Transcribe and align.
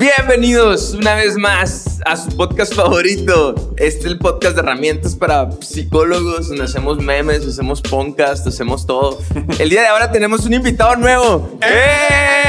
Bienvenidos 0.00 0.94
una 0.94 1.14
vez 1.14 1.36
más 1.36 2.00
a 2.06 2.16
su 2.16 2.34
podcast 2.34 2.74
favorito. 2.74 3.74
Este 3.76 3.98
es 3.98 4.04
el 4.06 4.18
podcast 4.18 4.54
de 4.54 4.62
herramientas 4.62 5.14
para 5.14 5.50
psicólogos, 5.60 6.48
donde 6.48 6.64
hacemos 6.64 6.96
memes, 7.02 7.46
hacemos 7.46 7.82
podcast, 7.82 8.46
hacemos 8.46 8.86
todo. 8.86 9.20
El 9.58 9.68
día 9.68 9.82
de 9.82 9.88
ahora 9.88 10.10
tenemos 10.10 10.46
un 10.46 10.54
invitado 10.54 10.96
nuevo. 10.96 11.50
¡Eh! 11.60 12.44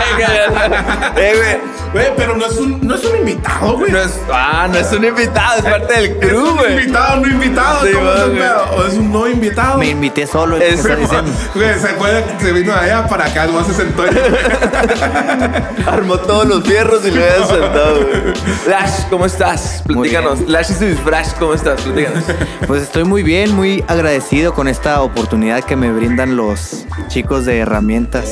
¡Eh, 1.16 1.32
güey! 1.36 1.70
Güey, 1.92 2.06
pero 2.16 2.36
no 2.36 2.46
es 2.46 2.56
un, 2.56 2.86
no 2.86 2.94
es 2.94 3.04
un 3.04 3.16
invitado, 3.16 3.76
güey. 3.76 3.90
No 3.90 3.98
es, 3.98 4.12
ah, 4.32 4.68
no 4.70 4.78
es 4.78 4.92
un 4.92 5.04
invitado, 5.04 5.58
es 5.58 5.64
parte 5.64 5.92
del 6.00 6.18
crew, 6.18 6.44
¿Es 6.44 6.48
un 6.52 6.56
güey. 6.56 6.72
invitado, 6.78 7.16
no 7.20 7.26
invitado? 7.28 7.84
Sí, 7.84 7.92
¿Cómo 7.92 8.12
es 8.12 8.20
pedo? 8.20 8.64
¿O 8.76 8.84
es 8.86 8.94
un 8.94 9.12
no 9.12 9.26
invitado? 9.28 9.78
Me 9.78 9.88
invité 9.88 10.24
solo, 10.24 10.56
es 10.58 10.62
Es- 10.74 10.84
lo 10.84 10.96
que 10.96 11.02
está 11.02 11.22
diciendo. 11.22 11.32
Güey, 11.56 11.78
se 11.80 11.88
acuerda 11.88 12.24
que 12.38 12.44
se 12.44 12.52
vino 12.52 12.72
de 12.72 12.78
allá 12.78 13.08
para 13.08 13.24
acá, 13.24 13.46
nomás 13.46 13.66
se 13.66 13.74
sentó. 13.74 14.04
Armó 15.86 16.18
todos 16.18 16.46
los 16.46 16.62
fierros 16.64 17.04
y 17.06 17.10
le 17.10 17.24
había 17.28 17.46
sentado, 17.46 17.94
güey. 18.06 18.34
Lash, 18.68 19.08
¿cómo 19.10 19.26
estás? 19.26 19.82
Muy 19.88 20.08
Platícanos. 20.10 20.48
Lash 20.48 20.70
y 20.70 20.74
su 20.74 20.84
disfraz, 20.84 21.34
¿cómo 21.40 21.54
estás? 21.54 21.80
Platícanos. 21.82 22.24
Pues 22.66 22.82
estoy 22.82 23.02
muy 23.02 23.24
bien, 23.24 23.52
muy 23.56 23.82
agradecido 23.88 24.54
con 24.54 24.68
esta 24.68 25.00
oportunidad 25.02 25.64
que 25.64 25.74
me 25.74 25.90
brindan 25.90 26.36
los 26.36 26.84
chicos 27.08 27.44
de 27.46 27.58
herramientas. 27.58 28.30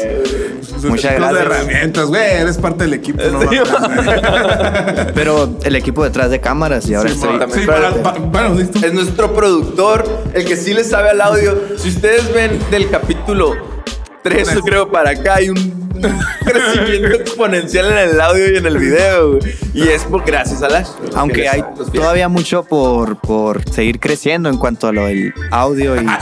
Muchas 0.85 1.15
Chicos 1.15 1.33
de 1.33 1.45
gracias. 1.45 1.58
Herramientas, 1.61 2.07
güey, 2.07 2.23
eres 2.33 2.57
parte 2.59 2.85
del 2.85 2.95
equipo, 2.95 3.23
no 3.31 3.41
Sí. 3.43 3.59
Pero 5.15 5.51
el 5.65 5.77
equipo 5.77 6.05
detrás 6.05 6.31
de 6.31 6.41
cámaras 6.41 6.89
y 6.89 6.95
ahora 6.95 7.09
Sí, 7.11 7.15
estoy. 7.17 7.39
ma- 7.39 7.47
sí, 7.53 7.61
para, 7.67 7.91
pa- 8.03 8.17
bueno, 8.19 8.55
listo. 8.55 8.85
Es 8.85 8.93
nuestro 8.93 9.35
productor, 9.35 10.05
el 10.35 10.45
que 10.45 10.57
sí 10.57 10.75
le 10.75 10.85
sabe 10.85 11.11
al 11.11 11.21
audio. 11.21 11.59
Si 11.77 11.89
ustedes 11.89 12.33
ven 12.33 12.59
del 12.71 12.89
capítulo 12.91 13.53
3, 14.23 14.55
yo 14.55 14.61
creo, 14.63 14.91
para 14.91 15.11
acá, 15.11 15.37
hay 15.37 15.51
un 15.51 15.89
crecimiento 16.45 17.17
exponencial 17.17 17.87
en 17.93 17.99
el 18.11 18.21
audio 18.21 18.53
y 18.53 18.57
en 18.57 18.67
el 18.67 18.79
video. 18.79 19.39
Y 19.75 19.89
es 19.89 20.05
por 20.05 20.25
gracias 20.25 20.63
a 20.63 20.69
Lash. 20.69 20.89
Aunque 21.15 21.43
Que 21.43 21.49
hay 21.49 21.65
todavía 21.93 22.29
mucho 22.29 22.65
por, 22.65 23.17
por 23.19 23.69
seguir 23.71 23.99
creciendo 24.01 24.49
en 24.49 24.57
cuanto 24.59 24.89
a 24.89 24.93
lo 24.93 25.07
del 25.07 25.33
audio 25.51 25.97
y 26.01 26.05
No 26.05 26.15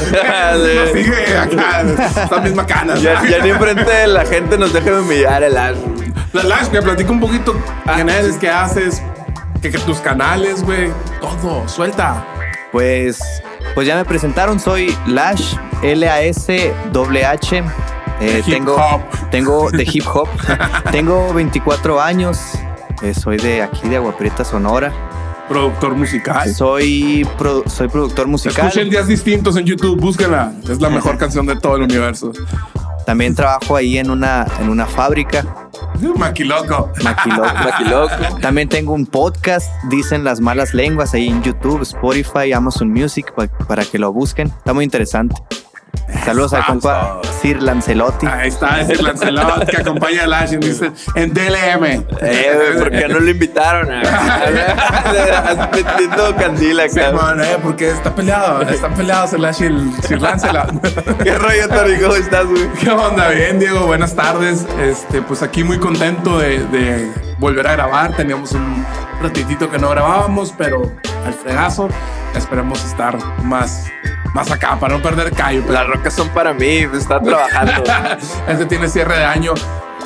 sigue 0.92 1.36
acá, 1.36 1.82
esta 2.22 2.40
misma 2.40 2.66
cana. 2.66 2.94
Ya, 2.96 3.22
ya 3.28 3.38
ni 3.42 3.50
enfrente 3.50 3.90
de 3.90 4.06
la 4.08 4.24
gente 4.24 4.56
nos 4.58 4.72
deja 4.72 4.90
de 4.90 5.00
humillar 5.00 5.42
el 5.42 5.54
Lash. 5.54 5.76
La 6.32 6.42
Lash, 6.42 6.68
me 6.70 6.82
platica 6.82 7.10
un 7.10 7.20
poquito 7.20 7.54
Ah, 7.86 7.92
quién 7.94 8.08
eres, 8.10 8.34
sí. 8.34 8.40
qué 8.40 8.50
haces, 8.50 9.02
que, 9.62 9.70
que 9.70 9.78
tus 9.78 9.98
canales, 10.00 10.62
güey, 10.62 10.90
todo, 11.20 11.66
suelta. 11.68 12.26
pues 12.72 13.18
pues 13.74 13.86
ya 13.86 13.96
me 13.96 14.04
presentaron, 14.04 14.58
soy 14.58 14.96
Lash, 15.06 15.54
L-A-S-H. 15.82 17.64
Eh, 18.18 18.42
tengo, 18.46 18.76
tengo 19.30 19.70
de 19.70 19.82
hip 19.92 20.04
hop. 20.12 20.28
tengo 20.90 21.32
24 21.34 22.00
años. 22.00 22.38
eh, 23.02 23.12
soy 23.12 23.36
de 23.36 23.62
aquí 23.62 23.88
de 23.88 23.96
Agua 23.96 24.16
Prieta, 24.16 24.44
Sonora. 24.44 24.92
Productor 25.48 25.94
musical. 25.94 26.52
Soy, 26.52 27.26
soy 27.66 27.88
productor 27.88 28.26
musical. 28.26 28.66
Escuchen 28.66 28.90
días 28.90 29.06
distintos 29.06 29.56
en 29.56 29.64
YouTube, 29.64 30.00
búsquenla. 30.00 30.52
Es 30.68 30.80
la 30.80 30.88
mejor 30.90 31.18
canción 31.18 31.46
de 31.46 31.54
todo 31.56 31.76
el 31.76 31.82
universo. 31.82 32.32
También 33.06 33.34
trabajo 33.36 33.76
ahí 33.76 33.98
en 33.98 34.10
una, 34.10 34.46
en 34.60 34.68
una 34.68 34.84
fábrica. 34.84 35.44
Maquiloco. 36.16 36.90
Maquiloco. 37.04 37.54
Maquiloco. 37.54 38.14
También 38.42 38.68
tengo 38.68 38.92
un 38.92 39.06
podcast, 39.06 39.70
dicen 39.88 40.24
las 40.24 40.40
malas 40.40 40.74
lenguas, 40.74 41.14
ahí 41.14 41.28
en 41.28 41.42
YouTube, 41.42 41.82
Spotify, 41.82 42.52
Amazon 42.52 42.90
Music, 42.90 43.32
pa- 43.34 43.46
para 43.66 43.84
que 43.84 43.98
lo 43.98 44.12
busquen. 44.12 44.48
Está 44.48 44.72
muy 44.74 44.84
interesante. 44.84 45.34
Saludos 46.24 46.52
al 46.54 46.64
compa 46.66 47.20
Sir 47.40 47.60
Lancelotti. 47.62 48.26
Ahí 48.26 48.48
está 48.48 48.80
ese 48.80 48.96
Lancelot 49.02 49.66
que 49.68 49.76
acompaña 49.78 50.22
a 50.24 50.26
Lash 50.26 50.52
y 50.54 50.56
dice 50.58 50.92
en 51.14 51.32
DLM. 51.34 51.84
Eh, 51.84 52.04
güey, 52.54 52.78
¿por 52.78 52.90
qué 52.90 53.08
no 53.08 53.18
lo 53.20 53.30
invitaron? 53.30 53.88
Metiendo 55.72 56.36
candila 56.38 56.88
Sí, 56.88 57.00
acá. 57.00 57.12
man, 57.12 57.40
eh, 57.40 57.56
porque 57.62 57.90
está 57.90 58.14
peleado, 58.14 58.62
están 58.62 58.94
peleados 58.94 59.32
el 59.32 59.42
Lash 59.42 59.62
y 59.62 59.64
el 59.66 59.92
Sir 60.02 60.20
Lancelot. 60.20 60.80
¿Qué 61.22 61.38
rollo, 61.38 61.68
Tori? 61.68 61.98
¿Cómo 61.98 62.14
estás, 62.14 62.46
güey? 62.46 62.68
¿Qué 62.80 62.90
onda? 62.90 63.28
Bien, 63.30 63.58
Diego, 63.58 63.86
buenas 63.86 64.14
tardes. 64.14 64.66
Este, 64.80 65.22
pues 65.22 65.42
aquí 65.42 65.64
muy 65.64 65.78
contento 65.78 66.38
de, 66.38 66.58
de 66.66 67.10
volver 67.38 67.66
a 67.66 67.72
grabar. 67.72 68.14
Teníamos 68.16 68.52
un 68.52 68.84
ratitito 69.22 69.70
que 69.70 69.78
no 69.78 69.90
grabábamos, 69.90 70.54
pero 70.56 70.92
al 71.24 71.34
fregazo. 71.34 71.88
Esperemos 72.34 72.84
estar 72.84 73.16
más, 73.44 73.86
más 74.36 74.50
acá 74.52 74.78
para 74.78 74.96
no 74.96 75.02
perder 75.02 75.32
callo. 75.32 75.62
pero- 75.62 75.72
Las 75.72 75.86
rocas 75.88 76.14
son 76.14 76.28
para 76.28 76.52
mí, 76.52 76.86
está 76.94 77.18
trabajando. 77.20 77.72
este 78.48 78.66
tiene 78.66 78.88
cierre 78.88 79.16
de 79.18 79.24
año. 79.24 79.54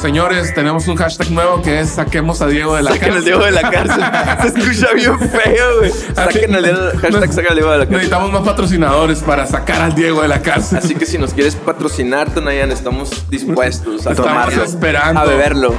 Señores, 0.00 0.54
tenemos 0.54 0.88
un 0.88 0.96
hashtag 0.96 1.30
nuevo 1.30 1.60
que 1.60 1.80
es 1.80 1.90
saquemos 1.90 2.40
a 2.40 2.46
Diego 2.46 2.74
de 2.74 2.82
la 2.82 2.92
Saquen 2.92 3.08
el 3.08 3.12
cárcel. 3.16 3.24
Diego 3.24 3.44
de 3.44 3.50
la 3.50 3.70
cárcel. 3.70 4.04
Se 4.40 4.46
escucha 4.60 4.94
bien 4.94 5.18
feo, 5.18 5.78
güey. 5.80 5.90
Saquen 6.14 6.54
el 6.54 6.62
Diego, 6.64 6.78
hashtag 7.02 7.32
saca 7.34 7.48
el 7.48 7.54
Diego 7.56 7.70
de 7.72 7.78
la 7.78 7.84
cárcel. 7.84 7.96
Necesitamos 7.96 8.32
más 8.32 8.42
patrocinadores 8.42 9.18
para 9.22 9.46
sacar 9.46 9.82
al 9.82 9.94
Diego 9.94 10.22
de 10.22 10.28
la 10.28 10.40
cárcel. 10.40 10.78
Así 10.78 10.94
que 10.94 11.04
si 11.04 11.18
nos 11.18 11.34
quieres 11.34 11.54
patrocinar, 11.56 12.30
Tonayan, 12.32 12.70
estamos 12.72 13.28
dispuestos 13.28 14.06
a 14.06 14.12
Estamos 14.12 14.30
tomarlo. 14.32 14.64
esperando. 14.64 15.20
A 15.20 15.24
beberlo. 15.24 15.74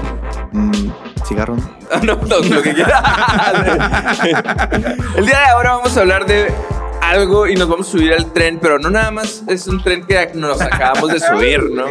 Mm, 0.52 0.72
cigarro. 1.28 1.56
No, 2.04 2.16
no, 2.28 2.38
lo 2.40 2.62
que 2.62 2.74
quieras. 2.76 3.02
El 5.16 5.26
día 5.26 5.40
de 5.40 5.46
ahora 5.52 5.72
vamos 5.78 5.98
a 5.98 6.00
hablar 6.02 6.26
de 6.28 6.54
algo 7.02 7.48
y 7.48 7.56
nos 7.56 7.68
vamos 7.68 7.88
a 7.88 7.92
subir 7.92 8.14
al 8.14 8.32
tren, 8.34 8.60
pero 8.62 8.80
no 8.80 8.90
nada 8.90 9.12
más 9.12 9.44
es 9.48 9.68
un 9.68 9.84
tren 9.84 10.06
que 10.06 10.32
nos 10.36 10.62
acabamos 10.62 11.12
de 11.12 11.20
subir, 11.20 11.64
¿no? 11.72 11.86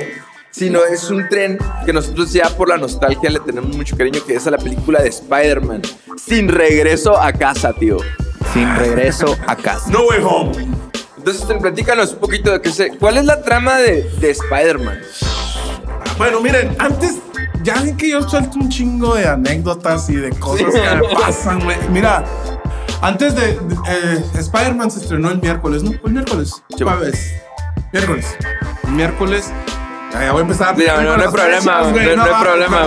Sino 0.50 0.84
es 0.84 1.10
un 1.10 1.28
tren 1.28 1.58
que 1.86 1.92
nosotros 1.92 2.32
ya 2.32 2.48
por 2.50 2.68
la 2.68 2.76
nostalgia 2.76 3.30
le 3.30 3.38
tenemos 3.40 3.76
mucho 3.76 3.96
cariño, 3.96 4.20
que 4.26 4.34
es 4.34 4.46
a 4.46 4.50
la 4.50 4.58
película 4.58 5.00
de 5.00 5.08
Spider-Man. 5.08 5.82
Sin 6.16 6.48
regreso 6.48 7.20
a 7.20 7.32
casa, 7.32 7.72
tío. 7.72 7.98
Sin 8.52 8.74
regreso 8.76 9.36
a 9.46 9.54
casa. 9.54 9.90
No 9.90 10.06
way 10.06 10.18
home. 10.24 10.52
Entonces, 11.16 11.44
platícanos 11.60 12.14
un 12.14 12.18
poquito 12.18 12.50
de 12.50 12.60
qué 12.62 12.70
se... 12.72 12.88
¿Cuál 12.96 13.18
es 13.18 13.26
la 13.26 13.42
trama 13.42 13.76
de, 13.78 14.02
de 14.20 14.30
Spider-Man? 14.30 14.98
Bueno, 16.18 16.40
miren, 16.40 16.74
antes 16.78 17.16
ya 17.62 17.74
ven 17.82 17.96
que 17.96 18.08
yo 18.10 18.28
suelto 18.28 18.58
un 18.58 18.68
chingo 18.70 19.14
de 19.14 19.26
anécdotas 19.28 20.08
y 20.10 20.16
de 20.16 20.30
cosas 20.30 20.72
Sí. 20.74 20.80
que 20.80 20.96
me 20.96 21.14
pasan, 21.14 21.60
güey. 21.62 21.76
Mira, 21.90 22.24
antes 23.00 23.34
de, 23.34 23.54
de- 23.54 23.74
eh, 23.88 24.24
Spider-Man 24.34 24.90
se 24.90 25.00
estrenó 25.00 25.30
el 25.30 25.40
miércoles, 25.40 25.82
¿no? 25.82 25.92
El 26.04 26.12
miércoles. 26.12 26.62
Sí. 26.76 26.84
Jueves. 26.84 27.32
Miércoles. 27.92 28.36
El 28.84 28.90
miércoles. 28.92 29.52
Ya, 30.12 30.24
ya 30.24 30.32
voy 30.32 30.40
a 30.40 30.42
empezar. 30.42 30.76
Sí, 30.76 30.84
no, 30.86 31.16
no 31.16 31.22
hay 31.22 31.28
problema, 31.28 31.60
fechas, 31.60 31.92
güey, 31.92 32.16
no- 32.16 32.16
no 32.16 32.34
hay 32.36 32.42
problema. 32.44 32.86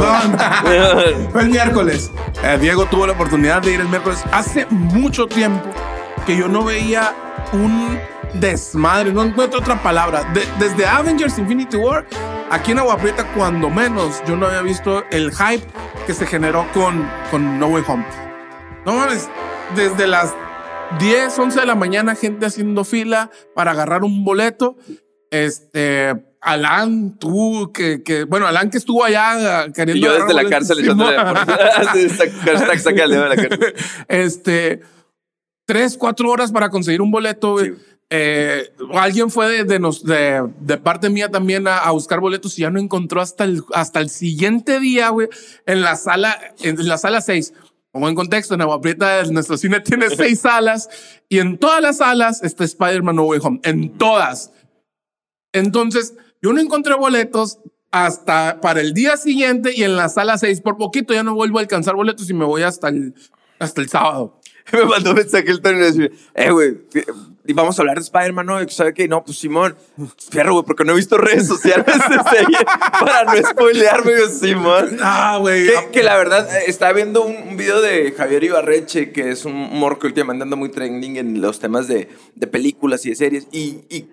Fue 1.31 1.41
el 1.41 1.50
miércoles. 1.50 2.12
Eh, 2.44 2.57
Diego 2.59 2.85
tuvo 2.85 3.07
la 3.07 3.13
oportunidad 3.13 3.62
de 3.62 3.72
ir 3.74 3.79
el 3.81 3.88
miércoles. 3.88 4.22
Hace 4.31 4.66
mucho 4.69 5.28
tiempo 5.28 5.69
que 6.25 6.35
yo 6.38 6.47
no 6.47 6.63
veía 6.66 7.13
un 7.53 7.97
desmadre, 8.34 9.13
no 9.13 9.24
encuentro 9.24 9.59
otra 9.59 9.81
palabra. 9.81 10.24
De- 10.34 10.47
desde 10.59 10.85
Avengers 10.85 11.38
Infinity 11.38 11.78
War, 11.78 12.06
aquí 12.51 12.72
en 12.72 12.80
Agua 12.80 12.97
Prieta, 12.97 13.25
cuando 13.35 13.69
menos, 13.69 14.22
yo 14.28 14.35
no 14.35 14.47
había 14.47 14.62
visto 14.62 15.03
el 15.12 15.31
hype 15.34 15.66
que 16.06 16.13
se 16.13 16.25
generó 16.25 16.66
con, 16.74 17.09
con 17.31 17.57
No 17.59 17.68
Way 17.68 17.84
Home. 17.88 18.06
No 18.85 18.94
mames, 18.94 19.30
desde 19.75 20.07
las 20.07 20.34
10, 21.00 21.38
11 21.40 21.59
de 21.62 21.66
la 21.66 21.75
mañana, 21.75 22.16
gente 22.16 22.46
haciendo 22.46 22.84
fila 22.84 23.31
para 23.56 23.72
agarrar 23.72 24.03
un 24.03 24.24
boleto. 24.24 24.75
Este, 25.31 26.13
Alan, 26.41 27.18
tú, 27.18 27.72
que, 27.74 28.03
que 28.03 28.25
bueno, 28.25 28.46
Alan 28.46 28.69
que 28.69 28.78
estuvo 28.78 29.03
allá 29.03 29.66
eh, 29.66 29.72
queriendo. 29.74 30.06
Y 30.07 30.09
yo 30.09 30.13
desde 30.13 30.34
la 30.34 30.47
cárcel 30.50 30.79
echándole... 30.79 31.16
La 33.29 33.35
cárcel. 33.35 33.74
este, 34.07 34.81
tres, 35.66 35.97
cuatro 35.97 36.30
horas 36.30 36.51
para 36.51 36.69
conseguir 36.69 37.01
un 37.01 37.12
boleto. 37.12 37.57
Sí. 37.59 37.72
Eh, 38.16 38.72
alguien 38.94 39.31
fue 39.31 39.50
de, 39.50 39.63
de, 39.63 39.80
nos- 39.80 40.03
de, 40.03 40.47
de 40.59 40.78
parte 40.78 41.09
mía 41.09 41.30
también 41.31 41.68
a, 41.68 41.80
a 41.80 41.89
buscar 41.92 42.19
boletos 42.19 42.59
y 42.59 42.62
ya 42.62 42.69
no 42.69 42.80
encontró 42.80 43.21
hasta 43.21 43.44
el, 43.45 43.63
hasta 43.74 44.01
el 44.01 44.09
siguiente 44.12 44.80
día, 44.80 45.09
güey, 45.09 45.30
en 45.66 45.81
la 45.81 45.95
sala, 45.95 46.38
en 46.62 46.88
la 46.88 46.98
sala 47.00 47.21
6. 47.21 47.54
Como 47.94 48.10
en 48.10 48.16
contexto, 48.16 48.56
en 48.56 48.62
Agua 48.62 48.81
Prieta, 48.81 49.24
nuestro 49.25 49.56
cine 49.56 49.80
tiene 49.80 50.10
seis 50.18 50.40
salas 50.40 50.90
y 51.30 51.38
en 51.38 51.60
todas 51.60 51.80
las 51.80 51.98
salas 51.98 52.44
está 52.44 52.63
Spider-Man 52.63 53.16
No 53.16 53.24
Way 53.25 53.40
Home. 53.44 53.60
En 53.63 53.95
todas. 54.00 54.51
Entonces, 55.54 56.16
yo 56.42 56.51
no 56.54 56.60
encontré 56.60 56.95
boletos 56.95 57.60
hasta 57.92 58.60
para 58.62 58.81
el 58.81 58.95
día 58.95 59.16
siguiente 59.16 59.72
y 59.75 59.84
en 59.84 59.95
la 59.95 60.10
sala 60.10 60.40
6. 60.40 60.62
Por 60.62 60.78
poquito 60.78 61.13
ya 61.13 61.22
no 61.22 61.36
vuelvo 61.36 61.60
a 61.60 61.62
alcanzar 61.62 61.95
boletos 61.95 62.28
y 62.31 62.34
me 62.34 62.45
voy 62.45 62.63
hasta 62.63 62.90
el, 62.90 63.13
hasta 63.60 63.80
el 63.81 63.88
sábado. 63.88 64.42
Me 64.71 64.86
mandó 64.86 65.12
un 65.12 65.18
mensaje 65.18 65.50
el 65.50 65.62
Tony 65.62 65.75
y 65.75 65.80
me 65.80 65.86
decía, 65.86 66.10
eh, 66.36 66.51
güey, 66.51 66.77
vamos 67.54 67.77
a 67.77 67.81
hablar 67.81 67.98
de 67.98 68.04
Spider-Man, 68.04 68.45
¿no? 68.45 68.69
¿Sabe 68.69 68.94
qué? 68.94 69.07
No, 69.07 69.24
pues 69.24 69.38
Simón, 69.38 69.75
fierro, 70.31 70.54
güey, 70.54 70.65
porque 70.65 70.86
no 70.86 70.94
he 70.94 70.95
visto 70.95 71.18
redes 71.18 71.48
sociales 71.48 71.86
de 71.86 72.30
serie 72.30 72.57
para 73.00 73.25
no 73.25 73.50
spoilearme, 73.50 74.13
Simón. 74.30 74.98
Ah, 75.01 75.38
güey. 75.39 75.65
Que, 75.65 75.74
que 75.92 76.04
la 76.04 76.15
verdad, 76.15 76.50
eh, 76.56 76.63
estaba 76.68 76.94
viendo 76.94 77.24
un, 77.24 77.36
un 77.36 77.57
video 77.57 77.81
de 77.81 78.13
Javier 78.13 78.44
Ibarreche, 78.45 79.12
que 79.12 79.31
es 79.31 79.44
un 79.45 79.54
morro 79.54 80.00
que 80.00 80.07
últimamente 80.07 80.44
anda 80.44 80.56
muy 80.56 80.69
trending 80.69 81.18
en 81.18 81.42
los 81.42 81.59
temas 81.59 81.88
de, 81.88 82.07
de 82.36 82.48
películas 82.48 83.06
y 83.06 83.09
de 83.09 83.16
series, 83.16 83.48
y, 83.51 83.81
y 83.89 84.07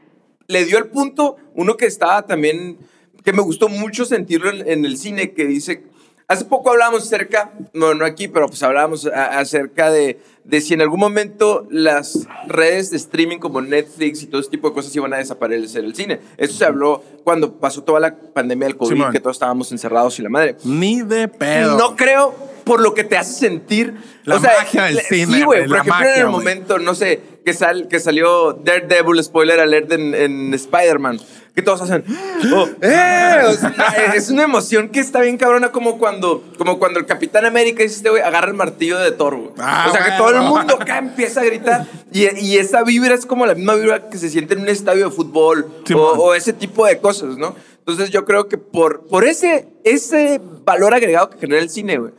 le 0.49 0.65
dio 0.65 0.79
el 0.79 0.87
punto, 0.87 1.37
uno 1.55 1.77
que 1.77 1.87
estaba 1.87 2.27
también, 2.27 2.79
que 3.25 3.33
me 3.33 3.43
gustó 3.43 3.69
mucho 3.69 4.05
sentirlo 4.05 4.51
en, 4.51 4.69
en 4.69 4.85
el 4.85 4.97
cine, 4.97 5.33
que 5.33 5.45
dice, 5.45 5.85
Hace 6.31 6.45
poco 6.45 6.71
hablábamos 6.71 7.03
acerca, 7.03 7.51
no, 7.73 7.93
no 7.93 8.05
aquí, 8.05 8.29
pero 8.29 8.47
pues 8.47 8.63
hablábamos 8.63 9.05
acerca 9.05 9.91
de, 9.91 10.21
de 10.45 10.61
si 10.61 10.75
en 10.75 10.81
algún 10.81 11.01
momento 11.01 11.67
las 11.71 12.29
redes 12.47 12.93
de 12.93 12.99
streaming 12.99 13.39
como 13.39 13.61
Netflix 13.61 14.23
y 14.23 14.27
todo 14.29 14.41
ese 14.41 14.49
tipo 14.49 14.69
de 14.69 14.75
cosas 14.75 14.95
iban 14.95 15.13
a 15.13 15.17
desaparecer 15.17 15.85
el 15.85 15.93
cine. 15.97 16.21
Eso 16.37 16.57
se 16.57 16.65
habló 16.65 17.03
cuando 17.25 17.59
pasó 17.59 17.83
toda 17.83 17.99
la 17.99 18.15
pandemia 18.17 18.69
del 18.69 18.77
COVID, 18.77 18.93
Simón. 18.93 19.11
que 19.11 19.19
todos 19.19 19.35
estábamos 19.35 19.73
encerrados 19.73 20.21
y 20.21 20.23
la 20.23 20.29
madre. 20.29 20.55
Ni 20.63 21.03
de 21.03 21.27
pedo. 21.27 21.77
No 21.77 21.97
creo 21.97 22.33
por 22.65 22.81
lo 22.81 22.95
que 22.95 23.05
te 23.05 23.17
hace 23.17 23.33
sentir. 23.33 23.95
La 24.25 24.37
o 24.37 24.41
sea, 24.41 24.53
magia 24.59 24.85
del 24.85 25.01
cine, 25.01 25.35
Sí, 25.37 25.43
güey. 25.43 25.67
Por 25.67 25.77
ejemplo, 25.79 25.83
en 25.83 25.89
magia, 25.89 26.15
el 26.17 26.23
güey. 26.23 26.33
momento, 26.33 26.79
no 26.79 26.95
sé, 26.95 27.21
que, 27.45 27.53
sal, 27.53 27.89
que 27.89 27.99
salió 28.01 28.53
Daredevil, 28.53 29.23
spoiler 29.25 29.61
alert, 29.61 29.91
en, 29.93 30.15
en 30.15 30.55
Spider-Man. 30.55 31.21
Que 31.55 31.63
todos 31.63 31.81
hacen. 31.83 32.05
"Oh, 32.55 32.69
¡Eh! 32.83 33.41
O 33.49 33.53
sea, 33.55 34.13
es 34.15 34.31
una 34.31 34.45
emoción 34.45 34.89
que 34.89 35.01
está 35.01 35.21
bien 35.21 35.37
cabrona, 35.37 35.73
como 35.73 35.99
cuando, 35.99 36.45
como 36.59 36.79
cuando 36.79 37.01
el 37.01 37.07
Capitán 37.07 37.45
América 37.45 37.83
dice 37.83 37.97
este 37.97 38.11
güey, 38.11 38.23
agarra 38.23 38.49
el 38.49 38.55
martillo 38.55 38.99
de 38.99 39.11
Thor. 39.11 39.53
Ah, 39.59 39.87
o 39.89 39.93
sea, 39.93 40.05
que 40.05 40.13
todo 40.17 40.31
el 40.31 40.43
mundo 40.43 40.77
acá 40.81 40.99
empieza 40.99 41.41
a 41.41 41.45
gritar. 41.45 41.87
Y, 42.13 42.29
y 42.39 42.59
esa 42.59 42.85
vibra 42.85 43.15
es 43.15 43.27
como 43.27 43.47
la 43.47 43.55
misma 43.55 43.75
vibra 43.75 44.09
que 44.11 44.19
se 44.19 44.29
siente 44.29 44.55
en 44.55 44.61
un 44.61 44.69
estadio 44.69 45.07
de 45.07 45.11
fútbol 45.15 45.67
o, 45.83 45.87
Simón. 45.87 46.15
o 46.19 46.35
ese 46.35 46.53
tipo 46.53 46.87
de 46.87 46.99
cosas, 46.99 47.37
¿no? 47.37 47.57
Entonces 47.79 48.11
yo 48.11 48.25
creo 48.25 48.47
que 48.47 48.57
por, 48.59 49.07
por 49.09 49.25
ese, 49.25 49.67
ese 49.85 50.41
valor 50.65 50.95
agregado 50.95 51.31
que 51.31 51.39
genera 51.39 51.61
el 51.61 51.71
cine, 51.71 51.99
güey, 51.99 52.13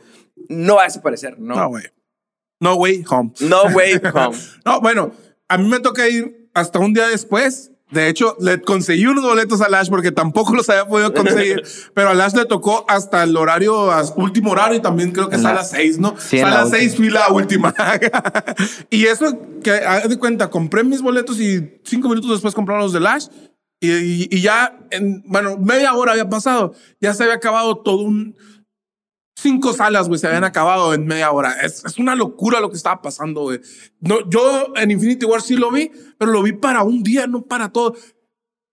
no 0.48 0.76
va 0.76 0.82
a 0.82 0.84
desaparecer, 0.86 1.38
¿no? 1.38 1.54
No, 1.54 1.68
güey. 1.68 1.84
No 2.60 2.74
way 2.76 3.04
home. 3.08 3.32
No 3.40 3.64
way 3.74 4.00
home. 4.14 4.36
No, 4.64 4.80
bueno, 4.80 5.12
a 5.48 5.58
mí 5.58 5.68
me 5.68 5.80
toca 5.80 6.08
ir 6.08 6.48
hasta 6.54 6.78
un 6.78 6.92
día 6.94 7.08
después. 7.08 7.70
De 7.90 8.08
hecho, 8.08 8.36
le 8.40 8.62
conseguí 8.62 9.04
unos 9.04 9.22
boletos 9.22 9.60
a 9.60 9.68
Lash 9.68 9.90
porque 9.90 10.12
tampoco 10.12 10.54
los 10.54 10.66
había 10.70 10.86
podido 10.86 11.12
conseguir. 11.12 11.62
pero 11.94 12.08
a 12.08 12.14
Lash 12.14 12.32
le 12.34 12.46
tocó 12.46 12.86
hasta 12.88 13.22
el 13.22 13.36
horario, 13.36 13.90
último 14.16 14.52
horario, 14.52 14.78
y 14.78 14.80
también 14.80 15.10
creo 15.12 15.28
que 15.28 15.36
es 15.36 15.44
a 15.44 15.48
la- 15.48 15.54
las 15.56 15.70
seis, 15.70 15.98
¿no? 15.98 16.14
Sí, 16.18 16.40
a 16.40 16.48
las 16.48 16.70
seis 16.70 16.96
fui 16.96 17.10
la 17.10 17.28
última. 17.30 17.74
y 18.90 19.04
eso, 19.06 19.38
que 19.62 19.72
de 20.08 20.18
cuenta, 20.18 20.48
compré 20.48 20.84
mis 20.84 21.02
boletos 21.02 21.38
y 21.38 21.80
cinco 21.84 22.08
minutos 22.08 22.30
después 22.30 22.54
compraron 22.54 22.84
los 22.84 22.92
de 22.94 23.00
Lash. 23.00 23.26
Y, 23.80 23.90
y- 23.90 24.28
y 24.30 24.40
ya, 24.40 24.78
en, 24.90 25.22
bueno, 25.26 25.58
media 25.58 25.92
hora 25.94 26.12
había 26.12 26.28
pasado. 26.30 26.72
Ya 27.00 27.12
se 27.12 27.24
había 27.24 27.34
acabado 27.34 27.76
todo 27.78 27.98
un, 28.04 28.36
cinco 29.42 29.72
salas, 29.72 30.08
güey, 30.08 30.18
se 30.18 30.26
habían 30.26 30.44
acabado 30.44 30.94
en 30.94 31.04
media 31.06 31.30
hora. 31.30 31.52
Es, 31.62 31.84
es 31.84 31.98
una 31.98 32.14
locura 32.14 32.60
lo 32.60 32.70
que 32.70 32.76
estaba 32.76 33.02
pasando, 33.02 33.42
güey. 33.42 33.60
No, 34.00 34.28
yo 34.30 34.72
en 34.76 34.90
Infinity 34.90 35.26
War 35.26 35.42
sí 35.42 35.56
lo 35.56 35.70
vi, 35.70 35.90
pero 36.18 36.30
lo 36.32 36.42
vi 36.42 36.52
para 36.52 36.82
un 36.82 37.02
día, 37.02 37.26
no 37.26 37.42
para 37.42 37.70
todo. 37.70 37.94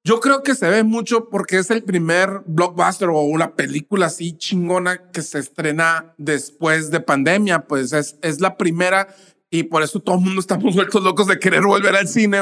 Yo 0.06 0.21
creo 0.21 0.44
que 0.44 0.56
se 0.56 0.69
ve 0.69 0.83
mucho 0.83 1.27
porque 1.30 1.57
es 1.57 1.69
el 1.71 1.83
primer 1.83 2.42
blockbuster 2.45 3.10
o 3.10 3.19
una 3.21 3.56
película 3.56 4.06
así 4.06 4.38
chingona 4.38 5.12
que 5.12 5.21
se 5.21 5.39
estrena 5.39 6.13
después 6.18 6.89
de 6.89 7.01
pandemia. 7.01 7.68
Pues 7.68 7.92
es, 7.92 8.18
es 8.21 8.39
la 8.39 8.56
primera 8.57 9.13
y 9.51 9.63
por 9.63 9.83
eso 9.83 10.00
todo 10.00 10.16
el 10.16 10.21
mundo 10.21 10.39
estamos 10.39 10.74
vueltos 10.75 11.04
locos 11.04 11.27
de 11.27 11.38
querer 11.38 11.63
volver 11.63 11.95
al 11.98 12.07
cine 12.07 12.39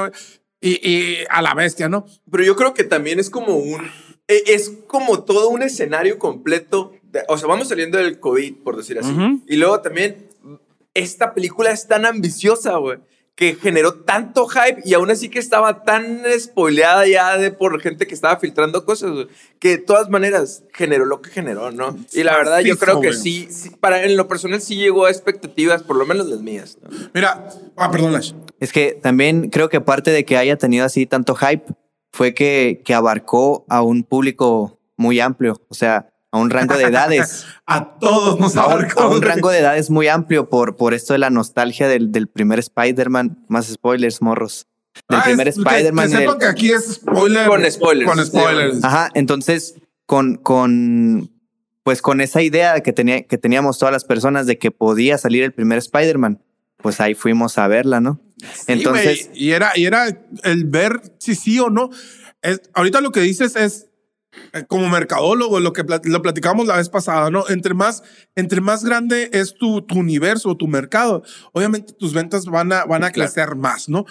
y, 0.61 0.87
y 0.87 1.17
a 1.29 1.41
la 1.41 1.55
bestia, 1.55 1.89
¿no? 1.89 2.05
Pero 2.31 2.43
yo 2.43 2.55
creo 2.55 2.73
que 2.75 2.83
también 2.83 3.19
es 3.19 3.29
como 3.29 3.55
un. 3.57 3.81
e- 4.27 4.43
Es 4.47 4.71
como 4.87 5.23
todo 5.23 5.49
un 5.49 5.63
escenario 5.63 6.19
completo. 6.19 6.93
De- 7.11 7.23
o 7.27 7.37
sea, 7.37 7.47
vamos 7.47 7.67
saliendo 7.69 7.97
del 7.97 8.19
COVID, 8.19 8.55
por 8.63 8.77
decir 8.77 8.99
así. 8.99 9.11
Ujú. 9.11 9.41
Y 9.47 9.55
luego 9.57 9.79
también, 9.81 10.27
esta 10.93 11.33
película 11.33 11.71
es 11.71 11.87
tan 11.87 12.05
ambiciosa, 12.05 12.75
güey, 12.77 12.99
que 13.35 13.53
generó 13.53 13.93
tanto 13.93 14.47
hype 14.47 14.81
y 14.83 14.95
aún 14.95 15.11
así 15.11 15.29
que 15.29 15.37
estaba 15.37 15.83
tan 15.83 16.23
spoileada 16.39 17.05
ya 17.07 17.37
de 17.37 17.51
por 17.51 17.79
gente 17.81 18.07
que 18.07 18.15
estaba 18.15 18.39
filtrando 18.39 18.83
cosas, 18.83 19.11
güey, 19.11 19.27
que 19.59 19.69
de 19.69 19.77
todas 19.77 20.09
maneras 20.09 20.63
generó 20.73 21.05
lo 21.05 21.21
que 21.21 21.29
generó, 21.29 21.69
¿no? 21.71 21.95
Y 22.13 22.23
la 22.23 22.35
verdad, 22.35 22.61
yo 22.61 22.77
creo 22.79 22.99
que 22.99 23.13
sí, 23.13 23.47
sí, 23.51 23.69
para, 23.69 24.03
en 24.03 24.17
lo 24.17 24.27
personal 24.27 24.59
sí 24.59 24.75
llegó 24.75 25.05
a 25.05 25.11
expectativas, 25.11 25.83
por 25.83 25.97
lo 25.97 26.05
menos 26.07 26.25
las 26.25 26.39
mías. 26.41 26.79
¿no? 26.81 26.89
Mira, 27.13 27.47
ah, 27.75 27.91
perdón, 27.91 28.13
Lash. 28.13 28.33
Es 28.59 28.73
que 28.73 28.97
también 28.99 29.51
creo 29.51 29.69
que 29.69 29.81
parte 29.81 30.09
de 30.09 30.25
que 30.25 30.35
haya 30.35 30.57
tenido 30.57 30.83
así 30.83 31.05
tanto 31.05 31.35
hype 31.35 31.65
fue 32.11 32.33
que, 32.33 32.81
que 32.83 32.95
abarcó 32.95 33.65
a 33.69 33.83
un 33.83 34.01
público 34.03 34.79
muy 34.95 35.19
amplio, 35.19 35.61
o 35.69 35.75
sea, 35.75 36.09
a 36.31 36.37
un 36.39 36.49
rango 36.49 36.75
de 36.77 36.83
edades. 36.85 37.45
A 37.65 37.97
todos 37.99 38.39
nos 38.39 38.55
abarcó. 38.55 39.01
a 39.01 39.09
un 39.09 39.21
rango 39.21 39.49
de 39.49 39.59
edades 39.59 39.89
muy 39.89 40.07
amplio 40.07 40.47
por, 40.49 40.77
por 40.77 40.93
esto 40.93 41.11
de 41.13 41.19
la 41.19 41.29
nostalgia 41.29 41.87
del, 41.89 42.11
del 42.13 42.27
primer 42.27 42.59
Spider-Man. 42.59 43.43
Más 43.49 43.67
spoilers, 43.67 44.21
morros. 44.21 44.67
Del 45.09 45.19
Ah, 45.19 45.23
primer 45.25 45.45
que- 45.45 45.59
Spider-Man. 45.59 46.05
Que, 46.07 46.11
y 46.11 46.15
del- 46.15 46.21
sepan 46.23 46.39
que 46.39 46.45
aquí 46.45 46.71
es 46.71 46.93
spoiler. 46.95 47.47
Con 47.47 47.69
spoilers. 47.71 48.09
Con 48.11 48.25
spoilers. 48.25 48.83
Ajá, 48.83 49.09
entonces 49.15 49.75
con, 50.05 50.35
con 50.37 51.29
pues 51.83 52.01
con 52.01 52.19
esa 52.21 52.41
idea 52.41 52.79
que, 52.81 52.93
tenía, 52.93 53.23
que 53.23 53.37
teníamos 53.37 53.77
todas 53.79 53.91
las 53.93 54.03
personas 54.05 54.45
de 54.45 54.57
que 54.57 54.71
podía 54.71 55.17
salir 55.17 55.43
el 55.43 55.53
primer 55.53 55.77
Spider-Man, 55.77 56.41
pues 56.77 56.99
ahí 57.01 57.13
fuimos 57.15 57.57
a 57.57 57.67
verla, 57.67 57.99
¿no? 58.01 58.19
Entonces, 58.67 59.19
Sí, 59.19 59.25
güey, 59.29 59.43
y 59.43 59.51
era, 59.51 59.71
y 59.75 59.85
era 59.85 60.07
el 60.43 60.65
ver 60.65 61.01
si 61.19 61.35
sí 61.35 61.59
o 61.59 61.69
no. 61.69 61.89
Es, 62.41 62.61
ahorita 62.73 63.01
lo 63.01 63.11
que 63.11 63.19
dices 63.21 63.55
es 63.55 63.86
como 64.67 64.89
mercadólogo, 64.89 65.59
lo 65.59 65.73
que 65.73 65.83
lo 66.03 66.21
platicamos 66.21 66.67
la 66.67 66.77
vez 66.77 66.89
pasada, 66.89 67.29
¿no? 67.29 67.45
Entre 67.49 67.73
más, 67.73 68.03
entre 68.35 68.61
más 68.61 68.83
grande 68.83 69.29
es 69.33 69.53
tu, 69.53 69.81
tu 69.81 69.95
universo, 69.99 70.55
tu 70.55 70.67
mercado, 70.67 71.23
obviamente 71.53 71.93
tus 71.93 72.13
ventas 72.13 72.45
van 72.45 72.71
a, 72.71 72.85
van 72.85 73.03
a 73.03 73.11
Claro. 73.11 73.31
crecer 73.31 73.55
más, 73.55 73.89
¿no? 73.89 74.05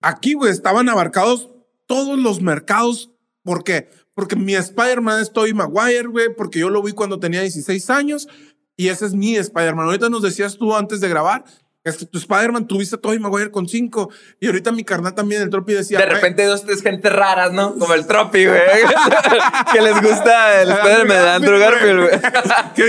Aquí, 0.00 0.34
güey, 0.34 0.52
estaban 0.52 0.88
abarcados 0.88 1.50
todos 1.86 2.18
los 2.18 2.40
mercados. 2.40 3.10
¿Por 3.42 3.64
qué? 3.64 3.88
Porque 4.14 4.36
mi 4.36 4.54
Spider-Man 4.54 5.20
es 5.20 5.32
Tobey 5.32 5.52
Maguire, 5.54 6.08
güey, 6.08 6.34
porque 6.36 6.58
yo 6.60 6.70
lo 6.70 6.82
vi 6.82 6.92
cuando 6.92 7.18
tenía 7.18 7.40
16 7.42 7.90
años 7.90 8.28
y 8.76 8.88
ese 8.88 9.06
es 9.06 9.14
mi 9.14 9.36
Spider-Man. 9.36 9.86
Ahorita 9.86 10.08
nos 10.08 10.22
decías 10.22 10.56
tú 10.56 10.74
antes 10.74 11.00
de 11.00 11.08
grabar 11.08 11.44
es 11.90 11.96
que 11.98 12.06
tu 12.06 12.18
Spider-Man 12.18 12.66
tuviste 12.66 12.96
a 12.96 12.98
Tobey 12.98 13.18
Maguire 13.18 13.50
con 13.50 13.68
5 13.68 14.10
y 14.40 14.46
ahorita 14.46 14.72
mi 14.72 14.84
carnal 14.84 15.14
también, 15.14 15.42
el 15.42 15.50
Tropi 15.50 15.72
decía... 15.74 15.98
De 15.98 16.04
"Güey, 16.04 16.14
repente 16.16 16.44
dos, 16.44 16.64
tres 16.64 16.82
gente 16.82 17.08
raras, 17.10 17.52
¿no? 17.52 17.74
Como 17.78 17.94
el 17.94 18.06
Tropi, 18.06 18.46
güey. 18.46 18.60
que 19.72 19.80
les 19.80 20.00
gusta 20.02 20.62
el 20.62 20.70
Spider-Man 20.70 21.08
de 21.08 21.30
Andrew 21.30 21.58
Garfield, 21.58 22.00
güey. 22.00 22.20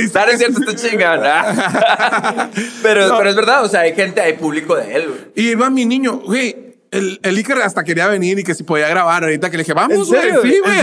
Claro, 0.11 0.31
es 0.31 0.38
cierto, 0.39 0.59
está 0.61 0.75
chingón. 0.75 1.19
¿ah? 1.23 2.49
pero, 2.83 3.07
No. 3.07 3.17
pero 3.17 3.29
es 3.29 3.35
verdad, 3.35 3.63
o 3.63 3.69
sea, 3.69 3.81
hay 3.81 3.94
gente, 3.94 4.21
hay 4.21 4.33
público 4.33 4.75
de 4.75 4.95
él, 4.95 5.07
güey. 5.07 5.19
Y 5.35 5.51
iba 5.51 5.69
mi 5.69 5.85
niño, 5.85 6.17
güey. 6.19 6.67
El, 6.89 7.19
el 7.21 7.35
Iker 7.35 7.57
hasta 7.61 7.83
quería 7.83 8.07
venir 8.07 8.39
y 8.39 8.44
que 8.44 8.55
si 8.55 8.63
podía 8.63 8.88
grabar 8.88 9.23
ahorita 9.23 9.49
que 9.51 9.57
le 9.57 9.63
dije, 9.63 9.73
vamos, 9.73 10.07
güey. 10.07 10.21
Sí, 10.41 10.59
güey. 10.63 10.79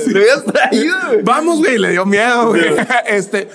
Sí. 0.00 0.12
Güey. 0.12 1.22
Vamos, 1.22 1.58
güey. 1.58 1.78
Le 1.78 1.90
dio 1.92 2.04
miedo, 2.04 2.48
güey. 2.48 2.74
Este. 3.06 3.48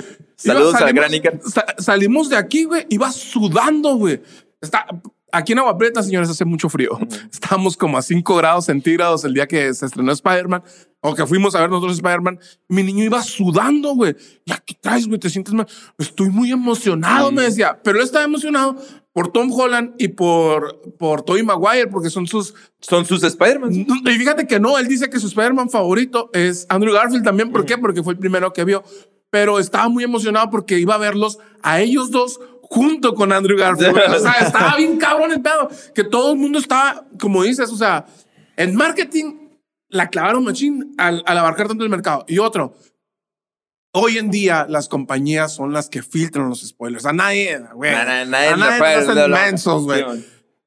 Saludos 0.48 0.76
iba- 0.80 0.88
al 0.88 0.94
gran 0.94 1.12
Iker. 1.14 1.40
sa- 1.46 1.66
salimos 1.78 2.30
de 2.30 2.38
aquí, 2.38 2.64
güey. 2.66 2.86
Iba 2.90 3.12
sudando, 3.12 3.96
güey. 3.96 4.22
Está, 4.62 4.86
aquí 5.32 5.52
en 5.54 5.60
Agua 5.60 5.78
Prieta, 5.78 6.02
señores, 6.04 6.30
hace 6.30 6.46
mucho 6.46 6.70
frío. 6.70 6.98
Estábamos 7.32 7.76
como 7.78 7.98
a 7.98 8.02
5 8.02 8.36
grados 8.38 8.66
centígrados 8.66 9.24
el 9.26 9.34
día 9.34 9.48
que 9.48 9.74
se 9.74 9.86
estrenó 9.86 10.12
Spider-Man 10.12 10.64
o 11.02 11.16
que 11.16 11.26
fuimos 11.26 11.56
a 11.56 11.62
ver 11.62 11.70
nosotros 11.70 11.94
Spider-Man. 11.98 12.40
Mi 12.68 12.84
niño 12.84 13.04
iba 13.04 13.22
sudando, 13.24 13.94
güey. 13.96 14.16
¿Ya 14.46 14.58
qué 14.66 14.76
traes, 14.80 15.08
güey? 15.08 15.20
¿Te 15.20 15.30
sientes 15.30 15.54
mal? 15.54 15.68
Estoy 15.98 16.30
muy 16.30 16.52
emocionado, 16.52 17.32
me 17.32 17.44
decía. 17.44 17.80
Pero 17.84 17.98
él 18.00 18.04
estaba 18.04 18.26
emocionado 18.26 18.76
por 19.14 19.32
Tom 19.32 19.52
Holland 19.52 19.96
y 19.98 20.10
por, 20.10 20.82
por 20.98 21.22
Tobey 21.24 21.44
Maguire, 21.44 21.88
porque 21.88 22.10
son 22.10 22.28
sus, 22.28 22.54
Son 22.82 23.06
sus 23.06 23.24
Spider-Man. 23.24 23.86
no, 23.88 24.12
Y 24.12 24.18
fíjate 24.18 24.46
que 24.48 24.60
no, 24.60 24.78
él 24.78 24.88
dice 24.88 25.10
que 25.10 25.20
su 25.20 25.28
Spider-Man 25.28 25.70
favorito 25.70 26.30
es 26.34 26.66
Andrew 26.70 26.94
Garfield 26.94 27.24
también. 27.24 27.52
¿Por 27.52 27.66
qué? 27.66 27.78
Porque 27.78 28.04
fue 28.04 28.14
el 28.14 28.20
primero 28.20 28.52
que 28.54 28.64
vio. 28.66 28.84
Pero 29.32 29.60
estaba 29.60 29.90
muy 29.90 30.04
emocionado 30.04 30.50
porque 30.50 30.80
iba 30.80 30.96
a 30.96 30.98
verlos 30.98 31.38
a 31.62 31.80
ellos 31.82 32.10
dos 32.12 32.40
junto 32.64 33.14
con 33.16 33.32
Andrew 33.32 33.58
Garfield. 33.58 33.98
O 34.16 34.20
sea, 34.20 34.32
estaba 34.34 34.76
bien 34.78 34.98
cabrón 34.98 35.32
el 35.32 35.42
pedo. 35.42 35.70
Que 35.94 36.04
todo 36.04 36.34
el 36.34 36.38
mundo 36.40 36.60
estaba, 36.60 37.06
como 37.20 37.44
dices, 37.44 37.70
o 37.72 37.78
sea, 37.78 38.06
en 38.58 38.76
marketing 38.76 39.50
la 39.90 40.10
clavaron 40.10 40.44
machín 40.44 40.94
al, 40.98 41.24
al 41.26 41.38
abarcar 41.38 41.68
tanto 41.68 41.84
el 41.84 41.90
mercado. 41.90 42.26
Y 42.28 42.38
otro, 42.40 42.74
hoy 43.94 44.18
en 44.18 44.30
día 44.32 44.66
las 44.70 44.88
compañías 44.88 45.54
son 45.56 45.74
las 45.74 45.90
que 45.90 46.04
filtran 46.04 46.50
los 46.50 46.62
spoilers. 46.62 47.06
A 47.06 47.14
nadie, 47.14 47.60
güey. 47.74 47.92
Na- 47.92 48.06
na- 48.06 48.26
nadie 48.26 48.48
a 48.50 48.58
nadie 48.58 48.80
puede- 48.80 48.96
nos 48.96 49.04
hacen 49.10 49.16
no 49.16 49.28
lo- 49.28 49.36
mensos, 49.38 49.84
güey. 49.84 50.06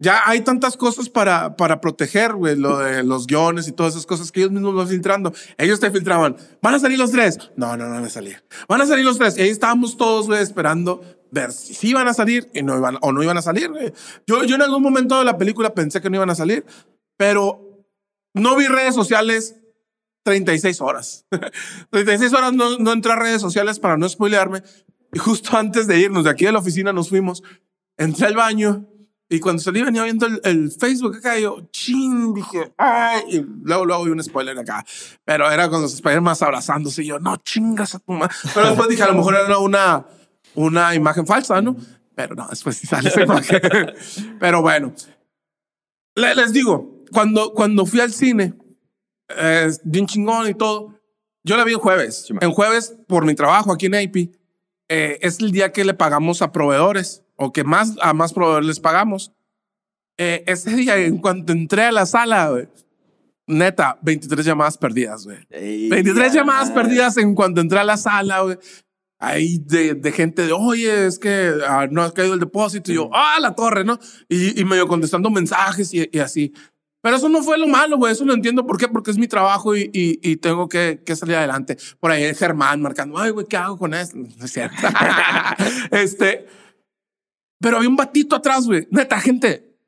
Ya 0.03 0.21
hay 0.27 0.41
tantas 0.41 0.77
cosas 0.77 1.09
para, 1.09 1.57
para 1.57 1.81
proteger, 1.81 2.33
güey, 2.33 2.57
lo 2.57 2.79
de 2.79 3.05
los 3.05 3.29
guiones 3.29 3.69
y 3.69 3.73
todas 3.73 3.93
esas 3.93 4.05
cosas 4.05 4.33
que 4.33 4.41
ellos 4.41 4.51
mismos 4.51 4.75
van 4.75 4.89
filtrando. 4.89 5.33
Ellos 5.57 5.79
te 5.79 5.93
filtraban. 5.93 6.37
¿Van 6.61 6.75
a 6.75 6.81
salir 6.81 6.99
los 6.99 7.13
tres? 7.13 7.39
No, 7.55 7.77
no, 7.77 7.87
no 7.87 7.95
van 7.95 8.05
a 8.05 8.11
salir. 8.11 8.43
Van 8.67 8.81
a 8.81 8.87
salir 8.87 9.05
los 9.05 9.17
tres. 9.17 9.39
Y 9.39 9.43
ahí 9.43 9.51
estábamos 9.51 9.97
todos, 9.97 10.27
güey, 10.27 10.43
esperando 10.43 11.05
ver 11.31 11.53
si 11.53 11.75
sí 11.75 11.91
iban 11.91 12.09
a 12.09 12.15
salir 12.15 12.51
y 12.53 12.65
no 12.65 12.77
iban, 12.77 12.99
o 13.01 13.13
no 13.13 13.23
iban 13.23 13.39
a 13.39 13.43
salir, 13.43 13.71
güey. 13.71 13.93
Yo, 14.27 14.43
yo 14.43 14.57
en 14.57 14.63
algún 14.63 14.83
momento 14.83 15.21
de 15.21 15.25
la 15.25 15.39
película 15.39 15.73
pensé 15.73 16.01
que 16.01 16.11
no 16.11 16.17
iban 16.17 16.31
a 16.31 16.35
salir, 16.35 16.67
pero 17.17 17.87
no 18.35 18.57
vi 18.57 18.67
redes 18.67 18.97
sociales 18.97 19.55
36 20.25 20.81
horas. 20.81 21.27
36 21.91 22.33
horas 22.33 22.53
no, 22.53 22.77
no 22.77 22.91
entré 22.91 23.13
a 23.13 23.17
redes 23.17 23.41
sociales 23.41 23.79
para 23.79 23.97
no 23.97 24.09
spoilearme. 24.09 24.65
Y 25.13 25.21
justo 25.21 25.57
antes 25.57 25.87
de 25.87 26.01
irnos 26.01 26.25
de 26.25 26.31
aquí 26.31 26.45
de 26.45 26.51
la 26.51 26.59
oficina 26.59 26.93
nos 26.93 27.09
fuimos, 27.09 27.45
entré 27.97 28.27
al 28.27 28.35
baño 28.35 28.89
Y 29.35 29.41
cuando 29.41 29.63
salí 29.63 29.83
venía 29.83 30.05
viendo 30.05 30.27
el, 30.27 30.41
el 30.45 30.71
Facebook 30.71 31.17
acá, 31.17 31.39
yo, 31.39 31.69
ching, 31.73 32.35
dije, 32.35 32.73
ay, 32.77 33.23
y 33.29 33.47
luego, 33.63 33.87
luego 33.87 34.05
vi 34.05 34.11
un 34.11 34.23
spoiler 34.23 34.59
acá. 34.59 34.85
Pero 35.25 35.51
era 35.51 35.71
con 35.71 35.81
los 35.81 35.95
Spider-Man 35.95 36.37
abrazándose 36.41 37.03
y 37.03 37.07
yo, 37.07 37.19
no, 37.19 37.37
chingas 37.39 37.95
a 37.95 37.99
tu 37.99 38.13
madre. 38.13 38.35
Pero 38.55 38.67
después 38.69 38.89
dije, 38.91 39.03
a 39.03 39.09
lo 39.09 39.15
mejor 39.15 39.35
era 39.35 39.57
una, 39.59 40.05
una 40.55 40.95
imagen 40.95 41.27
falsa, 41.27 41.63
¿no? 41.63 41.75
Pero 42.15 42.35
no, 42.35 42.47
después 42.49 42.77
sí 42.77 42.87
sale 42.87 43.09
esa 43.09 43.23
imagen. 43.23 43.61
Pero 44.39 44.61
bueno, 44.61 44.93
Le- 46.15 46.35
les 46.35 46.53
digo, 46.53 47.05
cuando, 47.11 47.53
cuando 47.55 47.87
fui 47.87 48.01
al 48.01 48.13
cine, 48.13 48.53
eh, 49.35 49.71
bien 49.85 50.07
chingón 50.07 50.47
y 50.49 50.55
todo, 50.55 51.01
yo 51.43 51.57
la 51.57 51.65
vi 51.65 51.73
en 51.73 51.79
jueves. 51.79 52.25
Sí, 52.29 52.35
en 52.39 52.53
jueves, 52.53 52.95
por 53.09 53.25
mi 53.25 53.35
trabajo 53.35 53.73
aquí 53.73 53.87
en 53.87 53.95
AP, 53.95 54.17
eh, 54.89 55.19
es 55.23 55.39
el 55.41 55.53
día 55.53 55.73
que 55.73 55.85
le 55.87 55.95
pagamos 55.95 56.43
a 56.43 56.53
proveedores 56.53 57.25
o 57.43 57.53
que 57.53 57.65
más 57.65 57.97
a 58.01 58.15
más 58.15 58.33
proveedores 58.33 58.67
les 58.67 58.81
pagamos. 58.81 59.33
Eh, 60.17 60.45
ese 60.47 60.71
día, 60.77 60.97
en 60.97 61.19
cuanto 61.19 61.53
entré 61.53 61.85
a 61.85 61.93
la 61.93 62.07
sala, 62.07 62.51
güey, 62.51 62.69
neta, 63.47 63.99
23 64.03 64.47
llamadas 64.47 64.79
perdidas, 64.79 65.25
güey. 65.25 65.39
Ey, 65.51 65.89
23 65.89 66.33
ya. 66.33 66.41
llamadas 66.41 66.71
perdidas 66.71 67.17
en 67.17 67.35
cuanto 67.35 67.61
entré 67.61 67.79
a 67.79 67.85
la 67.85 67.97
sala, 67.97 68.43
güey. 68.43 68.59
Ahí 69.19 69.59
de, 69.59 69.95
de 69.95 70.13
gente 70.13 70.47
de, 70.47 70.53
oye, 70.53 71.07
es 71.07 71.19
que 71.19 71.53
ah, 71.69 71.87
no 71.89 72.03
ha 72.03 72.13
caído 72.13 72.35
el 72.35 72.41
depósito. 72.41 72.91
Y 72.91 72.97
yo, 72.97 73.09
ah, 73.13 73.39
la 73.41 73.55
torre, 73.55 73.85
¿no? 73.85 73.99
Y, 74.29 74.61
y 74.61 74.65
medio 74.65 74.89
contestando 74.89 75.31
mensajes 75.31 75.95
y, 75.95 76.09
y 76.13 76.19
así. 76.19 76.53
Pero 77.03 77.17
eso 77.17 77.29
no 77.29 77.43
fue 77.43 77.59
lo 77.59 77.67
malo, 77.67 77.99
güey. 77.99 78.13
Eso 78.13 78.25
lo 78.25 78.33
entiendo. 78.33 78.65
¿Por 78.65 78.79
qué? 78.79 78.89
Porque 78.89 79.11
es 79.11 79.19
mi 79.19 79.27
trabajo 79.27 79.77
y, 79.77 79.91
y, 79.93 80.19
y 80.23 80.37
tengo 80.37 80.69
que, 80.69 81.03
que 81.05 81.17
salir 81.17 81.37
adelante. 81.37 81.77
Por 81.99 82.13
ahí 82.13 82.23
el 82.23 82.37
Germán 82.37 82.81
marcando, 82.81 83.19
ay, 83.19 83.31
güey, 83.31 83.47
¿qué 83.47 83.57
hago 83.57 83.77
con 83.77 83.93
esto? 83.93 84.17
No 84.39 84.45
es 84.45 84.53
cierto. 84.53 84.77
este. 85.91 86.47
Pero 87.63 87.77
había 87.77 87.89
un 87.89 87.97
batito 87.97 88.35
atrás, 88.37 88.67
güey. 88.67 88.89
Neta, 88.91 89.21
gente, 89.21 89.79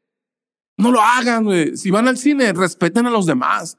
no 0.79 0.93
lo 0.93 1.03
hagan, 1.03 1.45
güey. 1.45 1.77
Si 1.77 1.91
van 1.91 2.07
al 2.07 2.17
cine, 2.17 2.53
respeten 2.53 3.07
a 3.07 3.11
los 3.11 3.27
demás. 3.27 3.77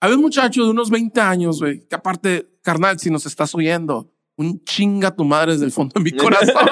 Había 0.00 0.16
un 0.16 0.22
muchacho 0.22 0.64
de 0.64 0.70
unos 0.70 0.90
20 0.90 1.20
años, 1.20 1.60
güey, 1.60 1.86
que 1.86 1.94
aparte, 1.94 2.58
carnal, 2.62 2.98
si 2.98 3.10
nos 3.10 3.26
estás 3.26 3.54
oyendo, 3.54 4.12
un 4.36 4.62
chinga 4.64 5.14
tu 5.14 5.24
madre 5.24 5.52
desde 5.52 5.66
el 5.66 5.72
fondo 5.72 5.92
de 5.94 6.00
mi 6.00 6.12
corazón. 6.16 6.66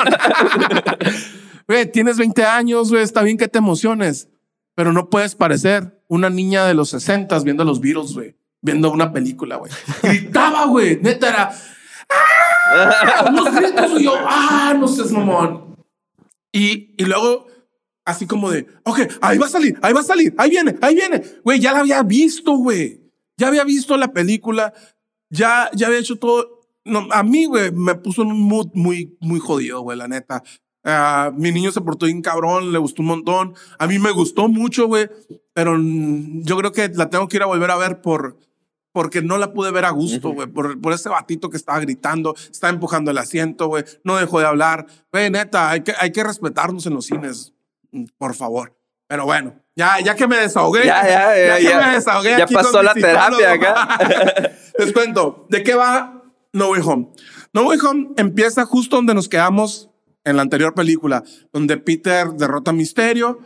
Güey, 1.69 1.91
tienes 1.91 2.17
20 2.19 2.45
años, 2.45 2.91
güey, 2.91 3.03
está 3.03 3.23
bien 3.23 3.39
que 3.39 3.49
te 3.49 3.59
emociones, 3.59 4.29
pero 4.75 4.93
no 4.93 5.09
puedes 5.09 5.35
parecer 5.35 6.03
una 6.09 6.29
niña 6.29 6.67
de 6.67 6.75
los 6.75 6.91
60 6.91 7.39
viendo 7.41 7.63
a 7.63 7.67
los 7.67 7.81
Beatles, 7.81 8.13
güey, 8.15 8.37
viendo 8.61 8.91
una 8.91 9.13
película, 9.13 9.57
güey. 9.57 9.73
Gritaba, 10.03 10.67
güey, 10.67 10.99
neta 11.01 11.29
era. 11.29 11.55
¡Ah! 12.11 13.27
Unos 13.31 13.55
gritos, 13.55 14.01
y 14.01 14.05
yo, 14.05 14.15
ah, 14.27 14.75
no 14.79 14.89
seas 14.89 15.11
mamón. 15.13 15.72
Y, 16.53 16.95
y 17.03 17.05
luego, 17.07 17.47
así 18.05 18.27
como 18.27 18.51
de, 18.51 18.67
ok, 18.85 19.01
ahí 19.21 19.39
va 19.39 19.47
a 19.47 19.51
salir, 19.51 19.79
ahí 19.83 19.93
va 19.93 20.01
a 20.01 20.05
salir, 20.05 20.35
ahí 20.37 20.51
viene, 20.51 20.77
ahí 20.81 20.95
viene. 20.95 21.23
Güey, 21.43 21.61
ya 21.61 21.73
la 21.73 21.81
había 21.81 22.03
visto, 22.03 22.53
güey. 22.57 23.01
Ya 23.39 23.49
había 23.49 23.65
visto 23.65 23.97
la 23.97 24.13
película, 24.13 24.75
ya, 25.31 25.71
ya 25.75 25.87
había 25.87 25.99
hecho 25.99 26.17
todo. 26.17 26.61
No, 26.85 27.09
a 27.11 27.23
mí, 27.23 27.47
güey, 27.47 27.73
me 27.73 27.95
puso 27.95 28.23
en 28.23 28.29
un 28.29 28.43
mood 28.43 28.69
muy, 28.75 29.17
muy 29.21 29.41
jodido, 29.41 29.81
güey, 29.81 29.97
la 29.97 30.09
neta. 30.09 30.43
Ah, 30.85 31.33
mi 31.35 31.53
niño 31.53 31.71
se 31.71 31.81
portó 31.81 32.07
bien 32.07 32.23
cabrón, 32.23 32.73
le 32.73 32.79
gustó 32.79 33.03
un 33.03 33.09
montón. 33.09 33.55
A 33.79 33.87
mí 33.87 33.99
me 33.99 34.11
gustó 34.11 34.49
mucho, 34.49 34.87
güey, 34.87 35.09
pero 35.55 35.79
yo 35.81 36.57
creo 36.57 36.73
que 36.73 36.89
la 36.89 37.09
tengo 37.09 37.29
que 37.29 37.37
ir 37.37 37.43
a 37.43 37.47
volver 37.47 37.71
a 37.71 37.77
ver 37.77 38.03
por, 38.03 38.39
porque 38.93 39.23
no 39.23 39.39
la 39.39 39.53
pude 39.53 39.71
ver 39.71 39.85
a 39.85 39.91
gusto, 39.91 40.31
güey, 40.31 40.47
por, 40.47 40.81
por 40.81 40.93
ese 40.93 41.09
batito 41.09 41.51
que 41.51 41.57
estaba 41.57 41.81
gritando, 41.81 42.35
estaba 42.51 42.73
empujando 42.73 43.11
el 43.11 43.19
asiento, 43.19 43.69
güey, 43.69 43.85
no 44.05 44.17
dejó 44.17 44.41
de 44.41 44.47
hablar. 44.47 44.87
Güey, 45.11 45.31
neta, 45.31 45.71
hay 45.71 45.81
que, 45.81 45.95
hay 45.99 46.13
que 46.13 46.23
respetarnos 46.23 46.87
en 46.87 46.95
los 46.95 47.07
cines, 47.07 47.55
mm, 47.91 48.05
por 48.19 48.35
favor. 48.35 48.77
Pero 49.07 49.25
bueno, 49.25 49.55
ya, 49.75 50.01
ya 50.01 50.15
que 50.15 50.27
me 50.27 50.37
desahogué, 50.37 50.87
Ya, 50.87 51.03
ya, 51.07 51.47
ya, 51.47 51.57
que 51.57 51.65
ya. 51.65 51.87
me 51.87 51.95
desahogué 51.95 52.31
Ya 52.31 52.45
aquí 52.45 52.55
pasó 52.55 52.83
la 52.83 52.95
terapia 52.95 53.53
acá. 53.53 53.99
Les 54.79 54.93
cuento, 54.93 55.47
¿de 55.51 55.63
qué 55.63 55.75
va 55.75 56.23
No 56.53 56.71
Way 56.71 56.83
Home? 56.85 57.09
No 57.53 57.63
Way 57.67 57.79
Home 57.87 58.09
empieza 58.17 58.65
justo 58.65 58.97
donde 58.97 59.15
nos 59.15 59.29
quedamos 59.29 59.91
en 60.25 60.37
la 60.37 60.43
anterior 60.43 60.75
película, 60.75 61.25
donde 61.53 61.77
Peter 61.79 62.29
derrota 62.33 62.71
a 62.71 62.75
Misterio 62.75 63.39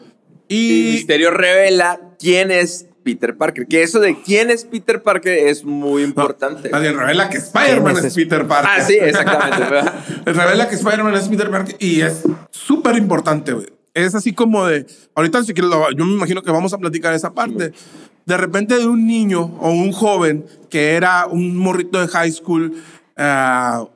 Y 0.48 0.90
y... 0.90 0.92
Misterio 0.94 1.30
revela 1.30 2.14
quién 2.18 2.50
es 2.50 2.86
Peter 3.06 3.36
Parker. 3.36 3.68
Que 3.68 3.84
eso 3.84 4.00
de 4.00 4.20
quién 4.20 4.50
es 4.50 4.64
Peter 4.64 5.00
Parker 5.00 5.32
es 5.46 5.64
muy 5.64 6.02
importante. 6.02 6.68
Bien, 6.80 6.98
revela 6.98 7.30
que 7.30 7.38
Spider-Man 7.38 7.94
¿Quién 7.94 7.98
es, 7.98 8.04
es 8.04 8.14
Peter 8.14 8.48
Parker. 8.48 8.68
Ah, 8.68 8.84
sí, 8.84 8.94
exactamente. 9.00 9.90
Revela 10.26 10.68
que 10.68 10.74
Spider-Man 10.74 11.14
es 11.14 11.28
Peter 11.28 11.48
Parker 11.48 11.76
y 11.78 12.00
es 12.00 12.24
súper 12.50 12.96
importante, 12.96 13.52
güey. 13.52 13.68
Es 13.94 14.16
así 14.16 14.32
como 14.32 14.66
de, 14.66 14.86
ahorita 15.14 15.44
si 15.44 15.54
quieres, 15.54 15.70
yo 15.96 16.04
me 16.04 16.14
imagino 16.14 16.42
que 16.42 16.50
vamos 16.50 16.72
a 16.72 16.78
platicar 16.78 17.14
esa 17.14 17.32
parte. 17.32 17.72
De 18.24 18.36
repente 18.36 18.76
de 18.76 18.88
un 18.88 19.06
niño 19.06 19.56
o 19.60 19.70
un 19.70 19.92
joven 19.92 20.44
que 20.68 20.94
era 20.94 21.26
un 21.26 21.56
morrito 21.56 22.00
de 22.00 22.08
high 22.08 22.32
school, 22.32 22.74
ah, 23.16 23.86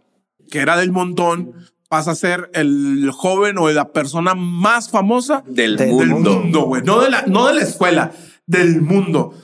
que 0.52 0.61
era 0.61 0.76
del 0.76 0.93
montón, 0.93 1.52
pasa 1.88 2.12
a 2.12 2.14
ser 2.14 2.49
el 2.55 3.11
joven 3.12 3.59
o 3.59 3.69
la 3.71 3.88
persona 3.88 4.37
más 4.37 4.88
famosa 4.88 5.43
Del 5.49 5.76
Del 5.76 5.90
mundo. 5.90 6.38
mundo, 6.38 6.61
güey. 6.62 6.83
No, 6.85 7.00
de 7.00 7.11
la, 7.11 7.25
no 7.26 7.49
de 7.49 7.55
la 7.55 7.62
escuela, 7.62 8.12
del 8.50 8.80
mundo. 8.83 9.35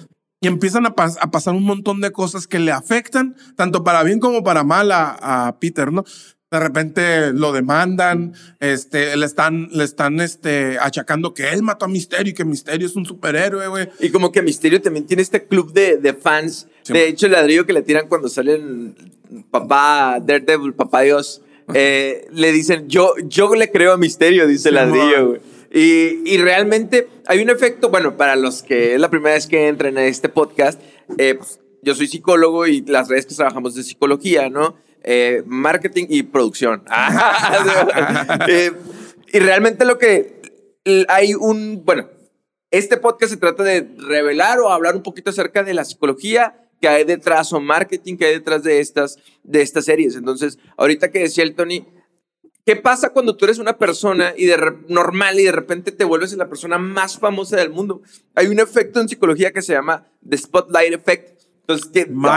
Y 0.40 0.48
empiezan 0.48 0.84
a, 0.86 0.94
pas- 0.94 1.18
a 1.20 1.30
pasar 1.30 1.54
un 1.54 1.64
montón 1.64 2.00
de 2.00 2.10
cosas 2.12 2.46
que 2.46 2.58
le 2.58 2.70
afectan, 2.72 3.34
tanto 3.56 3.82
para 3.84 4.02
bien 4.02 4.20
como 4.20 4.44
para 4.44 4.64
mal 4.64 4.92
a, 4.92 5.46
a 5.46 5.58
Peter, 5.58 5.92
¿no? 5.92 6.04
De 6.50 6.60
repente 6.60 7.32
lo 7.32 7.52
demandan, 7.52 8.34
este, 8.60 9.16
le 9.16 9.26
están, 9.26 9.68
le 9.72 9.82
están, 9.82 10.20
este, 10.20 10.78
achacando 10.78 11.34
que 11.34 11.50
él 11.50 11.62
mató 11.62 11.86
a 11.86 11.88
Misterio 11.88 12.30
y 12.30 12.34
que 12.34 12.44
Misterio 12.44 12.86
es 12.86 12.94
un 12.94 13.04
superhéroe, 13.04 13.66
güey. 13.66 13.88
Y 13.98 14.10
como 14.10 14.30
que 14.30 14.42
Misterio 14.42 14.80
también 14.80 15.06
tiene 15.06 15.22
este 15.22 15.44
club 15.46 15.72
de, 15.72 15.96
de 15.96 16.14
fans. 16.14 16.68
Sí, 16.82 16.92
de 16.92 17.08
hecho, 17.08 17.26
el 17.26 17.32
ladrillo 17.32 17.66
que 17.66 17.72
le 17.72 17.82
tiran 17.82 18.06
cuando 18.06 18.28
salen 18.28 18.94
papá 19.50 20.18
Daredevil, 20.22 20.74
papá 20.74 21.00
Dios, 21.00 21.42
eh, 21.74 22.28
le 22.30 22.52
dicen, 22.52 22.88
yo, 22.88 23.14
yo 23.24 23.52
le 23.56 23.72
creo 23.72 23.92
a 23.92 23.96
Misterio, 23.96 24.46
dice 24.46 24.68
el 24.68 24.76
ladrillo, 24.76 25.28
güey. 25.30 25.40
Y, 25.78 26.38
realmente 26.38 27.06
hay 27.26 27.42
un 27.42 27.50
efecto, 27.50 27.90
bueno, 27.90 28.16
para 28.16 28.34
los 28.34 28.62
que 28.62 28.94
es 28.94 29.00
la 29.00 29.10
primera 29.10 29.34
vez 29.34 29.46
que 29.46 29.68
entran 29.68 29.98
a 29.98 30.06
este 30.06 30.30
podcast, 30.30 30.80
eh, 31.18 31.34
pues, 31.34 31.60
yo 31.82 31.94
soy 31.94 32.06
psicólogo 32.06 32.66
y 32.66 32.80
las 32.80 33.08
redes 33.08 33.26
que 33.26 33.34
trabajamos 33.34 33.74
de 33.74 33.82
psicología, 33.82 34.48
¿no? 34.48 34.78
Eh, 35.02 35.42
marketing 35.44 36.06
y 36.08 36.22
producción. 36.22 36.82
Eh, 38.48 38.72
y 39.34 39.38
realmente 39.38 39.84
lo 39.84 39.98
que 39.98 40.40
hay 41.08 41.34
un, 41.34 41.82
bueno, 41.84 42.08
este 42.70 42.96
podcast 42.96 43.32
se 43.32 43.38
trata 43.38 43.62
de 43.62 43.86
revelar 43.98 44.60
o 44.60 44.70
hablar 44.70 44.96
un 44.96 45.02
poquito 45.02 45.28
acerca 45.28 45.62
de 45.62 45.74
la 45.74 45.84
psicología 45.84 46.54
que 46.80 46.88
hay 46.88 47.04
detrás 47.04 47.52
o 47.52 47.60
marketing 47.60 48.16
que 48.16 48.24
hay 48.24 48.34
detrás 48.34 48.62
de 48.62 48.80
estas, 48.80 49.18
de 49.42 49.60
estas 49.60 49.84
series. 49.84 50.16
Entonces, 50.16 50.58
ahorita 50.78 51.10
que 51.10 51.18
decía 51.18 51.44
el 51.44 51.54
Tony, 51.54 51.84
¿qué 52.66 52.74
pasa 52.74 53.10
cuando 53.10 53.36
tú 53.36 53.44
eres 53.44 53.58
una 53.58 53.78
persona 53.78 54.34
y 54.36 54.46
de 54.46 54.74
normal 54.88 55.38
y 55.38 55.44
de 55.44 55.52
repente 55.52 55.92
te 55.92 56.04
vuelves 56.04 56.32
la 56.34 56.48
persona 56.48 56.76
más 56.76 57.18
famosa 57.18 57.56
del 57.56 57.70
mundo? 57.70 58.02
Hay 58.34 58.48
un 58.48 58.58
efecto 58.58 59.00
en 59.00 59.08
psicología 59.08 59.52
que 59.52 59.62
se 59.62 59.72
llama 59.72 60.04
the 60.28 60.36
spotlight 60.36 60.92
effect. 60.92 61.36
Entonces, 61.60 61.86
que 61.86 62.06
no, 62.06 62.28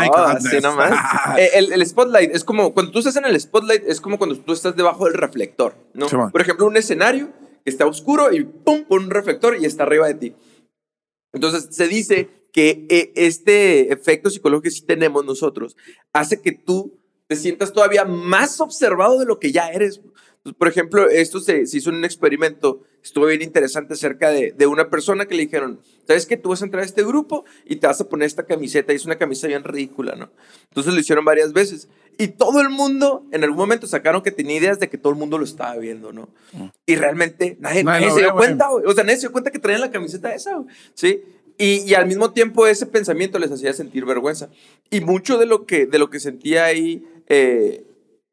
nomás. 0.62 0.92
Eh, 1.38 1.52
el, 1.56 1.72
el 1.74 1.86
spotlight 1.86 2.34
es 2.34 2.44
como 2.44 2.74
cuando 2.74 2.92
tú 2.92 3.00
estás 3.00 3.16
en 3.16 3.26
el 3.26 3.40
spotlight, 3.40 3.84
es 3.86 4.02
como 4.02 4.18
cuando 4.18 4.38
tú 4.40 4.54
estás 4.54 4.76
debajo 4.76 5.06
del 5.06 5.14
reflector, 5.16 5.76
¿no? 5.94 6.08
Sí. 6.10 6.16
Por 6.32 6.42
ejemplo, 6.42 6.66
un 6.66 6.78
escenario 6.78 7.30
que 7.64 7.70
está 7.70 7.86
oscuro 7.86 8.32
y 8.32 8.44
pum, 8.44 8.86
pon 8.86 9.04
un 9.04 9.10
reflector 9.12 9.58
y 9.60 9.66
está 9.66 9.84
arriba 9.84 10.08
de 10.08 10.14
ti. 10.16 10.36
Entonces, 11.32 11.68
se 11.72 11.88
dice 11.88 12.48
que 12.52 12.88
eh, 12.90 13.12
este 13.16 13.94
efecto 13.94 14.30
psicológico 14.30 14.64
que 14.64 14.72
sí 14.72 14.82
tenemos 14.82 15.24
nosotros 15.26 15.76
hace 16.14 16.42
que 16.42 16.52
tú 16.52 16.99
te 17.30 17.36
sientas 17.36 17.72
todavía 17.72 18.06
más 18.06 18.60
observado 18.60 19.20
de 19.20 19.26
lo 19.26 19.40
que 19.40 19.52
ya 19.52 19.70
eres. 19.70 20.02
Entonces, 20.38 20.58
por 20.58 20.68
ejemplo, 20.68 21.08
esto 21.10 21.40
se, 21.40 21.68
se 21.68 21.78
hizo 21.78 21.92
en 21.92 21.98
un 21.98 22.06
experimento, 22.06 22.82
estuvo 23.04 23.28
bien 23.28 23.44
interesante 23.44 23.94
acerca 23.94 24.32
de, 24.32 24.52
de 24.52 24.66
una 24.66 24.90
persona 24.90 25.28
que 25.28 25.36
le 25.36 25.44
dijeron, 25.44 25.80
¿sabes 26.08 26.26
que 26.26 26.38
Tú 26.38 26.50
vas 26.50 26.64
a 26.64 26.66
entrar 26.66 26.82
a 26.82 26.88
este 26.88 27.04
grupo 27.04 27.46
y 27.66 27.76
te 27.76 27.86
vas 27.86 28.02
a 28.02 28.10
poner 28.10 28.26
esta 28.26 28.48
camiseta 28.48 28.94
y 28.94 28.96
es 28.96 29.06
una 29.06 29.20
camisa 29.20 29.46
bien 29.46 29.64
ridícula, 29.64 30.16
¿no? 30.16 30.32
Entonces 30.70 30.92
lo 30.92 31.00
hicieron 31.00 31.24
varias 31.24 31.54
veces 31.54 31.88
y 32.18 32.30
todo 32.30 32.62
el 32.62 32.70
mundo 32.70 33.28
en 33.32 33.44
algún 33.44 33.60
momento 33.60 33.86
sacaron 33.86 34.24
que 34.24 34.32
tenía 34.32 34.58
ideas 34.58 34.80
de 34.80 34.90
que 34.90 34.98
todo 34.98 35.14
el 35.14 35.20
mundo 35.20 35.38
lo 35.38 35.44
estaba 35.44 35.78
viendo, 35.78 36.12
¿no? 36.12 36.30
Y 36.88 36.96
realmente 36.96 37.58
nadie, 37.60 37.84
Nadie 37.84 38.10
se 38.10 38.22
dio 38.22 38.34
cuenta. 38.34 38.72
O 38.72 38.92
sea, 38.94 39.04
nadie 39.04 39.18
se 39.18 39.22
dio 39.28 39.32
cuenta 39.32 39.52
que 39.52 39.60
traían 39.60 39.82
la 39.82 39.92
camiseta 39.92 40.34
esa. 40.34 40.64
¿sí? 40.96 41.22
Y, 41.60 41.82
y 41.82 41.94
al 41.94 42.08
mismo 42.08 42.32
tiempo 42.32 42.66
ese 42.66 42.86
pensamiento 42.86 43.38
les 43.38 43.52
hacía 43.52 43.74
sentir 43.74 44.06
vergüenza. 44.06 44.50
Y 44.90 45.02
mucho 45.02 45.38
de 45.38 45.46
lo 45.46 45.66
que, 45.66 45.86
de 45.86 46.00
lo 46.00 46.10
que 46.10 46.22
sentía 46.22 46.66
ahí 46.66 47.06
eh, 47.30 47.86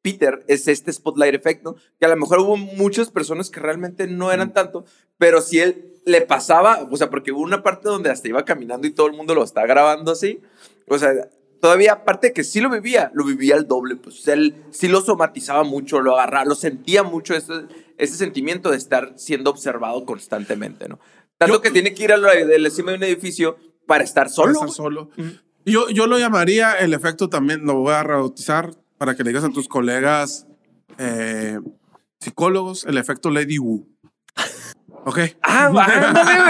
Peter 0.02 0.44
es 0.48 0.68
este 0.68 0.92
spotlight 0.92 1.34
effect, 1.34 1.64
¿no? 1.64 1.76
Que 1.98 2.06
a 2.06 2.08
lo 2.08 2.16
mejor 2.16 2.40
hubo 2.40 2.56
muchas 2.56 3.10
personas 3.10 3.50
que 3.50 3.60
realmente 3.60 4.06
no 4.06 4.32
eran 4.32 4.52
tanto, 4.52 4.84
pero 5.18 5.40
si 5.40 5.58
él 5.58 5.94
le 6.04 6.20
pasaba, 6.20 6.88
o 6.90 6.96
sea, 6.96 7.10
porque 7.10 7.32
hubo 7.32 7.42
una 7.42 7.62
parte 7.62 7.88
donde 7.88 8.10
hasta 8.10 8.28
iba 8.28 8.44
caminando 8.44 8.86
y 8.86 8.92
todo 8.92 9.08
el 9.08 9.14
mundo 9.14 9.34
lo 9.34 9.42
está 9.42 9.66
grabando 9.66 10.12
así, 10.12 10.40
o 10.88 10.98
sea, 10.98 11.12
todavía, 11.60 11.94
aparte 11.94 12.28
de 12.28 12.32
que 12.32 12.44
sí 12.44 12.60
lo 12.60 12.70
vivía, 12.70 13.10
lo 13.14 13.24
vivía 13.24 13.56
al 13.56 13.66
doble. 13.66 13.96
Pues 13.96 14.26
él 14.28 14.54
sí 14.70 14.86
lo 14.86 15.00
somatizaba 15.00 15.64
mucho, 15.64 16.00
lo 16.00 16.14
agarraba, 16.14 16.44
lo 16.44 16.54
sentía 16.54 17.02
mucho 17.02 17.34
ese, 17.34 17.66
ese 17.98 18.16
sentimiento 18.16 18.70
de 18.70 18.76
estar 18.76 19.14
siendo 19.16 19.50
observado 19.50 20.04
constantemente, 20.04 20.88
¿no? 20.88 21.00
Tanto 21.38 21.60
que 21.60 21.70
tiene 21.70 21.92
que 21.92 22.04
ir 22.04 22.12
a 22.12 22.16
la, 22.16 22.32
de 22.32 22.58
la 22.58 22.70
cima 22.70 22.92
de 22.92 22.98
un 22.98 23.02
edificio 23.02 23.56
para 23.86 24.04
estar 24.04 24.30
solo. 24.30 24.54
Para 24.54 24.66
estar 24.66 24.76
solo. 24.76 25.10
Yo, 25.64 25.90
yo 25.90 26.06
lo 26.06 26.18
llamaría 26.18 26.74
el 26.74 26.94
efecto 26.94 27.28
también, 27.28 27.64
lo 27.64 27.74
voy 27.74 27.92
a 27.92 28.04
rebautizar 28.04 28.70
para 28.98 29.14
que 29.14 29.22
le 29.24 29.30
digas 29.30 29.44
a 29.44 29.50
tus 29.50 29.68
colegas 29.68 30.46
eh, 30.98 31.58
psicólogos, 32.20 32.84
el 32.84 32.98
efecto 32.98 33.30
Lady 33.30 33.58
Wu. 33.58 33.88
¿Ok? 35.04 35.18
Ah, 35.42 35.66
ándale, 36.08 36.40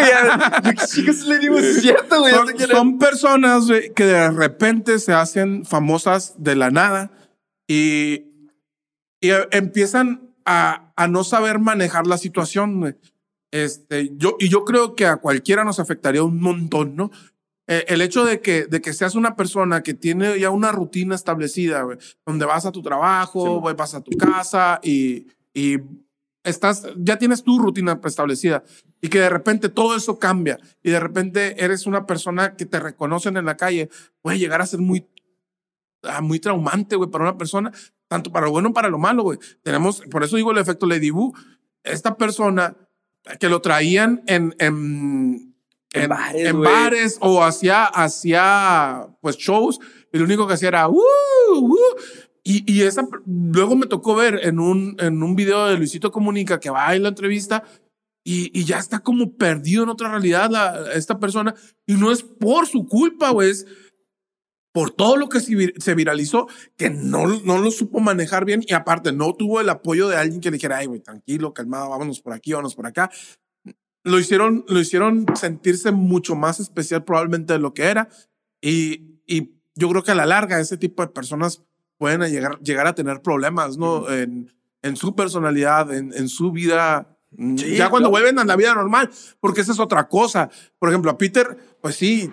güey. 0.62 0.76
Chicos, 0.86 1.26
le 1.26 1.38
digo, 1.38 1.58
es 1.58 1.82
cierto, 1.82 2.20
güey. 2.20 2.32
Son, 2.32 2.58
son 2.58 2.98
personas 2.98 3.66
güey, 3.66 3.92
que 3.92 4.04
de 4.04 4.30
repente 4.30 4.98
se 4.98 5.12
hacen 5.12 5.64
famosas 5.66 6.34
de 6.38 6.56
la 6.56 6.70
nada 6.70 7.10
y, 7.68 8.24
y 9.20 9.30
empiezan 9.50 10.34
a, 10.46 10.92
a 10.96 11.08
no 11.08 11.22
saber 11.24 11.58
manejar 11.58 12.06
la 12.06 12.16
situación. 12.16 12.80
güey. 12.80 12.94
Este, 13.50 14.10
yo, 14.16 14.36
y 14.38 14.48
yo 14.48 14.64
creo 14.64 14.94
que 14.94 15.06
a 15.06 15.16
cualquiera 15.16 15.64
nos 15.64 15.78
afectaría 15.78 16.22
un 16.22 16.40
montón, 16.40 16.96
¿no? 16.96 17.10
Eh, 17.68 17.84
el 17.88 18.00
hecho 18.00 18.24
de 18.24 18.40
que, 18.40 18.66
de 18.66 18.80
que 18.80 18.92
seas 18.92 19.14
una 19.14 19.34
persona 19.34 19.82
que 19.82 19.94
tiene 19.94 20.38
ya 20.38 20.50
una 20.50 20.70
rutina 20.72 21.14
establecida, 21.14 21.82
güey, 21.82 21.98
donde 22.24 22.46
vas 22.46 22.64
a 22.64 22.72
tu 22.72 22.82
trabajo, 22.82 23.60
güey, 23.60 23.74
vas 23.74 23.94
a 23.94 24.02
tu 24.02 24.12
casa 24.16 24.78
y, 24.82 25.26
y 25.52 25.78
estás, 26.44 26.86
ya 26.96 27.18
tienes 27.18 27.42
tu 27.42 27.58
rutina 27.58 28.00
establecida 28.04 28.62
y 29.00 29.08
que 29.08 29.18
de 29.18 29.28
repente 29.28 29.68
todo 29.68 29.96
eso 29.96 30.18
cambia 30.18 30.58
y 30.82 30.90
de 30.90 31.00
repente 31.00 31.62
eres 31.62 31.86
una 31.86 32.06
persona 32.06 32.54
que 32.54 32.66
te 32.66 32.78
reconocen 32.78 33.36
en 33.36 33.44
la 33.44 33.56
calle, 33.56 33.90
puede 34.22 34.38
llegar 34.38 34.62
a 34.62 34.66
ser 34.66 34.80
muy, 34.80 35.06
ah, 36.04 36.20
muy 36.20 36.38
traumante, 36.38 36.94
güey, 36.94 37.10
para 37.10 37.24
una 37.24 37.36
persona, 37.36 37.72
tanto 38.08 38.30
para 38.30 38.46
lo 38.46 38.52
bueno 38.52 38.68
como 38.68 38.74
para 38.74 38.88
lo 38.88 38.98
malo, 38.98 39.24
güey. 39.24 39.38
Tenemos, 39.62 40.02
por 40.10 40.22
eso 40.22 40.36
digo 40.36 40.52
el 40.52 40.58
efecto 40.58 40.86
Lady 40.86 41.10
Wu, 41.10 41.34
esta 41.82 42.16
persona 42.16 42.76
que 43.40 43.48
lo 43.48 43.60
traían 43.60 44.22
en, 44.26 44.54
en, 44.58 45.55
En 46.04 46.08
bares, 46.08 46.46
en 46.46 46.56
bares 46.62 47.18
o 47.20 47.42
hacía, 47.42 47.84
hacía 47.84 49.06
pues 49.20 49.36
shows 49.36 49.78
y 50.12 50.18
lo 50.18 50.24
único 50.24 50.46
que 50.46 50.54
hacía 50.54 50.68
era 50.68 50.88
"Uh, 50.88 51.00
uh", 51.52 51.76
y, 52.44 52.70
y 52.72 52.82
esa 52.82 53.06
luego 53.26 53.74
me 53.76 53.86
tocó 53.86 54.14
ver 54.14 54.40
en 54.44 54.58
un, 54.60 54.96
en 55.00 55.22
un 55.22 55.34
video 55.36 55.66
de 55.66 55.76
Luisito 55.76 56.10
Comunica 56.12 56.60
que 56.60 56.70
va 56.70 56.94
en 56.94 57.02
la 57.02 57.08
entrevista 57.10 57.64
y, 58.24 58.50
y 58.58 58.64
ya 58.64 58.78
está 58.78 59.00
como 59.00 59.32
perdido 59.36 59.82
en 59.84 59.88
otra 59.88 60.10
realidad 60.10 60.50
la- 60.50 60.92
esta 60.94 61.18
persona 61.18 61.54
y 61.86 61.94
no 61.94 62.10
es 62.12 62.22
por 62.22 62.66
su 62.66 62.86
culpa, 62.86 63.30
güey, 63.30 63.50
es 63.50 63.66
por 64.72 64.90
todo 64.90 65.16
lo 65.16 65.28
que 65.28 65.40
se, 65.40 65.52
vir- 65.52 65.80
se 65.80 65.94
viralizó, 65.94 66.48
que 66.76 66.90
no, 66.90 67.26
no 67.26 67.58
lo 67.58 67.70
supo 67.70 67.98
manejar 67.98 68.44
bien 68.44 68.62
y 68.66 68.74
aparte 68.74 69.10
no 69.12 69.32
tuvo 69.34 69.60
el 69.60 69.68
apoyo 69.70 70.06
de 70.08 70.16
alguien 70.16 70.40
que 70.40 70.50
le 70.50 70.56
dijera, 70.58 70.76
ay, 70.78 70.86
güey, 70.86 71.00
tranquilo, 71.00 71.54
calmado, 71.54 71.88
vámonos 71.90 72.20
por 72.20 72.34
aquí, 72.34 72.52
vámonos 72.52 72.74
por 72.74 72.86
acá. 72.86 73.10
Lo 74.06 74.18
hicieron, 74.20 74.64
lo 74.68 74.78
hicieron 74.78 75.26
sentirse 75.34 75.90
mucho 75.90 76.36
más 76.36 76.60
especial 76.60 77.02
probablemente 77.04 77.52
de 77.54 77.58
lo 77.58 77.74
que 77.74 77.84
era 77.84 78.08
y, 78.60 79.18
y 79.26 79.50
yo 79.74 79.88
creo 79.90 80.02
que 80.04 80.12
a 80.12 80.14
la 80.14 80.26
larga 80.26 80.60
ese 80.60 80.76
tipo 80.76 81.02
de 81.02 81.08
personas 81.08 81.62
pueden 81.98 82.20
llegar, 82.30 82.60
llegar 82.60 82.86
a 82.86 82.94
tener 82.94 83.20
problemas, 83.20 83.76
¿no? 83.78 84.08
En, 84.10 84.52
en 84.82 84.96
su 84.96 85.16
personalidad, 85.16 85.92
en, 85.92 86.12
en 86.14 86.28
su 86.28 86.52
vida. 86.52 87.18
mm, 87.32 87.56
Sí, 87.58 87.76
ya 87.76 87.90
cuando 87.90 88.08
vuelven 88.10 88.38
a 88.38 88.44
la 88.44 88.54
vida 88.54 88.74
normal, 88.74 89.10
porque 89.40 89.62
esa 89.62 89.72
es 89.72 89.80
otra 89.80 90.08
cosa. 90.08 90.50
Por 90.78 90.88
ejemplo, 90.90 91.10
a 91.10 91.18
Peter, 91.18 91.56
pues 91.80 91.96
sí, 91.96 92.30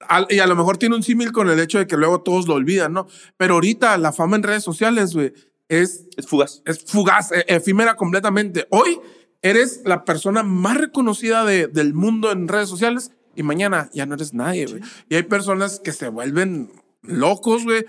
al- 0.00 0.26
y 0.30 0.40
a 0.40 0.46
lo 0.48 0.56
mejor 0.56 0.78
tiene 0.78 0.96
un 0.96 1.02
símil 1.04 1.30
con 1.32 1.48
el 1.48 1.60
hecho 1.60 1.78
de 1.78 1.86
que 1.86 1.96
luego 1.96 2.22
todos 2.22 2.48
lo 2.48 2.54
olvidan, 2.54 2.92
¿no? 2.92 3.06
Pero 3.36 3.54
ahorita 3.54 3.96
la 3.98 4.12
fama 4.12 4.34
en 4.36 4.42
redes 4.42 4.64
sociales, 4.64 5.14
güey, 5.14 5.32
es, 5.68 6.06
Es 6.16 6.26
fugaz. 6.26 6.62
es 6.64 6.82
fugaz, 6.84 7.30
e- 7.30 7.44
efímera 7.46 7.94
completamente. 7.94 8.66
Hoy 8.70 8.98
eres 9.42 9.82
la 9.84 10.04
persona 10.04 10.42
más 10.42 10.76
reconocida 10.78 11.44
de- 11.44 11.66
del 11.68 11.94
mundo 11.94 12.32
en 12.32 12.48
redes 12.48 12.68
sociales 12.68 13.12
y 13.36 13.42
mañana 13.42 13.88
ya 13.92 14.06
no 14.06 14.14
eres 14.14 14.34
nadie, 14.34 14.66
güey. 14.66 14.82
Y 15.08 15.14
hay 15.16 15.22
personas 15.22 15.80
que 15.80 15.92
se 15.92 16.08
vuelven 16.08 16.70
locos, 17.02 17.64
güey, 17.64 17.84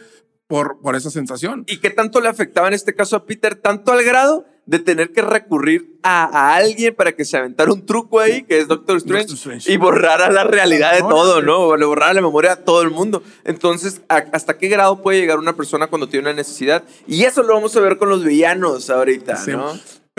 por, 0.48 0.79
por 0.82 0.96
esa 0.96 1.10
sensación. 1.12 1.63
¿Y 1.68 1.77
qué 1.77 1.89
tanto 1.89 2.22
le 2.22 2.29
afectaba 2.29 2.67
en 2.67 2.74
este 2.74 2.93
caso 2.95 3.15
a 3.15 3.26
Peter? 3.26 3.56
Tanto 3.56 3.91
al 3.91 4.04
grado 4.04 4.45
de 4.65 4.78
tener 4.78 5.12
que 5.12 5.24
recurrir 5.24 5.97
a, 6.04 6.26
a 6.26 6.56
alguien 6.56 6.93
para 6.93 7.12
que 7.13 7.26
se 7.26 7.36
aventara 7.38 7.74
un 7.74 7.86
truco 7.88 8.19
ahí, 8.19 8.43
que 8.43 8.60
es 8.60 8.67
Doctor 8.67 8.97
Strange, 8.97 9.21
Doctor 9.30 9.38
Strange. 9.38 9.71
y 9.71 9.78
borrara 9.78 10.32
la 10.32 10.43
realidad 10.43 10.93
de 10.93 11.02
No, 11.02 11.10
todo, 11.10 11.41
no, 11.41 11.69
¿no? 11.69 11.76
Le 11.78 11.86
borrara 11.86 12.13
la 12.13 12.21
memoria 12.21 12.52
a 12.52 12.56
todo 12.58 12.84
el 12.84 12.91
mundo. 12.91 13.24
Entonces, 13.45 14.02
¿a- 14.10 14.26
¿hasta 14.32 14.58
qué 14.60 14.67
grado 14.67 15.02
puede 15.02 15.19
llegar 15.19 15.39
una 15.39 15.56
persona 15.56 15.88
cuando 15.88 16.08
tiene 16.08 16.28
una 16.30 16.36
necesidad? 16.36 16.84
Y 17.08 17.24
eso 17.24 17.41
lo 17.41 17.56
vamos 17.56 17.76
a 17.76 17.80
ver 17.80 17.97
con 17.97 18.10
los 18.10 18.24
villanos 18.24 18.91
ahorita, 18.91 19.38
Sí. 19.38 19.52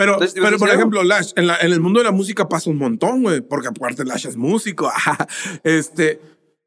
Pero, 0.01 0.13
Entonces, 0.13 0.35
¿ibas 0.37 0.47
a 0.47 0.49
pero 0.51 0.59
por 0.59 0.69
ejemplo, 0.69 1.03
Lash, 1.03 1.31
en, 1.35 1.47
la- 1.47 1.57
en 1.59 1.71
el 1.71 1.79
mundo 1.79 1.99
de 1.99 2.05
la 2.05 2.11
música 2.11 2.47
pasa 2.49 2.69
un 2.69 2.77
montón, 2.77 3.21
güey, 3.23 3.41
porque 3.41 3.67
aparte 3.67 4.03
Lash 4.05 4.27
es 4.27 4.35
músico. 4.37 4.91
este, 5.63 6.19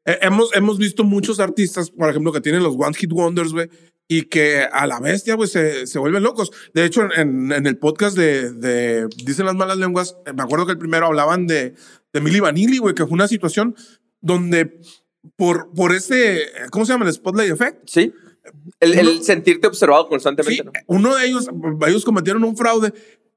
eh, 0.05 0.19
hemos, 0.21 0.55
hemos 0.55 0.77
visto 0.77 1.03
muchos 1.03 1.39
artistas, 1.39 1.89
por 1.91 2.09
ejemplo, 2.09 2.31
que 2.31 2.41
tienen 2.41 2.63
los 2.63 2.75
One 2.77 2.93
Hit 2.95 3.11
Wonders, 3.11 3.51
güey, 3.53 3.69
y 4.07 4.23
que 4.23 4.61
a 4.71 4.85
la 4.87 4.99
bestia, 4.99 5.35
güey, 5.35 5.49
se, 5.49 5.87
se 5.87 5.99
vuelven 5.99 6.23
locos. 6.23 6.51
De 6.73 6.85
hecho, 6.85 7.07
en, 7.15 7.51
en 7.51 7.65
el 7.67 7.77
podcast 7.77 8.15
de, 8.17 8.51
de 8.53 9.07
Dicen 9.25 9.45
las 9.45 9.55
malas 9.55 9.77
lenguas, 9.77 10.15
eh, 10.25 10.33
me 10.33 10.43
acuerdo 10.43 10.65
que 10.65 10.73
el 10.73 10.77
primero 10.77 11.07
hablaban 11.07 11.47
de, 11.47 11.73
de 12.13 12.21
Milli 12.21 12.39
Vanilli, 12.39 12.77
güey, 12.77 12.93
que 12.95 13.03
fue 13.05 13.13
una 13.13 13.27
situación 13.27 13.75
donde 14.21 14.79
por, 15.35 15.71
por 15.73 15.91
ese, 15.93 16.45
¿cómo 16.69 16.85
se 16.85 16.93
llama? 16.93 17.05
El 17.05 17.13
Spotlight 17.13 17.51
Effect. 17.51 17.77
Sí. 17.87 18.13
El, 18.79 18.93
el 18.93 19.23
sentirte 19.23 19.65
observado 19.65 20.07
constantemente, 20.07 20.61
Sí, 20.61 20.61
¿no? 20.63 20.71
uno 20.85 21.15
de 21.15 21.25
ellos, 21.25 21.49
ellos 21.87 22.05
cometieron 22.05 22.43
un 22.43 22.55
fraude 22.55 22.93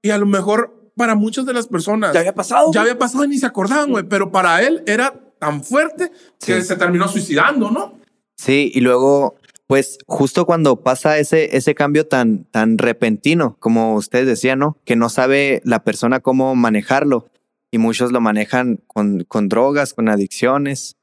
y 0.08 0.10
a 0.10 0.18
lo 0.18 0.26
mejor 0.26 0.90
para 0.96 1.14
muchas 1.14 1.46
de 1.46 1.52
las 1.52 1.68
personas 1.68 2.12
Ya 2.12 2.20
había 2.20 2.34
pasado. 2.34 2.70
ya 2.72 2.80
había 2.80 2.98
pasado 2.98 3.24
y 3.24 3.28
ni 3.28 3.38
se 3.38 3.46
acordaban, 3.46 3.90
güey, 3.90 4.04
pero 4.04 4.32
para 4.32 4.62
él 4.62 4.82
era 4.86 5.14
tan 5.38 5.62
fuerte 5.62 6.10
que 6.44 6.60
Sí. 6.60 6.66
se 6.66 6.76
terminó 6.76 7.06
suicidando, 7.08 7.70
¿no? 7.70 7.98
Sí, 8.36 8.72
y 8.74 8.80
luego, 8.80 9.36
pues 9.68 9.98
justo 10.06 10.44
cuando 10.46 10.76
pasa 10.82 11.18
ese, 11.18 11.56
ese 11.56 11.74
cambio 11.74 12.06
tan, 12.06 12.44
tan 12.50 12.78
repentino, 12.78 13.56
como 13.60 13.94
ustedes 13.94 14.26
decían, 14.26 14.58
¿no? 14.58 14.78
Que 14.84 14.96
no 14.96 15.08
sabe 15.08 15.60
la 15.64 15.84
persona 15.84 16.20
cómo 16.20 16.54
manejarlo 16.56 17.28
y 17.70 17.78
muchos 17.78 18.10
lo 18.10 18.20
manejan 18.20 18.80
con, 18.86 19.24
con 19.28 19.48
drogas, 19.48 19.92
con 19.94 20.08
adicciones 20.08 20.96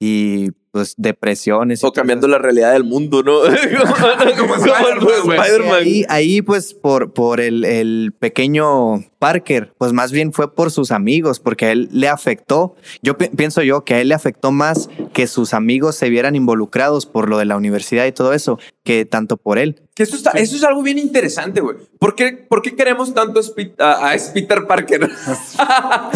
y 0.00 0.50
pues 0.72 0.94
depresiones. 0.96 1.84
O 1.84 1.92
cambiando 1.92 2.26
la 2.26 2.38
realidad 2.38 2.72
del 2.72 2.82
mundo, 2.84 3.22
¿no? 3.22 3.40
como 4.38 4.54
Spider-Man. 4.56 5.38
Spider-Man. 5.38 5.74
Ahí, 5.74 6.04
ahí, 6.08 6.42
pues, 6.42 6.74
por, 6.74 7.12
por 7.12 7.40
el, 7.40 7.64
el 7.64 8.12
pequeño 8.18 9.04
Parker, 9.18 9.72
pues 9.78 9.92
más 9.92 10.10
bien 10.10 10.32
fue 10.32 10.52
por 10.54 10.70
sus 10.72 10.90
amigos, 10.90 11.38
porque 11.38 11.66
a 11.66 11.72
él 11.72 11.88
le 11.92 12.08
afectó. 12.08 12.74
Yo 13.02 13.16
pi- 13.18 13.28
pienso 13.28 13.62
yo 13.62 13.84
que 13.84 13.94
a 13.94 14.00
él 14.00 14.08
le 14.08 14.14
afectó 14.14 14.50
más 14.50 14.88
que 15.12 15.26
sus 15.28 15.54
amigos 15.54 15.94
se 15.94 16.08
vieran 16.08 16.34
involucrados 16.34 17.06
por 17.06 17.28
lo 17.28 17.38
de 17.38 17.44
la 17.44 17.56
universidad 17.56 18.06
y 18.06 18.12
todo 18.12 18.32
eso, 18.32 18.58
que 18.82 19.04
tanto 19.04 19.36
por 19.36 19.58
él. 19.58 19.80
Que 19.94 20.02
eso, 20.04 20.16
está, 20.16 20.30
eso 20.30 20.56
es 20.56 20.64
algo 20.64 20.82
bien 20.82 20.98
interesante, 20.98 21.60
güey. 21.60 21.76
¿Por 21.98 22.14
qué, 22.14 22.32
por 22.32 22.62
qué 22.62 22.74
queremos 22.74 23.12
tanto 23.14 23.40
a, 23.78 24.12
a- 24.12 24.16
Peter 24.32 24.66
Parker? 24.66 25.08
A- 25.58 26.10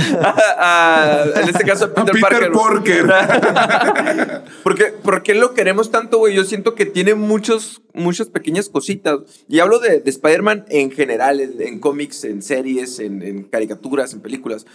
a- 0.59 1.41
en 1.43 1.49
este 1.51 1.65
caso, 1.65 1.85
a 1.85 1.95
Peter, 1.95 2.13
Peter 2.15 2.51
Parker. 2.51 2.53
¿Por 2.53 2.83
qué, 4.77 4.85
por 5.03 5.23
qué 5.23 5.35
lo 5.35 5.55
queremos 5.55 5.91
tanto, 5.91 6.19
güey? 6.19 6.35
Yo 6.35 6.45
siento 6.45 6.75
que 6.75 6.87
tiene 6.87 7.15
muchos, 7.15 7.83
muchas 7.95 8.29
pequeñas 8.29 8.69
cositas. 8.69 9.21
Y 9.49 9.59
hablo 9.61 9.79
de, 9.79 10.01
de 10.01 10.11
Spider-Man 10.11 10.65
en 10.69 10.91
general, 10.91 11.41
en, 11.41 11.61
en 11.61 11.79
cómics, 11.81 12.25
en 12.25 12.43
series, 12.43 12.99
en, 12.99 13.23
en 13.23 13.45
caricaturas, 13.45 14.13
en 14.13 14.21
películas. 14.21 14.67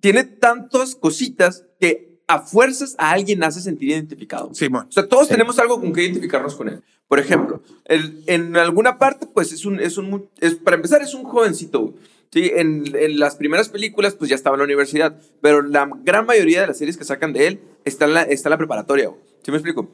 Tiene 0.00 0.24
tantas 0.24 0.94
cositas 0.94 1.64
que 1.80 2.20
a 2.28 2.40
fuerzas 2.40 2.94
a 2.98 3.12
alguien 3.12 3.42
hace 3.44 3.60
sentir 3.60 3.90
identificado. 3.90 4.50
Sí, 4.52 4.68
man. 4.68 4.86
O 4.88 4.92
sea, 4.92 5.06
todos 5.08 5.28
Sí. 5.28 5.32
tenemos 5.34 5.58
algo 5.58 5.80
con 5.80 5.92
que 5.92 6.02
identificarnos 6.02 6.54
con 6.56 6.68
él. 6.68 6.82
Por 7.08 7.20
ejemplo, 7.20 7.62
el- 7.84 8.22
en 8.26 8.56
alguna 8.56 8.98
parte, 8.98 9.26
pues 9.32 9.52
es 9.52 9.64
un, 9.64 9.78
es 9.78 9.96
un, 9.96 10.28
es, 10.40 10.56
para 10.56 10.74
empezar, 10.76 11.02
es 11.02 11.14
un 11.14 11.22
jovencito. 11.22 11.94
Sí, 12.32 12.50
en, 12.54 12.84
en 12.96 13.18
las 13.18 13.36
primeras 13.36 13.68
películas, 13.68 14.14
pues 14.14 14.28
ya 14.28 14.36
estaba 14.36 14.56
en 14.56 14.58
la 14.58 14.64
universidad, 14.64 15.20
pero 15.40 15.62
la 15.62 15.88
gran 16.02 16.26
mayoría 16.26 16.60
de 16.60 16.66
las 16.66 16.78
series 16.78 16.96
que 16.96 17.04
sacan 17.04 17.32
de 17.32 17.46
él 17.46 17.60
está 17.84 18.04
en 18.04 18.14
la, 18.14 18.22
está 18.22 18.48
en 18.48 18.52
la 18.52 18.58
preparatoria. 18.58 19.08
güey. 19.08 19.20
¿Sí 19.42 19.50
me 19.50 19.56
explico? 19.58 19.88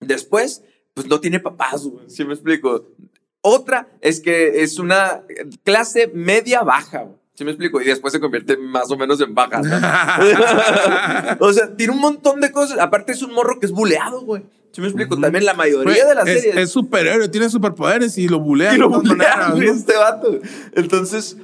Después, 0.00 0.62
pues 0.94 1.06
no 1.06 1.20
tiene 1.20 1.40
papás, 1.40 1.84
güey. 1.86 2.08
¿Sí 2.08 2.24
me 2.24 2.34
explico? 2.34 2.88
Otra 3.40 3.88
es 4.00 4.20
que 4.20 4.62
es 4.62 4.78
una 4.78 5.22
clase 5.64 6.08
media 6.08 6.62
baja. 6.62 7.02
güey. 7.02 7.16
¿Sí 7.36 7.44
me 7.44 7.50
explico? 7.50 7.82
Y 7.82 7.84
después 7.84 8.12
se 8.14 8.20
convierte 8.20 8.56
más 8.56 8.90
o 8.90 8.96
menos 8.96 9.20
en 9.20 9.34
baja. 9.34 9.60
¿no? 9.60 9.68
o 11.46 11.52
sea, 11.52 11.76
tiene 11.76 11.92
un 11.92 12.00
montón 12.00 12.40
de 12.40 12.50
cosas. 12.50 12.78
Aparte 12.78 13.12
es 13.12 13.22
un 13.22 13.34
morro 13.34 13.60
que 13.60 13.66
es 13.66 13.72
buleado, 13.72 14.22
güey. 14.22 14.42
¿Sí 14.72 14.80
me 14.80 14.86
explico? 14.86 15.18
También 15.18 15.44
la 15.44 15.52
mayoría 15.52 16.06
de 16.06 16.14
las 16.14 16.26
es, 16.26 16.42
series. 16.42 16.56
es 16.56 16.70
superhéroe, 16.70 17.28
tiene 17.28 17.50
superpoderes 17.50 18.16
y 18.16 18.28
lo 18.28 18.40
bulean 18.40 18.74
y 18.74 18.78
lo 18.78 18.88
de 18.88 18.92
todas 18.94 19.08
bulean, 19.08 19.38
maneras, 19.38 19.54
güey, 19.54 19.66
¿no? 19.68 19.74
este 19.74 19.96
vato. 19.96 20.40
Entonces, 20.72 21.36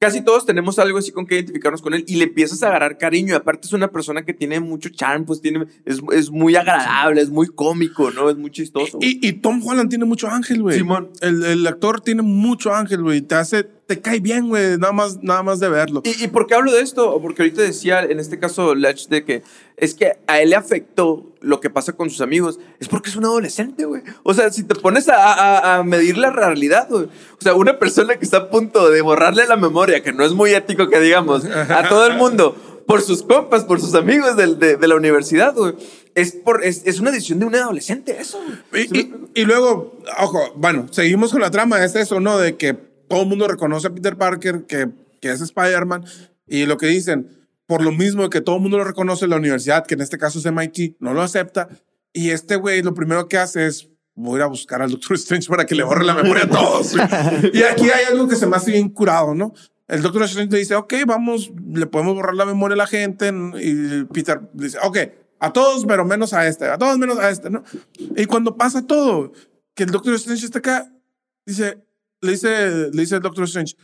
casi 0.00 0.22
todos 0.22 0.46
tenemos 0.46 0.78
algo 0.78 0.98
así 0.98 1.12
con 1.12 1.26
que 1.26 1.34
identificarnos 1.34 1.82
con 1.82 1.92
él 1.92 2.04
y 2.08 2.16
le 2.16 2.24
empiezas 2.24 2.62
a 2.62 2.68
agarrar 2.68 2.96
cariño. 2.96 3.34
Y 3.34 3.36
aparte 3.36 3.66
es 3.66 3.72
una 3.74 3.88
persona 3.88 4.24
que 4.24 4.32
tiene 4.32 4.58
mucho 4.58 4.88
charm, 4.88 5.26
pues 5.26 5.42
tiene, 5.42 5.66
es, 5.84 6.00
es 6.12 6.30
muy 6.30 6.56
agradable, 6.56 7.20
es 7.20 7.28
muy 7.28 7.48
cómico, 7.48 8.10
¿no? 8.10 8.30
Es 8.30 8.36
muy 8.36 8.50
chistoso. 8.50 8.98
Y, 9.02 9.26
y 9.26 9.34
Tom 9.34 9.60
Holland 9.64 9.90
tiene 9.90 10.06
mucho 10.06 10.28
ángel, 10.28 10.62
güey. 10.62 10.78
Simón. 10.78 11.10
El, 11.20 11.44
el 11.44 11.66
actor 11.66 12.00
tiene 12.00 12.22
mucho 12.22 12.72
ángel, 12.72 13.02
güey. 13.02 13.20
Te 13.20 13.34
hace, 13.34 13.62
te 13.62 14.00
cae 14.00 14.20
bien, 14.20 14.48
güey. 14.48 14.78
Nada 14.78 14.94
más, 14.94 15.22
nada 15.22 15.42
más 15.42 15.60
de 15.60 15.68
verlo. 15.68 16.00
¿Y, 16.04 16.24
¿Y 16.24 16.28
por 16.28 16.46
qué 16.46 16.54
hablo 16.54 16.72
de 16.72 16.80
esto? 16.80 17.20
Porque 17.20 17.42
ahorita 17.42 17.60
decía, 17.60 18.02
en 18.02 18.18
este 18.20 18.38
caso, 18.38 18.74
Lech, 18.74 19.06
de 19.08 19.24
que 19.24 19.42
es 19.80 19.94
que 19.94 20.12
a 20.26 20.40
él 20.40 20.50
le 20.50 20.56
afectó 20.56 21.26
lo 21.40 21.60
que 21.60 21.70
pasa 21.70 21.92
con 21.94 22.10
sus 22.10 22.20
amigos. 22.20 22.58
Es 22.78 22.88
porque 22.88 23.10
es 23.10 23.16
un 23.16 23.24
adolescente, 23.24 23.84
güey. 23.86 24.02
O 24.22 24.34
sea, 24.34 24.50
si 24.50 24.62
te 24.62 24.74
pones 24.74 25.08
a, 25.08 25.16
a- 25.16 25.76
a 25.78 25.82
medir 25.82 26.18
la 26.18 26.30
realidad, 26.30 26.86
güey. 26.88 27.04
O 27.04 27.40
sea, 27.40 27.54
una 27.54 27.78
persona 27.78 28.16
que 28.16 28.24
está 28.24 28.36
a 28.36 28.50
punto 28.50 28.90
de 28.90 29.00
borrarle 29.00 29.46
la 29.46 29.56
memoria, 29.56 30.02
que 30.02 30.12
no 30.12 30.24
es 30.24 30.32
muy 30.32 30.52
ético 30.54 30.88
que 30.88 31.00
digamos, 31.00 31.44
a 31.46 31.88
todo 31.88 32.06
el 32.06 32.16
mundo, 32.16 32.54
por 32.86 33.00
sus 33.02 33.22
compas, 33.22 33.64
por 33.64 33.80
sus 33.80 33.94
amigos 33.94 34.36
de, 34.36 34.76
de 34.76 34.88
la 34.88 34.96
universidad, 34.96 35.54
güey. 35.54 35.74
Es, 36.14 36.32
por, 36.32 36.64
es, 36.64 36.82
es 36.86 36.98
una 37.00 37.10
decisión 37.12 37.38
de 37.38 37.46
un 37.46 37.54
adolescente, 37.54 38.16
eso. 38.20 38.40
y 39.34 39.44
luego, 39.44 39.96
ojo, 40.20 40.52
bueno, 40.56 40.86
seguimos 40.90 41.30
con 41.32 41.40
la 41.40 41.50
trama. 41.50 41.84
Es 41.84 41.94
eso, 41.94 42.18
¿no? 42.20 42.36
De 42.38 42.56
que 42.56 42.74
todo 43.08 43.22
el 43.22 43.28
mundo 43.28 43.46
reconoce 43.48 43.86
a 43.86 43.90
Peter 43.90 44.16
Parker, 44.16 44.64
que, 44.66 44.88
que 45.20 45.30
es 45.30 45.40
Spider-Man. 45.40 46.04
Y 46.48 46.66
lo 46.66 46.76
que 46.78 46.86
dicen, 46.86 47.39
por 47.70 47.82
lo 47.82 47.92
mismo 47.92 48.28
que 48.30 48.40
todo 48.40 48.56
el 48.56 48.62
mundo 48.62 48.78
lo 48.78 48.84
reconoce, 48.84 49.28
la 49.28 49.36
universidad, 49.36 49.86
que 49.86 49.94
en 49.94 50.00
este 50.00 50.18
caso 50.18 50.40
es 50.40 50.52
MIT, 50.52 50.96
no 50.98 51.14
lo 51.14 51.22
acepta. 51.22 51.68
Y 52.12 52.30
este 52.30 52.56
güey 52.56 52.82
lo 52.82 52.94
primero 52.94 53.28
que 53.28 53.38
hace 53.38 53.64
es, 53.64 53.88
voy 54.16 54.40
a 54.40 54.46
buscar 54.46 54.82
al 54.82 54.90
Doctor 54.90 55.14
Strange 55.14 55.48
para 55.48 55.64
que 55.64 55.76
le 55.76 55.84
borre 55.84 56.04
la 56.04 56.14
memoria 56.14 56.46
a 56.46 56.48
todos. 56.48 56.94
y 57.52 57.62
aquí 57.62 57.88
hay 57.88 58.06
algo 58.10 58.26
que 58.26 58.34
se 58.34 58.48
me 58.48 58.56
hace 58.56 58.72
bien 58.72 58.88
curado, 58.88 59.36
¿no? 59.36 59.54
El 59.86 60.02
Doctor 60.02 60.24
Strange 60.24 60.50
le 60.50 60.58
dice, 60.58 60.74
ok, 60.74 60.94
vamos, 61.06 61.52
le 61.72 61.86
podemos 61.86 62.16
borrar 62.16 62.34
la 62.34 62.44
memoria 62.44 62.74
a 62.74 62.78
la 62.78 62.88
gente. 62.88 63.32
Y 63.62 64.02
Peter 64.06 64.40
dice, 64.52 64.76
ok, 64.82 64.98
a 65.38 65.52
todos, 65.52 65.86
pero 65.86 66.04
menos 66.04 66.32
a 66.32 66.48
este, 66.48 66.66
a 66.66 66.76
todos 66.76 66.98
menos 66.98 67.20
a 67.20 67.30
este, 67.30 67.50
¿no? 67.50 67.62
Y 68.16 68.24
cuando 68.24 68.56
pasa 68.56 68.84
todo, 68.84 69.30
que 69.76 69.84
el 69.84 69.92
Doctor 69.92 70.14
Strange 70.14 70.44
está 70.44 70.58
acá, 70.58 70.92
dice, 71.46 71.80
le 72.20 72.32
dice, 72.32 72.90
le 72.92 73.00
dice 73.00 73.14
el 73.14 73.22
Doctor 73.22 73.44
Strange, 73.44 73.76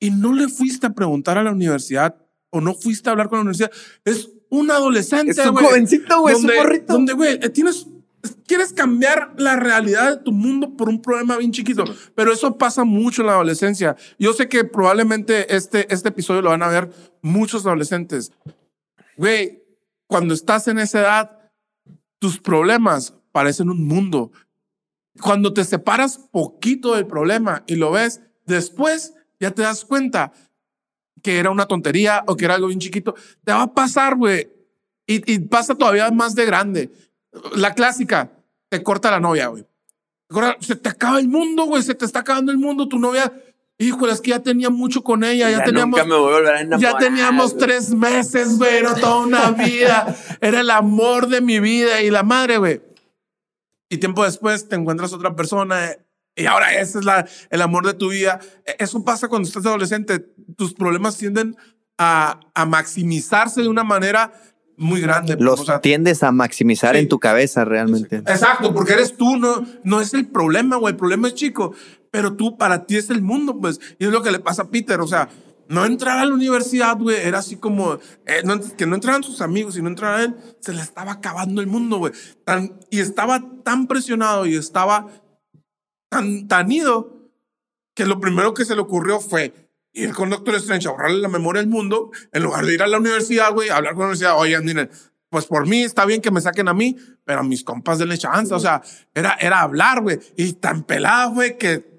y 0.00 0.10
no 0.10 0.32
le 0.32 0.48
fuiste 0.48 0.88
a 0.88 0.90
preguntar 0.90 1.38
a 1.38 1.44
la 1.44 1.52
universidad 1.52 2.16
o 2.50 2.60
no 2.60 2.74
fuiste 2.74 3.08
a 3.08 3.12
hablar 3.12 3.28
con 3.28 3.38
la 3.38 3.42
universidad. 3.42 3.70
Es 4.04 4.30
un 4.50 4.70
adolescente, 4.70 5.32
Es 5.32 5.46
un 5.46 5.56
jovencito, 5.56 6.20
güey, 6.20 6.34
es 6.34 6.40
un 6.42 6.54
morrito. 6.54 6.92
Donde, 6.92 7.12
güey, 7.12 7.38
tienes, 7.52 7.86
quieres 8.46 8.72
cambiar 8.72 9.34
la 9.36 9.56
realidad 9.56 10.16
de 10.16 10.24
tu 10.24 10.32
mundo 10.32 10.76
por 10.76 10.88
un 10.88 11.02
problema 11.02 11.36
bien 11.36 11.52
chiquito. 11.52 11.84
Pero 12.14 12.32
eso 12.32 12.56
pasa 12.56 12.84
mucho 12.84 13.22
en 13.22 13.26
la 13.26 13.34
adolescencia. 13.34 13.96
Yo 14.18 14.32
sé 14.32 14.48
que 14.48 14.64
probablemente 14.64 15.54
este, 15.54 15.92
este 15.92 16.08
episodio 16.08 16.42
lo 16.42 16.50
van 16.50 16.62
a 16.62 16.68
ver 16.68 16.90
muchos 17.22 17.66
adolescentes. 17.66 18.32
Güey, 19.16 19.62
cuando 20.06 20.32
estás 20.34 20.68
en 20.68 20.78
esa 20.78 21.00
edad, 21.00 21.50
tus 22.18 22.38
problemas 22.40 23.14
parecen 23.32 23.68
un 23.68 23.86
mundo. 23.86 24.32
Cuando 25.20 25.52
te 25.52 25.64
separas 25.64 26.18
poquito 26.30 26.94
del 26.94 27.06
problema 27.06 27.64
y 27.66 27.76
lo 27.76 27.90
ves, 27.90 28.20
después 28.46 29.14
ya 29.40 29.50
te 29.50 29.62
das 29.62 29.84
cuenta 29.84 30.32
que 31.28 31.38
era 31.38 31.50
una 31.50 31.66
tontería 31.66 32.24
o 32.26 32.38
que 32.38 32.46
era 32.46 32.54
algo 32.54 32.68
bien 32.68 32.80
chiquito. 32.80 33.14
Te 33.44 33.52
va 33.52 33.60
a 33.64 33.74
pasar, 33.74 34.16
güey. 34.16 34.48
Y, 35.06 35.30
y 35.30 35.38
pasa 35.40 35.74
todavía 35.74 36.10
más 36.10 36.34
de 36.34 36.46
grande. 36.46 36.90
La 37.54 37.74
clásica, 37.74 38.30
te 38.70 38.82
corta 38.82 39.10
la 39.10 39.20
novia, 39.20 39.48
güey. 39.48 39.66
Se 40.60 40.74
te 40.74 40.88
acaba 40.88 41.20
el 41.20 41.28
mundo, 41.28 41.66
güey. 41.66 41.82
Se 41.82 41.94
te 41.94 42.06
está 42.06 42.20
acabando 42.20 42.50
el 42.50 42.56
mundo. 42.56 42.88
Tu 42.88 42.98
novia, 42.98 43.30
híjole, 43.76 44.14
es 44.14 44.22
que 44.22 44.30
ya 44.30 44.42
tenía 44.42 44.70
mucho 44.70 45.04
con 45.04 45.22
ella. 45.22 45.50
Ya, 45.50 45.64
teníamos, 45.64 45.98
nunca 45.98 46.08
me 46.08 46.18
voy 46.18 46.32
a 46.32 46.36
volver 46.36 46.54
a 46.54 46.60
enamorar. 46.62 46.92
ya 46.92 46.98
teníamos 46.98 47.52
güey. 47.52 47.66
tres 47.66 47.90
meses, 47.90 48.56
güey, 48.56 48.82
no 48.82 48.94
toda 48.94 49.18
una 49.18 49.50
vida. 49.66 50.16
Era 50.40 50.60
el 50.60 50.70
amor 50.70 51.28
de 51.28 51.42
mi 51.42 51.60
vida 51.60 52.00
y 52.00 52.08
la 52.08 52.22
madre, 52.22 52.56
güey. 52.56 52.80
Y 53.90 53.98
tiempo 53.98 54.24
después 54.24 54.66
te 54.66 54.76
encuentras 54.76 55.12
otra 55.12 55.36
persona 55.36 55.94
y 56.38 56.46
ahora 56.46 56.72
ese 56.74 57.00
es 57.00 57.04
la, 57.04 57.26
el 57.50 57.62
amor 57.62 57.86
de 57.86 57.94
tu 57.94 58.10
vida. 58.10 58.40
E- 58.64 58.76
Eso 58.78 59.04
pasa 59.04 59.28
cuando 59.28 59.48
estás 59.48 59.66
adolescente. 59.66 60.20
Tus 60.56 60.72
problemas 60.74 61.16
tienden 61.16 61.56
a, 61.98 62.40
a 62.54 62.64
maximizarse 62.66 63.60
de 63.62 63.68
una 63.68 63.84
manera 63.84 64.32
muy 64.76 65.00
grande. 65.00 65.36
Los 65.38 65.60
O 65.60 65.64
sea, 65.64 65.80
tiendes 65.80 66.22
a 66.22 66.30
maximizar 66.32 66.94
sí. 66.94 67.00
en 67.00 67.08
tu 67.08 67.18
cabeza 67.18 67.64
realmente. 67.64 68.16
Exacto, 68.18 68.72
porque 68.72 68.92
eres 68.92 69.16
tú, 69.16 69.36
no, 69.36 69.64
no 69.84 70.00
es 70.00 70.14
el 70.14 70.26
problema, 70.26 70.76
güey. 70.76 70.92
El 70.92 70.96
problema 70.96 71.26
es 71.28 71.34
chico, 71.34 71.74
pero 72.12 72.34
tú, 72.36 72.56
para 72.56 72.86
ti 72.86 72.96
es 72.96 73.10
el 73.10 73.20
mundo, 73.20 73.58
pues. 73.60 73.80
Y 73.98 74.04
es 74.06 74.12
lo 74.12 74.22
que 74.22 74.30
le 74.30 74.38
pasa 74.38 74.62
a 74.62 74.68
Peter. 74.70 75.00
O 75.00 75.08
sea, 75.08 75.28
no 75.68 75.84
entrar 75.84 76.18
a 76.20 76.24
la 76.24 76.32
universidad, 76.32 76.96
güey, 76.96 77.16
era 77.16 77.40
así 77.40 77.56
como 77.56 77.94
eh, 78.26 78.42
no- 78.44 78.60
que 78.76 78.86
no 78.86 78.94
entraran 78.94 79.22
sus 79.24 79.40
amigos 79.40 79.76
y 79.76 79.82
no 79.82 79.88
entrara 79.88 80.22
él, 80.22 80.34
se 80.60 80.72
le 80.72 80.80
estaba 80.80 81.12
acabando 81.12 81.60
el 81.60 81.66
mundo, 81.66 81.98
güey. 81.98 82.12
Y 82.90 83.00
estaba 83.00 83.42
tan 83.64 83.86
presionado 83.88 84.46
y 84.46 84.54
estaba 84.54 85.08
tan, 86.08 86.48
tan 86.48 86.70
ido 86.72 87.30
que 87.94 88.06
lo 88.06 88.20
primero 88.20 88.54
que 88.54 88.64
se 88.64 88.74
le 88.74 88.80
ocurrió 88.80 89.20
fue 89.20 89.52
ir 89.92 90.12
con 90.14 90.30
Doctor 90.30 90.54
Strange 90.56 90.86
a 90.88 90.92
borrarle 90.92 91.18
la 91.18 91.28
memoria 91.28 91.60
al 91.60 91.66
mundo, 91.68 92.10
en 92.32 92.42
lugar 92.42 92.64
de 92.64 92.74
ir 92.74 92.82
a 92.82 92.86
la 92.86 92.98
universidad, 92.98 93.52
güey, 93.52 93.68
a 93.70 93.76
hablar 93.76 93.94
con 93.94 94.02
la 94.02 94.06
universidad, 94.08 94.38
oigan, 94.38 94.64
miren, 94.64 94.90
pues 95.30 95.46
por 95.46 95.66
mí 95.66 95.82
está 95.82 96.04
bien 96.04 96.20
que 96.20 96.30
me 96.30 96.40
saquen 96.40 96.68
a 96.68 96.74
mí, 96.74 96.96
pero 97.24 97.40
a 97.40 97.42
mis 97.42 97.64
compas 97.64 97.98
denle 97.98 98.16
chance, 98.16 98.54
o 98.54 98.60
sea, 98.60 98.80
era, 99.14 99.36
era 99.40 99.60
hablar, 99.62 100.02
güey, 100.02 100.18
y 100.36 100.52
tan 100.54 100.84
pelada, 100.84 101.26
güey, 101.26 101.58
que 101.58 101.98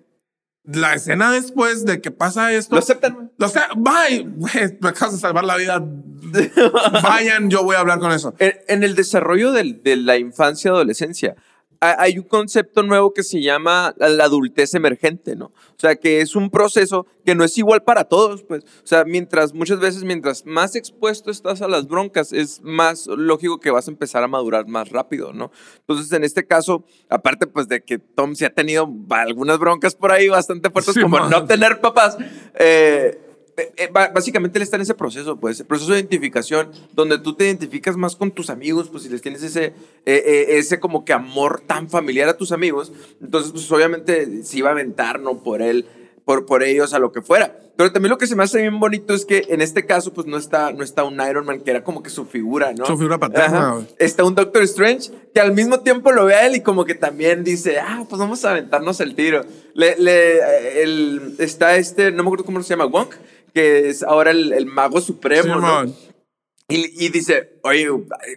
la 0.63 0.93
escena 0.93 1.31
después 1.31 1.83
de 1.85 1.99
que 1.99 2.11
pasa 2.11 2.53
esto... 2.53 2.75
Lo 2.75 2.79
aceptan, 2.79 3.13
güey. 3.15 3.27
O 3.39 3.47
sea, 3.49 3.69
bye, 3.75 4.19
güey, 4.35 4.77
me 4.81 4.89
acabas 4.89 5.15
de 5.15 5.19
salvar 5.19 5.43
la 5.43 5.57
vida. 5.57 5.83
Vayan, 7.03 7.49
yo 7.49 7.63
voy 7.63 7.75
a 7.75 7.79
hablar 7.79 7.99
con 7.99 8.11
eso. 8.11 8.33
En, 8.39 8.53
en 8.67 8.83
el 8.83 8.95
desarrollo 8.95 9.51
del- 9.51 9.81
de 9.83 9.95
la 9.95 10.17
infancia 10.17 10.71
adolescencia, 10.71 11.35
hay 11.81 12.17
un 12.17 12.25
concepto 12.25 12.83
nuevo 12.83 13.13
que 13.13 13.23
se 13.23 13.41
llama 13.41 13.95
la 13.97 14.25
adultez 14.25 14.73
emergente, 14.73 15.35
¿no? 15.35 15.45
O 15.45 15.79
sea, 15.81 15.95
que 15.95 16.19
es 16.19 16.35
un 16.35 16.49
proceso 16.49 17.07
que 17.25 17.35
no 17.35 17.43
es 17.45 17.57
igual 17.57 17.83
para 17.83 18.03
todos, 18.03 18.43
pues. 18.43 18.63
O 18.83 18.87
sea, 18.87 19.05
mientras, 19.05 19.53
muchas 19.53 19.79
veces, 19.79 20.03
mientras 20.03 20.45
más 20.45 20.75
expuesto 20.75 21.31
estás 21.31 21.61
a 21.61 21.69
las 21.69 21.87
broncas, 21.87 22.33
es 22.33 22.61
más 22.63 23.07
lógico 23.07 23.59
que 23.61 23.71
vas 23.71 23.87
a 23.87 23.91
empezar 23.91 24.23
a 24.23 24.27
madurar 24.27 24.67
más 24.67 24.89
rápido, 24.89 25.31
¿no? 25.31 25.51
Entonces, 25.79 26.11
en 26.11 26.25
este 26.25 26.45
caso, 26.45 26.83
aparte, 27.07 27.47
pues, 27.47 27.69
de 27.69 27.81
que 27.81 27.97
Tom 27.97 28.35
sí 28.35 28.43
ha 28.43 28.53
tenido 28.53 28.91
algunas 29.11 29.57
broncas 29.57 29.95
por 29.95 30.11
ahí 30.11 30.27
bastante 30.27 30.69
fuertes, 30.69 30.95
Sí, 30.95 31.01
como 31.01 31.17
man. 31.17 31.29
no 31.29 31.45
tener 31.45 31.79
papás, 31.79 32.17
eh, 32.55 33.21
básicamente 33.91 34.57
él 34.59 34.63
está 34.63 34.75
en 34.75 34.81
ese 34.83 34.93
proceso, 34.93 35.37
pues, 35.37 35.59
el 35.59 35.65
proceso 35.65 35.91
de 35.91 35.99
identificación, 35.99 36.71
donde 36.93 37.17
tú 37.19 37.33
te 37.35 37.45
identificas 37.45 37.97
más 37.97 38.15
con 38.15 38.31
tus 38.31 38.49
amigos, 38.49 38.89
pues, 38.89 39.03
si 39.03 39.09
les 39.09 39.21
tienes 39.21 39.43
ese, 39.43 39.65
eh, 39.65 39.73
eh, 40.05 40.45
ese 40.57 40.79
como 40.79 41.05
que 41.05 41.13
amor 41.13 41.61
tan 41.65 41.89
familiar 41.89 42.29
a 42.29 42.37
tus 42.37 42.51
amigos, 42.51 42.91
entonces, 43.21 43.51
pues, 43.51 43.71
obviamente, 43.71 44.43
se 44.43 44.57
iba 44.57 44.69
a 44.69 44.73
aventar, 44.73 45.19
¿no? 45.19 45.43
Por 45.43 45.61
él, 45.61 45.85
por, 46.25 46.45
por 46.45 46.61
ellos, 46.63 46.93
a 46.93 46.99
lo 46.99 47.11
que 47.11 47.21
fuera. 47.21 47.55
Pero 47.75 47.93
también 47.93 48.09
lo 48.09 48.17
que 48.17 48.27
se 48.27 48.35
me 48.35 48.43
hace 48.43 48.59
bien 48.59 48.77
bonito 48.77 49.13
es 49.13 49.25
que 49.25 49.45
en 49.47 49.61
este 49.61 49.85
caso, 49.85 50.13
pues, 50.13 50.27
no 50.27 50.35
está, 50.37 50.73
no 50.73 50.83
está 50.83 51.05
un 51.05 51.13
Iron 51.21 51.45
Man, 51.45 51.61
que 51.61 51.71
era 51.71 51.81
como 51.81 52.03
que 52.03 52.09
su 52.09 52.25
figura, 52.25 52.73
¿no? 52.73 52.85
Su 52.85 52.97
figura 52.97 53.17
paterna, 53.17 53.69
Ajá. 53.69 53.81
Está 53.97 54.25
un 54.25 54.35
Doctor 54.35 54.63
Strange, 54.63 55.11
que 55.33 55.39
al 55.39 55.53
mismo 55.53 55.79
tiempo 55.79 56.11
lo 56.11 56.25
ve 56.25 56.35
a 56.35 56.45
él 56.45 56.57
y 56.57 56.61
como 56.61 56.83
que 56.83 56.93
también 56.93 57.45
dice, 57.45 57.79
ah, 57.79 58.05
pues 58.09 58.19
vamos 58.19 58.43
a 58.43 58.51
aventarnos 58.51 58.99
el 58.99 59.15
tiro. 59.15 59.43
Le, 59.75 59.95
le- 59.97 60.83
el- 60.83 61.35
está 61.39 61.77
este, 61.77 62.11
no 62.11 62.21
me 62.23 62.27
acuerdo 62.27 62.43
cómo 62.43 62.61
se 62.61 62.69
llama, 62.71 62.85
Wonk, 62.85 63.15
que 63.53 63.89
es 63.89 64.03
ahora 64.03 64.31
el, 64.31 64.53
el 64.53 64.65
mago 64.65 65.01
supremo, 65.01 65.55
¿no? 65.55 65.81
Simón. 65.81 65.95
Y, 66.71 67.03
y 67.03 67.09
dice, 67.09 67.59
oye, 67.63 67.87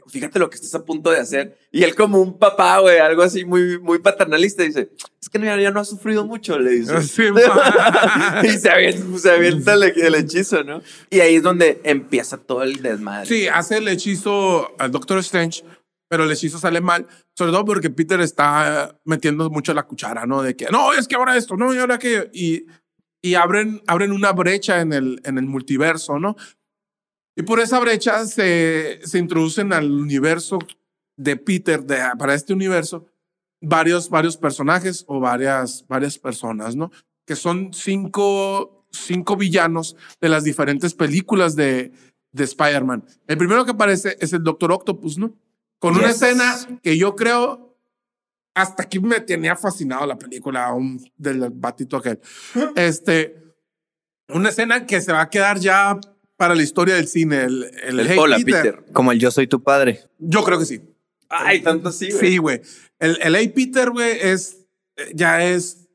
fíjate 0.08 0.38
lo 0.38 0.48
que 0.48 0.56
estás 0.56 0.74
a 0.74 0.84
punto 0.86 1.10
de 1.10 1.18
hacer. 1.18 1.58
Y 1.70 1.82
él 1.82 1.94
como 1.94 2.18
un 2.18 2.38
papá, 2.38 2.78
güey, 2.78 2.98
algo 2.98 3.22
así 3.22 3.44
muy, 3.44 3.78
muy 3.78 3.98
paternalista, 3.98 4.62
dice, 4.62 4.90
es 5.20 5.28
que 5.28 5.38
ya, 5.38 5.54
ya 5.60 5.70
no 5.70 5.80
ha 5.80 5.84
sufrido 5.84 6.24
mucho, 6.26 6.58
le 6.58 6.70
dice. 6.70 6.94
Sí, 7.02 7.24
y 8.44 8.58
se 8.58 8.70
avienta, 8.70 9.18
se 9.18 9.30
avienta 9.30 9.74
el, 9.74 9.82
el 9.82 10.14
hechizo, 10.14 10.64
¿no? 10.64 10.80
Y 11.10 11.20
ahí 11.20 11.36
es 11.36 11.42
donde 11.42 11.82
empieza 11.84 12.38
todo 12.38 12.62
el 12.62 12.80
desmadre. 12.80 13.26
Sí, 13.26 13.48
hace 13.48 13.76
el 13.76 13.88
hechizo 13.88 14.74
al 14.78 14.90
Doctor 14.90 15.18
Strange, 15.18 15.62
pero 16.08 16.24
el 16.24 16.32
hechizo 16.32 16.58
sale 16.58 16.80
mal, 16.80 17.06
sobre 17.36 17.52
todo 17.52 17.66
porque 17.66 17.90
Peter 17.90 18.18
está 18.22 18.98
metiendo 19.04 19.50
mucho 19.50 19.74
la 19.74 19.82
cuchara, 19.82 20.24
¿no? 20.24 20.40
De 20.42 20.56
que, 20.56 20.68
no, 20.72 20.94
es 20.94 21.06
que 21.06 21.16
ahora 21.16 21.36
esto, 21.36 21.56
no, 21.56 21.74
y 21.74 21.78
ahora 21.78 21.98
que... 21.98 22.30
Y, 22.32 22.64
y 23.22 23.34
abren, 23.36 23.80
abren 23.86 24.10
una 24.12 24.32
brecha 24.32 24.80
en 24.80 24.92
el, 24.92 25.20
en 25.24 25.38
el 25.38 25.46
multiverso, 25.46 26.18
¿no? 26.18 26.36
Y 27.36 27.42
por 27.42 27.60
esa 27.60 27.78
brecha 27.78 28.26
se, 28.26 29.00
se 29.04 29.18
introducen 29.18 29.72
al 29.72 29.90
universo 29.90 30.58
de 31.16 31.36
Peter, 31.36 31.82
de, 31.84 31.98
para 32.18 32.34
este 32.34 32.52
universo, 32.52 33.06
varios, 33.60 34.10
varios 34.10 34.36
personajes 34.36 35.04
o 35.06 35.20
varias, 35.20 35.86
varias 35.86 36.18
personas, 36.18 36.74
¿no? 36.74 36.90
Que 37.24 37.36
son 37.36 37.72
cinco, 37.72 38.86
cinco 38.90 39.36
villanos 39.36 39.96
de 40.20 40.28
las 40.28 40.42
diferentes 40.42 40.92
películas 40.92 41.54
de, 41.54 41.92
de 42.32 42.44
Spider-Man. 42.44 43.04
El 43.28 43.38
primero 43.38 43.64
que 43.64 43.70
aparece 43.70 44.16
es 44.20 44.32
el 44.32 44.42
Doctor 44.42 44.72
Octopus, 44.72 45.16
¿no? 45.16 45.32
Con 45.78 45.96
una 45.96 46.10
escena 46.10 46.54
que 46.82 46.96
yo 46.98 47.16
creo 47.16 47.61
hasta 48.54 48.82
aquí 48.82 49.00
me 49.00 49.20
tenía 49.20 49.56
fascinado 49.56 50.06
la 50.06 50.18
película 50.18 50.72
un, 50.72 51.02
del 51.16 51.48
batito 51.50 51.96
aquel. 51.96 52.20
Este, 52.76 53.36
una 54.28 54.48
escena 54.50 54.86
que 54.86 55.00
se 55.00 55.12
va 55.12 55.22
a 55.22 55.30
quedar 55.30 55.58
ya 55.58 55.98
para 56.36 56.54
la 56.54 56.62
historia 56.62 56.94
del 56.96 57.08
cine. 57.08 57.44
El, 57.44 57.64
el, 57.84 58.00
El 58.00 58.06
Hey 58.08 58.18
hola, 58.18 58.36
Peter. 58.36 58.52
Peter. 58.76 58.84
Como 58.92 59.12
el 59.12 59.18
yo 59.18 59.30
soy 59.30 59.46
tu 59.46 59.62
padre. 59.62 60.00
Yo 60.18 60.42
creo 60.44 60.58
que 60.58 60.66
sí. 60.66 60.82
Ay, 61.28 61.62
tanto 61.62 61.88
así, 61.88 62.10
güey. 62.10 62.20
Sí, 62.30 62.36
güey. 62.38 62.60
El, 62.98 63.18
el 63.22 63.34
Hey 63.36 63.48
Peter, 63.48 63.90
güey, 63.90 64.18
es, 64.20 64.66
ya 65.14 65.42
es 65.44 65.88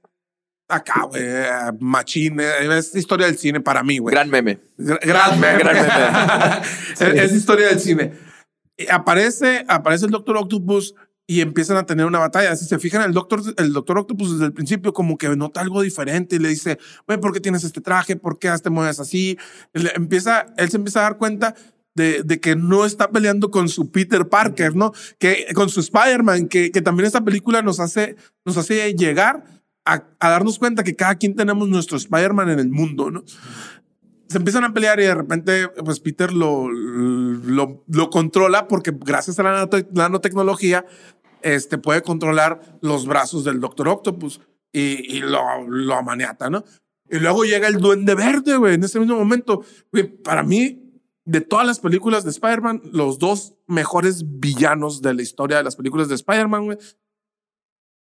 acá, 0.67 1.03
güey, 1.07 1.21
eh, 1.23 1.45
machín. 1.79 2.39
eh, 2.39 2.77
Es 2.77 2.93
historia 2.95 3.27
del 3.27 3.37
cine 3.37 3.61
para 3.61 3.83
mí, 3.83 3.99
güey. 3.99 4.13
Gran 4.13 4.29
meme. 4.29 4.59
Gra- 4.77 4.99
Gran 5.01 5.39
meme. 5.39 5.59
Gran 5.59 5.75
meme. 5.75 6.61
es, 7.21 7.31
es 7.31 7.33
historia 7.33 7.67
del 7.67 7.79
cine. 7.79 8.13
Aparece, 8.89 9.63
aparece 9.67 10.05
el 10.05 10.11
Doctor 10.11 10.37
Octopus 10.37 10.93
y 11.29 11.41
empiezan 11.41 11.75
a 11.75 11.85
tener 11.85 12.05
una 12.05 12.19
batalla. 12.19 12.55
Si 12.55 12.65
se 12.65 12.79
fijan, 12.79 13.01
el 13.01 13.11
Doctor, 13.11 13.41
el 13.57 13.73
Doctor 13.73 13.99
Octopus 13.99 14.31
desde 14.31 14.45
el 14.45 14.53
principio 14.53 14.93
como 14.93 15.17
que 15.17 15.27
nota 15.35 15.59
algo 15.59 15.81
diferente 15.81 16.37
y 16.37 16.39
le 16.39 16.47
dice, 16.47 16.79
güey, 17.05 17.19
¿por 17.19 17.33
qué 17.33 17.41
tienes 17.41 17.65
este 17.65 17.81
traje? 17.81 18.15
¿Por 18.15 18.39
qué 18.39 18.49
te 18.63 18.69
mueves 18.69 19.01
así? 19.01 19.37
Él, 19.73 19.91
empieza, 19.93 20.45
él 20.57 20.69
se 20.69 20.77
empieza 20.77 21.01
a 21.01 21.03
dar 21.03 21.17
cuenta 21.17 21.53
de, 21.95 22.23
de 22.23 22.39
que 22.39 22.55
no 22.55 22.85
está 22.85 23.11
peleando 23.11 23.51
con 23.51 23.67
su 23.67 23.91
Peter 23.91 24.29
Parker, 24.29 24.75
¿no? 24.75 24.93
Que 25.19 25.47
con 25.53 25.67
su 25.67 25.81
Spider-Man, 25.81 26.47
que, 26.47 26.71
que 26.71 26.81
también 26.81 27.07
esta 27.07 27.25
película 27.25 27.61
nos 27.61 27.79
hace, 27.81 28.15
nos 28.45 28.55
hace 28.55 28.93
llegar 28.93 29.43
a, 29.83 30.03
a 30.19 30.29
darnos 30.29 30.59
cuenta 30.59 30.83
que 30.83 30.95
cada 30.95 31.15
quien 31.15 31.35
tenemos 31.35 31.67
nuestro 31.67 31.97
Spider-Man 31.97 32.51
en 32.51 32.59
el 32.59 32.69
mundo, 32.69 33.11
¿no? 33.11 33.23
se 34.29 34.37
empiezan 34.37 34.65
a 34.65 34.73
pelear 34.73 34.99
y 34.99 35.03
de 35.03 35.15
repente, 35.15 35.69
pues 35.85 36.01
Peter 36.01 36.33
lo, 36.33 36.69
lo, 36.69 37.83
lo 37.87 38.09
controla 38.09 38.67
porque 38.67 38.91
gracias 38.93 39.39
a 39.39 39.43
la 39.43 39.65
nanote- 39.65 39.87
nanotecnología, 39.93 40.85
este 41.55 41.77
puede 41.77 42.01
controlar 42.01 42.79
los 42.81 43.05
brazos 43.05 43.43
del 43.43 43.60
Doctor 43.60 43.88
Octopus 43.89 44.41
y, 44.71 45.17
y 45.17 45.19
lo, 45.19 45.67
lo 45.67 45.95
amaniata, 45.95 46.49
¿no? 46.49 46.63
Y 47.10 47.19
luego 47.19 47.45
llega 47.45 47.67
el 47.67 47.77
Duende 47.77 48.15
Verde, 48.15 48.57
güey, 48.57 48.75
en 48.75 48.83
ese 48.83 48.99
mismo 48.99 49.15
momento. 49.15 49.63
Güey, 49.91 50.07
para 50.07 50.43
mí, 50.43 51.01
de 51.25 51.41
todas 51.41 51.65
las 51.65 51.79
películas 51.79 52.23
de 52.23 52.31
Spider-Man, 52.31 52.81
los 52.91 53.17
dos 53.17 53.55
mejores 53.65 54.23
villanos 54.25 55.01
de 55.01 55.13
la 55.13 55.21
historia 55.21 55.57
de 55.57 55.63
las 55.63 55.75
películas 55.75 56.10
de 56.10 56.15
Spider-Man, 56.15 56.65
güey. 56.65 56.77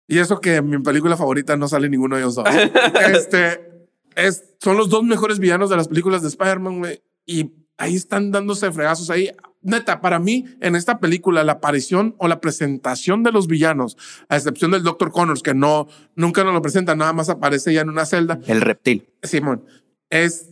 Y 0.07 0.19
eso 0.19 0.39
que 0.39 0.55
en 0.55 0.69
mi 0.69 0.79
película 0.79 1.17
favorita 1.17 1.57
no 1.57 1.67
sale 1.67 1.89
ninguno 1.89 2.15
de 2.15 2.21
ellos 2.21 2.35
dos. 2.35 2.47
este, 3.13 3.87
es, 4.15 4.55
son 4.59 4.77
los 4.77 4.89
dos 4.89 5.03
mejores 5.03 5.39
villanos 5.39 5.69
de 5.69 5.77
las 5.77 5.87
películas 5.87 6.21
de 6.21 6.29
Spider-Man, 6.29 6.79
güey. 6.79 7.01
Y 7.25 7.51
ahí 7.77 7.95
están 7.95 8.31
dándose 8.31 8.71
fregazos 8.71 9.09
ahí. 9.09 9.31
Neta, 9.67 9.99
para 9.99 10.17
mí, 10.17 10.45
en 10.61 10.75
esta 10.77 10.99
película, 10.99 11.43
la 11.43 11.51
aparición 11.53 12.15
o 12.19 12.27
la 12.29 12.39
presentación 12.39 13.21
de 13.23 13.33
los 13.33 13.47
villanos, 13.47 13.97
a 14.29 14.37
excepción 14.37 14.71
del 14.71 14.81
Dr. 14.83 15.11
Connors, 15.11 15.43
que 15.43 15.53
no, 15.53 15.87
nunca 16.15 16.43
nos 16.45 16.53
lo 16.53 16.61
presenta, 16.61 16.95
nada 16.95 17.11
más 17.11 17.27
aparece 17.29 17.73
ya 17.73 17.81
en 17.81 17.89
una 17.89 18.05
celda. 18.05 18.39
El 18.47 18.61
reptil. 18.61 19.09
Simón, 19.21 19.65
es, 20.09 20.51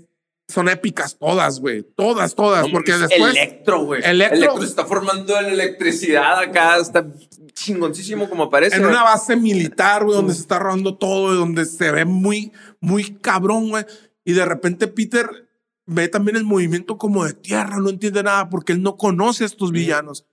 son 0.50 0.68
épicas 0.68 1.18
todas, 1.18 1.62
güey. 1.62 1.84
Todas, 1.96 2.36
todas. 2.36 2.68
porque 2.70 2.92
después. 2.92 3.32
Electro, 3.36 3.86
güey. 3.86 4.02
Electro- 4.04 4.36
Electro 4.38 4.62
se 4.62 4.68
está 4.68 4.86
formando 4.86 5.40
en 5.40 5.46
electricidad 5.46 6.38
acá. 6.40 6.78
Está 6.78 7.08
chingoncísimo 7.54 8.30
como 8.30 8.50
parece. 8.50 8.76
en 8.76 8.86
una 8.86 9.02
base 9.04 9.36
militar, 9.38 10.04
güey, 10.04 10.18
donde 10.18 10.34
se 10.34 10.42
está 10.42 10.60
robando 10.60 10.98
todo, 10.98 11.34
y 11.34 11.38
donde 11.38 11.66
se 11.66 11.90
ve 11.92 12.04
muy, 12.06 12.52
muy 12.82 13.16
cabrón, 13.16 13.70
güey. 13.70 13.86
Y 14.26 14.34
de 14.34 14.44
repente 14.46 14.88
Peter 14.88 15.45
ve 15.86 16.08
también 16.08 16.38
el 16.38 16.44
movimiento 16.44 16.98
como 16.98 17.26
de 17.26 17.34
tierra, 17.34 17.78
no 17.80 17.90
entiende 17.90 18.24
nada 18.24 18.50
porque 18.50 18.74
él 18.74 18.82
no 18.82 18.98
conoce 18.98 19.44
a 19.44 19.48
estos 19.48 19.72
villanos. 19.72 20.26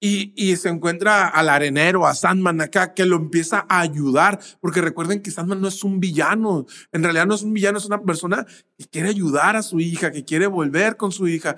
Y, 0.00 0.34
y 0.36 0.56
se 0.56 0.68
encuentra 0.68 1.28
al 1.28 1.48
arenero, 1.48 2.06
a 2.06 2.14
Sandman 2.14 2.60
acá, 2.60 2.92
que 2.92 3.06
lo 3.06 3.16
empieza 3.16 3.64
a 3.68 3.80
ayudar, 3.80 4.38
porque 4.60 4.82
recuerden 4.82 5.22
que 5.22 5.30
Sandman 5.30 5.62
no 5.62 5.68
es 5.68 5.82
un 5.82 5.98
villano, 5.98 6.66
en 6.92 7.02
realidad 7.02 7.26
no 7.26 7.34
es 7.34 7.42
un 7.42 7.54
villano, 7.54 7.78
es 7.78 7.86
una 7.86 8.02
persona 8.02 8.46
que 8.76 8.84
quiere 8.84 9.08
ayudar 9.08 9.56
a 9.56 9.62
su 9.62 9.80
hija, 9.80 10.12
que 10.12 10.24
quiere 10.24 10.46
volver 10.46 10.96
con 10.96 11.10
su 11.10 11.26
hija. 11.26 11.56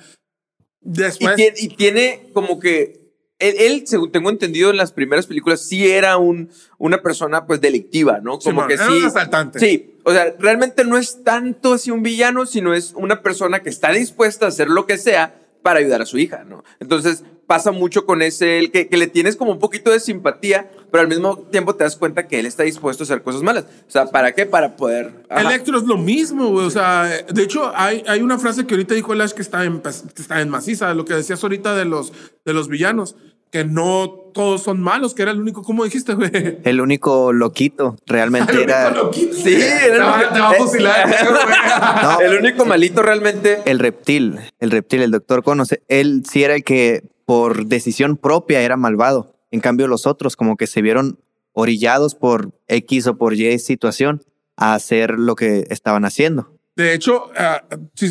Y 0.81 0.91
Después, 0.93 1.35
tiene, 1.35 1.57
y 1.59 1.69
tiene 1.71 2.31
como 2.33 2.61
que. 2.61 3.06
Él, 3.39 3.55
él, 3.59 3.87
según 3.87 4.11
tengo 4.11 4.31
entendido, 4.31 4.71
en 4.71 4.79
las 4.79 4.93
primeras 4.93 5.27
películas 5.27 5.61
sí 5.61 5.91
era 5.91 6.17
un, 6.17 6.51
una 6.79 7.03
persona 7.03 7.47
pues 7.47 7.61
delictiva, 7.61 8.21
¿no? 8.23 8.39
Como 8.39 8.67
que 8.67 8.75
era 8.75 8.87
sí. 8.87 8.93
un 8.93 9.05
asaltante. 9.05 9.59
Sí, 9.59 9.99
o 10.05 10.13
sea, 10.13 10.35
realmente 10.39 10.85
no 10.85 10.97
es 10.97 11.23
tanto 11.23 11.75
así 11.75 11.91
un 11.91 12.03
villano, 12.03 12.47
sino 12.47 12.73
es 12.73 12.95
una 12.97 13.23
persona 13.23 13.63
que 13.63 13.69
está 13.69 13.91
dispuesta 13.93 14.47
a 14.47 14.49
hacer 14.49 14.69
lo 14.69 14.87
que 14.87 14.97
sea 14.97 15.43
para 15.63 15.81
ayudar 15.81 16.01
a 16.01 16.07
su 16.07 16.17
hija, 16.17 16.45
¿no? 16.45 16.65
Entonces 16.81 17.25
pasa 17.47 17.71
mucho 17.71 18.07
con 18.07 18.23
ese, 18.23 18.59
el 18.59 18.71
que, 18.71 18.89
que 18.89 18.97
le 18.97 19.07
tienes 19.07 19.37
como 19.37 19.53
un 19.53 19.59
poquito 19.59 19.91
de 19.91 20.01
simpatía, 20.01 20.69
pero 20.91 21.03
al 21.03 21.09
mismo 21.09 21.39
tiempo 21.39 21.75
te 21.75 21.85
das 21.85 21.97
cuenta 21.97 22.27
que 22.27 22.39
él 22.41 22.47
está 22.47 22.65
dispuesto 22.65 23.03
a 23.03 23.05
hacer 23.05 23.23
cosas 23.23 23.43
malas. 23.43 23.65
O 23.87 23.91
sea, 23.91 24.07
¿para 24.07 24.33
qué? 24.33 24.47
Para 24.47 24.77
poder... 24.77 25.13
Ajá. 25.29 25.43
Electro 25.43 25.79
es 25.79 25.85
lo 25.85 25.97
mismo, 25.97 26.49
güey. 26.51 26.67
O 26.67 26.71
sea, 26.71 27.05
de 27.05 27.43
hecho, 27.43 27.71
hay, 27.75 28.03
hay 28.09 28.21
una 28.23 28.39
frase 28.39 28.67
que 28.67 28.75
ahorita 28.75 28.95
dijo 28.95 29.13
Elash 29.13 29.33
que 29.33 29.43
está 29.43 29.65
en, 29.65 29.81
pues, 29.81 30.05
que 30.15 30.23
está 30.23 30.41
en 30.41 30.49
maciza, 30.49 30.93
lo 30.95 31.05
que 31.05 31.15
decías 31.15 31.43
ahorita 31.43 31.75
de 31.77 31.85
los, 31.85 32.13
de 32.45 32.53
los 32.53 32.69
villanos, 32.69 33.15
que 33.53 33.65
no 33.65 34.11
todos 34.35 34.65
son 34.65 34.81
malos, 34.81 35.15
que 35.15 35.23
era 35.23 35.31
el 35.31 35.41
único, 35.41 35.63
¿cómo 35.63 35.85
dijiste, 35.85 36.15
güey? 36.15 36.59
El 36.65 36.81
único 36.81 37.33
loquito 37.33 37.97
realmente 38.07 38.61
era 38.65 38.93
Sí, 39.13 39.55
era 39.55 39.95
Te 39.95 39.99
va, 40.01 40.21
el- 40.21 40.29
te 40.33 40.41
va 40.41 40.51
a 40.51 40.55
fusilar, 40.55 41.09
güey. 41.09 42.03
No. 42.03 42.21
El 42.21 42.39
único 42.41 42.65
malito 42.67 43.03
realmente... 43.03 43.61
el 43.65 43.79
reptil. 43.79 44.41
El 44.59 44.73
reptil, 44.73 45.03
el 45.03 45.13
doctor 45.13 45.43
conoce. 45.45 45.83
Él 45.89 46.25
sí 46.29 46.43
era 46.43 46.57
el 46.57 46.65
que 46.65 47.05
por 47.27 47.67
decisión 47.67 48.17
propia 48.17 48.63
era 48.63 48.77
malvado. 48.77 49.35
En 49.51 49.61
cambio, 49.61 49.89
los 49.89 50.07
otros 50.07 50.37
como 50.37 50.57
que 50.57 50.67
se 50.67 50.81
vieron 50.81 51.19
orillados 51.53 52.15
por 52.15 52.53
X 52.69 53.07
o 53.07 53.19
por 53.19 53.35
Y 53.35 53.59
situación 53.59 54.23
a 54.57 54.75
hacer 54.75 55.19
lo 55.19 55.35
que 55.35 55.67
estaban 55.71 56.05
haciendo. 56.05 56.57
De 56.77 56.93
hecho, 56.93 57.31
ah, 57.37 57.65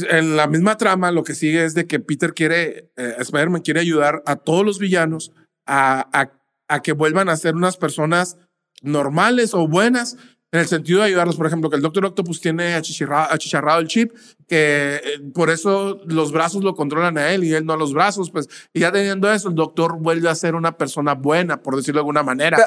en 0.10 0.36
la 0.36 0.48
misma 0.48 0.78
trama, 0.78 1.12
lo 1.12 1.24
que 1.24 1.36
sigue 1.36 1.64
es 1.64 1.76
de 1.76 1.86
que 1.86 2.00
Peter 2.00 2.34
quiere, 2.34 2.90
eh, 2.98 3.16
Spider-Man 3.20 3.62
quiere 3.62 3.80
ayudar 3.80 4.24
a 4.26 4.36
todos 4.38 4.66
los 4.66 4.80
villanos 4.80 5.32
a, 5.68 6.08
a, 6.12 6.32
a 6.68 6.82
que 6.82 6.94
vuelvan 6.94 7.30
a 7.30 7.38
ser 7.38 7.56
unas 7.56 7.78
personas 7.78 8.38
normales 8.82 9.54
o 9.54 9.68
buenas, 9.68 10.18
en 10.56 10.62
el 10.62 10.68
sentido 10.68 11.00
de 11.00 11.06
ayudarlos. 11.06 11.36
Por 11.36 11.48
ejemplo, 11.48 11.70
que 11.70 11.76
el 11.76 11.82
Doctor 11.82 12.06
Octopus 12.06 12.42
tiene 12.42 12.76
achicharra- 12.76 13.28
achicharrado 13.30 13.80
el 13.80 13.88
chip, 13.88 14.14
que 14.48 15.02
eh, 15.04 15.20
por 15.34 15.50
eso 15.50 16.00
los 16.06 16.32
brazos 16.32 16.64
lo 16.64 16.76
controlan 16.76 17.18
a 17.18 17.32
él 17.32 17.44
y 17.44 17.54
él 17.54 17.66
no 17.66 17.74
a 17.74 17.78
los 17.78 17.94
brazos. 17.94 18.32
Pues, 18.32 18.48
y 18.74 18.80
ya 18.80 18.92
teniendo 18.92 19.32
eso, 19.32 19.50
el 19.50 19.56
Doctor 19.56 19.98
vuelve 20.00 20.30
a 20.30 20.36
ser 20.36 20.56
una 20.56 20.78
persona 20.78 21.14
buena, 21.14 21.62
por 21.62 21.76
decirlo 21.76 22.00
de 22.00 22.02
alguna 22.02 22.24
manera. 22.24 22.58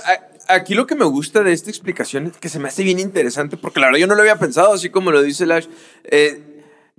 Aquí 0.48 0.74
lo 0.74 0.86
que 0.86 0.94
me 0.94 1.04
gusta 1.04 1.42
de 1.42 1.52
esta 1.52 1.68
explicación 1.68 2.26
es 2.28 2.38
que 2.38 2.48
se 2.48 2.58
me 2.58 2.68
hace 2.68 2.82
bien 2.82 2.98
interesante, 2.98 3.56
porque 3.56 3.80
la 3.80 3.86
verdad 3.88 4.00
yo 4.00 4.06
no 4.06 4.14
lo 4.14 4.22
había 4.22 4.38
pensado, 4.38 4.72
así 4.72 4.88
como 4.88 5.10
lo 5.10 5.22
dice 5.22 5.44
Lash. 5.44 5.66
Eh, 6.04 6.47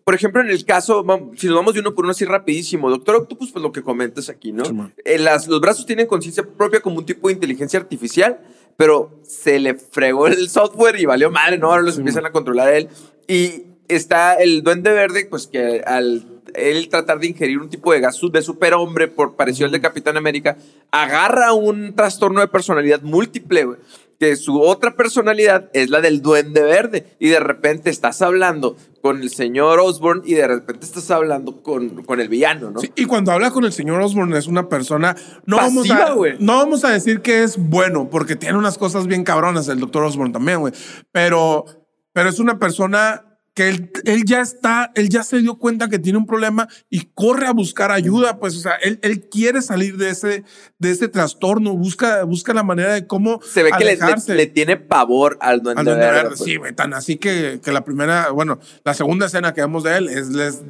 por 0.10 0.16
ejemplo, 0.16 0.42
en 0.42 0.50
el 0.50 0.66
caso, 0.66 1.06
si 1.38 1.46
nos 1.46 1.56
vamos 1.56 1.76
de 1.76 1.82
uno 1.82 1.94
por 1.94 2.04
uno 2.04 2.14
así 2.14 2.26
rapidísimo, 2.26 2.90
Doctor 2.90 3.16
Octopus, 3.18 3.52
pues 3.52 3.62
lo 3.62 3.72
que 3.72 3.84
comentas 3.84 4.28
aquí, 4.28 4.52
¿no? 4.52 4.66
Simón. 4.66 4.92
Eh, 5.06 5.20
las- 5.20 5.48
los 5.48 5.62
brazos 5.62 5.86
tienen 5.86 6.08
conciencia 6.08 6.44
propia 6.44 6.80
como 6.80 6.98
un 6.98 7.06
tipo 7.06 7.28
de 7.28 7.36
inteligencia 7.36 7.80
artificial, 7.80 8.40
pero 8.76 9.20
se 9.22 9.60
le 9.60 9.76
fregó 9.76 10.26
el 10.26 10.50
software 10.50 11.00
y 11.00 11.06
valió 11.06 11.30
madre, 11.30 11.60
¿no? 11.60 11.68
Ahora 11.70 11.84
los 11.84 12.00
empiezan 12.00 12.26
a 12.26 12.32
controlar 12.32 12.70
a 12.70 12.76
él. 12.78 12.90
Y 13.28 13.66
está 13.88 14.34
el 14.34 14.64
Duende 14.64 14.92
Verde, 14.92 15.28
pues 15.30 15.46
que 15.46 15.82
al 15.86 16.26
él 16.56 16.90
tratar 16.90 17.20
de 17.20 17.28
ingerir 17.28 17.60
un 17.60 17.70
tipo 17.70 17.94
de 17.94 18.00
gas 18.00 18.20
de 18.32 18.42
superhombre, 18.42 19.10
por 19.10 19.36
parecido 19.36 19.68
al 19.68 19.72
de 19.72 19.80
Capitán 19.80 20.18
América, 20.18 20.58
agarra 20.90 21.54
un 21.54 21.94
trastorno 21.94 22.40
de 22.40 22.48
personalidad 22.48 23.04
múltiple, 23.04 23.64
güey, 23.66 23.78
que 24.20 24.36
su 24.36 24.62
otra 24.62 24.96
personalidad 24.96 25.70
es 25.74 25.90
la 25.90 26.02
del 26.02 26.22
Duende 26.22 26.62
Verde. 26.62 27.16
Y 27.20 27.30
de 27.30 27.40
repente 27.40 27.90
estás 27.90 28.22
hablando 28.22 28.76
con 29.02 29.22
el 29.22 29.30
señor 29.30 29.80
Osborn 29.80 30.24
y 30.26 30.34
de 30.34 30.46
repente 30.46 30.86
estás 30.86 31.10
hablando 31.10 31.64
con, 31.64 32.04
con 32.04 32.20
el 32.20 32.28
villano, 32.28 32.70
¿no? 32.70 32.82
Sí, 32.82 32.92
y 32.96 33.06
cuando 33.06 33.32
habla 33.32 33.52
con 33.52 33.64
el 33.64 33.72
señor 33.72 34.02
Osborn 34.02 34.34
es 34.34 34.48
una 34.48 34.68
persona. 34.68 35.16
No, 35.46 35.56
vamos 35.56 35.88
Pasiva, 35.88 36.08
a, 36.08 36.14
güey. 36.14 36.36
no 36.40 36.58
vamos 36.58 36.84
a 36.84 36.90
decir 36.90 37.22
que 37.22 37.44
es 37.44 37.58
bueno, 37.58 38.10
porque 38.10 38.36
tiene 38.36 38.58
unas 38.58 38.78
cosas 38.78 39.08
bien 39.08 39.24
cabronas 39.24 39.70
el 39.70 39.80
doctor 39.80 40.04
Osborn 40.04 40.34
también, 40.34 40.60
güey. 40.60 40.74
Pero, 41.14 41.66
pero 42.12 42.28
es 42.28 42.40
una 42.40 42.60
persona 42.60 43.29
que 43.54 43.70
él, 43.70 43.92
él 44.06 44.24
ya 44.26 44.42
está, 44.42 44.92
él 44.96 45.10
ya 45.10 45.24
se 45.24 45.40
dio 45.40 45.56
cuenta 45.58 45.90
que 45.90 46.00
tiene 46.00 46.18
un 46.18 46.26
problema 46.26 46.68
y 46.90 47.06
corre 47.14 47.48
a 47.48 47.52
buscar 47.52 47.92
ayuda. 47.92 48.40
Pues, 48.40 48.56
o 48.56 48.60
sea, 48.60 48.76
él, 48.76 49.00
él 49.02 49.28
quiere 49.30 49.62
salir 49.62 49.98
de 49.98 50.10
ese, 50.10 50.44
de 50.78 50.92
ese 50.92 51.08
trastorno, 51.10 51.76
busca, 51.76 52.24
busca 52.24 52.54
la 52.54 52.64
manera 52.64 52.94
de 52.94 53.06
cómo. 53.08 53.42
Se 53.42 53.64
ve 53.64 53.72
que 53.78 53.84
le, 53.86 53.98
le- 54.36 54.46
tiene 54.48 54.78
pavor 54.78 55.38
al 55.42 55.62
Duende, 55.62 55.80
Al 55.80 55.86
Duende 55.86 56.06
Verde. 56.06 56.16
Verde, 56.24 56.36
pues. 56.38 56.44
sí, 56.50 56.58
tan 56.76 56.94
así 56.94 57.18
que, 57.18 57.60
que 57.64 57.72
la 57.72 57.84
primera, 57.84 58.30
bueno, 58.32 58.60
la 58.86 58.94
segunda 58.94 59.26
escena 59.26 59.54
que 59.54 59.62
vemos 59.62 59.84
de 59.84 59.98
él 59.98 60.10
es, 60.10 60.30
les 60.30 60.64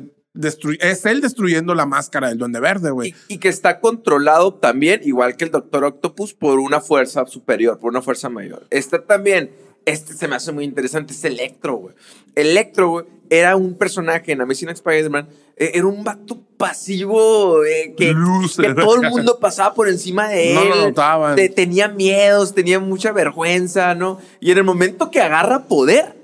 es 0.80 1.06
él 1.06 1.22
destruyendo 1.22 1.76
la 1.76 1.86
máscara 1.86 2.30
del 2.30 2.38
Duende 2.38 2.60
Verde, 2.60 2.92
güey. 2.92 3.14
Y, 3.28 3.34
y 3.36 3.38
que 3.40 3.50
está 3.50 3.80
controlado 3.80 4.54
también, 4.54 5.02
igual 5.04 5.36
que 5.36 5.44
el 5.46 5.52
Doctor 5.52 5.84
Octopus, 5.84 6.34
por 6.34 6.60
una 6.60 6.80
fuerza 6.82 7.26
superior, 7.26 7.80
por 7.80 7.90
una 7.90 8.02
fuerza 8.02 8.30
mayor. 8.30 8.66
Está 8.70 9.04
también, 9.04 9.52
este 9.90 10.14
se 10.14 10.28
me 10.28 10.36
hace 10.36 10.52
muy 10.52 10.64
interesante, 10.64 11.14
es 11.14 11.24
Electro, 11.24 11.76
güey. 11.76 11.96
Electro, 12.36 12.90
güey, 12.90 13.06
era 13.30 13.56
un 13.56 13.76
personaje 13.76 14.32
en 14.32 14.42
Amazing 14.42 14.70
Spider-Man, 14.70 15.28
eh, 15.58 15.72
era 15.74 15.86
un 15.86 16.04
vato 16.04 16.40
pasivo 16.58 17.64
eh, 17.66 17.94
que, 17.98 18.14
todo 18.76 19.02
el 19.02 19.10
mundo 19.10 19.40
pasaba 19.40 19.74
por 19.74 19.88
encima 19.90 20.30
de 20.30 20.52
él. 20.52 20.56
No 20.56 20.66
lo 20.66 20.76
notaban. 20.88 21.36
Te- 21.36 21.50
tenía 21.50 21.88
miedos, 21.88 22.54
tenía 22.56 22.80
mucha 22.80 23.12
vergüenza, 23.12 23.94
¿no? 23.96 24.20
Y 24.40 24.52
en 24.52 24.58
el 24.60 24.64
momento 24.64 25.12
que 25.12 25.20
agarra 25.22 25.66
poder, 25.66 26.16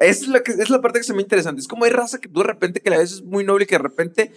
es 0.00 0.26
la, 0.28 0.42
que, 0.42 0.52
es 0.52 0.70
la 0.70 0.80
parte 0.80 0.98
que 1.00 1.04
se 1.04 1.14
me 1.14 1.22
interesante. 1.22 1.60
Es 1.60 1.68
como 1.68 1.84
hay 1.84 1.90
raza 1.90 2.18
que 2.18 2.28
tú 2.28 2.40
de 2.40 2.46
repente 2.46 2.80
que 2.80 2.92
a 2.94 2.98
veces 2.98 3.18
es 3.18 3.22
muy 3.24 3.44
noble 3.44 3.64
y 3.64 3.66
que 3.66 3.76
de 3.76 3.82
repente, 3.82 4.32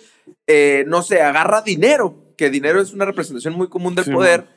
eh, 0.48 0.84
no 0.88 1.02
sé, 1.02 1.22
agarra 1.22 1.62
dinero, 1.62 2.16
que 2.38 2.50
dinero 2.50 2.82
es 2.82 2.94
una 2.94 3.06
representación 3.06 3.54
muy 3.54 3.68
común 3.70 3.96
del 3.96 4.06
Sí, 4.06 4.12
poder. 4.12 4.55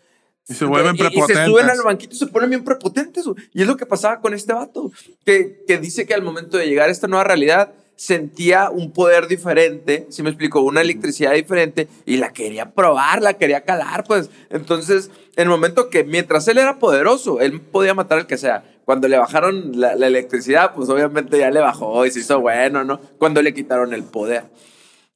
Y 0.48 0.54
se 0.54 0.64
vuelven 0.64 0.94
Y- 0.96 0.98
y 0.98 1.02
prepotentes. 1.02 1.37
se 1.37 1.44
suben 1.46 1.68
al 1.70 1.82
banquito 1.82 2.14
y 2.14 2.18
se 2.18 2.26
ponen 2.26 2.50
bien 2.50 2.64
prepotentes. 2.64 3.24
Y 3.52 3.62
es 3.62 3.66
lo 3.68 3.76
que 3.76 3.87
pasaba 3.87 4.20
con 4.20 4.32
este 4.34 4.52
vato, 4.52 4.90
que, 5.24 5.64
que 5.66 5.78
dice 5.78 6.06
que 6.06 6.14
al 6.14 6.22
momento 6.22 6.56
de 6.56 6.66
llegar 6.66 6.88
a 6.88 6.92
esta 6.92 7.06
nueva 7.06 7.24
realidad 7.24 7.72
sentía 7.96 8.70
un 8.70 8.92
poder 8.92 9.26
diferente, 9.26 10.06
si 10.08 10.22
me 10.22 10.30
explico, 10.30 10.61
una 10.61 10.80
electricidad 10.80 11.32
diferente 11.34 11.88
y 12.06 12.16
la 12.18 12.32
quería 12.32 12.70
probar, 12.70 13.20
la 13.22 13.34
quería 13.34 13.64
calar, 13.64 14.04
pues. 14.04 14.30
Entonces, 14.50 15.11
en 15.37 15.42
el 15.42 15.48
momento 15.48 15.90
que 15.90 16.04
mientras 16.04 16.46
él 16.48 16.58
era 16.58 16.78
poderoso, 16.78 17.40
él 17.40 17.61
podía 17.61 17.94
matar 17.94 18.18
al 18.18 18.26
que 18.28 18.38
sea. 18.38 18.64
Cuando 18.84 19.06
le 19.08 19.18
bajaron 19.18 19.72
la, 19.78 19.96
la 19.96 20.06
electricidad, 20.06 20.74
pues 20.74 20.88
obviamente 20.88 21.38
ya 21.38 21.50
le 21.50 21.61
bajó 21.61 22.06
y 22.06 22.11
se 22.11 22.20
hizo 22.20 22.40
bueno, 22.40 22.84
¿no? 22.84 23.00
Cuando 23.18 23.42
le 23.42 23.52
quitaron 23.52 23.92
el 23.92 24.04
poder. 24.04 24.44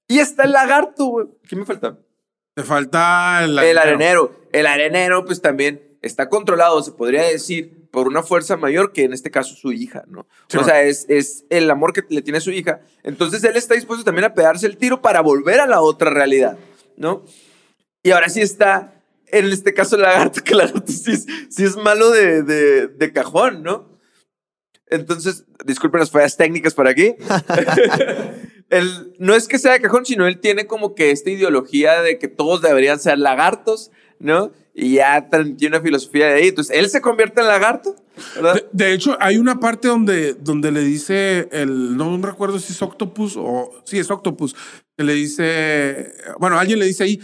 Y 0.08 0.18
está 0.18 0.42
el 0.42 0.52
lagarto, 0.52 1.06
güey. 1.06 1.26
¿Qué 1.48 1.56
me 1.56 1.64
falta? 1.64 1.96
Te 2.54 2.62
falta 2.62 3.44
el, 3.44 3.58
El 3.58 3.78
arenero. 3.78 4.34
El 4.52 4.66
arenero, 4.66 5.24
pues 5.24 5.40
también 5.40 5.96
está 6.02 6.28
controlado, 6.28 6.82
se 6.82 6.92
podría 6.92 7.22
decir, 7.22 7.88
por 7.90 8.08
una 8.08 8.22
fuerza 8.22 8.56
mayor 8.56 8.92
que 8.92 9.04
en 9.04 9.12
este 9.12 9.30
caso 9.30 9.54
su 9.54 9.72
hija, 9.72 10.04
¿no? 10.08 10.26
Sí, 10.48 10.58
o 10.58 10.64
sea, 10.64 10.82
es, 10.82 11.06
es 11.08 11.44
el 11.50 11.70
amor 11.70 11.92
que 11.92 12.02
le 12.08 12.22
tiene 12.22 12.38
a 12.38 12.40
su 12.42 12.50
hija. 12.50 12.80
Entonces 13.04 13.44
él 13.44 13.56
está 13.56 13.74
dispuesto 13.74 14.04
también 14.04 14.24
a 14.24 14.34
pegarse 14.34 14.66
el 14.66 14.76
tiro 14.76 15.00
para 15.00 15.20
volver 15.20 15.60
a 15.60 15.66
la 15.66 15.80
otra 15.80 16.10
realidad, 16.10 16.58
¿no? 16.96 17.24
Y 18.02 18.10
ahora 18.10 18.28
sí 18.28 18.40
está, 18.40 18.94
en 19.26 19.46
este 19.46 19.72
caso, 19.74 19.96
el 19.96 20.02
lagarto, 20.02 20.40
que 20.44 20.52
el 20.52 20.58
lagarto 20.58 20.92
sí 20.92 21.12
es, 21.12 21.26
sí 21.50 21.64
es 21.64 21.76
malo 21.76 22.10
de, 22.10 22.42
de, 22.42 22.88
de 22.88 23.12
cajón, 23.12 23.62
¿no? 23.62 23.92
Entonces, 24.88 25.44
disculpen 25.64 26.00
las 26.00 26.10
fallas 26.10 26.36
técnicas 26.36 26.74
por 26.74 26.86
aquí. 26.86 27.14
Él, 28.72 29.14
no 29.18 29.34
es 29.34 29.48
que 29.48 29.58
sea 29.58 29.72
de 29.72 29.80
cajón, 29.80 30.06
sino 30.06 30.26
él 30.26 30.40
tiene 30.40 30.66
como 30.66 30.94
que 30.94 31.10
esta 31.10 31.30
ideología 31.30 32.00
de 32.00 32.18
que 32.18 32.26
todos 32.26 32.62
deberían 32.62 32.98
ser 32.98 33.18
lagartos, 33.18 33.90
¿no? 34.18 34.50
Y 34.74 34.94
ya 34.94 35.28
tiene 35.28 35.76
una 35.76 35.82
filosofía 35.82 36.28
de 36.28 36.34
ahí. 36.34 36.48
Entonces, 36.48 36.74
él 36.74 36.88
se 36.88 37.02
convierte 37.02 37.42
en 37.42 37.48
lagarto, 37.48 37.94
¿verdad? 38.34 38.64
De, 38.72 38.94
hecho, 38.94 39.16
hay 39.20 39.36
una 39.36 39.60
parte 39.60 39.88
donde, 39.88 40.32
donde 40.32 40.72
le 40.72 40.80
dice 40.80 41.48
el, 41.52 41.98
no 41.98 42.16
recuerdo 42.22 42.58
si 42.58 42.72
es 42.72 42.80
Octopus 42.80 43.36
o, 43.36 43.82
sí, 43.84 43.98
es 43.98 44.10
Octopus, 44.10 44.56
que 44.96 45.04
le 45.04 45.12
dice, 45.12 46.14
bueno, 46.38 46.58
alguien 46.58 46.78
le 46.78 46.86
dice 46.86 47.04
ahí, 47.04 47.20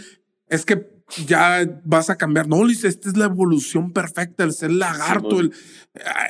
es 0.47 0.63
que 0.65 0.98
ya 1.25 1.67
vas 1.83 2.09
a 2.09 2.17
cambiar. 2.17 2.47
No, 2.47 2.65
dice, 2.67 2.87
esta 2.87 3.09
es 3.09 3.17
la 3.17 3.25
evolución 3.25 3.91
perfecta, 3.91 4.43
el 4.43 4.53
ser 4.53 4.71
lagarto, 4.71 5.39
el, 5.39 5.51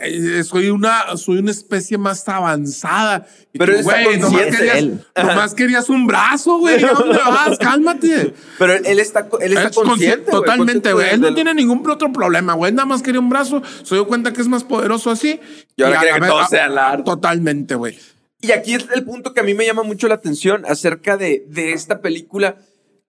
eh, 0.02 0.44
soy 0.44 0.70
una, 0.70 1.18
soy 1.18 1.39
una 1.39 1.52
especie 1.52 1.98
más 1.98 2.28
avanzada. 2.30 3.28
Y 3.54 3.58
Pero 3.60 3.78
tú, 3.78 3.84
güey, 3.84 4.18
nomás 4.20 4.46
querías, 4.56 4.84
nomás 5.15 5.54
querías 5.54 5.89
un 5.89 6.08
brazo, 6.08 6.58
güey, 6.60 6.84
¿a 6.84 6.92
dónde 6.94 7.18
vas? 7.18 7.58
Cálmate. 7.58 8.34
Pero 8.58 8.74
él, 8.74 9.00
está, 9.00 9.28
él 9.42 9.52
está 9.54 9.68
Es 9.70 9.76
consci- 9.76 9.84
consciente. 9.86 10.32
güey, 10.32 10.42
Totalmente, 10.42 10.94
güey. 10.94 11.10
Él 11.12 11.22
no 11.22 11.34
tiene 11.34 11.54
ningún 11.54 11.88
otro 11.89 12.12
problema, 12.12 12.54
güey. 12.54 12.72
Nada 12.72 12.86
más 12.86 13.02
quería 13.02 13.20
un 13.20 13.30
brazo, 13.30 13.62
se 13.84 13.96
dio 13.96 14.08
cuenta 14.08 14.34
que 14.34 14.42
es 14.42 14.48
más 14.48 14.63
poderoso 14.63 15.12
así. 15.12 15.39
Y 15.76 15.84
ahora 15.84 16.04
la 16.04 16.13
que 16.13 16.20
vez- 16.22 16.30
todos 16.30 16.46
a- 16.46 16.48
sean 16.48 16.76
lagartos. 16.76 17.06
Totalmente, 17.06 17.76
güey. 17.76 17.98
Y 18.42 18.52
aquí 18.54 18.74
es 18.76 18.86
el 18.96 19.04
punto 19.04 19.34
que 19.34 19.42
a 19.42 19.44
mí 19.44 19.54
me 19.54 19.65
llama 19.65 19.84
mucho 19.84 20.08
la 20.08 20.15
atención 20.15 20.63
acerca 20.65 21.18
de, 21.18 21.44
de 21.50 21.74
esta 21.74 22.00
película, 22.00 22.56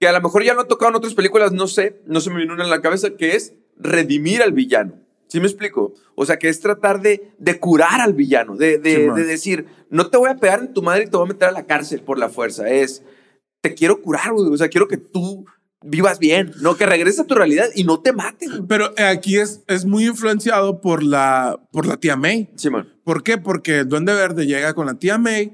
que 0.00 0.08
a 0.08 0.12
lo 0.12 0.20
mejor 0.20 0.42
ya 0.42 0.54
lo 0.54 0.62
han 0.62 0.68
tocado 0.68 0.90
en 0.90 0.96
otras 0.96 1.14
películas, 1.14 1.52
no 1.52 1.68
sé, 1.68 2.00
no 2.06 2.20
se 2.20 2.30
me 2.30 2.40
vino 2.40 2.54
una 2.54 2.64
en 2.64 2.70
la 2.70 2.80
cabeza, 2.80 3.10
que 3.10 3.36
es 3.36 3.52
redimir 3.76 4.42
al 4.42 4.52
villano. 4.52 4.94
¿Sí 5.28 5.38
me 5.38 5.46
explico? 5.46 5.94
O 6.16 6.26
sea, 6.26 6.38
que 6.38 6.48
es 6.48 6.58
tratar 6.60 7.00
de, 7.02 7.30
de 7.38 7.60
curar 7.60 8.00
al 8.00 8.14
villano, 8.14 8.56
de, 8.56 8.78
de- 8.78 9.12
Sí, 9.14 9.22
decir, 9.22 9.66
no 9.90 10.08
te 10.10 10.16
voy 10.16 10.28
a 10.30 10.36
pegar 10.36 10.58
en 10.60 10.72
tu 10.72 10.82
madre 10.82 11.04
y 11.04 11.06
te 11.06 11.16
voy 11.16 11.26
a 11.26 11.32
meter 11.32 11.48
a 11.48 11.52
la 11.52 11.66
cárcel 11.66 12.00
por 12.02 12.18
la 12.18 12.28
fuerza. 12.30 12.68
Es, 12.68 13.04
te 13.60 13.74
quiero 13.74 14.00
curar, 14.02 14.32
güey. 14.32 14.50
O 14.52 14.56
sea, 14.56 14.68
quiero 14.68 14.88
que 14.88 14.96
tú 14.96 15.44
vivas 15.82 16.18
bien, 16.18 16.52
no 16.60 16.76
que 16.76 16.84
regreses 16.84 17.20
a 17.20 17.26
tu 17.26 17.34
realidad 17.34 17.68
y 17.74 17.84
no 17.84 18.00
te 18.00 18.10
güey. 18.12 18.62
Pero 18.68 18.90
aquí 18.98 19.38
es, 19.38 19.62
es 19.68 19.84
muy 19.84 20.06
influenciado 20.06 20.80
por 20.80 21.02
la, 21.02 21.60
por 21.72 21.86
la 21.86 21.96
tía 21.98 22.16
May. 22.16 22.50
Simón. 22.56 22.88
¿Por 23.04 23.22
qué? 23.22 23.38
Porque 23.38 23.78
el 23.80 23.88
Duende 23.88 24.12
Verde 24.14 24.46
llega 24.46 24.74
con 24.74 24.86
la 24.86 24.94
tía 24.94 25.16
May 25.16 25.52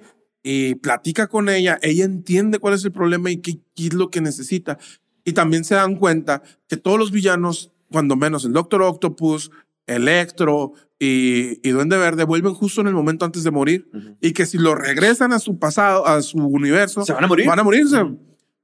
y 0.48 0.76
platica 0.76 1.26
con 1.26 1.48
ella. 1.48 1.76
Ella 1.82 2.04
entiende 2.04 2.61
cuál 2.61 2.74
es 2.74 2.85
el 2.85 2.92
problema 2.92 3.32
y 3.32 3.38
qué, 3.38 3.59
qué 3.74 3.88
es 3.88 3.94
lo 3.94 4.11
que 4.11 4.20
necesita. 4.20 4.78
Y 5.24 5.32
también 5.32 5.64
se 5.64 5.74
dan 5.74 5.96
cuenta 5.96 6.40
que 6.68 6.76
todos 6.76 7.00
los 7.00 7.11
villanos, 7.11 7.72
cuando 7.90 8.14
menos 8.14 8.44
el 8.44 8.52
Doctor 8.52 8.82
Octopus, 8.82 9.50
Electro 9.88 10.74
y, 11.00 11.68
y 11.68 11.72
Duende 11.72 11.98
Verde, 11.98 12.22
vuelven 12.22 12.54
justo 12.54 12.80
en 12.80 12.87
el 12.87 12.94
momento 12.94 13.24
antes 13.24 13.42
de 13.42 13.50
morir. 13.50 13.90
Y 14.20 14.35
que 14.35 14.46
si 14.46 14.56
lo 14.56 14.76
regresan 14.76 15.32
a 15.32 15.40
su 15.40 15.59
pasado, 15.59 16.06
a 16.06 16.22
su 16.22 16.38
universo, 16.38 17.04
Se 17.04 17.12
van 17.12 17.24
a 17.24 17.26
morir. 17.26 17.48
Van 17.48 17.59
a 17.59 17.64
morirse. 17.64 18.04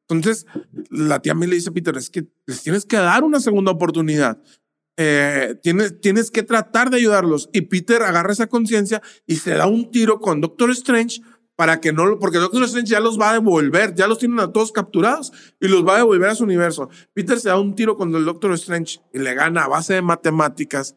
Entonces, 0.09 0.47
la 0.89 1.21
tía 1.21 1.35
May 1.35 1.49
le 1.49 1.57
dice 1.57 1.71
a 1.71 1.73
Peter, 1.73 1.97
es 1.97 2.11
que 2.11 2.29
les 2.47 2.63
tienes 2.63 2.87
que 2.87 2.97
dar 2.97 3.25
una 3.25 3.41
segunda 3.41 3.73
oportunidad. 3.73 4.41
Eh, 4.97 5.57
tienes, 5.65 6.01
tienes 6.01 6.31
que 6.31 6.45
tratar 6.45 6.91
de 6.91 6.99
ayudarlos. 6.99 7.51
Y 7.53 7.63
Peter 7.63 8.03
agarra 8.03 8.33
esa 8.33 8.47
conciencia 8.47 9.03
y 9.27 9.37
se 9.37 9.51
da 9.51 9.67
un 9.67 9.91
tiro 9.91 10.21
con 10.21 10.41
Doctor 10.41 10.71
Strange 10.71 11.21
para 11.57 11.81
que 11.81 11.93
no 11.93 12.07
lo, 12.07 12.19
porque 12.19 12.39
Doctor 12.39 12.65
Strange 12.65 12.91
ya 12.91 13.01
los 13.01 13.21
va 13.21 13.31
a 13.31 13.35
devolver, 13.35 13.95
ya 13.95 14.07
los 14.07 14.19
tienen 14.19 14.41
a 14.41 14.53
todos 14.53 14.73
capturados 14.73 15.33
y 15.61 15.69
los 15.69 15.87
va 15.87 15.95
a 15.95 15.99
devolver 15.99 16.31
a 16.31 16.35
su 16.35 16.45
universo. 16.45 16.89
Peter 17.13 17.39
se 17.39 17.49
da 17.49 17.59
un 17.59 17.75
tiro 17.75 17.97
con 17.97 18.15
el 18.15 18.25
Doctor 18.25 18.53
Strange 18.55 19.01
y 19.13 19.19
le 19.19 19.35
gana 19.35 19.65
a 19.65 19.69
base 19.69 19.95
de 19.95 20.03
matemáticas. 20.03 20.97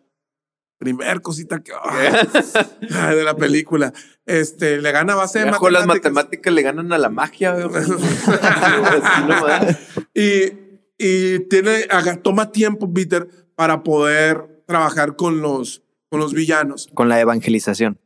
Primer 0.78 1.22
cosita 1.22 1.64
que 1.64 1.72
ah, 1.74 3.14
de 3.16 3.24
la 3.24 3.36
película. 3.36 3.94
Este 4.26 4.82
le 4.82 4.92
gana 4.92 5.14
a 5.14 5.16
base 5.16 5.40
de 5.40 5.52
con 5.52 5.72
las 5.72 5.86
matemáticas. 5.86 6.12
matemáticas 6.12 6.54
le 6.54 6.62
ganan 6.62 6.94
a 6.94 6.98
la 6.98 7.10
magia. 7.10 7.56
Y, 10.14 10.54
y 10.98 11.40
tiene, 11.50 11.88
toma 12.24 12.52
tiempo, 12.52 12.94
Peter, 12.94 13.28
para 13.56 13.84
poder 13.84 14.64
trabajar 14.66 15.16
con 15.16 15.42
los, 15.42 15.84
con 16.10 16.20
los 16.20 16.34
villanos. 16.34 16.90
con 16.94 17.10
la 17.10 17.20
evangelización. 17.20 18.00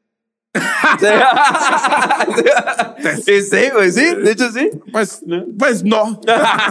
Sí, 3.23 3.41
sí, 3.43 3.57
güey, 3.73 3.91
sí, 3.91 4.15
de 4.15 4.31
hecho 4.31 4.51
sí. 4.51 4.69
Pues 4.91 5.21
¿No? 5.25 5.45
pues 5.57 5.83
no. 5.83 6.19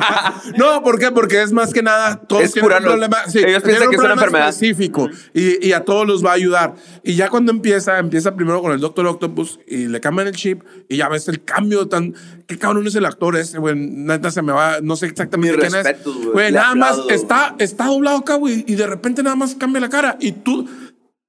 no, 0.58 0.82
¿por 0.82 0.98
qué? 0.98 1.10
Porque 1.10 1.42
es 1.42 1.52
más 1.52 1.72
que 1.72 1.82
nada, 1.82 2.16
todos 2.16 2.42
Es 2.42 2.52
tienen 2.52 2.72
un 2.72 2.82
problema. 2.82 3.16
sí, 3.28 3.38
Ellos 3.38 3.62
piensan 3.62 3.88
que 3.90 3.96
es 3.96 4.02
una 4.02 4.12
enfermedad. 4.14 4.48
específico 4.48 5.08
y, 5.32 5.66
y 5.68 5.72
a 5.72 5.84
todos 5.84 6.06
los 6.06 6.24
va 6.24 6.30
a 6.30 6.34
ayudar. 6.34 6.74
Y 7.02 7.14
ya 7.14 7.28
cuando 7.30 7.52
empieza, 7.52 7.98
empieza 7.98 8.34
primero 8.34 8.60
con 8.60 8.72
el 8.72 8.80
Doctor 8.80 9.06
Octopus 9.06 9.60
y 9.66 9.86
le 9.88 10.00
cambian 10.00 10.28
el 10.28 10.34
chip 10.34 10.62
y 10.88 10.96
ya 10.96 11.08
ves 11.08 11.28
el 11.28 11.44
cambio 11.44 11.88
tan. 11.88 12.14
¿Qué 12.46 12.58
cabrón 12.58 12.86
es 12.86 12.94
el 12.94 13.04
actor 13.04 13.36
ese, 13.36 13.58
güey? 13.58 13.74
Neta 13.76 14.30
se 14.30 14.40
me 14.42 14.52
va, 14.52 14.78
no 14.82 14.96
sé 14.96 15.06
exactamente 15.06 15.56
Mis 15.56 15.60
quién 15.60 15.72
respetos, 15.84 16.16
es. 16.16 16.26
güey. 16.32 16.50
Nada 16.52 16.74
más 16.74 16.92
aplaudo, 16.92 17.10
está, 17.10 17.54
está 17.58 17.86
doblado 17.86 18.18
acá, 18.18 18.34
güey, 18.34 18.64
y 18.66 18.74
de 18.74 18.86
repente 18.86 19.22
nada 19.22 19.36
más 19.36 19.54
cambia 19.54 19.80
la 19.80 19.88
cara 19.88 20.16
y 20.20 20.32
tú. 20.32 20.68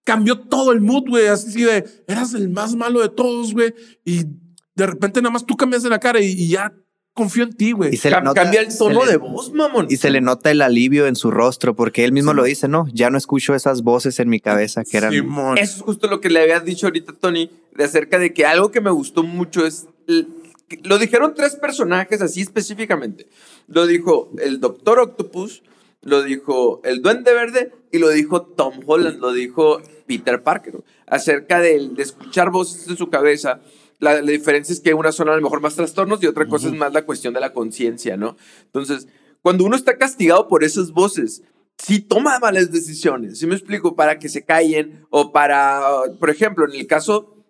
Cambió 0.10 0.40
todo 0.40 0.72
el 0.72 0.82
mood, 0.82 1.08
güey, 1.10 1.28
así 1.28 1.62
de, 1.64 1.86
eras 2.08 2.34
el 2.34 2.50
más 2.50 2.76
malo 2.76 3.00
de 3.02 3.10
todos, 3.10 3.54
güey, 3.54 3.74
y 4.04 4.24
de 4.76 4.88
repente 4.88 5.22
nada 5.22 5.32
más 5.32 5.46
tú 5.46 5.56
cambiaste 5.56 5.88
la 5.90 6.00
cara 6.00 6.20
y, 6.20 6.26
y 6.32 6.48
ya 6.48 6.74
confío 7.14 7.44
en 7.44 7.54
ti, 7.54 7.74
güey. 7.74 7.94
Y 7.94 7.98
se 7.98 8.10
le 8.10 8.16
Cam- 8.16 8.24
nota- 8.24 8.42
Cambia 8.44 8.62
el 8.62 8.76
tono 8.76 9.06
le- 9.06 9.12
de 9.12 9.18
voz, 9.18 9.52
mamón. 9.54 9.88
Y 9.90 9.98
se 9.98 10.10
le 10.10 10.22
nota 10.22 10.50
el 10.52 10.62
alivio 10.62 11.06
en 11.06 11.16
su 11.16 11.30
rostro, 11.32 11.76
porque 11.76 12.06
él 12.06 12.12
mismo 12.14 12.34
lo 12.34 12.44
dice, 12.44 12.68
¿no? 12.68 12.88
Ya 12.94 13.10
no 13.10 13.18
escucho 13.18 13.54
esas 13.54 13.82
voces 13.84 14.20
en 14.20 14.30
mi 14.30 14.40
cabeza 14.40 14.84
que 14.84 14.98
eran... 14.98 15.12
Simón. 15.12 15.58
Eso 15.58 15.76
es 15.78 15.82
justo 15.84 16.08
lo 16.08 16.22
que 16.22 16.30
le 16.30 16.42
habías 16.42 16.64
dicho 16.66 16.88
ahorita, 16.88 17.14
Tony, 17.14 17.52
de 17.76 17.84
acerca 17.84 18.18
de 18.20 18.34
que 18.34 18.46
algo 18.46 18.72
que 18.72 18.82
me 18.82 18.90
gustó 18.92 19.22
mucho 19.24 19.66
es. 19.66 19.86
Lo 20.84 20.98
dijeron 20.98 21.34
tres 21.36 21.56
personajes 21.56 22.22
así 22.22 22.42
específicamente. 22.42 23.28
Lo 23.68 23.86
dijo 23.86 24.32
el 24.42 24.60
Doctor 24.60 25.00
Octopus, 25.00 25.62
lo 26.02 26.24
dijo 26.24 26.82
el 26.84 27.02
Duende 27.02 27.34
Verde 27.34 27.72
y 27.92 27.98
lo 28.00 28.10
dijo 28.10 28.42
Tom 28.44 28.80
Holland, 28.86 29.20
lo 29.20 29.32
dijo 29.34 29.82
Peter 30.08 30.42
Parker. 30.44 30.84
Acerca 31.08 31.60
del- 31.60 31.96
de, 31.96 32.04
escuchar 32.04 32.52
voces 32.52 32.88
en 32.88 32.98
su 32.98 33.10
cabeza. 33.10 33.62
La, 34.00 34.22
la 34.22 34.32
diferencia 34.32 34.72
es 34.72 34.80
que 34.80 34.94
una 34.94 35.12
son 35.12 35.28
a 35.30 35.36
lo 35.36 35.42
mejor 35.42 35.60
más 35.62 35.76
trastornos 35.76 36.24
y 36.24 36.28
otra 36.28 36.46
cosa 36.48 36.68
es 36.68 36.74
más 36.74 36.94
la 36.94 37.06
cuestión 37.06 37.34
de 37.34 37.42
la 37.42 37.52
conciencia, 37.52 38.16
¿no? 38.16 38.38
Entonces, 38.64 39.08
cuando 39.42 39.66
uno 39.66 39.76
está 39.76 39.98
castigado 39.98 40.48
por 40.48 40.64
esas 40.64 40.92
voces, 40.92 41.44
sí 41.78 42.00
toma 42.00 42.40
malas 42.40 42.72
decisiones, 42.72 43.40
¿sí 43.40 43.46
me 43.48 43.56
explico? 43.56 43.96
Para 43.98 44.18
que 44.18 44.30
se 44.30 44.46
callen 44.46 45.06
o 45.10 45.34
para, 45.34 45.82
por 46.18 46.30
ejemplo, 46.30 46.66
en 46.66 46.80
el 46.80 46.88
caso, 46.88 47.44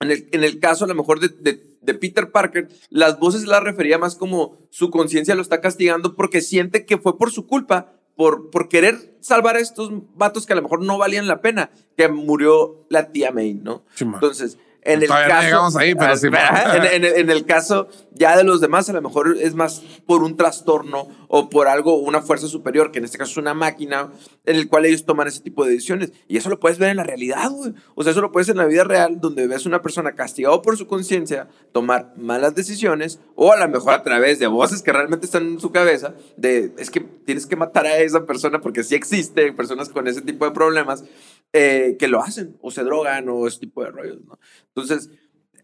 en 0.00 0.10
el, 0.10 0.28
en 0.32 0.44
el 0.44 0.58
caso 0.58 0.84
a 0.84 0.88
lo 0.88 0.94
mejor 0.94 1.20
de, 1.20 1.28
de- 1.28 1.67
de 1.80 1.94
Peter 1.94 2.30
Parker, 2.30 2.68
las 2.90 3.18
voces 3.18 3.46
las 3.46 3.62
refería 3.62 3.98
más 3.98 4.16
como 4.16 4.58
su 4.70 4.90
conciencia 4.90 5.34
lo 5.34 5.42
está 5.42 5.60
castigando 5.60 6.14
porque 6.14 6.40
siente 6.40 6.84
que 6.84 6.98
fue 6.98 7.18
por 7.18 7.30
su 7.30 7.46
culpa, 7.46 7.92
por, 8.16 8.50
por 8.50 8.68
querer 8.68 9.16
salvar 9.20 9.56
a 9.56 9.60
estos 9.60 9.90
vatos 10.14 10.44
que 10.44 10.52
a 10.52 10.56
lo 10.56 10.62
mejor 10.62 10.84
no 10.84 10.98
valían 10.98 11.28
la 11.28 11.40
pena, 11.40 11.70
que 11.96 12.08
murió 12.08 12.84
la 12.88 13.12
tía 13.12 13.30
May, 13.30 13.54
¿no? 13.54 13.84
Sí. 13.94 14.04
Entonces, 14.04 14.58
En 14.88 15.02
el 15.02 15.08
Todavía 15.08 15.28
no 15.28 15.34
caso, 15.34 15.46
llegamos 15.46 15.76
ahí, 15.76 15.94
pero 15.94 16.16
sí. 16.16 16.26
En, 16.74 16.84
en 16.84 17.04
el- 17.04 17.14
en 17.18 17.30
el 17.30 17.44
caso 17.46 17.88
ya 18.14 18.36
de 18.36 18.42
los 18.44 18.60
demás, 18.60 18.88
a 18.88 18.92
lo 18.92 19.02
mejor 19.02 19.36
es 19.40 19.54
más 19.54 19.82
por 20.06 20.22
un 20.22 20.36
trastorno 20.36 21.08
o 21.28 21.48
por 21.50 21.68
algo, 21.68 21.98
una 21.98 22.20
fuerza 22.22 22.48
superior, 22.48 22.90
que 22.90 22.98
en 22.98 23.04
este 23.04 23.18
caso 23.18 23.30
es 23.32 23.36
una 23.36 23.54
máquina, 23.54 24.10
en 24.44 24.56
el 24.56 24.66
cual 24.68 24.86
ellos 24.86 25.04
toman 25.04 25.28
ese 25.28 25.40
tipo 25.40 25.64
de 25.64 25.72
decisiones. 25.72 26.12
Y 26.26 26.36
eso 26.36 26.48
lo 26.50 26.58
puedes 26.58 26.78
ver 26.78 26.88
en 26.90 26.96
la 26.96 27.04
realidad, 27.04 27.50
güey. 27.50 27.74
O 27.94 28.02
sea, 28.02 28.12
eso 28.12 28.20
lo 28.20 28.32
puedes 28.32 28.48
ver 28.48 28.54
en 28.54 28.62
la 28.62 28.66
vida 28.66 28.84
real, 28.84 29.20
donde 29.20 29.46
ves 29.46 29.66
una 29.66 29.82
persona 29.82 30.12
castigado 30.12 30.62
por 30.62 30.76
su 30.76 30.86
conciencia 30.86 31.48
tomar 31.72 32.12
malas 32.16 32.54
decisiones, 32.54 33.20
o 33.36 33.52
a 33.52 33.56
lo 33.58 33.68
mejor 33.68 33.92
a 33.94 34.02
través 34.02 34.38
de 34.38 34.46
voces 34.46 34.82
que 34.82 34.92
realmente 34.92 35.26
están 35.26 35.46
en 35.46 35.60
su 35.60 35.70
cabeza, 35.70 36.14
de 36.36 36.72
es 36.78 36.90
que 36.90 37.00
tienes 37.00 37.46
que 37.46 37.56
matar 37.56 37.86
a 37.86 37.98
esa 37.98 38.24
persona 38.26 38.60
porque 38.60 38.82
sí 38.82 38.94
existe 38.94 39.52
personas 39.52 39.90
con 39.90 40.08
ese 40.08 40.22
tipo 40.22 40.44
de 40.46 40.50
problemas 40.52 41.04
eh, 41.52 41.96
que 41.98 42.08
lo 42.08 42.22
hacen, 42.22 42.56
o 42.60 42.70
se 42.70 42.84
drogan, 42.84 43.28
o 43.28 43.46
ese 43.46 43.60
tipo 43.60 43.82
de 43.82 43.90
rollos, 43.90 44.20
¿no? 44.24 44.38
Entonces, 44.74 45.10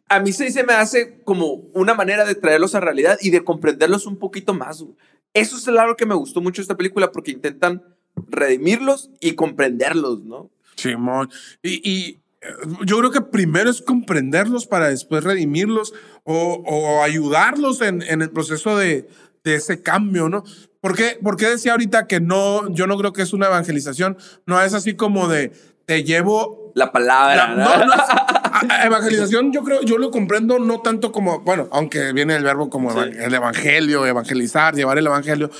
a 0.08 0.20
mí 0.20 0.32
sí 0.32 0.50
se 0.50 0.64
me 0.64 0.74
hace 0.74 1.20
como 1.24 1.54
una 1.74 1.94
manera 1.94 2.24
de 2.24 2.34
traerlos 2.34 2.74
a 2.74 2.80
realidad 2.80 3.18
y 3.20 3.30
de 3.30 3.44
comprenderlos 3.44 4.06
un 4.06 4.18
poquito 4.18 4.54
más. 4.54 4.84
Eso 5.32 5.56
es 5.56 5.68
algo 5.68 5.96
que 5.96 6.06
me 6.06 6.14
gustó 6.14 6.40
mucho 6.40 6.62
esta 6.62 6.76
película 6.76 7.10
porque 7.10 7.32
intentan 7.32 7.82
redimirlos 8.28 9.10
y 9.20 9.34
comprenderlos, 9.34 10.22
¿no? 10.24 10.50
Simón. 10.76 11.30
Y, 11.62 11.80
y, 11.88 12.20
eh, 12.40 12.48
yo 12.84 12.98
creo 12.98 13.10
que 13.10 13.20
primero 13.20 13.70
es 13.70 13.82
comprenderlos 13.82 14.66
para 14.66 14.88
después 14.88 15.24
redimirlos 15.24 15.94
o, 16.22 16.62
o 16.66 17.02
ayudarlos 17.02 17.80
en, 17.80 18.02
en 18.02 18.22
el 18.22 18.30
proceso 18.30 18.76
de, 18.76 19.08
de 19.44 19.54
ese 19.54 19.82
cambio, 19.82 20.28
¿no? 20.28 20.44
¿Por 20.80 20.96
qué, 20.96 21.18
por 21.22 21.36
qué 21.36 21.48
decía 21.48 21.72
ahorita 21.72 22.06
que 22.06 22.20
no, 22.20 22.68
yo 22.74 22.86
no 22.86 22.98
creo 22.98 23.12
que 23.12 23.22
es 23.22 23.32
una 23.32 23.46
evangelización? 23.46 24.18
No 24.46 24.60
es 24.60 24.74
así 24.74 24.94
como 24.96 25.28
de 25.28 25.52
te 25.86 26.02
llevo 26.04 26.72
La 26.74 26.90
palabra. 26.92 27.54
la- 27.54 27.64
¿no? 27.64 27.76
no, 27.78 27.86
no, 27.86 27.92
a- 27.94 28.84
evangelización 28.86 29.52
yo 29.52 29.62
creo, 29.64 29.82
yo 29.82 29.98
lo 29.98 30.10
comprendo 30.10 30.58
no 30.58 30.80
tanto 30.80 31.12
como, 31.12 31.40
bueno, 31.40 31.68
aunque 31.72 32.12
viene 32.12 32.36
el 32.36 32.44
verbo 32.44 32.70
como 32.70 32.90
Sí. 32.92 33.10
el 33.18 33.34
evangelio, 33.34 34.06
evangelizar, 34.06 34.74
llevar 34.74 34.98
el 34.98 35.06
evangelio, 35.06 35.50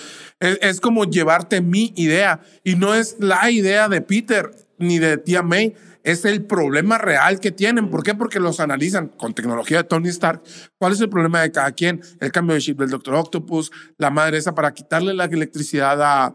es, 0.41 0.59
es 0.62 0.81
como 0.81 1.05
llevarte 1.05 1.61
mi 1.61 1.93
idea 1.97 2.41
y 2.62 2.77
no 2.77 2.95
es 2.95 3.16
la 3.18 3.51
idea 3.51 3.89
de 3.89 4.01
Peter 4.01 4.51
ni 4.79 4.99
de 4.99 5.18
tía 5.18 5.43
May, 5.43 5.75
es 6.03 6.25
el 6.27 6.45
problema 6.45 6.99
real 6.99 7.41
que 7.41 7.51
tienen. 7.51 7.89
¿Por 7.91 8.03
qué? 8.03 8.14
Porque 8.14 8.39
los 8.39 8.61
analizan 8.61 9.09
con 9.09 9.33
tecnología 9.33 9.79
de 9.79 9.85
Tony 9.85 10.11
Stark. 10.11 10.43
¿Cuál 10.79 10.93
es 10.93 11.01
el 11.01 11.09
problema 11.09 11.41
de 11.41 11.51
cada 11.51 11.72
quien? 11.72 12.03
El 12.20 12.31
cambio 12.31 12.55
de 12.55 12.61
chip 12.61 12.79
del 12.79 12.91
Doctor 12.91 13.14
Octopus, 13.14 13.70
la 13.97 14.11
madre 14.11 14.37
esa 14.37 14.55
para 14.55 14.75
quitarle 14.75 15.14
la 15.14 15.25
electricidad 15.25 16.03
a, 16.03 16.35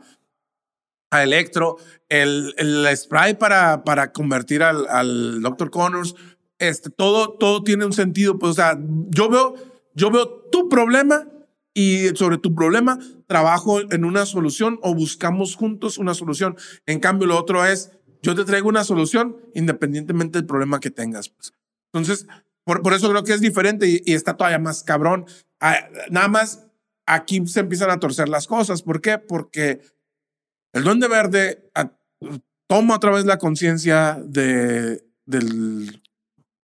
a 1.12 1.24
Electro, 1.24 1.78
el, 2.08 2.54
el 2.58 2.88
spray 2.96 3.36
para, 3.36 3.84
para 3.84 4.12
convertir 4.12 4.64
al, 4.64 4.88
al 4.88 5.42
Dr. 5.42 5.70
Connors, 5.70 6.16
este, 6.60 6.90
todo, 6.90 7.32
todo 7.32 7.64
tiene 7.64 7.86
un 7.86 7.94
sentido. 7.94 8.38
Pues, 8.38 8.52
o 8.52 8.56
sea, 8.56 8.80
yo 9.10 9.30
veo, 9.30 9.56
yo 9.96 10.12
veo 10.12 10.28
tu 10.52 10.70
problema 10.70 11.28
y 11.74 12.10
sobre 12.10 12.38
tu 12.38 12.54
problema 12.54 13.00
trabajo 13.28 13.80
en 13.80 14.06
una 14.06 14.26
solución 14.26 14.80
o 14.82 14.94
buscamos 14.94 15.56
juntos 15.56 15.98
una 15.98 16.14
solución. 16.14 16.58
En 16.86 17.00
cambio, 17.00 17.28
lo 17.28 17.38
otro 17.38 17.66
es, 17.66 17.92
yo 18.22 18.36
te 18.36 18.44
traigo 18.44 18.68
una 18.70 18.84
solución 18.84 19.38
independientemente 19.56 20.40
del 20.40 20.46
problema 20.46 20.80
que 20.80 20.92
tengas. 20.92 21.30
pues. 21.30 21.54
Entonces, 21.94 22.28
por, 22.66 22.82
por 22.82 22.94
eso 22.94 23.10
creo 23.10 23.24
que 23.24 23.34
es 23.34 23.42
diferente 23.42 23.88
y, 23.88 24.02
y 24.06 24.14
está 24.14 24.36
todavía 24.36 24.60
más 24.60 24.84
cabrón. 24.84 25.26
Ah, 25.60 25.88
nada 26.12 26.28
más 26.28 26.68
aquí 27.06 27.46
se 27.48 27.62
empiezan 27.62 27.90
a 27.90 28.00
torcer 28.00 28.30
las 28.30 28.46
cosas. 28.46 28.84
¿Por 28.84 29.02
qué? 29.02 29.18
Porque 29.18 29.82
el 30.74 30.84
Duende 30.84 31.08
Verde 31.08 31.70
a- 31.76 31.92
toma 32.68 32.96
otra 32.96 33.12
vez 33.12 33.26
la 33.26 33.38
conciencia 33.38 34.20
de, 34.24 35.04
del, 35.26 36.02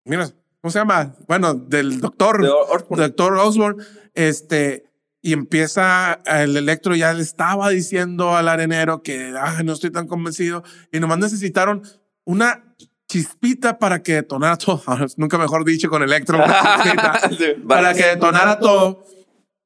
mira, 0.05 0.29
¿cómo 0.61 0.71
se 0.71 0.79
llama? 0.79 1.15
Bueno, 1.27 1.53
del 1.55 1.99
doctor, 1.99 2.41
De 2.43 2.49
Osborn. 2.49 3.01
doctor 3.01 3.33
Osborn, 3.37 3.77
este, 4.13 4.83
y 5.21 5.33
empieza, 5.33 6.21
el 6.25 6.55
electro 6.57 6.95
ya 6.95 7.13
le 7.13 7.23
estaba 7.23 7.69
diciendo 7.69 8.35
al 8.35 8.47
arenero 8.47 9.01
que, 9.01 9.33
ah, 9.39 9.61
no 9.63 9.73
estoy 9.73 9.91
tan 9.91 10.07
convencido, 10.07 10.63
y 10.91 10.99
nomás 10.99 11.17
necesitaron 11.17 11.81
una 12.25 12.75
chispita 13.07 13.77
para 13.79 14.01
que 14.03 14.13
detonara 14.15 14.57
todo, 14.57 14.81
nunca 15.17 15.37
mejor 15.39 15.65
dicho 15.65 15.89
con 15.89 16.03
electro, 16.03 16.37
para 17.67 17.93
que 17.93 18.05
detonara 18.05 18.59
todo. 18.59 19.03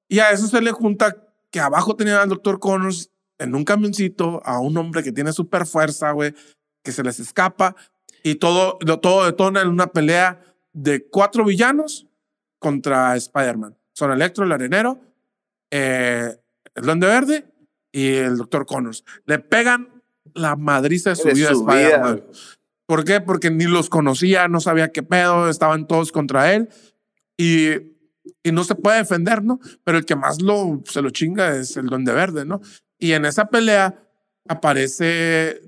Y 0.08 0.20
a 0.20 0.32
eso 0.32 0.48
se 0.48 0.62
le 0.62 0.72
junta 0.72 1.16
que 1.52 1.60
abajo 1.60 1.96
tenía 1.96 2.22
al 2.22 2.30
doctor 2.30 2.60
Connors 2.60 3.12
en 3.40 3.56
un 3.56 3.64
camioncito 3.64 4.42
a 4.46 4.60
un 4.60 4.78
hombre 4.78 5.02
que 5.02 5.12
tiene 5.12 5.34
super 5.34 5.66
fuerza, 5.66 6.12
güey, 6.12 6.34
que 6.84 6.92
se 6.92 7.04
les 7.04 7.20
escapa 7.20 7.76
y 8.24 8.36
todo, 8.36 8.78
todo 9.02 9.26
detona 9.26 9.62
en 9.62 9.70
una 9.70 9.88
pelea 9.88 10.42
de 10.74 11.08
cuatro 11.08 11.46
villanos 11.46 12.08
contra 12.60 13.16
Spider-Man. 13.16 13.78
Son 13.94 14.12
Electro, 14.12 14.46
el 14.46 14.52
arenero, 14.52 15.00
eh, 15.72 16.36
el 16.76 16.84
Duende 16.84 17.08
Verde 17.08 17.46
y 17.92 18.16
el 18.16 18.38
doctor 18.38 18.66
Connors. 18.66 19.04
Le 19.26 19.40
pegan 19.40 20.04
la 20.34 20.56
madriza 20.56 21.12
de 21.12 21.16
su 21.16 21.28
De 21.28 21.34
vida 21.34 21.50
a 21.50 21.54
Spider-Man. 21.54 22.24
¿Por 22.86 23.04
qué? 23.04 23.22
Porque 23.22 23.52
ni 23.52 23.66
los 23.66 23.90
conocía, 23.90 24.48
no 24.48 24.60
sabía 24.60 24.92
qué 24.92 25.04
pedo, 25.04 25.50
estaban 25.50 25.88
todos 25.88 26.12
contra 26.12 26.54
él 26.54 26.70
y, 27.38 27.70
y 28.44 28.52
no 28.52 28.64
se 28.64 28.76
puede 28.76 28.98
defender, 28.98 29.44
¿no? 29.44 29.60
Pero 29.84 29.98
el 29.98 30.06
que 30.06 30.16
más 30.16 30.42
lo, 30.42 30.82
se 30.86 31.02
lo 31.02 31.10
chinga 31.12 31.56
es 31.56 31.78
el 31.78 31.86
Duende 31.88 32.14
Verde, 32.14 32.46
¿no? 32.46 32.62
Y 33.00 33.14
en 33.14 33.26
esa 33.26 33.46
pelea 33.46 34.04
aparece, 34.48 35.62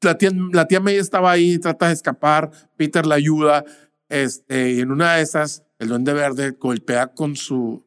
la 0.00 0.16
tía, 0.16 0.30
la 0.52 0.66
tía 0.66 0.80
May 0.80 0.96
estaba 0.96 1.30
ahí, 1.30 1.58
trata 1.58 1.88
de 1.88 1.92
escapar, 1.94 2.50
Peter 2.76 3.04
la 3.04 3.16
ayuda, 3.16 3.64
este, 4.08 4.72
y 4.72 4.80
en 4.80 4.90
una 4.90 5.16
de 5.16 5.22
esas, 5.22 5.64
el 5.78 5.88
Duende 5.88 6.12
Verde 6.12 6.50
golpea 6.52 7.08
con 7.08 7.36
su, 7.36 7.86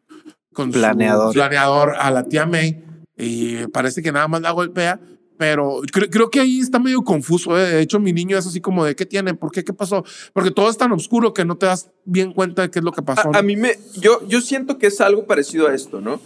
con 0.53 0.71
su 0.71 0.79
Planeador. 0.79 1.33
planeador 1.33 1.95
a 1.97 2.11
la 2.11 2.23
tía 2.23 2.45
May 2.45 2.83
y 3.17 3.67
parece 3.67 4.01
que 4.01 4.11
nada 4.11 4.27
más 4.27 4.41
la 4.41 4.51
golpea, 4.51 4.99
pero 5.37 5.81
creo, 5.91 6.09
creo 6.09 6.29
que 6.29 6.39
ahí 6.39 6.59
está 6.59 6.79
medio 6.79 7.03
confuso. 7.03 7.57
¿eh? 7.57 7.69
De 7.69 7.81
hecho, 7.81 7.99
mi 7.99 8.13
niño 8.13 8.37
es 8.37 8.45
así 8.45 8.61
como 8.61 8.85
de 8.85 8.95
qué 8.95 9.05
tiene, 9.05 9.33
por 9.33 9.51
qué, 9.51 9.63
qué 9.63 9.73
pasó, 9.73 10.03
porque 10.33 10.51
todo 10.51 10.69
es 10.69 10.77
tan 10.77 10.91
oscuro 10.91 11.33
que 11.33 11.45
no 11.45 11.57
te 11.57 11.65
das 11.65 11.89
bien 12.05 12.33
cuenta 12.33 12.63
de 12.63 12.71
qué 12.71 12.79
es 12.79 12.85
lo 12.85 12.91
que 12.91 13.01
pasó. 13.01 13.33
A, 13.33 13.39
a 13.39 13.41
mí 13.43 13.55
me, 13.55 13.77
yo, 13.99 14.27
yo 14.27 14.41
siento 14.41 14.77
que 14.77 14.87
es 14.87 15.01
algo 15.01 15.25
parecido 15.25 15.67
a 15.67 15.73
esto, 15.73 16.01
¿no? 16.01 16.19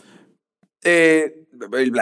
Eh, 0.84 1.47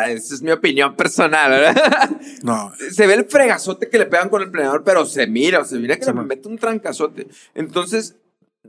esa 0.08 0.36
es 0.36 0.41
mi 0.41 0.51
opinión 0.51 0.95
personal, 0.95 1.51
¿verdad? 1.51 2.10
no, 2.43 2.72
se 2.91 3.08
ve 3.08 3.14
el 3.16 3.26
fregazote 3.26 3.89
que 3.89 3.97
le 3.97 4.06
pegan 4.06 4.30
con 4.30 4.41
el 4.41 4.51
planeador, 4.51 4.84
pero 4.84 5.06
se 5.06 5.28
mira, 5.28 5.60
o 5.62 5.66
se 5.66 5.78
mira 5.78 5.97
que 5.97 6.06
le 6.06 6.14
man. 6.14 6.28
mete 6.28 6.47
un 6.47 6.58
trancazote. 6.58 7.28
Entonces, 7.53 8.16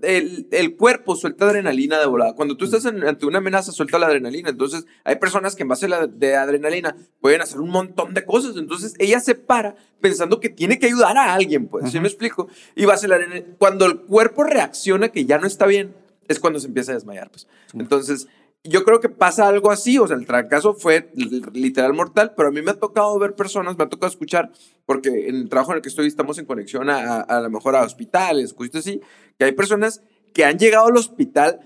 el, 0.03 0.47
el 0.51 0.77
cuerpo 0.77 1.17
suelta 1.17 1.47
adrenalina 1.47 1.99
de 1.99 2.07
volada. 2.07 2.35
Cuando 2.35 2.57
tú 2.57 2.67
estás 2.67 2.85
en- 2.85 3.03
ante 3.07 3.25
una 3.25 3.39
amenaza, 3.39 3.73
suelta 3.73 3.99
la 3.99 4.07
adrenalina. 4.07 4.51
Entonces, 4.51 4.85
hay 5.05 5.17
personas 5.17 5.57
que 5.57 5.63
en 5.63 5.69
base 5.69 5.87
a 5.87 5.89
la 5.89 6.07
de 6.07 6.37
adrenalina 6.37 6.95
pueden 7.21 7.41
hacer 7.41 7.61
un 7.61 7.71
montón 7.71 8.13
de 8.13 8.25
cosas. 8.25 8.57
Entonces, 8.59 8.95
ella 8.99 9.21
se 9.21 9.35
para 9.35 9.75
pensando 10.01 10.39
que 10.39 10.51
tiene 10.51 10.79
que 10.79 10.87
ayudar 10.87 11.17
a 11.17 11.33
alguien, 11.33 11.67
pues, 11.69 11.85
¿sí 11.91 11.97
Ujú. 11.97 12.03
me 12.03 12.09
explico? 12.09 12.49
Y 12.75 12.85
va 12.85 12.95
a 12.95 13.07
la 13.07 13.15
adrenalina. 13.15 13.47
Cuando 13.59 13.87
el 13.87 14.01
cuerpo 14.01 14.45
reacciona 14.45 15.09
que 15.09 15.25
ya 15.25 15.39
no 15.39 15.47
está 15.47 15.65
bien, 15.67 15.95
es 16.29 16.41
cuando 16.41 16.61
se 16.61 16.67
empieza 16.67 16.93
a 16.93 16.97
desmayar, 16.97 17.31
pues. 17.31 17.47
Entonces, 17.73 18.27
yo 18.69 18.85
creo 18.85 19.01
que 19.01 19.09
pasa 19.09 19.49
algo 19.49 19.71
así, 19.71 19.99
o 19.99 20.07
sea, 20.07 20.17
el 20.17 20.27
trancazo 20.27 20.75
fue 20.75 21.11
li- 21.15 21.43
literal 21.53 21.93
mortal, 21.95 22.33
pero 22.37 22.49
a 22.49 22.53
mí 22.53 22.63
me 22.63 22.71
ha 22.73 22.79
tocado 22.79 23.19
ver 23.19 23.35
personas, 23.35 23.77
me 23.77 23.85
ha 23.85 23.89
tocado 23.89 24.11
escuchar, 24.11 24.51
porque 24.85 25.29
en 25.29 25.37
el 25.37 25.49
trabajo 25.49 25.73
en 25.73 25.77
el 25.77 25.83
que 25.83 25.89
estoy 25.89 26.07
estamos 26.07 26.39
en 26.39 26.47
conexión 26.47 26.89
a, 26.91 26.99
a, 27.17 27.21
a 27.21 27.41
lo 27.41 27.51
mejor 27.51 27.77
a 27.77 27.83
hospitales, 27.83 28.53
cositas 28.55 28.81
así, 28.81 29.01
que 29.39 29.45
hay 29.45 29.53
personas 29.53 30.03
que 30.33 30.45
han 30.45 30.59
llegado 30.59 30.87
al 30.87 30.97
hospital, 30.97 31.61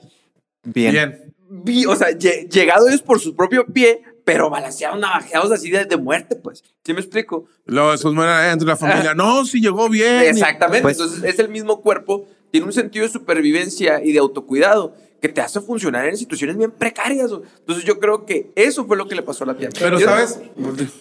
Bien. 0.65 0.93
bien. 0.93 1.35
vi- 1.49 1.87
o 1.87 1.97
sea, 1.97 2.11
lle- 2.11 2.49
llegado 2.49 2.87
ellos 2.89 3.03
por 3.03 3.19
su 3.21 3.35
propio 3.35 3.67
pie, 3.67 4.03
pero 4.25 4.49
balanceados, 4.51 5.01
navajeados 5.01 5.51
así 5.51 5.71
de, 5.71 5.87
de 5.87 5.97
muerte, 5.97 6.37
pues. 6.37 6.63
¿Sí 6.85 6.93
me 6.93 7.01
explico? 7.01 7.47
Luego 7.65 7.91
después 7.93 8.15
muere 8.15 8.51
entre 8.51 8.69
la 8.69 8.77
familia. 8.77 9.15
No, 9.15 9.45
sí 9.45 9.61
llegó 9.61 9.89
bien. 9.89 10.21
Exactamente. 10.23 10.83
Pues- 10.83 10.99
Entonces, 11.01 11.25
es 11.25 11.39
el 11.41 11.49
mismo 11.49 11.81
cuerpo, 11.81 12.27
tiene 12.53 12.67
un 12.67 12.73
sentido 12.73 13.05
de 13.07 13.11
supervivencia 13.13 14.03
y 14.05 14.13
de 14.13 14.19
autocuidado 14.19 14.95
que 15.21 15.29
te 15.29 15.41
hace 15.41 15.61
funcionar 15.61 16.07
en 16.07 16.17
situaciones 16.17 16.57
bien 16.57 16.71
precarias. 16.71 17.31
Entonces, 17.31 17.85
yo 17.85 17.99
creo 18.01 18.25
que 18.27 18.53
eso 18.57 18.85
fue 18.87 18.97
lo 18.97 19.07
que 19.09 19.15
le 19.15 19.23
pasó 19.23 19.45
a 19.45 19.49
la 19.49 19.57
tía. 19.57 19.69
Pero, 19.79 19.99
Yo- 19.99 20.07
¿sabes? 20.07 20.41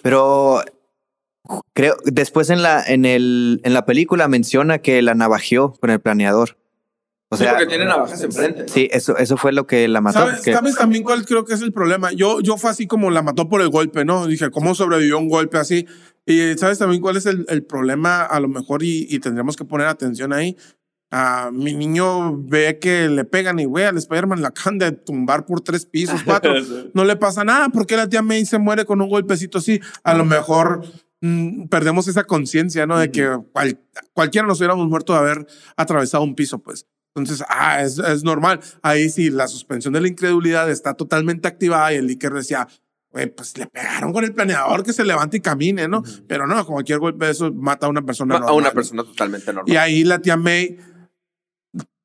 Pero 0.02 0.62
creo 1.72 1.96
después 2.04 2.50
en 2.50 2.62
la 2.62 2.82
en 2.84 3.04
el 3.04 3.60
en 3.64 3.74
la 3.74 3.84
película 3.86 4.28
menciona 4.28 4.78
que 4.78 5.00
la 5.02 5.14
navajeó 5.14 5.72
con 5.72 5.90
el 5.90 6.00
planeador. 6.00 6.56
O 7.32 7.36
Sí, 7.36 7.44
sea, 7.44 7.52
porque 7.52 7.66
tiene 7.68 7.84
navajas 7.84 8.20
enfrente. 8.24 8.66
sí, 8.66 8.88
eso 8.90 9.16
eso 9.16 9.36
fue 9.36 9.52
lo 9.52 9.64
que 9.64 9.86
la 9.86 10.00
mató. 10.00 10.18
¿Sabes, 10.18 10.40
que- 10.40 10.52
¿Sabes 10.52 10.74
también 10.74 11.04
cuál 11.04 11.24
creo 11.24 11.44
que 11.44 11.54
es 11.54 11.62
el 11.62 11.72
problema? 11.72 12.10
Yo, 12.12 12.40
yo 12.40 12.56
fue 12.56 12.70
así 12.70 12.88
como 12.88 13.08
la 13.10 13.22
mató 13.22 13.48
por 13.48 13.60
el 13.62 13.68
golpe, 13.68 14.04
¿no? 14.04 14.26
Dije, 14.26 14.50
¿cómo 14.50 14.74
sobrevivió 14.74 15.16
un 15.18 15.28
golpe 15.28 15.56
así? 15.56 15.86
Y 16.26 16.54
¿sabes 16.58 16.78
también 16.78 17.00
cuál 17.00 17.16
es 17.16 17.26
el, 17.26 17.46
el 17.48 17.62
problema? 17.62 18.22
A 18.24 18.40
lo 18.40 18.48
mejor, 18.48 18.82
y, 18.82 19.06
y 19.08 19.20
tendríamos 19.20 19.56
que 19.56 19.64
poner 19.64 19.86
atención 19.86 20.32
ahí. 20.32 20.56
Ah, 21.12 21.50
mi 21.52 21.74
niño 21.74 22.36
ve 22.38 22.78
que 22.80 23.08
le 23.08 23.24
pegan 23.24 23.58
y, 23.58 23.64
güey, 23.64 23.84
al 23.84 23.96
Spider-Man 23.98 24.42
la 24.42 24.48
acaban 24.48 24.78
de 24.78 24.92
tumbar 24.92 25.44
por 25.44 25.60
tres 25.60 25.84
pisos, 25.84 26.22
cuatro. 26.24 26.54
no 26.94 27.04
le 27.04 27.16
pasa 27.16 27.42
nada. 27.44 27.68
¿Por 27.70 27.86
qué 27.86 27.96
la 27.96 28.08
tía 28.08 28.22
May 28.22 28.46
se 28.46 28.58
muere 28.58 28.84
con 28.84 29.00
un 29.00 29.08
golpecito 29.08 29.58
así? 29.58 29.80
A 30.04 30.14
lo 30.14 30.24
mejor 30.24 30.82
mm, 31.20 31.66
perdemos 31.66 32.06
esa 32.06 32.22
conciencia, 32.24 32.86
¿no? 32.86 32.96
De 32.98 33.10
que 33.10 33.28
cual- 33.52 33.80
cualquiera 34.12 34.46
nos 34.46 34.58
hubiéramos 34.58 34.88
muerto 34.88 35.12
de 35.14 35.18
haber 35.18 35.46
atravesado 35.76 36.22
un 36.22 36.36
piso, 36.36 36.58
pues. 36.60 36.86
Entonces, 37.16 37.44
ah, 37.48 37.82
es, 37.82 37.98
es 37.98 38.22
normal. 38.22 38.60
Ahí 38.82 39.10
sí, 39.10 39.30
la 39.30 39.48
suspensión 39.48 39.92
de 39.94 40.00
la 40.00 40.06
incredulidad 40.06 40.70
está 40.70 40.94
totalmente 40.94 41.48
activada 41.48 41.92
y 41.92 41.96
el 41.96 42.08
Iker 42.08 42.32
decía, 42.32 42.68
pues 43.36 43.58
le 43.58 43.66
pegaron 43.66 44.12
con 44.12 44.22
el 44.22 44.32
planeador 44.32 44.84
que 44.84 44.92
se 44.92 45.04
levante 45.04 45.38
y 45.38 45.40
camine, 45.40 45.88
¿no? 45.88 46.04
Pero 46.28 46.46
no, 46.46 46.64
cualquier 46.64 47.00
golpe 47.00 47.26
de 47.26 47.32
eso 47.32 47.52
mata 47.52 47.86
a 47.86 47.88
una 47.88 48.02
persona 48.02 48.34
normal. 48.34 48.50
A 48.50 48.52
una 48.52 48.70
persona 48.70 49.02
totalmente 49.02 49.52
normal. 49.52 49.72
Y 49.74 49.76
ahí 49.76 50.04
la 50.04 50.20
tía 50.20 50.36
May 50.36 50.78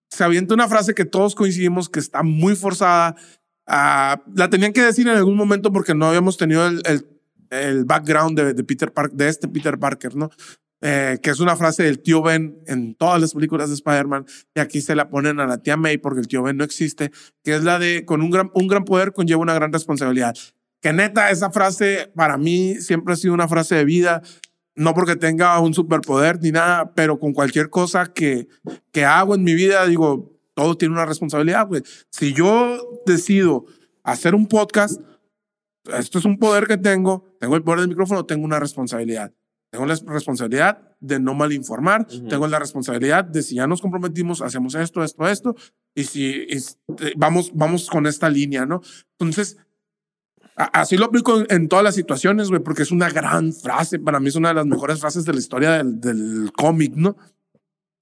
se 0.09 0.23
avienta 0.23 0.53
una 0.53 0.67
frase 0.67 0.93
que 0.93 1.05
todos 1.05 1.35
coincidimos 1.35 1.89
que 1.89 1.99
está 1.99 2.23
muy 2.23 2.55
forzada. 2.55 3.15
Ah, 3.67 4.21
la 4.35 4.49
tenían 4.49 4.73
que 4.73 4.81
decir 4.81 5.07
en 5.07 5.15
algún 5.15 5.35
momento 5.35 5.71
porque 5.71 5.95
no 5.95 6.07
habíamos 6.07 6.37
tenido 6.37 6.67
el, 6.67 6.81
el, 7.49 7.85
background 7.85 8.39
de, 8.39 8.63
Peter 8.63 8.91
Park, 8.91 9.13
de 9.13 9.27
este 9.27 9.47
Peter 9.47 9.77
Parker, 9.79 10.15
¿no? 10.15 10.29
Eh, 10.81 11.17
que 11.23 11.31
es 11.31 11.39
una 11.39 11.55
frase 11.55 11.83
del 11.83 11.99
tío 11.99 12.21
Ben 12.21 12.59
en 12.67 12.93
todas 12.95 13.19
las 13.19 13.33
películas 13.33 13.69
de 13.69 13.75
Spider-Man, 13.75 14.25
y 14.53 14.59
aquí 14.59 14.81
se 14.81 14.93
la 14.93 15.09
ponen 15.09 15.39
a 15.39 15.47
la 15.47 15.57
tía 15.57 15.77
May 15.77 15.97
porque 15.97 16.19
el 16.19 16.27
tío 16.27 16.43
Ben 16.43 16.57
no 16.57 16.63
existe, 16.63 17.11
que 17.43 17.55
es 17.55 17.63
la 17.63 17.79
de 17.79 18.05
con 18.05 18.21
un 18.21 18.29
gran, 18.29 18.51
un 18.53 18.67
gran 18.67 18.85
poder 18.85 19.13
conlleva 19.13 19.41
una 19.41 19.55
gran 19.55 19.73
responsabilidad. 19.73 20.35
Que 20.81 20.93
neta, 20.93 21.31
esa 21.31 21.49
frase 21.49 22.11
para 22.15 22.37
mí 22.37 22.75
siempre 22.75 23.13
ha 23.13 23.17
sido 23.17 23.33
una 23.33 23.47
frase 23.47 23.73
de 23.73 23.85
vida, 23.85 24.21
no 24.75 24.93
porque 24.93 25.15
tenga 25.15 25.59
un 25.59 25.73
superpoder 25.73 26.41
ni 26.41 26.51
nada, 26.51 26.93
pero 26.93 27.17
con 27.19 27.33
cualquier 27.33 27.69
cosa 27.69 28.11
que, 28.13 28.47
que 28.91 29.05
hago 29.05 29.35
en 29.35 29.43
mi 29.43 29.53
vida, 29.53 29.85
digo, 29.85 30.33
todo 30.53 30.77
tiene 30.77 30.93
una 30.93 31.05
responsabilidad. 31.05 31.67
Pues. 31.67 32.07
Si 32.09 32.33
yo 32.33 33.01
decido 33.05 33.65
hacer 34.03 34.35
un 34.35 34.47
podcast, 34.47 35.01
esto 35.97 36.19
es 36.19 36.25
un 36.25 36.37
poder 36.37 36.67
que 36.67 36.77
tengo, 36.77 37.35
tengo 37.39 37.55
el 37.55 37.63
poder 37.63 37.81
del 37.81 37.89
micrófono, 37.89 38.25
tengo 38.25 38.43
una 38.43 38.59
responsabilidad. 38.59 39.33
Tengo 39.71 39.85
la 39.85 39.95
responsabilidad 40.05 40.95
de 41.01 41.19
no 41.19 41.33
malinformar, 41.33 42.07
tengo 42.07 42.47
la 42.47 42.59
responsabilidad 42.59 43.25
de 43.25 43.43
si 43.43 43.55
ya 43.55 43.67
nos 43.67 43.81
comprometimos, 43.81 44.41
hacemos 44.41 44.73
esto, 44.73 45.03
esto, 45.03 45.27
esto, 45.27 45.55
y 45.93 46.05
si 46.05 46.47
vamos, 47.17 47.51
vamos 47.53 47.89
con 47.89 48.07
esta 48.07 48.29
línea, 48.29 48.65
¿no? 48.65 48.81
Entonces, 49.19 49.57
Así 50.55 50.95
lo 50.95 51.05
aplico 51.05 51.43
en 51.49 51.67
todas 51.67 51.83
las 51.83 51.95
situaciones, 51.95 52.49
güey, 52.49 52.61
porque 52.61 52.83
es 52.83 52.91
una 52.91 53.09
gran 53.09 53.51
frase. 53.51 53.99
Para 53.99 54.21
mí 54.21 54.29
es 54.29 54.35
una 54.35 54.49
de 54.49 54.55
las 54.55 54.65
mejores 54.65 55.01
frases 55.01 55.25
de 55.25 55.33
la 55.33 55.39
historia 55.39 55.71
del, 55.71 55.99
del 55.99 56.51
cómic, 56.55 56.93
¿no? 56.95 57.17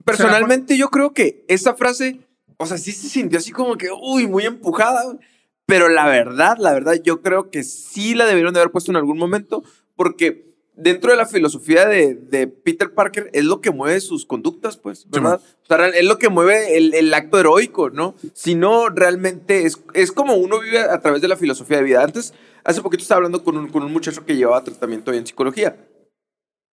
Personalmente, 0.05 0.77
yo 0.77 0.89
creo 0.89 1.13
que 1.13 1.45
esa 1.47 1.73
frase, 1.73 2.19
o 2.57 2.65
sea, 2.65 2.77
sí 2.77 2.91
se 2.91 3.09
sintió 3.09 3.39
así 3.39 3.51
como 3.51 3.75
que, 3.75 3.87
uy, 3.91 4.27
muy 4.27 4.45
empujada, 4.45 5.17
pero 5.65 5.89
la 5.89 6.07
verdad, 6.07 6.57
la 6.59 6.73
verdad, 6.73 7.01
yo 7.03 7.21
creo 7.21 7.49
que 7.49 7.63
sí 7.63 8.13
la 8.13 8.25
debieron 8.25 8.53
de 8.53 8.59
haber 8.59 8.71
puesto 8.71 8.91
en 8.91 8.97
algún 8.97 9.17
momento, 9.17 9.63
porque 9.95 10.52
dentro 10.75 11.11
de 11.11 11.17
la 11.17 11.25
filosofía 11.25 11.87
de, 11.87 12.15
de, 12.15 12.47
Peter 12.47 12.93
Parker 12.93 13.29
es 13.33 13.45
lo 13.45 13.61
que 13.61 13.71
mueve 13.71 13.99
sus 14.01 14.25
conductas, 14.25 14.77
pues, 14.77 15.09
¿verdad? 15.09 15.39
o 15.63 15.65
sea, 15.65 15.87
es 15.87 16.05
lo 16.05 16.17
que 16.17 16.29
mueve 16.29 16.77
el, 16.77 16.93
el, 16.93 17.13
acto 17.13 17.39
heroico, 17.39 17.89
¿no? 17.89 18.15
Si 18.33 18.55
no, 18.55 18.89
realmente 18.89 19.65
es, 19.65 19.83
es 19.93 20.11
como 20.11 20.35
uno 20.35 20.59
vive 20.59 20.79
a 20.79 20.99
través 21.01 21.21
de 21.21 21.27
la 21.27 21.37
filosofía 21.37 21.77
de 21.77 21.83
vida. 21.83 22.03
Antes, 22.03 22.33
hace 22.63 22.81
poquito 22.81 23.03
estaba 23.03 23.17
hablando 23.17 23.43
con 23.43 23.57
un, 23.57 23.69
con 23.69 23.83
un 23.83 23.93
muchacho 23.93 24.25
que 24.25 24.35
llevaba 24.35 24.63
tratamiento 24.63 25.13
en 25.13 25.25
psicología 25.27 25.77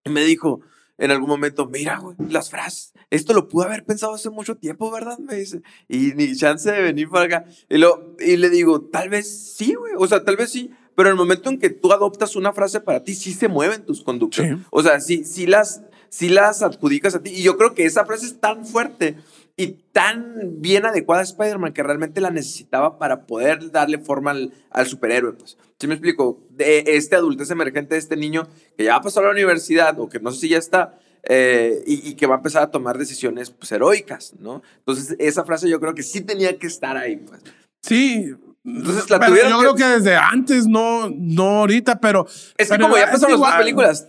y 0.04 0.10
me 0.10 0.24
dijo 0.24 0.60
en 0.98 1.10
algún 1.10 1.30
momento, 1.30 1.66
mira, 1.66 1.98
güey, 1.98 2.14
las 2.28 2.50
frases, 2.50 2.92
esto 3.08 3.32
lo 3.32 3.48
pude 3.48 3.64
haber 3.64 3.86
pensado 3.86 4.14
hace 4.14 4.28
mucho 4.28 4.56
tiempo, 4.56 4.90
¿verdad? 4.90 5.18
Me 5.18 5.34
dice, 5.36 5.62
y 5.88 6.12
ni 6.14 6.36
chance 6.36 6.70
de 6.70 6.82
venir 6.82 7.08
para 7.08 7.24
acá. 7.24 7.44
Y, 7.70 7.78
lo, 7.78 8.14
y 8.20 8.36
le 8.36 8.50
digo, 8.50 8.82
tal 8.82 9.08
vez 9.08 9.54
sí, 9.56 9.72
güey, 9.72 9.94
o 9.96 10.06
sea, 10.06 10.24
tal 10.24 10.36
vez 10.36 10.50
sí, 10.50 10.70
pero 11.00 11.08
en 11.08 11.14
el 11.14 11.18
momento 11.18 11.48
en 11.48 11.58
que 11.58 11.70
tú 11.70 11.94
adoptas 11.94 12.36
una 12.36 12.52
frase 12.52 12.78
para 12.78 13.02
ti, 13.02 13.14
sí 13.14 13.32
se 13.32 13.48
mueven 13.48 13.86
tus 13.86 14.02
conductas. 14.02 14.58
O 14.68 14.82
sea, 14.82 15.00
sí, 15.00 15.24
sí, 15.24 15.46
las, 15.46 15.80
sí 16.10 16.28
las 16.28 16.60
adjudicas 16.60 17.14
a 17.14 17.22
ti. 17.22 17.30
Y 17.30 17.42
yo 17.42 17.56
creo 17.56 17.72
que 17.72 17.86
esa 17.86 18.04
frase 18.04 18.26
es 18.26 18.38
tan 18.38 18.66
fuerte 18.66 19.16
y 19.56 19.78
tan 19.92 20.60
bien 20.60 20.84
adecuada 20.84 21.22
a 21.22 21.24
Spider-Man 21.24 21.72
que 21.72 21.82
realmente 21.82 22.20
la 22.20 22.28
necesitaba 22.28 22.98
para 22.98 23.24
poder 23.24 23.70
darle 23.70 23.96
forma 23.96 24.32
al, 24.32 24.52
al 24.68 24.86
superhéroe. 24.88 25.32
Pues. 25.32 25.56
¿Sí 25.78 25.86
me 25.86 25.94
explico? 25.94 26.42
De 26.50 26.84
este 26.86 27.16
adultez 27.16 27.50
emergente, 27.50 27.94
de 27.94 27.98
este 27.98 28.18
niño 28.18 28.46
que 28.76 28.84
ya 28.84 28.90
va 28.90 28.98
a 28.98 29.02
pasar 29.02 29.22
a 29.22 29.28
la 29.28 29.32
universidad 29.32 29.98
o 29.98 30.10
que 30.10 30.20
no 30.20 30.32
sé 30.32 30.40
si 30.40 30.48
ya 30.50 30.58
está, 30.58 30.98
eh, 31.22 31.82
y, 31.86 32.12
que 32.12 32.26
va 32.26 32.34
a 32.34 32.38
empezar 32.40 32.62
a 32.62 32.70
tomar 32.70 32.98
decisiones 32.98 33.48
pues, 33.48 33.72
heroicas, 33.72 34.34
¿no? 34.38 34.62
Entonces, 34.80 35.16
esa 35.18 35.46
frase 35.46 35.66
yo 35.66 35.80
creo 35.80 35.94
que 35.94 36.02
sí 36.02 36.20
tenía 36.20 36.58
que 36.58 36.66
estar 36.66 36.98
ahí. 36.98 37.16
Pues. 37.16 37.40
Sí, 37.80 38.34
entonces 38.64 39.08
la 39.08 39.20
tuvieron. 39.20 39.52
Yo 39.52 39.58
creo 39.58 39.74
que 39.74 39.84
desde 39.84 40.16
antes, 40.16 40.66
no, 40.66 41.10
no 41.10 41.60
ahorita, 41.60 42.00
pero. 42.00 42.26
Es 42.56 42.68
que 42.68 42.78
como 42.78 42.96
ya 42.96 43.10
pasaron 43.10 43.40
las 43.40 43.56
películas, 43.56 44.06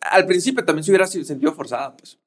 al 0.00 0.26
principio 0.26 0.64
también 0.64 0.84
se 0.84 0.90
hubiera 0.90 1.06
sentido 1.06 1.52
forzada, 1.52 1.96
pues. 1.96 2.18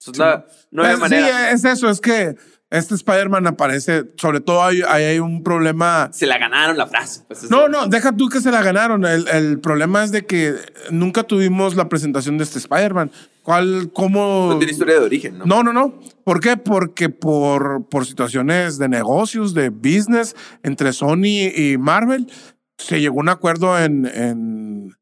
no, 0.72 0.84
hay 0.84 0.98
manera. 0.98 1.50
Sí, 1.50 1.56
es 1.56 1.66
eso, 1.66 1.90
es 1.90 2.00
que 2.02 2.36
este 2.72 2.94
Spider-Man 2.94 3.48
aparece, 3.48 4.12
sobre 4.18 4.42
todo 4.42 4.64
hay, 4.64 4.82
hay, 4.82 5.18
un 5.18 5.42
problema. 5.42 6.10
Se 6.14 6.28
la 6.28 6.38
ganaron 6.38 6.78
la 6.78 6.86
frase. 6.86 7.24
Pues, 7.28 7.50
no, 7.50 7.68
no, 7.68 7.88
deja 7.88 8.16
tú 8.16 8.30
que 8.30 8.42
se 8.42 8.52
la 8.52 8.62
ganaron. 8.62 9.06
El, 9.06 9.28
el, 9.28 9.60
problema 9.60 10.04
es 10.04 10.12
de 10.12 10.26
que 10.26 10.56
nunca 10.92 11.24
tuvimos 11.24 11.76
la 11.76 11.90
presentación 11.90 12.38
de 12.38 12.44
este 12.44 12.60
Spider-Man. 12.60 13.12
¿Cuál, 13.42 13.90
cómo? 13.92 14.50
No 14.52 14.60
tiene 14.60 14.72
historia 14.72 15.00
de 15.00 15.06
origen, 15.06 15.40
¿no? 15.40 15.46
No, 15.46 15.64
no, 15.64 15.74
no. 15.74 16.00
¿Por 16.24 16.40
qué? 16.42 16.58
Porque 16.58 17.10
por, 17.10 17.88
por 17.90 18.06
situaciones 18.06 18.78
de 18.78 18.88
negocios, 18.88 19.56
de 19.56 19.70
business 19.70 20.36
entre 20.62 20.94
Sony 20.94 21.50
y 21.56 21.78
Marvel, 21.80 22.32
se 22.78 23.02
llegó 23.02 23.18
a 23.18 23.22
un 23.22 23.30
acuerdo 23.30 23.80
en, 23.80 24.06
en, 24.06 24.96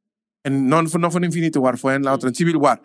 en 0.46 0.70
no, 0.70 0.82
no 0.84 1.12
fue 1.12 1.20
en 1.20 1.26
Infinity 1.26 1.60
War, 1.60 1.78
fue 1.78 1.96
en 1.96 2.04
la 2.04 2.14
otra, 2.14 2.30
en 2.30 2.36
Civil 2.36 2.56
War 2.56 2.82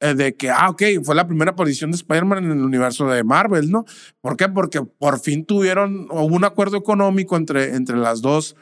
eh, 0.00 0.14
de 0.14 0.34
que, 0.34 0.50
ah, 0.50 0.70
ok, 0.70 0.82
fue 1.04 1.14
la 1.14 1.26
primera 1.26 1.50
aparición 1.50 1.90
de 1.90 1.96
Spider-Man 1.96 2.44
en 2.44 2.50
el 2.52 2.62
universo 2.62 3.06
de 3.08 3.22
Marvel, 3.22 3.70
¿no? 3.70 3.84
¿Por 4.20 4.36
qué? 4.36 4.48
Porque 4.48 4.82
por 4.82 5.20
fin 5.20 5.44
tuvieron 5.44 6.08
un 6.10 6.44
acuerdo 6.44 6.78
económico 6.78 7.36
entre, 7.36 7.74
entre 7.74 7.96
las 7.96 8.22
dos 8.22 8.56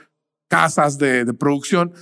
casas 0.49 0.99
de, 0.99 1.33
producción 1.35 1.93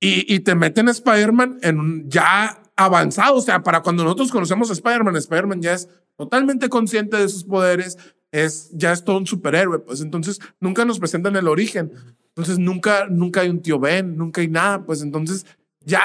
y, 0.00 0.32
y, 0.32 0.40
te 0.40 0.54
meten 0.54 0.88
Spider-Man 0.88 1.58
en 1.62 2.08
ya 2.08 2.62
avanzado, 2.76 3.36
o 3.36 3.40
sea, 3.40 3.62
para 3.62 3.82
cuando 3.82 4.04
nosotros 4.04 4.30
conocemos 4.30 4.70
a 4.70 4.72
Spider-Man, 4.72 5.16
Spider-Man 5.16 5.62
ya 5.62 5.74
es 5.74 5.88
totalmente 6.16 6.68
consciente 6.68 7.16
de 7.16 7.28
sus 7.28 7.44
poderes, 7.44 7.98
es, 8.32 8.70
ya 8.72 8.92
es 8.92 9.04
todo 9.04 9.18
un 9.18 9.26
superhéroe, 9.26 9.80
pues 9.80 10.00
entonces 10.00 10.40
nunca 10.60 10.84
nos 10.84 10.98
presentan 10.98 11.36
el 11.36 11.48
origen, 11.48 11.92
entonces 12.28 12.58
nunca, 12.58 13.06
nunca 13.08 13.42
hay 13.42 13.48
un 13.48 13.62
tío 13.62 13.78
Ben, 13.78 14.16
nunca 14.16 14.40
hay 14.40 14.48
nada, 14.48 14.84
pues 14.84 15.02
entonces 15.02 15.46
ya 15.80 16.02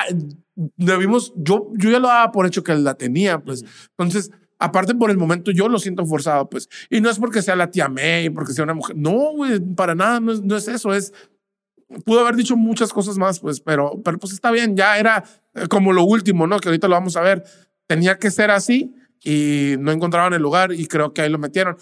debimos, 0.76 1.34
yo, 1.36 1.72
yo 1.76 1.89
ya 1.89 1.99
lo 1.99 2.07
daba 2.07 2.32
por 2.32 2.45
hecho 2.45 2.64
que 2.64 2.76
la 2.76 2.95
tenía, 2.95 3.39
pues. 3.39 3.64
Entonces, 3.97 4.32
aparte 4.57 4.93
por 4.93 5.10
el 5.10 5.18
momento 5.18 5.51
yo 5.51 5.70
lo 5.70 5.80
siento 5.80 6.05
forzado, 6.05 6.49
pues. 6.49 6.70
Y 6.89 7.01
no 7.01 7.10
es 7.10 7.18
porque 7.18 7.41
sea 7.41 7.55
la 7.55 7.72
tía 7.72 7.88
May, 7.88 8.30
porque 8.30 8.53
sea 8.53 8.64
una 8.64 8.74
mujer. 8.74 8.95
No, 8.97 9.34
güey, 9.34 9.60
para 9.60 9.95
nada, 9.95 10.20
no 10.20 10.32
es, 10.32 10.41
no 10.41 10.55
es 10.55 10.68
eso, 10.68 10.93
es... 10.93 11.14
Pudo 12.05 12.20
haber 12.20 12.36
dicho 12.36 12.55
muchas 12.55 12.93
cosas 12.93 13.18
más, 13.18 13.39
pues, 13.39 13.62
pero, 13.62 13.99
pero 14.03 14.20
pues 14.20 14.32
está 14.34 14.51
bien, 14.51 14.78
ya 14.78 14.99
era 14.99 15.24
eh, 15.55 15.68
como 15.68 15.91
lo 15.91 16.03
último, 16.03 16.45
¿no? 16.45 16.60
Que 16.60 16.70
ahorita 16.70 16.88
lo 16.88 16.93
vamos 16.93 17.18
a 17.18 17.22
ver. 17.22 17.43
Tenía 17.88 18.20
que 18.20 18.30
ser 18.30 18.51
así 18.51 18.93
y 19.24 19.74
no 19.80 19.91
encontraban 19.91 20.34
el 20.34 20.41
lugar 20.41 20.72
y 20.72 20.86
creo 20.86 21.14
que 21.16 21.24
ahí 21.24 21.30
lo 21.30 21.39
metieron. 21.39 21.78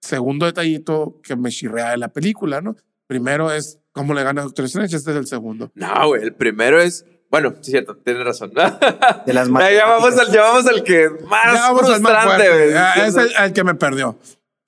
Segundo 0.00 0.46
detallito 0.46 1.20
que 1.22 1.36
me 1.36 1.50
chirrea 1.50 1.90
de 1.90 1.98
la 1.98 2.08
película, 2.08 2.60
¿no? 2.60 2.74
Primero 3.06 3.52
es 3.52 3.78
cómo 3.92 4.14
le 4.14 4.24
gana 4.24 4.40
a 4.40 4.44
Doctor 4.44 4.64
Strange, 4.64 4.96
este 4.96 5.12
es 5.12 5.16
el 5.16 5.26
segundo. 5.28 5.70
No, 5.76 6.08
güey, 6.08 6.22
el 6.22 6.34
primero 6.34 6.80
es 6.80 7.04
bueno, 7.32 7.54
sí, 7.62 7.70
cierto, 7.70 7.96
tienes 7.96 8.26
razón. 8.26 8.52
De 9.26 9.32
las 9.32 9.48
ya, 9.48 9.86
vamos 9.86 10.18
al, 10.18 10.30
ya 10.30 10.42
vamos 10.42 10.66
al 10.66 10.84
que 10.84 11.08
más 11.26 11.70
frustrante. 11.70 12.76
Ah, 12.76 13.06
es 13.06 13.16
el, 13.16 13.52
que 13.54 13.64
me 13.64 13.74
perdió. 13.74 14.18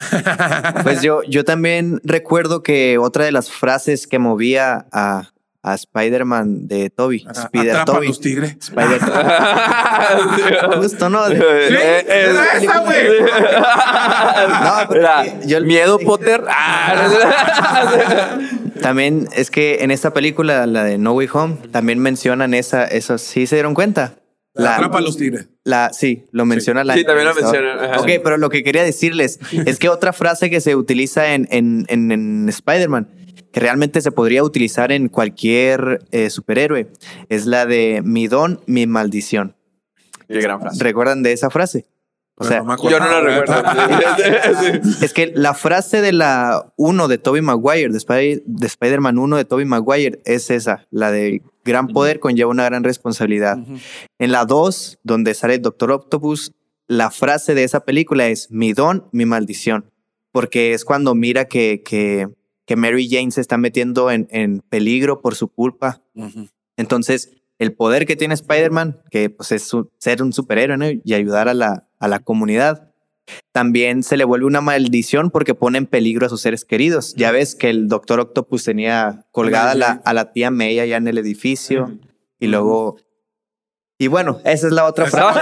Pues 0.82 1.02
yo, 1.02 1.22
yo 1.24 1.44
también 1.44 2.00
recuerdo 2.04 2.62
que 2.62 2.96
otra 2.98 3.26
de 3.26 3.32
las 3.32 3.50
frases 3.50 4.06
que 4.06 4.18
movía 4.18 4.86
a, 4.92 5.30
a 5.62 5.74
Spider-Man 5.74 6.66
de 6.66 6.88
Toby. 6.88 7.26
Spider 7.30 7.84
Toby. 7.84 8.08
los 8.08 8.20
tigres. 8.20 8.56
Spider 8.60 9.00
Justo, 10.76 11.10
¿no? 11.10 11.26
Sí, 11.26 11.34
eh, 11.34 12.04
eh, 12.08 12.34
esa, 12.62 12.78
güey. 12.80 13.20
no, 14.62 14.88
pero 14.88 15.08
yo, 15.46 15.60
miedo, 15.60 15.98
Potter. 15.98 16.42
También 18.84 19.28
es 19.34 19.50
que 19.50 19.78
en 19.80 19.90
esta 19.90 20.12
película, 20.12 20.66
la 20.66 20.84
de 20.84 20.98
No 20.98 21.14
Way 21.14 21.28
Home, 21.32 21.56
también 21.70 22.00
mencionan 22.00 22.52
esa, 22.52 22.84
eso. 22.84 23.16
¿Sí 23.16 23.46
se 23.46 23.56
dieron 23.56 23.72
cuenta? 23.72 24.16
La, 24.52 24.76
atrapa 24.76 24.98
a 24.98 25.00
los 25.00 25.16
tigres. 25.16 25.48
La, 25.64 25.90
sí, 25.94 26.26
lo 26.32 26.44
menciona 26.44 26.84
la. 26.84 26.92
Sí, 26.92 27.02
también 27.02 27.26
lo 27.26 27.34
menciona. 27.34 27.98
Ok, 27.98 28.10
pero 28.22 28.36
lo 28.36 28.50
que 28.50 28.62
quería 28.62 28.82
decirles 28.82 29.40
es 29.66 29.78
que 29.78 29.88
otra 29.88 30.12
frase 30.12 30.50
que 30.50 30.60
se 30.60 30.76
utiliza 30.76 31.32
en, 31.32 31.48
en, 31.50 31.86
en, 31.88 32.12
en 32.12 32.46
Spider-Man 32.50 33.08
que 33.52 33.60
realmente 33.60 34.02
se 34.02 34.12
podría 34.12 34.44
utilizar 34.44 34.92
en 34.92 35.08
cualquier 35.08 36.04
eh, 36.10 36.28
superhéroe. 36.28 36.88
Es 37.30 37.46
la 37.46 37.64
de 37.64 38.02
mi 38.04 38.26
don, 38.26 38.60
mi 38.66 38.86
maldición. 38.86 39.56
Qué 40.28 40.40
gran 40.42 40.60
frase. 40.60 40.84
¿Recuerdan 40.84 41.22
de 41.22 41.32
esa 41.32 41.48
frase? 41.48 41.86
O 42.36 42.44
sea, 42.44 42.64
yo 42.90 42.98
no 42.98 43.06
la 43.08 43.20
recuerdo. 43.20 43.54
es 45.02 45.12
que 45.12 45.32
la 45.34 45.54
frase 45.54 46.00
de 46.00 46.12
la 46.12 46.72
1 46.76 47.08
de 47.08 47.18
Tobey 47.18 47.42
Maguire, 47.42 47.90
de, 47.90 47.98
Spider- 48.66 49.00
man 49.00 49.18
1 49.18 49.36
de 49.36 49.44
Tobey 49.44 49.64
Maguire, 49.64 50.20
es 50.24 50.50
esa, 50.50 50.86
la 50.90 51.10
de 51.12 51.42
gran 51.64 51.88
poder 51.88 52.18
conlleva 52.20 52.50
una 52.50 52.64
gran 52.64 52.82
responsabilidad. 52.84 53.58
En 54.18 54.32
la 54.32 54.44
2, 54.44 54.98
donde 55.04 55.34
sale 55.34 55.54
el 55.54 55.62
Doctor 55.62 55.92
Octopus, 55.92 56.52
la 56.88 57.10
frase 57.10 57.54
de 57.54 57.64
esa 57.64 57.80
película 57.84 58.26
es 58.26 58.50
mi 58.50 58.72
don, 58.72 59.08
mi 59.12 59.24
maldición. 59.26 59.90
porque 60.32 60.74
es 60.74 60.84
cuando 60.84 61.14
mira 61.14 61.44
que, 61.46 61.82
que, 61.84 62.28
que 62.66 62.76
Mary 62.76 63.08
Jane 63.08 63.30
se 63.30 63.40
está 63.40 63.56
metiendo 63.56 64.10
en, 64.10 64.26
en 64.32 64.60
peligro 64.68 65.20
por 65.20 65.36
su 65.36 65.46
culpa. 65.48 66.02
Entonces, 66.76 67.30
el 67.58 67.72
poder 67.72 68.04
que 68.04 68.16
tiene 68.16 68.34
Spider-Man, 68.34 69.00
que 69.10 69.30
pues, 69.30 69.52
es 69.52 69.70
ser 69.98 70.22
un 70.22 70.32
superhéroe 70.32 70.76
¿no? 70.76 70.86
y 71.04 71.14
ayudar 71.14 71.48
a 71.48 71.54
la, 71.54 71.86
a 72.04 72.08
la 72.08 72.20
comunidad, 72.20 72.94
también 73.52 74.02
se 74.02 74.16
le 74.16 74.24
vuelve 74.24 74.46
una 74.46 74.60
maldición 74.60 75.30
porque 75.30 75.54
pone 75.54 75.78
en 75.78 75.86
peligro 75.86 76.26
a 76.26 76.28
sus 76.28 76.42
seres 76.42 76.64
queridos. 76.64 77.14
Ya 77.16 77.30
ves 77.32 77.54
que 77.54 77.70
el 77.70 77.88
Doctor 77.88 78.20
Octopus 78.20 78.64
tenía 78.64 79.24
colgada 79.30 79.74
la, 79.74 80.02
a 80.04 80.12
la 80.12 80.32
tía 80.32 80.50
May 80.50 80.78
allá 80.78 80.96
en 80.96 81.08
el 81.08 81.18
edificio 81.18 81.98
y 82.38 82.48
luego... 82.48 82.96
Y 83.96 84.08
bueno, 84.08 84.40
esa 84.44 84.66
es 84.66 84.72
la 84.72 84.86
otra 84.86 85.06
frase. 85.06 85.40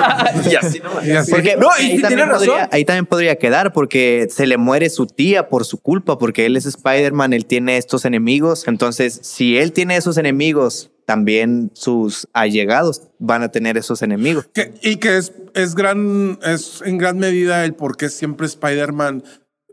y 0.51 0.55
así 0.55 0.79
no, 0.79 0.91
porque 1.31 1.57
no, 1.57 1.69
y 1.81 1.93
ahí, 1.93 2.01
también 2.01 2.29
podría, 2.29 2.69
ahí 2.71 2.85
también 2.85 3.07
podría 3.07 3.37
quedar 3.37 3.73
porque 3.73 4.29
se 4.31 4.47
le 4.47 4.59
muere 4.59 4.91
su 4.91 5.07
tía 5.07 5.49
por 5.49 5.65
su 5.65 5.81
culpa, 5.81 6.19
porque 6.19 6.45
él 6.45 6.57
es 6.57 6.67
Spider-Man, 6.67 7.33
él 7.33 7.47
tiene 7.47 7.79
estos 7.79 8.05
enemigos. 8.05 8.69
Entonces, 8.69 9.21
si 9.23 9.57
él 9.57 9.73
tiene 9.73 9.97
esos 9.97 10.19
enemigos 10.19 10.92
también 11.07 11.71
sus 11.75 12.29
allegados 12.33 13.11
van 13.19 13.43
a 13.43 13.51
tener 13.51 13.77
esos 13.77 14.03
enemigos. 14.03 14.49
y 14.83 14.97
que 14.97 15.17
es, 15.17 15.33
es, 15.55 15.75
gran, 15.75 16.39
es 16.43 16.83
en 16.85 16.99
gran 16.99 17.19
medida 17.19 17.65
el 17.65 17.75
por 17.75 17.97
qué 17.97 18.09
siempre 18.09 18.47
Spider-Man 18.47 19.25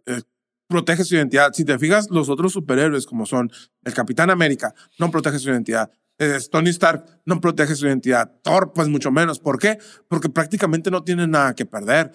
eh, 0.05 0.21
protege 0.67 1.03
su 1.03 1.15
identidad. 1.15 1.53
Si 1.53 1.65
te 1.65 1.77
fijas, 1.79 2.09
los 2.09 2.29
otros 2.29 2.53
superhéroes 2.53 3.05
como 3.05 3.25
son 3.25 3.51
el 3.83 3.93
Capitán 3.93 4.29
América 4.29 4.73
no 4.97 5.11
protege 5.11 5.39
su 5.39 5.49
identidad. 5.49 5.91
Tony 6.51 6.69
Stark 6.71 7.05
no 7.25 7.39
protege 7.39 7.75
su 7.75 7.87
identidad. 7.87 8.29
Thor, 8.43 8.73
pues 8.73 8.89
mucho 8.89 9.09
menos. 9.09 9.39
¿Por 9.39 9.57
qué? 9.57 9.77
Porque 10.09 10.27
prácticamente 10.27 10.91
no 10.91 11.03
tiene 11.03 11.27
nada 11.27 11.55
que 11.55 11.65
perder 11.65 12.11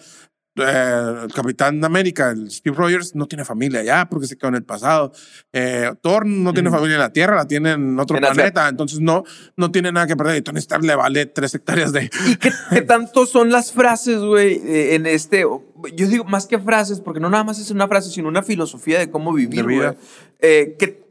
eh, 0.57 1.23
el 1.23 1.33
Capitán 1.33 1.81
de 1.81 1.85
América, 1.85 2.31
el 2.31 2.49
Steve 2.49 2.75
Rogers, 2.75 3.13
no 3.13 3.27
tiene 3.27 3.43
familia 3.43 3.83
ya 3.83 4.07
porque 4.07 4.27
se 4.27 4.37
quedó 4.37 4.49
en 4.49 4.55
el 4.55 4.63
pasado. 4.63 5.11
Eh, 5.51 5.91
Thor 6.01 6.25
no 6.25 6.53
tiene 6.53 6.69
familia 6.69 6.95
en 6.95 7.01
la 7.01 7.11
Tierra, 7.11 7.35
la 7.35 7.47
tiene 7.47 7.71
en 7.71 7.99
otro 7.99 8.17
planeta, 8.17 8.69
entonces 8.69 9.01
no, 9.01 9.23
no 9.57 9.71
tiene 9.71 9.91
nada 9.91 10.07
que 10.07 10.15
perder. 10.15 10.37
Y 10.37 10.41
Tony 10.41 10.59
Stark 10.59 10.83
le 10.83 10.95
vale 10.95 11.25
tres 11.25 11.55
hectáreas 11.55 11.91
de. 11.91 12.09
¿Y 12.27 12.35
qué, 12.37 12.51
qué 12.69 12.81
tanto 12.83 13.25
son 13.25 13.51
las 13.51 13.71
frases, 13.73 14.19
güey, 14.21 14.55
eh, 14.65 14.95
en 14.95 15.05
este? 15.05 15.41
Yo 15.41 16.07
digo 16.07 16.23
más 16.23 16.47
que 16.47 16.57
frases, 16.57 17.01
porque 17.01 17.19
no 17.19 17.29
nada 17.29 17.43
más 17.43 17.59
es 17.59 17.71
una 17.71 17.87
frase, 17.87 18.09
sino 18.09 18.29
una 18.29 18.43
filosofía 18.43 18.99
de 18.99 19.11
cómo 19.11 19.33
vivir, 19.33 19.63
güey. 19.63 19.93
Eh, 20.39 20.75
¿Qué 20.79 21.03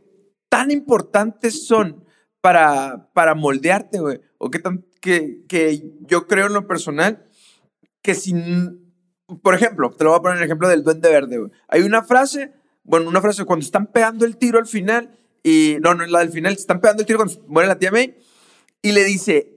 tan 0.49 0.71
importantes 0.71 1.67
son 1.67 2.05
para, 2.41 3.11
para 3.13 3.35
moldearte, 3.35 4.01
güey? 4.01 4.21
O 4.39 4.51
qué 4.51 4.59
tan. 4.59 4.85
Que, 5.01 5.45
que 5.49 5.83
yo 6.09 6.27
creo 6.27 6.47
en 6.47 6.55
lo 6.55 6.67
personal 6.67 7.27
que 8.01 8.15
sin 8.15 8.84
por 9.43 9.55
ejemplo, 9.55 9.91
te 9.91 10.05
lo 10.05 10.11
voy 10.11 10.19
a 10.19 10.23
poner 10.23 10.39
el 10.39 10.45
ejemplo 10.45 10.69
del 10.69 10.83
duende 10.83 11.09
verde. 11.09 11.51
Hay 11.69 11.83
una 11.83 12.03
frase, 12.03 12.53
bueno, 12.83 13.09
una 13.09 13.21
frase 13.21 13.45
cuando 13.45 13.65
están 13.65 13.87
pegando 13.87 14.25
el 14.25 14.37
tiro 14.37 14.59
al 14.59 14.67
final, 14.67 15.19
y 15.43 15.77
no, 15.81 15.95
no 15.95 16.05
es 16.05 16.11
la 16.11 16.21
del 16.21 16.31
final, 16.31 16.53
están 16.53 16.81
pegando 16.81 17.03
el 17.03 17.07
tiro 17.07 17.19
cuando 17.19 17.35
muere 17.47 17.69
la 17.69 17.79
tía 17.79 17.91
May, 17.91 18.17
y 18.83 18.93
le 18.93 19.05
dice, 19.05 19.55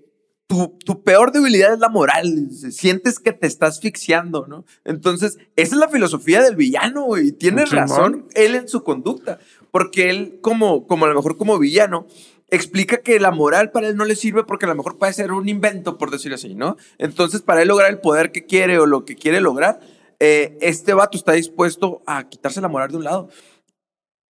tu, 0.47 0.78
tu, 0.86 1.03
peor 1.03 1.34
debilidad 1.34 1.74
es 1.74 1.80
la 1.80 1.89
moral, 1.89 2.49
sientes 2.72 3.20
que 3.20 3.34
te 3.34 3.47
estás 3.47 3.76
asfixiando, 3.76 4.47
¿no? 4.47 4.63
Entonces, 4.86 5.38
esa 5.57 5.76
es 5.76 5.80
la 5.80 5.89
filosofía 5.89 6.41
del 6.41 6.55
villano, 6.55 7.18
y 7.18 7.34
tiene 7.34 7.65
razón 7.65 8.28
él 8.36 8.55
en 8.55 8.70
su 8.70 8.84
conducta, 8.84 9.39
porque 9.72 10.09
él 10.09 10.39
como, 10.41 10.88
como 10.88 11.05
a 11.05 11.09
lo 11.09 11.15
mejor 11.15 11.36
como 11.36 11.59
villano, 11.59 12.07
explica 12.49 12.97
que 12.97 13.19
la 13.19 13.31
moral 13.31 13.71
para 13.71 13.87
él 13.87 13.97
no 13.97 14.05
le 14.05 14.15
sirve 14.15 14.43
porque 14.43 14.65
a 14.65 14.69
lo 14.69 14.75
mejor 14.75 14.97
puede 14.97 15.13
ser 15.13 15.31
un 15.31 15.49
invento, 15.49 15.97
por 15.97 16.11
decirlo 16.11 16.35
así, 16.35 16.55
¿no? 16.55 16.77
Entonces, 16.97 17.41
para 17.41 17.61
él 17.61 17.67
lograr 17.67 17.89
el 17.89 17.99
poder 17.99 18.31
que 18.31 18.45
quiere 18.45 18.79
o 18.79 18.85
lo 18.85 19.05
que 19.05 19.15
quiere 19.15 19.41
lograr, 19.41 19.79
eh, 20.19 20.57
este 20.61 20.93
vato 20.93 21.17
está 21.17 21.33
dispuesto 21.33 22.01
a 22.05 22.27
quitarse 22.29 22.61
la 22.61 22.69
moral 22.69 22.89
de 22.89 22.97
un 22.97 23.03
lado. 23.03 23.29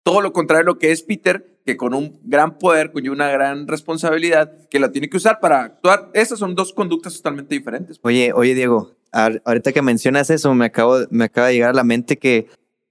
Todo 0.04 0.22
lo 0.22 0.34
contrario 0.34 0.64
a 0.64 0.66
lo 0.66 0.80
que 0.80 0.92
es 0.92 1.04
Peter, 1.04 1.60
que 1.66 1.78
con 1.78 1.94
un 1.94 2.20
gran 2.24 2.58
poder, 2.58 2.92
con 2.92 3.08
una 3.08 3.30
gran 3.30 3.68
responsabilidad, 3.68 4.68
que 4.70 4.80
la 4.80 4.92
tiene 4.92 5.10
que 5.10 5.18
usar 5.18 5.40
para 5.40 5.64
actuar. 5.64 6.10
Esas 6.14 6.40
son 6.40 6.56
dos 6.56 6.74
conductas 6.74 7.14
totalmente 7.16 7.56
diferentes. 7.56 8.00
Oye, 8.02 8.32
oye, 8.34 8.56
Diego, 8.56 8.96
ahorita 9.12 9.74
que 9.74 9.82
mencionas 9.82 10.30
eso, 10.30 10.54
me, 10.54 10.66
acabo, 10.66 11.00
me 11.10 11.26
acaba 11.26 11.48
de 11.48 11.56
llegar 11.56 11.72
a 11.72 11.74
la 11.74 11.84
mente 11.84 12.18
que, 12.18 12.48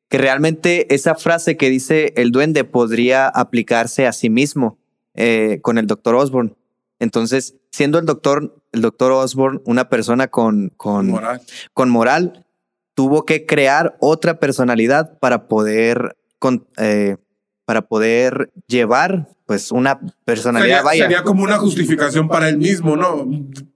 que 0.08 0.18
realmente 0.18 0.94
esa 0.94 1.14
frase 1.14 1.56
que 1.56 1.70
dice 1.70 2.12
el 2.16 2.32
duende 2.32 2.64
podría 2.64 3.28
aplicarse 3.28 4.06
a 4.06 4.12
sí 4.12 4.28
mismo 4.28 4.78
eh, 5.16 5.60
con 5.62 5.78
el 5.78 5.86
doctor 5.86 6.14
Osborne. 6.14 6.54
Entonces, 6.98 7.56
siendo 7.70 7.98
el 7.98 8.06
doctor, 8.06 8.62
el 8.72 8.80
doctor 8.80 9.12
Osborne 9.12 9.60
una 9.64 9.88
persona 9.88 10.28
con, 10.28 10.72
con, 10.76 11.08
moral. 11.08 11.42
con 11.74 11.90
moral, 11.90 12.46
tuvo 12.94 13.26
que 13.26 13.44
crear 13.44 13.96
otra 14.00 14.38
personalidad 14.38 15.18
para 15.18 15.48
poder, 15.48 16.16
con, 16.38 16.66
eh, 16.78 17.16
para 17.64 17.82
poder 17.82 18.52
llevar 18.66 19.28
pues 19.44 19.70
una 19.70 20.00
personalidad. 20.24 20.84
Sería, 20.84 21.04
sería 21.04 21.22
como 21.22 21.42
una 21.42 21.58
justificación 21.58 22.28
para 22.28 22.48
él 22.48 22.58
mismo, 22.58 22.96
¿no? 22.96 23.28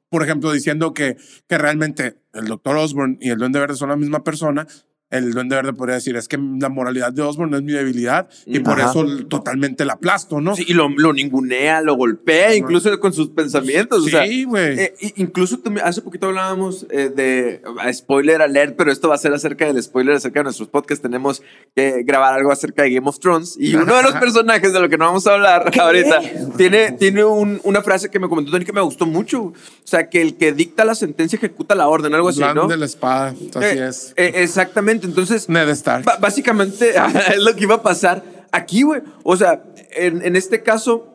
Por 0.08 0.24
ejemplo, 0.24 0.50
diciendo 0.50 0.92
que, 0.92 1.16
que 1.46 1.58
realmente 1.58 2.16
el 2.32 2.46
doctor 2.46 2.76
Osborne 2.76 3.18
y 3.20 3.30
el 3.30 3.38
Duende 3.38 3.60
Verde 3.60 3.76
son 3.76 3.90
la 3.90 3.96
misma 3.96 4.24
persona, 4.24 4.66
el 5.10 5.32
Duende 5.32 5.56
Verde 5.56 5.72
podría 5.72 5.96
decir, 5.96 6.16
es 6.16 6.28
que 6.28 6.38
la 6.38 6.68
moralidad 6.68 7.12
de 7.12 7.22
Osborne 7.22 7.56
es 7.56 7.62
mi 7.62 7.72
debilidad 7.72 8.28
y 8.46 8.60
por 8.60 8.78
eso 8.78 9.04
totalmente 9.28 9.84
la 9.84 9.94
aplasto, 9.94 10.40
¿no? 10.40 10.54
Sí, 10.54 10.64
y 10.68 10.74
lo, 10.74 10.88
lo 10.88 11.12
ningunea, 11.12 11.80
lo 11.80 11.94
golpea, 11.94 12.54
incluso 12.54 12.98
con 13.00 13.12
sus 13.12 13.30
pensamientos. 13.30 14.04
Sí, 14.04 14.44
güey. 14.44 14.78
Eh, 14.78 14.94
incluso 15.16 15.60
hace 15.82 16.02
poquito 16.02 16.28
hablábamos 16.28 16.86
eh, 16.90 17.10
de 17.14 17.60
spoiler 17.92 18.40
alert, 18.40 18.76
pero 18.76 18.92
esto 18.92 19.08
va 19.08 19.16
a 19.16 19.18
ser 19.18 19.32
acerca 19.32 19.66
del 19.66 19.82
spoiler, 19.82 20.14
acerca 20.14 20.40
de 20.40 20.44
nuestros 20.44 20.68
podcasts. 20.68 21.02
Tenemos 21.02 21.42
que 21.74 22.04
grabar 22.04 22.34
algo 22.34 22.52
acerca 22.52 22.84
de 22.84 22.92
Game 22.92 23.08
of 23.08 23.18
Thrones 23.18 23.56
y 23.58 23.74
uno 23.74 23.96
de 23.96 24.02
los 24.04 24.12
personajes 24.20 24.72
de 24.72 24.78
lo 24.78 24.88
que 24.88 24.96
no 24.96 25.06
vamos 25.06 25.26
a 25.26 25.34
hablar 25.34 25.72
ahorita 25.76 26.20
tiene, 26.56 26.92
tiene 26.92 27.24
una 27.24 27.82
frase 27.82 28.10
que 28.10 28.20
me 28.20 28.28
comentó 28.28 28.52
Tony 28.52 28.64
que 28.64 28.72
me 28.72 28.80
gustó 28.80 29.06
mucho. 29.06 29.42
O 29.42 29.54
sea, 29.82 30.08
que 30.08 30.22
el 30.22 30.36
que 30.36 30.52
dicta 30.52 30.84
la 30.84 30.94
sentencia 30.94 31.36
ejecuta 31.36 31.74
la 31.74 31.88
orden, 31.88 32.14
algo 32.14 32.28
así, 32.28 32.40
¿no? 32.54 32.68
de 32.68 32.76
la 32.76 32.86
espada, 32.86 33.30
así 33.30 33.78
eh, 33.78 33.88
es. 33.88 34.14
exactamente. 34.16 34.99
Entonces, 35.02 35.48
Ned 35.48 35.68
Stark. 35.70 36.04
Básicamente 36.20 36.94
es 37.34 37.42
lo 37.42 37.54
que 37.54 37.64
iba 37.64 37.76
a 37.76 37.82
pasar 37.82 38.46
aquí, 38.52 38.82
güey. 38.82 39.02
O 39.22 39.36
sea, 39.36 39.64
en, 39.92 40.22
en 40.24 40.36
este 40.36 40.62
caso, 40.62 41.10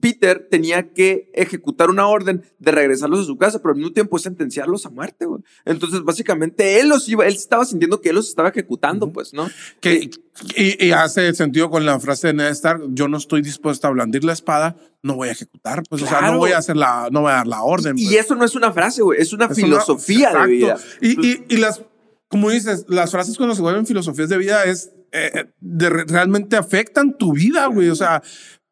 Peter 0.00 0.46
tenía 0.50 0.92
que 0.92 1.30
ejecutar 1.34 1.90
una 1.90 2.06
orden 2.06 2.44
de 2.58 2.70
regresarlos 2.70 3.20
a 3.20 3.24
su 3.24 3.36
casa, 3.36 3.60
pero 3.60 3.70
al 3.72 3.76
mismo 3.76 3.92
tiempo 3.92 4.18
sentenciarlos 4.18 4.86
a 4.86 4.90
muerte, 4.90 5.26
güey. 5.26 5.42
Entonces, 5.64 6.02
básicamente, 6.02 6.80
él 6.80 6.88
los 6.88 7.08
iba, 7.08 7.26
él 7.26 7.34
estaba 7.34 7.64
sintiendo 7.64 8.00
que 8.00 8.10
él 8.10 8.16
los 8.16 8.28
estaba 8.28 8.48
ejecutando, 8.50 9.12
pues, 9.12 9.32
¿no? 9.32 9.48
Que, 9.80 10.10
y, 10.54 10.90
hace 10.90 11.34
sentido 11.34 11.70
con 11.70 11.86
la 11.86 11.98
frase 11.98 12.28
de 12.28 12.34
Ned 12.34 12.50
Stark, 12.50 12.82
yo 12.90 13.08
no 13.08 13.16
estoy 13.16 13.42
dispuesto 13.42 13.86
a 13.86 13.90
blandir 13.90 14.24
la 14.24 14.32
espada, 14.32 14.76
no 15.02 15.16
voy 15.16 15.28
a 15.28 15.32
ejecutar, 15.32 15.82
pues, 15.88 16.02
o 16.02 16.06
sea, 16.06 16.20
no 16.20 16.38
voy 16.38 16.52
a 16.52 16.58
hacer 16.58 16.76
la, 16.76 17.08
no 17.10 17.22
voy 17.22 17.32
a 17.32 17.36
dar 17.36 17.46
la 17.46 17.62
orden. 17.62 17.98
Y, 17.98 18.06
pues. 18.06 18.18
eso 18.18 18.34
no 18.34 18.44
es 18.44 18.54
una 18.54 18.72
frase, 18.72 19.02
güey, 19.02 19.20
es 19.20 19.32
una 19.32 19.48
filosofía 19.48 20.32
de 20.32 20.46
vida. 20.46 20.78
Y, 21.00 21.26
y, 21.26 21.44
y 21.48 21.56
las 21.56 21.82
como 22.28 22.50
dices, 22.50 22.84
las 22.88 23.10
frases 23.10 23.36
cuando 23.36 23.54
se 23.54 23.62
vuelven 23.62 23.86
filosofías 23.86 24.28
de 24.28 24.38
vida 24.38 24.64
es 24.64 24.92
eh, 25.12 25.46
de, 25.60 25.90
realmente 25.90 26.56
afectan 26.56 27.16
tu 27.16 27.32
vida, 27.32 27.66
güey. 27.66 27.88
O 27.88 27.94
sea, 27.94 28.22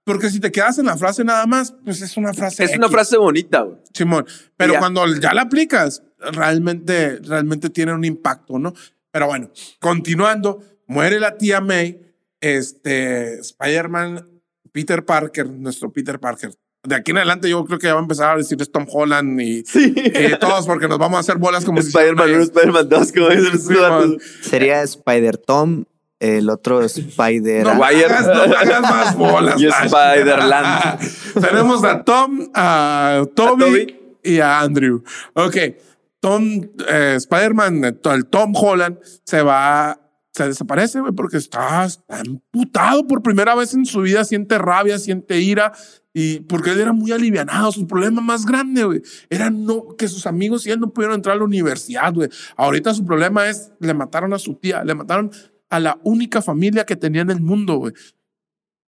porque 0.05 0.31
si 0.31 0.41
te 0.41 0.53
quedas 0.53 0.79
en 0.79 0.87
la 0.87 0.97
frase 0.97 1.25
nada 1.25 1.47
más, 1.47 1.75
pues 1.85 2.03
es 2.03 2.17
una 2.17 2.35
frase. 2.35 2.65
Es 2.65 2.77
una 2.77 2.89
frase 2.89 3.17
bonita, 3.17 3.63
güey. 3.63 3.79
Simón. 3.93 4.27
Pero 4.57 4.79
cuando 4.79 5.07
ya 5.17 5.33
la 5.33 5.43
aplicas, 5.43 6.03
realmente, 6.19 7.21
realmente 7.21 7.71
tiene 7.71 7.93
un 7.93 8.05
impacto, 8.05 8.59
¿no? 8.59 8.75
Pero 9.11 9.27
bueno, 9.27 9.51
continuando, 9.81 10.63
muere 10.87 11.21
la 11.21 11.37
tía 11.37 11.61
May, 11.61 12.01
este, 12.41 13.39
Spider-Man, 13.39 14.29
Peter 14.73 15.05
Parker, 15.05 15.49
nuestro 15.49 15.93
Peter 15.93 16.19
Parker, 16.19 16.51
de 16.85 16.95
aquí 16.95 17.11
en 17.13 17.19
adelante 17.19 17.49
yo 17.49 17.65
creo 17.65 17.79
que 17.79 17.87
ya 17.87 17.95
va 17.95 18.01
a 18.01 18.03
empezar 18.03 18.35
a 18.35 18.37
decir 18.37 18.59
Tom 18.67 18.87
Holland 18.91 19.41
y, 19.41 19.63
todos 20.39 20.67
porque 20.67 20.89
nos 20.89 20.99
vamos 20.99 21.17
a 21.17 21.21
hacer 21.21 21.39
bolas 21.39 21.65
como 21.65 21.81
Spider-Man 21.81 22.31
1, 22.31 22.43
Spider-Man 22.43 22.89
2, 22.89 23.13
como 23.13 23.29
dicen 23.29 24.19
Sería 24.43 24.83
Spider-Tom, 24.83 25.85
el 26.21 26.51
otro 26.51 26.83
Spider... 26.83 27.65
No, 27.65 27.83
hagas, 27.83 28.27
no 28.27 28.57
hagas 28.57 28.81
más 28.83 29.17
bolas. 29.17 29.61
y 29.61 29.67
Spider-Land. 29.67 31.01
Tenemos 31.41 31.85
a 31.85 32.03
Tom, 32.05 32.49
a 32.55 33.25
Toby, 33.35 34.19
y 34.23 34.41
a 34.41 34.61
Andrew. 34.61 35.03
Ok, 35.35 35.57
Tom, 36.21 36.43
eh, 36.89 37.15
Spider-Man, 37.17 37.85
el 38.03 38.27
Tom 38.27 38.53
Holland 38.57 38.99
se 39.25 39.43
va 39.43 39.99
se 40.35 40.49
desaparece, 40.49 41.01
güey, 41.01 41.13
porque 41.13 41.37
está, 41.37 41.85
está, 41.85 42.19
emputado 42.19 43.07
por 43.07 43.23
primera 43.23 43.55
vez 43.55 43.73
en 43.73 43.87
su 43.87 44.01
vida, 44.01 44.25
siente 44.25 44.59
rabia, 44.59 44.99
siente 44.99 45.39
ira, 45.41 45.73
y 46.17 46.41
porque 46.41 46.71
él 46.71 46.81
era 46.81 46.93
muy 46.93 47.11
alivianado, 47.11 47.73
su 47.73 47.89
problema 47.89 48.23
más 48.23 48.47
grande, 48.47 48.85
güey, 48.85 49.03
era 49.29 49.51
no, 49.51 49.97
que 49.99 50.07
sus 50.07 50.27
amigos 50.27 50.65
y 50.65 50.71
él 50.71 50.79
no 50.79 50.91
pudieron 50.91 51.17
entrar 51.17 51.35
a 51.35 51.39
la 51.39 51.45
universidad, 51.45 52.15
güey. 52.15 52.31
Ahorita 52.57 52.95
su 52.95 53.05
problema 53.05 53.49
es, 53.49 53.73
le 53.81 53.93
mataron 53.95 54.33
a 54.33 54.39
su 54.39 54.55
tía, 54.55 54.85
le 54.85 54.95
mataron 54.95 55.33
a 55.69 55.81
la 55.81 55.99
única 56.05 56.41
familia 56.41 56.87
que 56.87 56.95
tenía 56.95 57.23
en 57.23 57.31
el 57.31 57.41
mundo, 57.41 57.75
güey. 57.79 57.93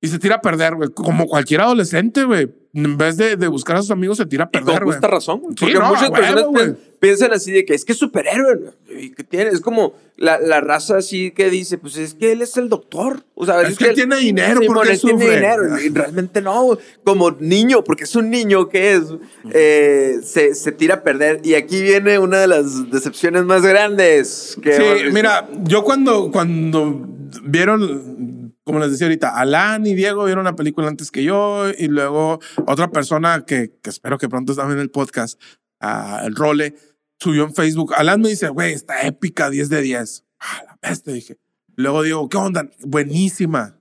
Y 0.00 0.08
se 0.08 0.18
tira 0.18 0.36
a 0.36 0.40
perder, 0.40 0.74
güey, 0.74 0.90
como 0.90 1.26
cualquier 1.26 1.62
adolescente, 1.62 2.24
güey. 2.24 2.48
En 2.74 2.98
vez 2.98 3.16
de, 3.16 3.36
de, 3.36 3.48
buscar 3.48 3.76
a 3.76 3.80
sus 3.80 3.90
amigos, 3.90 4.18
se 4.18 4.26
tira 4.26 4.44
a 4.44 4.50
perder, 4.50 4.82
con 4.82 4.92
justa 4.92 5.06
razón, 5.06 5.40
güey. 5.40 5.54
Porque 5.54 5.78
muchas 5.78 6.10
personas 6.10 6.76
piensan 7.00 7.32
así 7.32 7.50
de 7.50 7.64
que 7.64 7.72
es 7.74 7.86
que 7.86 7.92
es 7.92 7.98
superhéroe. 7.98 8.72
¿y 8.90 9.10
qué 9.12 9.24
tiene? 9.24 9.50
Es 9.50 9.60
como 9.60 9.94
la, 10.16 10.38
la 10.38 10.60
raza 10.60 10.98
así 10.98 11.30
que 11.30 11.48
dice, 11.48 11.78
pues 11.78 11.96
es 11.96 12.12
que 12.12 12.32
él 12.32 12.42
es 12.42 12.58
el 12.58 12.68
doctor. 12.68 13.24
O 13.34 13.46
sea, 13.46 13.62
Es 13.62 13.78
que 13.78 13.86
él 13.86 13.94
tiene 13.94 14.16
dinero, 14.16 14.60
Sí, 14.60 14.66
¿por 14.66 14.76
mon, 14.76 14.86
qué 14.86 14.92
él 14.92 15.00
tiene 15.00 15.24
dinero. 15.24 15.80
Y 15.80 15.88
realmente 15.94 16.42
no, 16.42 16.76
como 17.02 17.30
niño, 17.30 17.82
porque 17.82 18.04
es 18.04 18.14
un 18.14 18.28
niño 18.28 18.68
que 18.68 18.94
es, 18.94 19.04
eh, 19.52 20.18
se, 20.22 20.54
se 20.54 20.72
tira 20.72 20.96
a 20.96 21.02
perder. 21.02 21.40
Y 21.44 21.54
aquí 21.54 21.80
viene 21.80 22.18
una 22.18 22.40
de 22.40 22.48
las 22.48 22.90
decepciones 22.90 23.44
más 23.44 23.62
grandes. 23.62 24.58
Que 24.62 24.74
Sí, 24.74 25.12
mira, 25.12 25.48
yo 25.62 25.82
cuando, 25.82 26.30
cuando 26.30 27.06
vieron, 27.42 28.35
como 28.66 28.80
les 28.80 28.90
decía 28.90 29.06
ahorita, 29.06 29.28
Alan 29.28 29.86
y 29.86 29.94
Diego 29.94 30.24
vieron 30.24 30.42
la 30.42 30.56
película 30.56 30.88
antes 30.88 31.12
que 31.12 31.22
yo 31.22 31.70
y 31.70 31.86
luego 31.86 32.40
otra 32.66 32.90
persona 32.90 33.44
que, 33.46 33.78
que 33.80 33.90
espero 33.90 34.18
que 34.18 34.28
pronto 34.28 34.50
esté 34.50 34.64
en 34.64 34.80
el 34.80 34.90
podcast, 34.90 35.40
ah, 35.78 36.22
el 36.24 36.34
Role, 36.34 36.74
subió 37.20 37.44
en 37.44 37.54
Facebook. 37.54 37.94
Alan 37.96 38.20
me 38.20 38.30
dice, 38.30 38.48
güey, 38.48 38.72
está 38.72 39.06
épica, 39.06 39.50
10 39.50 39.68
de 39.68 39.82
10. 39.82 40.24
Ah, 40.40 40.62
la 40.66 40.78
bestia, 40.82 41.12
dije. 41.12 41.38
Luego 41.76 42.02
digo, 42.02 42.28
¿qué 42.28 42.38
onda? 42.38 42.68
Buenísima. 42.80 43.78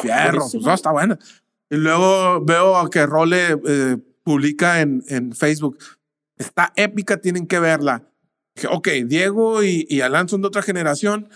Fierro, 0.00 0.48
pues, 0.50 0.64
no, 0.64 0.72
está 0.72 0.92
buena. 0.92 1.18
Y 1.68 1.76
luego 1.76 2.42
veo 2.42 2.88
que 2.88 3.04
Role 3.04 3.58
eh, 3.66 3.98
publica 4.22 4.80
en, 4.80 5.04
en 5.08 5.34
Facebook, 5.34 5.76
está 6.38 6.72
épica, 6.76 7.18
tienen 7.18 7.46
que 7.46 7.60
verla. 7.60 8.08
Dije, 8.54 8.68
ok, 8.70 8.88
Diego 9.04 9.62
y, 9.62 9.86
y 9.90 10.00
Alan 10.00 10.26
son 10.26 10.40
de 10.40 10.48
otra 10.48 10.62
generación. 10.62 11.28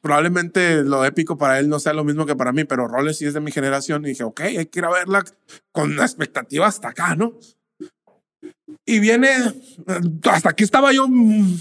Probablemente 0.00 0.82
lo 0.82 1.04
épico 1.04 1.36
para 1.36 1.58
él 1.58 1.68
no 1.68 1.78
sea 1.78 1.92
lo 1.92 2.04
mismo 2.04 2.24
que 2.24 2.34
para 2.34 2.52
mí, 2.52 2.64
pero 2.64 2.88
Role 2.88 3.12
sí 3.12 3.26
es 3.26 3.34
de 3.34 3.40
mi 3.40 3.52
generación. 3.52 4.04
Y 4.04 4.10
dije, 4.10 4.24
ok, 4.24 4.40
hay 4.40 4.70
verla 4.72 5.24
con 5.72 5.96
la 5.96 6.04
expectativa 6.04 6.66
hasta 6.66 6.88
acá, 6.88 7.14
¿no? 7.14 7.34
Y 8.86 9.00
viene, 9.00 9.28
hasta 10.24 10.50
aquí 10.50 10.64
estaba 10.64 10.92
yo, 10.92 11.06
mm, 11.08 11.58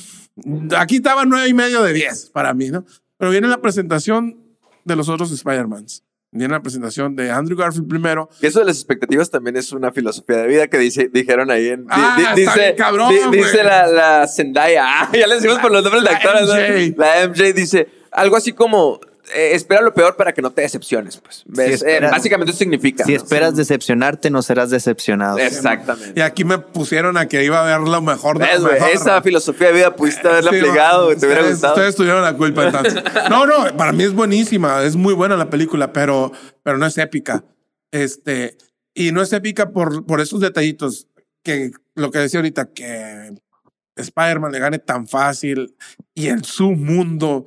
aquí 0.77 0.97
estaba 0.97 1.25
nueve 1.25 1.49
y 1.49 1.53
medio 1.53 1.83
de 1.83 1.91
diez 1.91 2.29
para 2.29 2.53
mí, 2.53 2.69
¿no? 2.69 2.85
Pero 3.17 3.31
viene 3.31 3.47
la 3.47 3.61
presentación 3.61 4.37
de 4.85 4.95
los 4.95 5.09
otros 5.09 5.31
Spider-Mans. 5.31 6.03
Viene 6.37 6.53
la 6.53 6.61
presentación 6.61 7.15
de 7.15 7.31
Andrew 7.31 7.57
Garfield 7.57 7.87
primero. 7.87 8.29
Que 8.39 8.47
Eso 8.47 8.59
de 8.59 8.65
las 8.65 8.77
expectativas 8.77 9.29
también 9.29 9.57
es 9.57 9.71
una 9.71 9.91
filosofía 9.91 10.37
de 10.37 10.47
vida 10.47 10.67
que 10.67 10.77
dice, 10.77 11.09
dijeron 11.11 11.49
ahí 11.51 11.69
en. 11.69 11.85
Ah, 11.89 12.15
di- 12.17 12.23
está 12.23 12.35
dice, 12.35 12.59
bien 12.65 12.75
cabrón, 12.75 13.13
di- 13.31 13.37
dice 13.37 13.63
la, 13.63 13.87
la 13.87 14.27
Zendaya. 14.27 14.85
Ah, 14.87 15.09
ya 15.13 15.27
le 15.27 15.35
decimos 15.35 15.59
por 15.59 15.71
los 15.71 15.83
nombres 15.83 16.03
de 16.03 16.09
La 16.11 16.17
actores. 16.17 16.97
La 16.97 17.27
MJ 17.27 17.53
dice 17.53 17.87
algo 18.11 18.35
así 18.37 18.53
como: 18.53 18.99
eh, 19.33 19.51
espera 19.53 19.81
lo 19.81 19.93
peor 19.93 20.15
para 20.15 20.33
que 20.33 20.41
no 20.41 20.51
te 20.51 20.61
decepciones. 20.61 21.17
Pues. 21.17 21.43
¿Ves? 21.45 21.81
Eh, 21.81 21.97
esperas- 21.97 22.11
básicamente 22.11 22.51
eso 22.51 22.59
significa. 22.59 23.03
Si 23.03 23.11
¿no? 23.11 23.17
esperas 23.17 23.55
decepcionarte, 23.55 24.29
no 24.29 24.41
serás 24.41 24.69
decepcionado. 24.69 25.37
Exactamente. 25.37 26.19
Y 26.19 26.21
aquí 26.23 26.43
me 26.43 26.57
pusieron 26.59 27.17
a 27.17 27.27
que 27.27 27.43
iba 27.43 27.61
a 27.61 27.65
ver 27.77 27.87
lo 27.87 28.01
mejor 28.01 28.39
de 28.39 28.45
¿Ves, 28.45 28.61
lo 28.61 28.71
mejor. 28.71 28.89
Esa 28.89 29.21
filosofía 29.21 29.67
de 29.67 29.73
vida 29.73 29.95
pudiste 29.95 30.27
haberla 30.27 30.51
Sí, 30.51 30.59
te 30.59 30.69
hubiera 30.69 31.47
gustado. 31.47 31.73
Ustedes 31.75 31.95
tuvieron 31.95 32.21
la 32.21 32.33
culpa 32.35 32.65
entonces. 32.65 32.95
No, 33.29 33.45
no, 33.45 33.75
para 33.75 33.91
mí 33.91 34.03
es 34.03 34.13
buenísima, 34.13 34.83
es 34.83 34.95
muy 34.95 35.13
buena 35.13 35.35
la 35.35 35.49
película, 35.49 35.91
pero, 35.91 36.31
pero 36.63 36.77
no 36.77 36.85
es 36.85 36.97
épica. 36.97 37.43
Este, 37.91 38.57
y 38.93 39.11
no 39.11 39.21
es 39.21 39.33
épica 39.33 39.71
por, 39.71 40.05
por 40.05 40.21
esos 40.21 40.39
detallitos 40.39 41.07
que 41.43 41.71
lo 41.95 42.11
que 42.11 42.19
decía 42.19 42.39
ahorita, 42.39 42.71
que 42.73 43.33
Spider-Man 43.95 44.51
le 44.51 44.59
gane 44.59 44.79
tan 44.79 45.07
fácil 45.07 45.75
y 46.13 46.27
en 46.27 46.43
su 46.43 46.71
mundo 46.71 47.45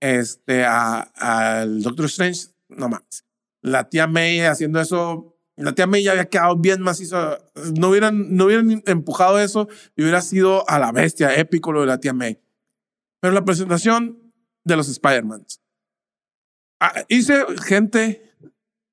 este, 0.00 0.64
al 0.64 1.82
Doctor 1.82 2.06
Strange, 2.06 2.48
no 2.68 2.88
mames. 2.88 3.24
La 3.62 3.88
tía 3.88 4.06
May 4.06 4.40
haciendo 4.40 4.80
eso, 4.80 5.36
la 5.56 5.72
tía 5.72 5.86
May 5.86 6.02
ya 6.02 6.12
había 6.12 6.26
quedado 6.26 6.56
bien 6.56 6.80
macizo. 6.80 7.38
No 7.78 7.90
hubieran, 7.90 8.34
no 8.34 8.46
hubieran 8.46 8.82
empujado 8.86 9.38
eso 9.38 9.68
y 9.94 10.02
hubiera 10.02 10.22
sido 10.22 10.68
a 10.68 10.78
la 10.78 10.92
bestia, 10.92 11.34
épico 11.34 11.72
lo 11.72 11.82
de 11.82 11.86
la 11.86 12.00
tía 12.00 12.14
May. 12.14 12.40
Pero 13.20 13.34
la 13.34 13.44
presentación 13.44 14.32
de 14.64 14.76
los 14.76 14.88
Spider-Mans. 14.88 15.60
Ah, 16.80 17.04
hice 17.08 17.44
gente, 17.62 18.22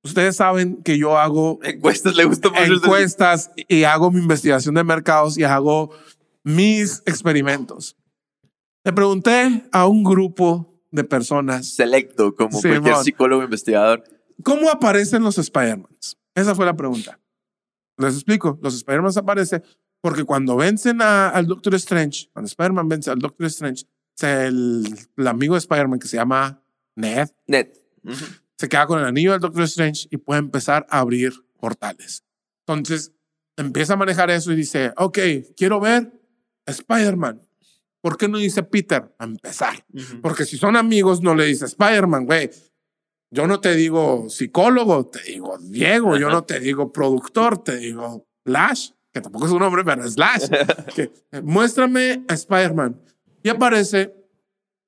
ustedes 0.04 0.36
saben 0.36 0.84
que 0.84 0.98
yo 0.98 1.18
hago 1.18 1.60
Encuestas 1.64 2.16
le 2.16 2.26
gustó 2.26 2.52
mucho. 2.52 2.64
encuestas 2.64 3.52
y 3.56 3.84
hago 3.84 4.12
mi 4.12 4.20
investigación 4.20 4.76
de 4.76 4.84
mercados 4.84 5.38
y 5.38 5.46
hago 5.46 5.92
mis 6.44 7.02
experimentos. 7.06 7.96
Le 8.84 8.92
pregunté 8.92 9.64
a 9.72 9.88
un 9.88 10.04
grupo 10.04 10.77
de 10.92 11.04
personas 11.04 11.68
Selecto, 11.76 12.36
como 12.36 12.60
cualquier 12.62 12.96
psicólogo 13.04 13.44
investigador. 13.44 14.04
cómo 14.44 14.70
aparecen 14.70 15.24
los 15.24 15.38
Spider-Mans. 15.38 16.18
Esa 16.36 16.56
fue 16.56 16.66
la 16.66 16.76
pregunta. 16.76 17.20
Les 17.98 18.14
explico. 18.14 18.60
Los 18.62 18.76
Spider-Mans 18.76 19.18
aparecen 19.18 19.64
porque 20.02 20.24
cuando 20.24 20.56
vencen 20.56 21.02
a- 21.02 21.30
al 21.30 21.48
Doctor 21.48 21.74
Strange, 21.76 22.30
cuando 22.32 22.48
Spider-Man 22.48 22.88
vence 22.88 23.10
al 23.10 23.20
Doctor 23.20 23.48
Strange, 23.48 23.86
el, 24.22 24.86
el 25.18 25.28
amigo 25.28 25.56
de 25.56 25.60
Spider-Man 25.60 26.00
que 26.00 26.08
se 26.08 26.18
llama 26.18 26.64
Ned 26.96 27.30
Net. 27.48 27.76
Ujú. 28.04 28.26
se 28.58 28.70
queda 28.70 28.88
con 28.88 29.00
el 29.00 29.06
anillo 29.06 29.32
del 29.34 29.42
Doctor 29.42 29.64
Strange 29.64 30.08
y 30.12 30.18
puede 30.18 30.40
empezar 30.40 30.86
a 30.90 31.00
abrir 31.00 31.34
portales. 31.60 32.24
Entonces 32.68 33.12
empieza 33.58 33.94
a 33.94 33.98
manejar 33.98 34.30
eso 34.30 34.52
y 34.52 34.56
dice, 34.56 34.94
ok, 34.98 35.18
quiero 35.56 35.80
ver 35.80 36.12
a 36.68 36.72
Spider-Man. 36.72 37.42
¿Por 38.02 38.18
qué 38.18 38.28
no 38.28 38.38
dice 38.38 38.64
Peter? 38.64 39.14
A 39.20 39.26
empezar. 39.26 39.86
Porque 40.22 40.46
si 40.46 40.58
son 40.58 40.76
amigos, 40.76 41.22
no 41.22 41.36
le 41.36 41.46
dice 41.46 41.66
Spider-Man, 41.66 42.26
güey. 42.26 42.50
Yo 43.32 43.46
no 43.48 43.60
te 43.60 43.76
digo 43.76 44.30
psicólogo, 44.30 45.08
te 45.08 45.22
digo 45.24 45.58
Diego. 45.60 46.18
Yo 46.18 46.30
no 46.30 46.44
te 46.46 46.60
digo 46.60 46.92
productor, 46.94 47.62
te 47.64 47.76
digo 47.78 48.28
Lash, 48.46 48.92
que 49.12 49.20
tampoco 49.22 49.46
es 49.48 49.52
un 49.52 49.60
nombre, 49.60 49.84
pero 49.84 50.06
es 50.06 50.18
Lash. 50.18 50.48
que, 50.96 51.12
muéstrame 51.42 52.24
a 52.30 52.34
Spider-Man. 52.34 53.02
Y 53.44 53.50
aparece 53.50 54.14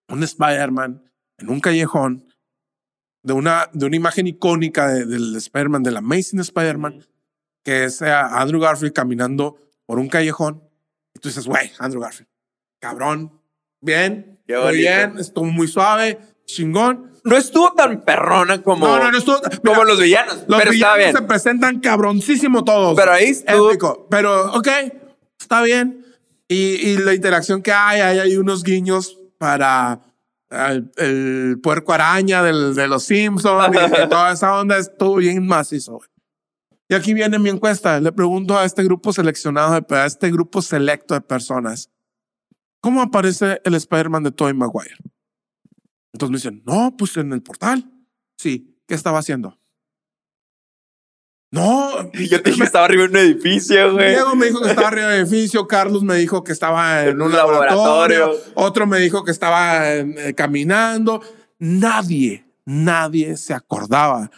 un 0.07 0.23
Spider-Man 0.23 1.03
en 1.39 1.49
un 1.49 1.59
callejón 1.59 2.25
de 3.23 3.33
una, 3.33 3.69
de 3.73 3.85
una 3.85 3.95
imagen 3.97 4.27
icónica 4.27 4.87
de- 4.87 5.05
del 5.05 5.35
Spider-Man, 5.35 5.83
del 5.83 5.97
Amazing 5.97 6.39
Spider-Man, 6.39 7.05
que 7.65 7.83
es 7.85 8.01
eh, 8.01 8.09
Andrew 8.09 8.61
Garfield 8.61 8.93
caminando 8.93 9.57
por 9.85 9.99
un 9.99 10.07
callejón. 10.07 10.63
Y 11.13 11.19
tú 11.19 11.27
dices, 11.27 11.45
güey, 11.45 11.71
Andrew 11.79 12.01
Garfield, 12.01 12.29
cabrón, 12.79 13.39
bien, 13.81 14.39
muy 14.47 14.77
bien, 14.77 15.17
estuvo 15.19 15.45
muy 15.45 15.67
suave, 15.67 16.19
chingón. 16.45 17.09
No 17.23 17.35
estuvo 17.37 17.73
tan 17.73 18.01
perrona 18.01 18.61
como, 18.63 18.87
no, 18.87 18.97
no, 18.97 19.11
no 19.11 19.17
estuvo. 19.17 19.39
como 19.41 19.73
mira, 19.73 19.83
los 19.85 19.99
villanos, 19.99 20.35
los 20.47 20.59
pero 20.59 20.59
está 20.59 20.71
villanos 20.71 20.97
bien. 20.97 21.15
se 21.15 21.21
presentan 21.23 21.79
cabroncísimo 21.81 22.63
todos. 22.63 22.95
Pero 22.95 23.11
ahí 23.11 23.25
estuvo- 23.25 23.69
Épico. 23.69 24.07
Pero, 24.09 24.53
ok, 24.53 24.67
está 25.39 25.61
bien. 25.61 26.05
Y, 26.47 26.55
y 26.55 26.97
la 26.97 27.13
interacción 27.13 27.61
que 27.61 27.71
hay, 27.71 27.99
hay, 28.01 28.19
hay 28.19 28.37
unos 28.37 28.63
guiños 28.63 29.19
para 29.37 29.99
el, 30.49 30.91
el 30.97 31.59
puerco 31.61 31.93
araña 31.93 32.41
del, 32.41 32.73
de 32.73 32.87
los 32.87 33.03
Simpsons 33.03 33.75
y, 33.75 34.03
y 34.03 34.07
toda 34.09 34.31
esa 34.33 34.57
onda 34.59 34.77
estuvo 34.77 35.17
bien 35.17 35.45
macizo. 35.45 35.99
Y 36.87 36.95
aquí 36.95 37.13
viene 37.13 37.37
mi 37.37 37.49
encuesta. 37.49 37.99
Le 37.99 38.11
pregunto 38.11 38.57
a 38.57 38.65
este 38.65 38.83
grupo 38.83 39.13
seleccionado, 39.13 39.85
a 39.89 40.05
este 40.07 40.31
grupo 40.31 40.61
selecto 40.63 41.13
de 41.13 41.21
personas, 41.21 41.91
¿cómo 42.81 43.01
aparece 43.01 43.61
el 43.63 43.75
Spider-Man 43.75 44.23
de 44.23 44.31
Tobey 44.31 44.53
Maguire? 44.53 44.95
Entonces 46.13 46.31
me 46.31 46.37
dicen, 46.37 46.63
no, 46.65 46.95
pues 46.97 47.15
en 47.17 47.31
el 47.33 47.41
portal. 47.41 47.89
Sí, 48.37 48.77
¿qué 48.87 48.95
estaba 48.95 49.19
haciendo? 49.19 49.57
No, 51.51 52.11
yo 52.13 52.41
te 52.41 52.49
dije 52.51 52.59
que 52.61 52.65
estaba 52.65 52.85
arriba 52.85 53.05
en 53.05 53.11
un 53.11 53.17
edificio, 53.17 53.93
güey. 53.93 54.09
Diego 54.09 54.35
me 54.35 54.47
dijo 54.47 54.61
que 54.61 54.69
estaba 54.69 54.87
arriba 54.89 55.07
del 55.09 55.21
edificio, 55.21 55.67
Carlos 55.67 56.03
me 56.03 56.15
dijo 56.15 56.43
que 56.43 56.51
estaba 56.51 57.05
en 57.05 57.15
un 57.21 57.27
Un 57.29 57.31
laboratorio, 57.33 58.19
laboratorio. 58.19 58.53
otro 58.55 58.85
me 58.87 58.99
dijo 58.99 59.23
que 59.23 59.31
estaba 59.31 59.93
eh, 59.95 60.33
caminando. 60.35 61.21
Nadie, 61.57 62.45
nadie 62.65 63.35
se 63.37 63.53
acordaba 63.53 64.29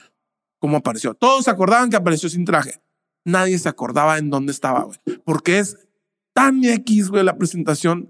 cómo 0.59 0.77
apareció. 0.77 1.13
Todos 1.13 1.45
se 1.45 1.51
acordaban 1.51 1.89
que 1.89 1.97
apareció 1.97 2.29
sin 2.29 2.45
traje. 2.45 2.81
Nadie 3.25 3.59
se 3.59 3.69
acordaba 3.69 4.17
en 4.17 4.29
dónde 4.29 4.51
estaba, 4.51 4.83
güey. 4.83 4.97
Porque 5.25 5.59
es 5.59 5.77
tan 6.33 6.63
X, 6.63 7.09
güey, 7.09 7.23
la 7.23 7.37
presentación 7.37 8.09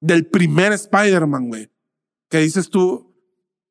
del 0.00 0.26
primer 0.26 0.72
Spider-Man, 0.72 1.48
güey. 1.48 1.70
Que 2.28 2.38
dices 2.38 2.70
tú, 2.70 3.14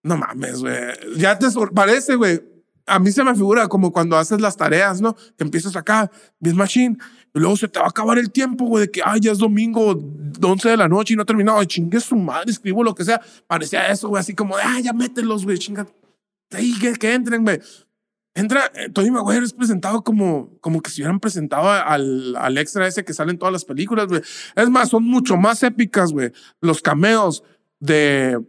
no 0.04 0.18
mames, 0.18 0.62
güey. 0.62 0.76
Ya 1.18 1.38
te 1.38 1.48
parece, 1.74 2.16
güey. 2.16 2.42
A 2.86 2.98
mí 2.98 3.12
se 3.12 3.24
me 3.24 3.36
figura 3.36 3.68
como 3.68 3.92
cuando 3.92 4.18
haces 4.18 4.42
las 4.42 4.58
tareas, 4.58 5.00
¿no? 5.00 5.16
Que 5.16 5.44
empiezas 5.44 5.76
acá, 5.76 6.10
bien 6.40 6.56
machine, 6.56 6.98
y 7.36 7.40
luego 7.40 7.56
se 7.56 7.68
te 7.68 7.78
va 7.80 7.86
a 7.86 7.90
acabar 7.90 8.18
el 8.18 8.32
tiempo, 8.32 8.66
güey, 8.66 8.88
de 8.88 8.92
que, 8.92 9.02
ay, 9.06 9.20
ya 9.20 9.32
es 9.32 9.38
domingo, 9.38 9.96
11 10.42 10.70
de 10.70 10.78
la 10.78 10.88
noche 10.88 11.14
y 11.14 11.18
no 11.18 11.22
he 11.22 11.26
terminado. 11.26 11.60
Ay, 11.60 11.68
chingue 11.68 12.00
su 12.00 12.16
madre, 12.16 12.52
escribo 12.52 12.84
lo 12.84 12.96
que 12.96 13.06
sea. 13.06 13.22
Parecía 13.46 13.88
eso, 13.92 14.10
güey, 14.10 14.20
así 14.20 14.34
como 14.34 14.56
ay, 14.58 14.84
ya 14.84 14.94
mételos, 14.94 15.46
güey, 15.46 15.60
chinga. 15.60 15.88
Ahí, 16.52 16.74
que, 16.80 16.94
que 16.94 17.14
entren, 17.14 17.44
güey. 17.44 17.60
Entra, 18.36 18.72
eh, 18.76 18.90
Tony 18.94 19.12
Maguire 19.12 19.44
es 19.44 19.54
presentado 19.54 20.04
como, 20.04 20.58
como 20.62 20.82
que 20.82 20.90
si 20.92 21.02
hubieran 21.02 21.20
presentado 21.20 21.70
al, 21.70 22.36
al 22.38 22.58
extra 22.58 22.88
ese 22.88 23.04
que 23.04 23.14
sale 23.14 23.32
en 23.32 23.38
todas 23.40 23.52
las 23.52 23.66
películas, 23.66 24.08
güey. 24.08 24.22
Es 24.56 24.70
más, 24.70 24.90
son 24.90 25.04
mucho 25.04 25.36
más 25.36 25.62
épicas, 25.64 26.12
güey. 26.12 26.32
Los 26.62 26.82
cameos 26.82 27.44
de. 27.80 28.40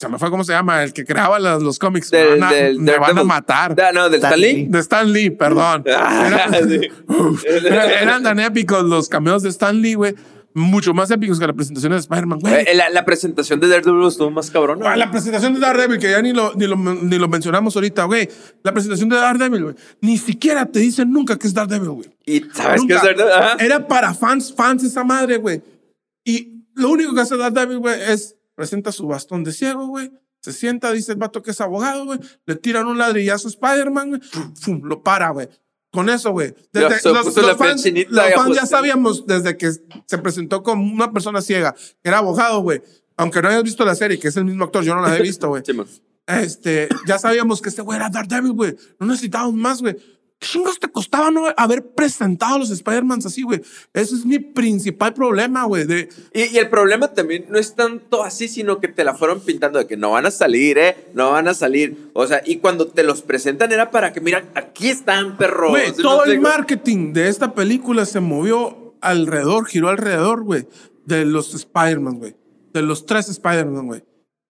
Se 0.00 0.08
me 0.08 0.18
fue 0.18 0.30
cómo 0.30 0.44
se 0.44 0.52
llama, 0.52 0.84
el 0.84 0.92
que 0.92 1.04
creaba 1.04 1.38
las- 1.40 1.60
los 1.62 1.78
cómics. 1.78 2.10
Del- 2.10 2.34
me 2.34 2.38
van 2.40 2.42
a, 2.42 2.52
del 2.52 2.78
me 2.78 2.92
van 2.92 2.94
a 2.94 3.00
Daredevil. 3.06 3.26
matar. 3.26 3.74
Da- 3.74 3.92
no, 3.92 4.08
del 4.08 4.20
Stan 4.22 4.40
Lee. 4.40 4.52
Lee. 4.52 4.66
De 4.68 4.78
Stan 4.78 5.12
Lee, 5.12 5.30
perdón. 5.30 5.84
Ah, 5.96 6.26
Eran, 6.52 6.68
sí. 6.68 6.80
Uf, 7.08 7.44
eran- 7.48 7.90
eran 7.90 8.22
tan 8.22 8.38
épicos 8.40 8.84
los 8.84 9.08
cameos 9.08 9.42
de 9.42 9.48
Stan 9.48 9.80
Lee, 9.80 9.94
güey. 9.94 10.14
Mucho 10.58 10.92
más 10.94 11.10
épicos 11.10 11.38
que 11.38 11.46
la 11.46 11.52
presentación 11.52 11.92
de 11.92 11.98
Spider-Man, 11.98 12.38
güey. 12.40 12.54
Eh, 12.66 12.74
La, 12.74 12.90
la 12.90 13.04
presentación 13.04 13.60
de 13.60 13.68
Daredevil 13.68 14.06
estuvo 14.06 14.30
más 14.30 14.50
cabrón. 14.50 14.80
La 14.80 15.10
presentación 15.10 15.54
de 15.54 15.60
Daredevil, 15.60 15.98
que 15.98 16.10
ya 16.10 16.20
ni 16.20 16.32
lo, 16.32 16.52
ni 16.54 16.66
lo, 16.66 16.76
ni 16.76 17.18
lo 17.18 17.28
mencionamos 17.28 17.74
ahorita, 17.76 18.04
güey. 18.04 18.28
La 18.62 18.72
presentación 18.72 19.08
de 19.08 19.16
Daredevil, 19.16 19.62
güey. 19.62 19.74
Ni 20.00 20.18
siquiera 20.18 20.66
te 20.66 20.80
dicen 20.80 21.10
nunca 21.12 21.38
que 21.38 21.46
es 21.46 21.54
Daredevil, 21.54 21.90
güey. 21.90 22.10
Y 22.26 22.40
sabes 22.52 22.82
que 22.82 22.94
Nunca. 22.94 22.96
es 22.96 23.02
Daredevil. 23.02 23.32
Ajá. 23.32 23.56
Era 23.64 23.86
para 23.88 24.12
fans, 24.14 24.52
fans 24.54 24.84
esa 24.84 25.04
madre, 25.04 25.38
güey. 25.38 25.62
Y 26.24 26.64
lo 26.74 26.90
único 26.90 27.14
que 27.14 27.20
hace 27.22 27.36
Daredevil, 27.36 27.78
güey, 27.78 28.00
es 28.08 28.36
presenta 28.54 28.90
su 28.92 29.06
bastón 29.06 29.44
de 29.44 29.52
ciego, 29.52 29.86
güey. 29.86 30.10
Se 30.40 30.52
sienta, 30.52 30.92
dice 30.92 31.12
el 31.12 31.18
vato 31.18 31.42
que 31.42 31.50
es 31.52 31.60
abogado, 31.60 32.04
güey. 32.04 32.20
Le 32.46 32.54
tiran 32.56 32.86
un 32.86 32.98
ladrillazo 32.98 33.48
a 33.48 33.50
Spider-Man, 33.50 34.08
güey. 34.10 34.20
Lo 34.82 35.02
para, 35.02 35.30
güey. 35.30 35.48
Con 35.90 36.10
eso, 36.10 36.32
güey. 36.32 36.54
Los, 36.72 37.00
fans, 37.00 37.34
los 37.34 37.56
fans 38.34 38.56
ya 38.56 38.66
sabíamos 38.66 39.26
desde 39.26 39.56
que 39.56 39.70
se 39.72 40.18
presentó 40.18 40.62
como 40.62 40.84
una 40.84 41.12
persona 41.12 41.40
ciega, 41.40 41.74
que 42.02 42.08
era 42.08 42.18
abogado, 42.18 42.60
güey. 42.60 42.82
Aunque 43.16 43.40
no 43.42 43.48
hayas 43.48 43.64
visto 43.64 43.84
la 43.84 43.94
serie, 43.94 44.18
que 44.18 44.28
es 44.28 44.36
el 44.36 44.44
mismo 44.44 44.64
actor, 44.64 44.84
yo 44.84 44.94
no 44.94 45.00
la 45.00 45.16
he 45.16 45.22
visto, 45.22 45.48
güey. 45.48 45.62
Este, 46.28 46.90
ya 47.06 47.18
sabíamos 47.18 47.62
que 47.62 47.70
este 47.70 47.80
güey 47.80 47.96
era 47.96 48.10
Daredevil, 48.10 48.52
güey. 48.52 48.76
No 49.00 49.06
necesitábamos 49.06 49.54
más, 49.54 49.80
güey. 49.80 49.96
¿Qué 50.40 50.46
chingos 50.46 50.78
te 50.78 50.88
costaba 50.88 51.30
no 51.32 51.46
haber 51.56 51.84
presentado 51.94 52.54
a 52.54 52.58
los 52.58 52.70
Spider-Mans 52.70 53.26
así, 53.26 53.42
güey? 53.42 53.60
Ese 53.92 54.14
es 54.14 54.24
mi 54.24 54.38
principal 54.38 55.12
problema, 55.12 55.64
güey. 55.64 55.84
De, 55.84 56.08
Y, 56.32 56.44
y 56.54 56.58
el 56.58 56.68
problema 56.70 57.08
también 57.12 57.46
no 57.48 57.58
es 57.58 57.74
tanto 57.74 58.22
así, 58.22 58.46
sino 58.46 58.78
que 58.78 58.86
te 58.86 59.02
la 59.02 59.14
fueron 59.14 59.40
pintando 59.40 59.80
de 59.80 59.86
que 59.88 59.96
no 59.96 60.12
van 60.12 60.26
a 60.26 60.30
salir, 60.30 60.78
¿eh? 60.78 60.96
No 61.14 61.32
van 61.32 61.48
a 61.48 61.54
salir. 61.54 62.10
O 62.12 62.26
sea, 62.26 62.40
y 62.44 62.58
cuando 62.58 62.86
te 62.86 63.02
los 63.02 63.22
presentan 63.22 63.72
era 63.72 63.90
para 63.90 64.12
que, 64.12 64.20
mira, 64.20 64.44
aquí 64.54 64.88
están, 64.88 65.36
perros. 65.36 65.70
güey, 65.70 65.86
¿Sí 65.88 65.94
me 65.96 66.02
todo 66.02 66.24
el 66.24 66.30
explico? 66.32 66.48
marketing 66.56 67.12
de 67.12 67.28
esta 67.28 67.52
película 67.52 68.06
se 68.06 68.20
movió 68.20 68.94
alrededor, 69.00 69.66
giró 69.66 69.88
alrededor, 69.88 70.44
güey, 70.44 70.68
de 71.04 71.24
los 71.24 71.52
Spider-Man, 71.54 72.18
güey. 72.18 72.36
De 72.72 72.82
los 72.82 73.06
tres 73.06 73.28
Spider-Man, 73.28 73.86
güey. 73.88 74.04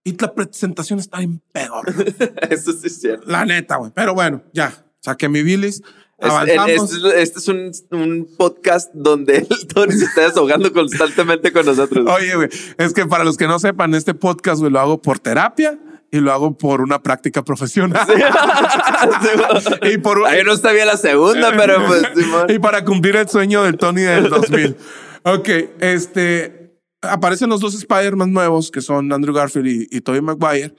Y 0.05 0.17
la 0.19 0.35
presentación 0.35 0.99
está 0.99 1.19
bien 1.19 1.41
pedor. 1.53 1.87
Eso 2.51 2.73
sí 2.73 2.89
es 2.89 3.01
cierto. 3.01 3.25
la 3.27 3.47
neta, 3.47 3.77
güey. 3.77 3.91
Pero 3.95 4.13
bueno, 4.15 4.43
ya. 4.53 4.85
Saqué 5.01 5.29
mi 5.29 5.43
bilis. 5.43 5.83
Avanzamos. 6.21 6.93
Este 6.93 7.09
es, 7.09 7.15
este 7.15 7.39
es 7.39 7.49
un, 7.49 7.73
un 7.93 8.29
podcast 8.37 8.93
donde 8.93 9.37
el 9.51 9.67
Tony 9.69 9.93
se 9.93 10.05
está 10.05 10.23
desahogando 10.23 10.73
constantemente 10.73 11.53
con 11.53 11.67
nosotros. 11.67 12.07
Oye, 12.09 12.35
güey, 12.35 12.49
es 12.77 12.93
que 12.93 13.07
para 13.07 13.25
los 13.25 13.37
que 13.37 13.47
no 13.47 13.59
sepan, 13.59 13.95
este 13.95 14.15
podcast, 14.15 14.61
güey, 14.61 14.73
lo 14.73 14.81
hago 14.81 15.01
por 15.01 15.21
terapia 15.21 15.79
y 16.11 16.19
lo 16.19 16.33
hago 16.33 16.57
por 16.57 16.81
una 16.81 17.03
práctica 17.03 17.45
profesional. 17.45 18.07
y 19.83 19.99
por 19.99 20.27
Ahí 20.27 20.43
no 20.43 20.53
está 20.53 20.73
bien 20.73 20.87
la 20.87 20.97
segunda, 20.97 21.55
pero 21.57 21.85
pues, 21.87 22.03
Simón. 22.17 22.47
y 22.49 22.59
para 22.59 22.85
cumplir 22.85 23.15
el 23.17 23.29
sueño 23.29 23.63
del 23.63 23.77
Tony 23.77 24.03
del 24.03 24.29
2000. 24.29 24.77
ok, 25.25 25.49
este 25.81 26.75
aparecen 27.01 27.49
los 27.49 27.61
dos 27.61 27.75
Spider-Man 27.75 28.33
nuevos 28.33 28.73
que 28.73 28.81
son 28.81 29.13
Andrew 29.13 29.33
Garfield 29.33 29.67
y, 29.69 29.87
y 29.91 30.01
Tobey 30.01 30.21
Maguire 30.21 30.75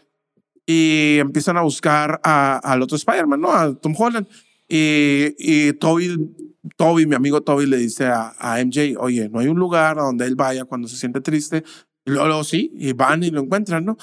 y 0.71 1.17
empiezan 1.17 1.57
a 1.57 1.61
buscar 1.63 2.21
a- 2.23 2.57
al 2.59 2.83
otro 2.83 2.95
Spider-Man, 2.95 3.41
¿no? 3.41 3.51
A 3.51 3.73
Tom 3.73 3.95
Holland. 3.97 4.27
Y, 4.67 5.33
y 5.39 5.73
Toby, 5.73 6.29
Toby, 6.77 7.07
mi 7.07 7.15
amigo 7.15 7.41
Toby, 7.41 7.65
le 7.65 7.77
dice 7.77 8.05
a, 8.05 8.35
a 8.37 8.63
MJ, 8.63 8.95
oye, 8.99 9.27
no 9.29 9.39
hay 9.39 9.47
un 9.47 9.57
lugar 9.57 9.97
a 9.97 10.03
donde 10.03 10.25
él 10.27 10.35
vaya 10.35 10.65
cuando 10.65 10.87
se 10.87 10.95
siente 10.95 11.21
triste. 11.21 11.63
Y 12.05 12.11
luego, 12.11 12.27
luego 12.27 12.43
sí, 12.43 12.71
y 12.75 12.93
van 12.93 13.23
y 13.23 13.31
lo 13.31 13.41
encuentran, 13.41 13.83
¿no? 13.83 13.97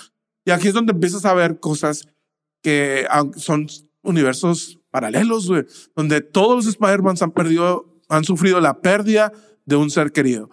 Y 0.45 0.51
aquí 0.51 0.67
es 0.67 0.75
donde 0.75 0.91
empiezas 0.93 1.25
a 1.25 1.35
ver 1.35 1.61
cosas 1.61 2.09
que 2.63 3.07
son 3.37 3.69
universos 4.03 4.81
paralelos, 4.91 5.47
güey, 5.49 5.65
donde 5.95 6.21
todos 6.21 6.57
los 6.57 6.67
Spider-Man 6.67 7.15
han 7.21 7.31
perdido, 7.31 8.01
han 8.09 8.25
sufrido 8.25 8.61
la 8.61 8.81
pérdida 8.81 9.33
de 9.67 9.77
un 9.77 9.89
ser 9.91 10.11
querido. 10.11 10.51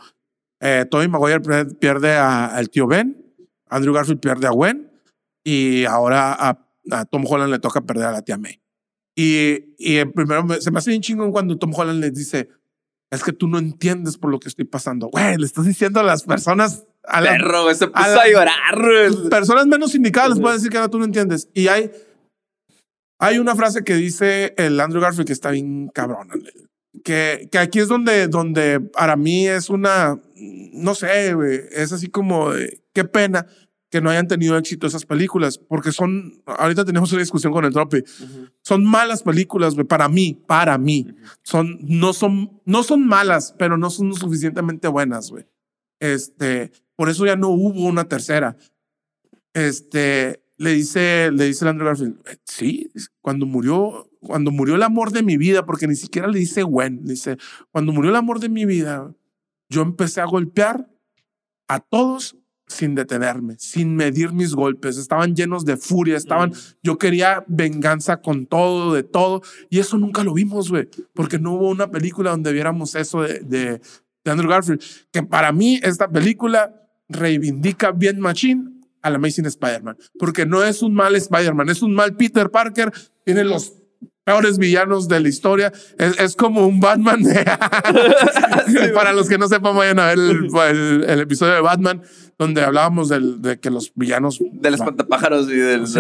Eh, 0.60 0.86
Tobey 0.92 1.08
Maguire 1.08 1.40
pierde 1.80 2.16
al 2.16 2.70
tío 2.70 2.86
Ben, 2.86 3.18
Andrew 3.68 3.96
Garfield 3.96 4.20
pierde 4.20 4.46
a 4.46 4.52
Gwen 4.52 4.92
y 5.44 5.86
ahora 5.86 6.34
a, 6.34 6.66
a 6.92 7.06
Tom 7.06 7.24
Holland 7.28 7.52
le 7.52 7.60
toca 7.60 7.82
perder 7.82 8.06
a 8.08 8.12
la 8.12 8.22
tía 8.22 8.38
May. 8.38 8.62
Y, 9.16 9.76
y 9.78 10.04
primero 10.06 10.44
me- 10.44 10.60
se 10.62 10.72
me 10.72 10.80
hace 10.80 10.90
bien 10.90 11.02
chingón 11.02 11.32
cuando 11.32 11.58
Tom 11.58 11.72
Holland 11.76 12.00
les 12.02 12.14
dice, 12.14 12.50
es 13.12 13.24
que 13.24 13.32
tú 13.32 13.48
no 13.48 13.60
entiendes 13.60 14.18
por 14.18 14.32
lo 14.32 14.40
que 14.40 14.50
estoy 14.50 14.66
pasando. 14.66 15.08
Güey, 15.10 15.38
le 15.38 15.46
estás 15.46 15.66
diciendo 15.66 16.00
a 16.00 16.04
las 16.04 16.24
personas, 16.24 16.86
a 17.04 17.22
las 17.22 17.34
Perro, 17.34 17.74
se 17.76 17.88
puso 17.88 18.04
a 18.04 18.08
la- 18.08 18.22
a 18.22 18.28
llorar. 18.28 19.30
personas 19.30 19.68
menos 19.68 19.94
indicadas 19.94 20.32
les 20.32 20.40
pueden 20.40 20.58
decir 20.58 20.72
que 20.72 20.78
ahora 20.78 20.90
tú 20.90 20.98
no 21.00 21.06
entiendes. 21.06 21.48
Y 21.54 21.68
hay, 21.68 21.92
hay 23.20 23.38
una 23.40 23.56
frase 23.56 23.84
que 23.84 23.96
dice 23.96 24.54
el 24.58 24.80
Andrew 24.80 25.02
Garfield 25.02 25.28
que 25.28 25.34
está 25.34 25.52
bien 25.52 25.90
cabrona. 25.94 26.34
Que, 27.04 27.50
que 27.52 27.58
aquí 27.58 27.80
es 27.80 27.88
donde, 27.88 28.28
donde 28.28 28.80
para 28.80 29.16
mí 29.16 29.48
es 29.48 29.70
una, 29.70 30.20
no 30.74 30.96
sé, 30.96 31.34
güey, 31.34 31.62
es 31.72 31.92
así 31.92 32.08
como, 32.08 32.52
de, 32.52 32.82
qué 32.94 33.04
pena 33.04 33.46
que 33.94 34.02
no 34.02 34.10
hayan 34.10 34.28
tenido 34.28 34.58
éxito 34.58 34.88
esas 34.88 35.06
películas, 35.06 35.60
porque 35.60 35.92
son, 35.92 36.42
ahorita 36.48 36.84
tenemos 36.84 37.12
una 37.12 37.22
discusión 37.22 37.54
con 37.54 37.64
el 37.64 37.72
Tropi, 37.72 38.02
son 38.64 38.84
malas 38.84 39.22
películas, 39.22 39.76
güey, 39.76 39.86
para 39.86 40.10
mí, 40.10 40.34
para 40.48 40.80
mí. 40.80 41.06
Son, 41.44 41.78
no 41.80 42.12
son, 42.12 42.60
no 42.66 42.82
son 42.82 43.06
malas, 43.06 43.54
pero 43.56 43.78
no 43.78 43.92
son 43.92 44.12
suficientemente 44.16 44.88
buenas, 44.88 45.30
güey. 45.30 45.46
Este, 46.00 46.72
por 46.96 47.08
eso 47.08 47.24
ya 47.28 47.36
no 47.36 47.50
hubo 47.50 47.86
una 47.86 48.06
tercera. 48.06 48.58
Este, 49.54 50.44
le 50.58 50.72
dice, 50.72 51.30
le 51.32 51.46
dice 51.46 51.64
el 51.66 51.70
Andrew 51.70 51.86
Garfield, 51.86 52.18
"Eh, 52.28 52.38
sí, 52.46 52.90
cuando 53.22 53.46
murió, 53.46 54.10
cuando 54.22 54.50
murió 54.50 54.74
el 54.74 54.82
amor 54.82 55.12
de 55.12 55.22
mi 55.22 55.38
vida, 55.38 55.68
porque 55.68 55.88
ni 55.88 55.96
siquiera 55.96 56.28
le 56.28 56.40
dice 56.40 56.64
Gwen, 56.64 57.02
le 57.04 57.12
dice, 57.12 57.38
cuando 57.70 57.92
murió 57.92 58.10
el 58.10 58.16
amor 58.18 58.40
de 58.40 58.50
mi 58.50 58.66
vida, 58.66 59.14
yo 59.70 59.84
empecé 59.84 60.20
a 60.20 60.26
golpear 60.26 60.90
a 61.68 61.80
todos 61.80 62.40
sin 62.68 62.96
detenerme, 62.96 63.56
sin 63.60 63.96
medir 63.96 64.32
mis 64.34 64.54
golpes, 64.56 64.98
estaban 64.98 65.36
llenos 65.36 65.66
de 65.66 65.78
furia, 65.78 66.18
estaban, 66.18 66.50
Mm. 66.52 66.54
yo 66.82 66.98
quería 66.98 67.44
venganza 67.48 68.18
con 68.22 68.46
todo, 68.48 68.94
de 68.94 69.04
todo, 69.04 69.42
y 69.70 69.80
eso 69.80 69.98
nunca 69.98 70.24
lo 70.24 70.34
vimos, 70.34 70.70
güey, 70.70 70.90
porque 71.14 71.38
no 71.40 71.54
hubo 71.54 71.70
una 71.70 71.92
película 71.92 72.32
donde 72.32 72.52
viéramos 72.54 72.96
eso 72.96 73.22
de, 73.22 73.40
de, 73.42 73.82
de 74.24 74.32
Andrew 74.32 74.50
Garfield, 74.50 74.82
que 75.12 75.22
para 75.24 75.52
mí 75.52 75.80
esta 75.84 76.08
película 76.10 76.74
reivindica 77.10 77.92
bien 77.92 78.20
Machine 78.20 78.64
al 79.02 79.16
Amazing 79.16 79.46
Spider-Man, 79.46 79.98
porque 80.18 80.46
no 80.46 80.64
es 80.64 80.82
un 80.82 80.94
mal 80.94 81.16
Spider-Man, 81.16 81.70
es 81.70 81.82
un 81.82 81.94
mal 81.94 82.16
Peter 82.16 82.50
Parker, 82.50 82.92
tiene 83.26 83.44
los 83.44 83.74
peores 84.24 84.58
villanos 84.58 85.10
de 85.10 85.20
la 85.20 85.28
historia, 85.28 85.74
es, 86.00 86.18
es 86.18 86.36
como 86.38 86.66
un 86.66 86.80
Batman 86.80 87.22
de... 87.22 87.44
Para 88.94 89.12
los 89.14 89.28
que 89.28 89.38
no 89.38 89.48
sepan, 89.50 89.76
vayan 89.76 90.00
a 90.00 90.06
ver 90.08 90.18
el, 90.20 90.50
el- 90.56 91.04
el 91.10 91.20
episodio 91.20 91.54
de 91.56 91.62
Batman, 91.62 92.02
donde 92.38 92.62
hablábamos 92.64 93.10
del- 93.10 93.42
de 93.42 93.60
que 93.60 93.70
los 93.70 93.92
villanos... 93.96 94.40
Del 94.54 94.74
espantapájaros 94.74 95.48
y 95.50 95.56
del. 95.56 95.88
Sí. 95.88 96.00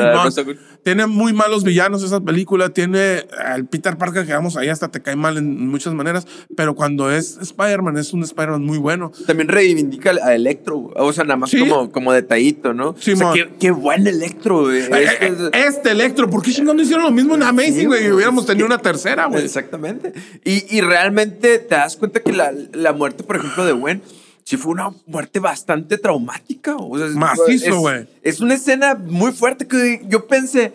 Tiene 0.84 1.06
muy 1.08 1.34
malos 1.34 1.64
villanos 1.64 2.04
esa 2.04 2.20
película. 2.22 2.70
Tiene 2.70 3.26
al 3.46 3.66
Peter 3.66 3.98
Parker 3.98 4.26
que 4.26 4.34
vamos 4.34 4.58
ahí 4.58 4.70
hasta 4.70 4.90
te 4.90 5.02
cae 5.02 5.16
mal 5.16 5.38
en 5.38 5.68
muchas 5.68 5.94
maneras. 5.94 6.26
Pero 6.56 6.76
cuando 6.76 7.12
es 7.12 7.38
Spider-Man, 7.42 7.98
es 7.98 8.14
un 8.14 8.24
Spider-Man 8.24 8.64
muy 8.66 8.78
bueno. 8.78 9.12
También 9.28 9.48
reivindica 9.50 10.12
a 10.24 10.34
Electro, 10.36 10.92
o 10.96 11.14
sea, 11.14 11.24
nada 11.24 11.38
más 11.38 11.50
Sí. 11.50 11.60
como, 11.60 11.92
como 11.92 12.12
detallito, 12.14 12.74
¿no? 12.74 12.96
Sí, 13.00 13.12
o 13.14 13.16
sea, 13.16 13.32
qué, 13.34 13.50
qué 13.60 13.72
buen 13.72 14.06
Electro, 14.08 14.62
güey. 14.64 14.80
Eh, 14.82 14.90
Este 15.04 15.28
eh, 15.28 15.34
es- 15.54 15.68
Este 15.76 15.92
Electro, 15.92 16.30
¿por 16.30 16.42
qué 16.42 16.52
chingón 16.52 16.78
no 16.78 16.84
hicieron 16.84 17.04
lo 17.06 17.12
mismo 17.12 17.36
en 17.36 17.44
Amazing, 17.44 17.88
güey? 17.88 18.12
Hubiéramos 18.12 18.46
tenido 18.46 18.66
una 18.66 18.78
tercera, 18.80 19.28
güey. 19.28 19.44
Exactamente. 19.46 20.14
Y, 20.44 20.76
y 20.76 20.82
realmente 20.82 21.60
te 21.60 21.76
das 21.76 21.96
cuenta 21.98 22.22
que 22.22 22.34
la, 22.34 22.52
la 22.74 22.94
muerte, 22.94 23.24
por 23.24 23.36
ejemplo, 23.38 23.66
de 23.66 23.74
Gwen, 23.74 24.02
sí 24.44 24.58
fue 24.58 24.72
una 24.74 24.92
muerte 25.06 25.40
bastante 25.40 25.98
traumática. 25.98 26.76
O 26.78 26.98
sea, 26.98 27.08
es- 27.08 27.14
Macizo, 27.14 27.80
güey. 27.80 28.08
Es 28.22 28.40
una 28.42 28.56
escena 28.56 28.96
muy 28.96 29.32
fuerte 29.32 29.68
que 29.68 30.02
yo 30.08 30.28
pensé, 30.28 30.74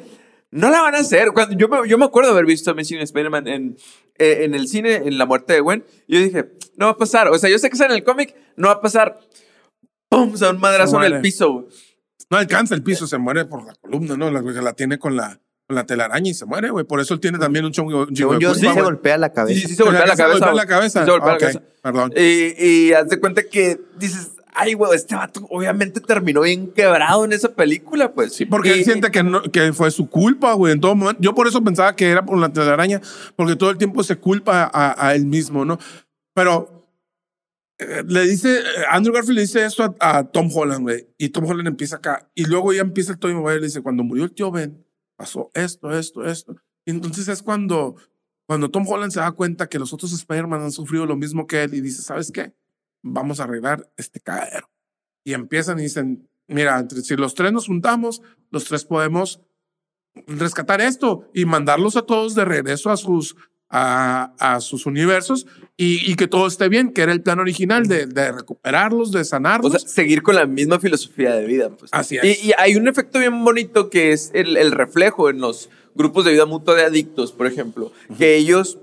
no 0.51 0.71
la 0.71 0.81
van 0.81 0.95
a 0.95 0.99
hacer. 0.99 1.29
Cuando, 1.33 1.57
yo, 1.57 1.69
me, 1.69 1.89
yo 1.89 1.99
me 1.99 2.05
acuerdo 2.07 2.31
haber 2.31 2.47
visto 2.47 2.71
Amazing 2.71 3.01
Spider-Man 3.01 3.49
en, 3.49 3.77
eh, 4.17 4.45
en 4.45 4.55
el 4.55 4.67
cine, 4.69 4.95
en 4.97 5.19
la 5.19 5.27
muerte 5.27 5.53
de 5.53 5.61
Gwen, 5.61 5.85
y 6.07 6.15
yo 6.15 6.21
dije, 6.21 6.49
no 6.77 6.87
va 6.87 6.93
a 6.93 6.97
pasar. 6.97 7.29
O 7.29 7.39
sea, 7.39 7.51
yo 7.51 7.59
sé 7.59 7.69
que 7.69 7.75
está 7.75 7.87
en 7.87 7.93
el 7.93 8.05
cómic, 8.05 8.35
no 8.57 8.69
va 8.69 8.75
a 8.75 8.81
pasar. 8.81 9.19
¡Pum! 10.09 10.33
O 10.33 10.37
sea, 10.37 10.51
un 10.51 10.59
madrazo 10.61 11.03
en 11.03 11.13
el 11.13 11.21
piso. 11.21 11.69
No 12.31 12.37
alcanza 12.39 12.75
el 12.75 12.83
piso, 12.83 13.07
se 13.07 13.19
muere 13.19 13.45
por 13.47 13.65
la 13.67 13.75
columna, 13.75 14.17
¿no? 14.17 14.31
La 14.31 14.43
que 14.43 14.53
la 14.63 14.73
tiene 14.75 14.99
con 14.99 15.17
la, 15.17 15.41
con 15.69 15.75
la 15.77 15.85
telaraña 15.85 16.31
y 16.31 16.35
se 16.35 16.47
muere, 16.47 16.71
güey. 16.71 16.85
Por 16.87 16.99
eso 16.99 17.13
él 17.15 17.21
tiene 17.21 17.39
también 17.39 17.65
un 17.67 17.73
chongo. 17.73 18.07
Según 18.15 18.41
yo, 18.41 18.55
sí 18.55 18.67
se 18.67 18.81
golpea 18.81 19.19
la 19.19 19.33
cabeza. 19.33 19.61
Sí, 19.61 19.67
sí 19.69 19.75
se 19.75 19.83
golpea 19.85 20.07
la 20.07 20.17
Se 20.17 20.23
cabeza. 20.23 20.33
golpea 20.39 20.51
güey. 20.53 20.57
la 20.63 20.67
cabeza. 20.67 21.01
Sí 21.01 21.05
se 21.05 21.11
golpea 21.11 21.33
la 21.33 21.39
cabeza. 21.39 21.63
Perdón. 21.83 22.13
Y, 22.17 22.65
y 22.67 22.93
haz 22.95 23.09
de 23.09 23.21
cuenta 23.21 23.43
que 23.43 23.79
dices, 23.99 24.31
ay, 24.55 24.73
güey, 24.73 24.95
este 24.97 25.15
vato 25.15 25.47
obviamente 25.51 26.01
terminó 26.01 26.41
bien 26.41 26.73
quebrado 26.73 27.27
en 27.27 27.33
esa 27.35 27.51
película, 27.55 28.13
pues. 28.15 28.33
Sí, 28.33 28.47
porque 28.47 28.71
Y- 28.71 28.79
él 28.79 28.85
siente 28.85 29.11
que, 29.11 29.23
no- 29.23 29.43
que 29.43 29.75
fue 29.75 29.91
su 29.91 30.09
culpa, 30.09 30.55
güey, 30.55 30.73
en 30.73 30.81
todo 30.81 30.95
momento. 30.95 31.21
Yo 31.23 31.35
por 31.35 31.47
eso 31.47 31.63
pensaba 31.63 31.95
que 31.95 32.09
era 32.09 32.25
por 32.25 32.39
la 32.39 32.51
telaraña, 32.51 33.03
porque 33.37 33.55
todo 33.55 33.69
el 33.71 33.77
tiempo 33.77 34.03
se 34.03 34.17
culpa 34.17 34.71
a, 34.73 35.07
a 35.09 35.15
él 35.15 35.27
mismo, 35.27 35.67
¿no? 35.67 35.79
Pero 36.35 36.89
eh, 37.79 38.03
le 38.07 38.23
dice, 38.23 38.59
eh, 38.59 38.63
Andrew 38.91 39.15
Garfield 39.15 39.37
le 39.37 39.43
dice 39.43 39.67
esto 39.67 39.95
a, 40.01 40.19
a 40.19 40.25
Tom 40.25 40.49
Holland, 40.53 40.81
güey, 40.81 41.07
y 41.19 41.29
Tom 41.29 41.45
Holland 41.45 41.69
empieza 41.69 41.97
acá, 41.97 42.29
y 42.35 42.45
luego 42.47 42.73
ya 42.73 42.81
empieza 42.81 43.13
el 43.13 43.19
Tobey 43.19 43.37
Maguire 43.37 43.59
y 43.59 43.61
le 43.61 43.67
dice, 43.67 43.83
cuando 43.83 44.03
murió 44.03 44.25
el 44.25 44.33
tío 44.33 44.51
Ben, 44.51 44.85
pasó 45.19 45.51
esto, 45.53 45.91
esto, 45.91 46.25
esto. 46.25 46.57
Y 46.87 46.93
entonces 46.93 47.29
es 47.29 47.43
cuando, 47.43 47.97
cuando 48.47 48.71
Tom 48.71 48.87
Holland 48.89 49.13
se 49.13 49.21
da 49.21 49.33
cuenta 49.33 49.69
que 49.69 49.79
los 49.79 49.93
otros 49.93 50.13
Spider-Man 50.13 50.63
han 50.63 50.73
sufrido 50.73 51.05
lo 51.05 51.17
mismo 51.17 51.47
que 51.47 51.65
él 51.65 51.75
y 51.75 51.81
dice, 51.81 52.01
¿sabes 52.01 52.31
qué? 52.33 52.55
vamos 53.03 53.41
a 53.41 53.45
arreglar 53.45 53.91
este 53.97 54.21
cagadero. 54.21 54.71
Y 55.25 55.35
empiezan 55.35 55.79
y 55.79 55.83
dicen, 55.83 56.29
mira, 56.47 56.87
si 56.89 57.17
los 57.17 57.35
tres 57.35 57.53
nos 57.53 57.67
juntamos, 57.67 58.23
los 58.51 58.65
tres 58.65 58.85
podemos 58.85 59.41
rescatar 60.27 60.81
esto 60.81 61.29
y 61.35 61.45
mandarlos 61.45 61.97
a 61.97 62.03
todos 62.03 62.35
de 62.35 62.45
regreso 62.45 62.91
a 62.91 62.97
sus, 62.97 63.37
a, 63.71 64.33
a 64.39 64.61
sus 64.61 64.87
universos 64.87 65.47
y, 65.77 66.11
y, 66.11 66.17
que 66.17 66.27
todo 66.27 66.47
esté 66.47 66.69
bien, 66.69 66.93
que 66.93 67.03
era 67.03 67.13
el 67.13 67.23
plan 67.23 67.39
original 67.39 67.87
de, 67.87 68.07
de 68.07 68.33
recuperarlos, 68.33 69.13
de 69.13 69.25
sanarlos. 69.25 69.75
O 69.75 69.79
sea, 69.79 69.89
seguir 69.89 70.23
con 70.23 70.35
la 70.35 70.47
misma 70.47 70.81
filosofía 70.81 71.35
de 71.35 71.47
vida. 71.47 71.71
Pues. 71.71 71.91
Así 71.95 72.17
es. 72.17 72.25
Y, 72.25 72.49
y, 72.49 72.53
hay 72.59 72.77
un 72.77 72.89
efecto 72.89 73.19
bien 73.19 73.45
bonito 73.45 73.91
que 73.91 74.13
es 74.13 74.31
el, 74.35 74.57
el, 74.57 74.73
reflejo 74.73 75.31
en 75.31 75.41
los 75.41 75.69
grupos 75.95 76.25
de 76.25 76.33
vida 76.33 76.47
mutua 76.47 76.75
de 76.75 76.85
adictos, 76.85 77.33
por 77.33 77.47
ejemplo, 77.47 77.87
uh 77.87 78.13
-huh. 78.13 78.17
que 78.17 78.37
ellos 78.37 78.79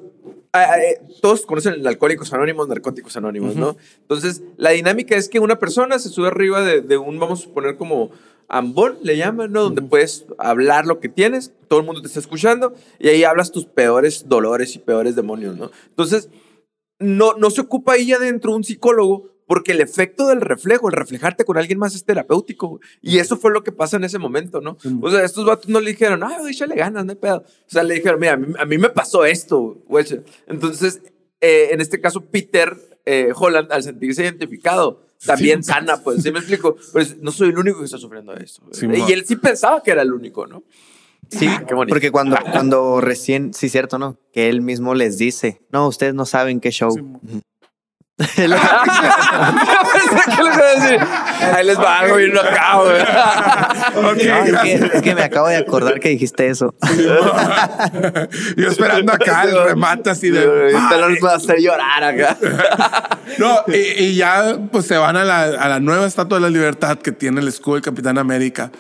todos 1.22 1.46
conocen 1.46 1.74
el 1.74 1.88
Alcohólicos 1.88 2.34
Anónimos, 2.34 2.68
Narcóticos 2.68 3.16
Anónimos, 3.18 3.56
uh 3.56 3.58
-huh. 3.58 3.62
¿no? 3.62 3.78
Entonces, 4.02 4.44
la 4.58 4.72
dinámica 4.72 5.16
es 5.16 5.30
que 5.30 5.40
una 5.40 5.60
persona 5.60 6.00
se 6.00 6.10
sube 6.10 6.28
arriba 6.28 6.62
de, 6.62 6.82
de 6.82 6.98
un, 6.98 7.20
vamos 7.20 7.42
a 7.42 7.44
suponer, 7.44 7.78
como 7.78 8.12
ambón, 8.48 8.98
le 9.02 9.18
llaman, 9.18 9.52
¿no? 9.52 9.64
Donde 9.64 9.82
uh 9.82 9.86
-huh. 9.86 9.90
puedes 9.90 10.26
hablar 10.38 10.86
lo 10.86 11.00
que 11.00 11.10
tienes, 11.10 11.52
todo 11.68 11.80
el 11.80 11.86
mundo 11.86 12.02
te 12.02 12.08
está 12.08 12.20
escuchando, 12.20 12.74
y 13.00 13.10
ahí 13.10 13.24
hablas 13.24 13.52
tus 13.52 13.66
peores 13.66 14.28
dolores 14.28 14.76
y 14.76 14.80
peores 14.80 15.16
demonios, 15.16 15.58
¿no? 15.58 15.72
Entonces, 15.90 16.30
no, 17.00 17.34
no 17.34 17.50
se 17.50 17.62
ocupa 17.62 17.94
ahí 17.94 18.12
adentro 18.14 18.56
un 18.56 18.64
psicólogo 18.64 19.35
porque 19.48 19.72
el 19.74 19.82
efecto 19.82 20.28
del 20.28 20.42
reflejo, 20.42 20.90
el 20.90 20.96
reflejarte 20.96 21.46
con 21.46 21.58
alguien 21.58 21.80
más 21.80 21.96
es 21.96 22.06
terapéutico. 22.06 22.80
Y 23.02 23.20
eso 23.20 23.38
fue 23.38 23.52
lo 23.52 23.64
que 23.64 23.72
pasa 23.72 23.98
en 23.98 24.04
ese 24.04 24.20
momento, 24.20 24.62
¿no? 24.62 24.78
Sí. 24.82 24.98
O 25.02 25.12
sea, 25.12 25.24
estos 25.24 25.46
vatos 25.46 25.70
no 25.70 25.80
le 25.80 25.92
dijeron, 25.92 26.24
ay, 26.24 26.36
échale 26.50 26.76
ganas, 26.76 27.06
no 27.06 27.12
hay 27.12 27.18
pedo. 27.18 27.38
O 27.38 27.70
sea, 27.70 27.84
le 27.84 27.96
dijeron, 27.96 28.20
mira, 28.20 28.34
a 28.34 28.38
mí, 28.38 28.54
a 28.58 28.66
mí 28.66 28.78
me 28.78 28.90
pasó 28.90 29.26
esto, 29.26 29.82
güey. 29.88 30.06
Entonces, 30.48 31.02
eh, 31.42 31.70
en 31.72 31.82
este 31.82 32.02
caso, 32.02 32.22
Peter 32.22 32.76
eh, 33.06 33.32
Holland, 33.36 33.72
al 33.72 33.84
sentirse 33.84 34.24
identificado, 34.24 35.06
también 35.26 35.64
sí. 35.64 35.72
sana, 35.72 36.02
pues, 36.04 36.24
¿sí 36.24 36.32
me 36.32 36.40
explico? 36.40 36.76
Pues 36.92 37.18
no 37.18 37.32
soy 37.32 37.50
el 37.50 37.58
único 37.58 37.80
que 37.80 37.86
está 37.86 37.98
sufriendo 37.98 38.34
esto. 38.34 38.64
Sí, 38.72 38.88
y 38.88 39.12
él 39.12 39.26
sí 39.26 39.36
pensaba 39.36 39.82
que 39.82 39.92
era 39.92 40.02
el 40.02 40.12
único, 40.12 40.48
¿no? 40.48 40.64
Sí, 41.30 41.48
ah, 41.48 41.66
porque 41.88 42.12
cuando, 42.12 42.38
cuando 42.52 43.02
recién, 43.02 43.54
sí, 43.54 43.70
cierto, 43.70 43.98
¿no? 43.98 44.18
Que 44.32 44.50
él 44.50 44.62
mismo 44.62 44.94
les 44.94 45.18
dice, 45.18 45.62
no, 45.72 45.88
ustedes 45.88 46.14
no 46.14 46.26
saben 46.26 46.60
qué 46.60 46.72
show. 46.72 46.96
Ahí 48.18 48.48
les 51.66 51.78
va 51.78 52.00
algo 52.00 52.18
y 52.18 52.32
no 52.32 52.40
acabo. 52.40 52.86
Okay. 54.12 54.28
No, 54.28 54.46
es, 54.46 54.58
que, 54.62 54.74
es, 54.74 55.02
que, 55.02 55.16
me 55.16 55.24
acabo 55.24 55.50
de 55.50 55.58
acordar 55.58 56.00
que 56.00 56.08
dijiste 56.10 56.48
eso. 56.48 56.74
Yo 58.56 58.70
esperando 58.70 59.12
acá 59.12 59.44
el 59.44 59.62
remate 59.62 60.12
así 60.12 60.30
de. 60.30 60.40
Te 60.42 60.98
los 60.98 61.18
va 61.22 61.34
a 61.34 61.36
hacer 61.36 61.60
llorar 61.60 62.06
acá. 62.06 62.38
No, 63.38 63.66
y, 63.68 64.06
y, 64.06 64.16
ya 64.16 64.60
pues 64.72 64.86
se 64.86 64.96
van 64.96 65.18
a 65.18 65.26
la, 65.26 65.44
a 65.44 65.68
la 65.68 65.82
nueva 65.82 66.06
estatua 66.06 66.38
de 66.38 66.44
la 66.44 66.50
libertad 66.50 67.00
que 67.00 67.12
tiene 67.12 67.42
el 67.42 67.50
escudo 67.50 67.76
del 67.76 67.84
Capitán 67.84 68.18
América. 68.18 68.72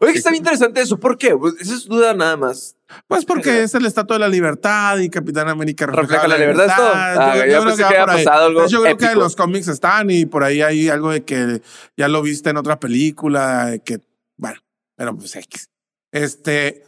Oye, 0.00 0.12
que 0.12 0.18
está 0.18 0.30
bien 0.30 0.42
interesante 0.42 0.80
eso. 0.80 0.98
¿Por 0.98 1.16
qué? 1.18 1.36
Pues 1.36 1.54
esa 1.60 1.74
es 1.74 1.86
duda 1.86 2.14
nada 2.14 2.36
más. 2.36 2.76
Pues 3.08 3.24
porque 3.24 3.62
es 3.62 3.74
el 3.74 3.86
estatua 3.86 4.16
de 4.16 4.20
la 4.20 4.28
libertad 4.28 4.98
y 4.98 5.10
Capitán 5.10 5.48
América 5.48 5.86
refleja 5.86 6.28
la 6.28 6.38
libertad. 6.38 6.68
Ah, 6.78 7.34
yo, 7.36 7.44
yo, 7.44 7.52
yo 7.52 7.62
creo 7.62 7.76
que, 7.76 7.78
que 7.78 7.84
había 7.84 8.06
pasado 8.06 8.46
algo. 8.46 8.66
Yo 8.66 8.80
creo 8.80 8.92
épico. 8.92 9.08
que 9.08 9.12
en 9.12 9.18
los 9.18 9.36
cómics 9.36 9.68
están 9.68 10.10
y 10.10 10.26
por 10.26 10.44
ahí 10.44 10.62
hay 10.62 10.88
algo 10.88 11.10
de 11.10 11.24
que 11.24 11.62
ya 11.96 12.08
lo 12.08 12.22
viste 12.22 12.50
en 12.50 12.56
otra 12.58 12.78
película, 12.78 13.78
que 13.84 14.00
bueno, 14.36 14.60
pero 14.96 15.16
pues 15.16 15.34
X. 15.36 15.70
Este 16.12 16.84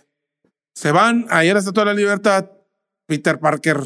se 0.74 0.92
van 0.92 1.26
ahí 1.30 1.48
a 1.48 1.54
la 1.54 1.58
estatua 1.58 1.84
de 1.84 1.90
la 1.92 1.94
libertad. 1.94 2.50
Peter 3.06 3.40
Parker, 3.40 3.80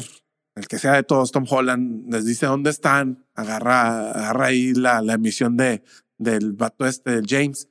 el 0.55 0.67
que 0.67 0.77
sea 0.77 0.93
de 0.93 1.03
todos, 1.03 1.31
Tom 1.31 1.45
Holland, 1.49 2.13
les 2.13 2.25
dice 2.25 2.45
dónde 2.45 2.69
están, 2.69 3.25
agarra, 3.33 4.11
agarra 4.11 4.47
ahí 4.47 4.73
la, 4.73 5.01
la 5.01 5.13
emisión 5.13 5.55
de, 5.55 5.81
del 6.17 6.51
vato 6.53 6.85
este, 6.85 7.11
del 7.11 7.25
James 7.27 7.69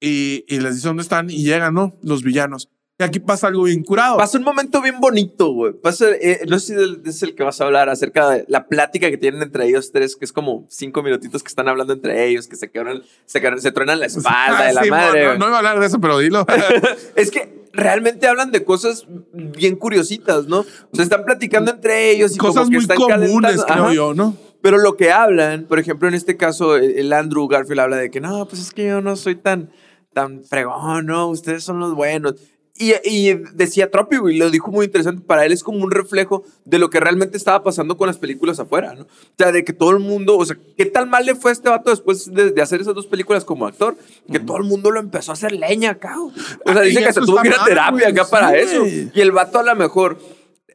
y, 0.00 0.44
y, 0.48 0.60
les 0.60 0.76
dice 0.76 0.88
dónde 0.88 1.02
están 1.02 1.30
y 1.30 1.44
llegan, 1.44 1.74
¿no? 1.74 1.94
Los 2.02 2.22
villanos. 2.22 2.70
Y 3.00 3.02
aquí 3.02 3.18
pasa 3.18 3.46
algo 3.46 3.62
bien 3.62 3.82
curado. 3.82 4.18
Pasa 4.18 4.36
un 4.36 4.44
momento 4.44 4.82
bien 4.82 5.00
bonito, 5.00 5.52
güey. 5.52 5.72
Pasa, 5.72 6.04
eh, 6.20 6.42
no 6.46 6.58
sé 6.58 6.76
si 6.76 7.08
es 7.08 7.22
el 7.22 7.34
que 7.34 7.42
vas 7.42 7.58
a 7.58 7.64
hablar 7.64 7.88
acerca 7.88 8.28
de 8.28 8.44
la 8.46 8.66
plática 8.66 9.08
que 9.08 9.16
tienen 9.16 9.40
entre 9.40 9.66
ellos 9.66 9.90
tres, 9.90 10.16
que 10.16 10.26
es 10.26 10.34
como 10.34 10.66
cinco 10.68 11.02
minutitos 11.02 11.42
que 11.42 11.48
están 11.48 11.66
hablando 11.68 11.94
entre 11.94 12.26
ellos, 12.26 12.46
que 12.46 12.56
se 12.56 12.70
quebran, 12.70 13.02
se, 13.24 13.40
quebran, 13.40 13.58
se 13.58 13.72
truenan 13.72 14.00
la 14.00 14.06
espalda 14.06 14.58
ah, 14.58 14.66
de 14.66 14.74
la 14.74 14.82
sí, 14.84 14.90
madre. 14.90 15.24
No, 15.28 15.38
no, 15.38 15.46
iba 15.46 15.54
a 15.54 15.58
hablar 15.60 15.80
de 15.80 15.86
eso, 15.86 15.98
pero 15.98 16.18
dilo. 16.18 16.44
es 17.16 17.30
que 17.30 17.70
realmente 17.72 18.26
hablan 18.26 18.52
de 18.52 18.64
cosas 18.64 19.06
bien 19.32 19.76
curiositas, 19.76 20.46
¿no? 20.46 20.58
O 20.58 20.66
sea, 20.92 21.02
están 21.02 21.24
platicando 21.24 21.70
entre 21.70 22.10
ellos 22.10 22.34
y 22.34 22.36
cosas 22.36 22.64
como 22.64 22.70
que 22.70 22.76
muy 22.76 22.82
están 22.82 22.98
comunes, 22.98 23.64
creo 23.64 23.84
Ajá. 23.84 23.94
yo, 23.94 24.12
¿no? 24.12 24.36
Pero 24.60 24.76
lo 24.76 24.98
que 24.98 25.10
hablan, 25.10 25.64
por 25.64 25.78
ejemplo, 25.78 26.06
en 26.06 26.12
este 26.12 26.36
caso, 26.36 26.76
el 26.76 27.14
Andrew 27.14 27.48
Garfield 27.48 27.80
habla 27.80 27.96
de 27.96 28.10
que 28.10 28.20
no, 28.20 28.46
pues 28.46 28.60
es 28.60 28.72
que 28.72 28.88
yo 28.88 29.00
no 29.00 29.16
soy 29.16 29.36
tan 29.36 29.70
tan 30.12 30.44
fregón, 30.44 31.06
no, 31.06 31.28
ustedes 31.28 31.64
son 31.64 31.80
los 31.80 31.94
buenos. 31.94 32.34
Y, 32.76 32.94
y 33.04 33.34
decía 33.52 33.90
Tropi, 33.90 34.16
y 34.30 34.38
lo 34.38 34.48
dijo 34.48 34.70
muy 34.70 34.86
interesante, 34.86 35.22
para 35.22 35.44
él 35.44 35.52
es 35.52 35.62
como 35.62 35.84
un 35.84 35.90
reflejo 35.90 36.44
de 36.64 36.78
lo 36.78 36.88
que 36.88 36.98
realmente 36.98 37.36
estaba 37.36 37.62
pasando 37.62 37.98
con 37.98 38.06
las 38.06 38.16
películas 38.16 38.58
afuera, 38.58 38.94
¿no? 38.94 39.02
O 39.02 39.34
sea, 39.36 39.52
de 39.52 39.64
que 39.64 39.74
todo 39.74 39.90
el 39.90 39.98
mundo, 39.98 40.38
o 40.38 40.46
sea, 40.46 40.56
¿qué 40.78 40.86
tal 40.86 41.06
mal 41.06 41.26
le 41.26 41.34
fue 41.34 41.50
a 41.50 41.52
este 41.52 41.68
vato 41.68 41.90
después 41.90 42.32
de, 42.32 42.52
de 42.52 42.62
hacer 42.62 42.80
esas 42.80 42.94
dos 42.94 43.06
películas 43.06 43.44
como 43.44 43.66
actor? 43.66 43.98
Que 44.32 44.40
todo 44.40 44.56
el 44.56 44.64
mundo 44.64 44.90
lo 44.90 44.98
empezó 44.98 45.32
a 45.32 45.34
hacer 45.34 45.52
leña 45.52 45.90
acá. 45.90 46.16
O 46.18 46.72
sea, 46.72 46.80
dice 46.80 47.04
que 47.04 47.12
se 47.12 47.20
tuvo 47.20 47.42
que 47.42 47.48
ir 47.48 47.54
a 47.54 47.64
terapia 47.66 48.08
acá 48.08 48.24
para 48.24 48.56
eso. 48.56 48.86
Y 48.86 49.20
el 49.20 49.32
vato 49.32 49.58
a 49.58 49.62
lo 49.62 49.76
mejor 49.76 50.18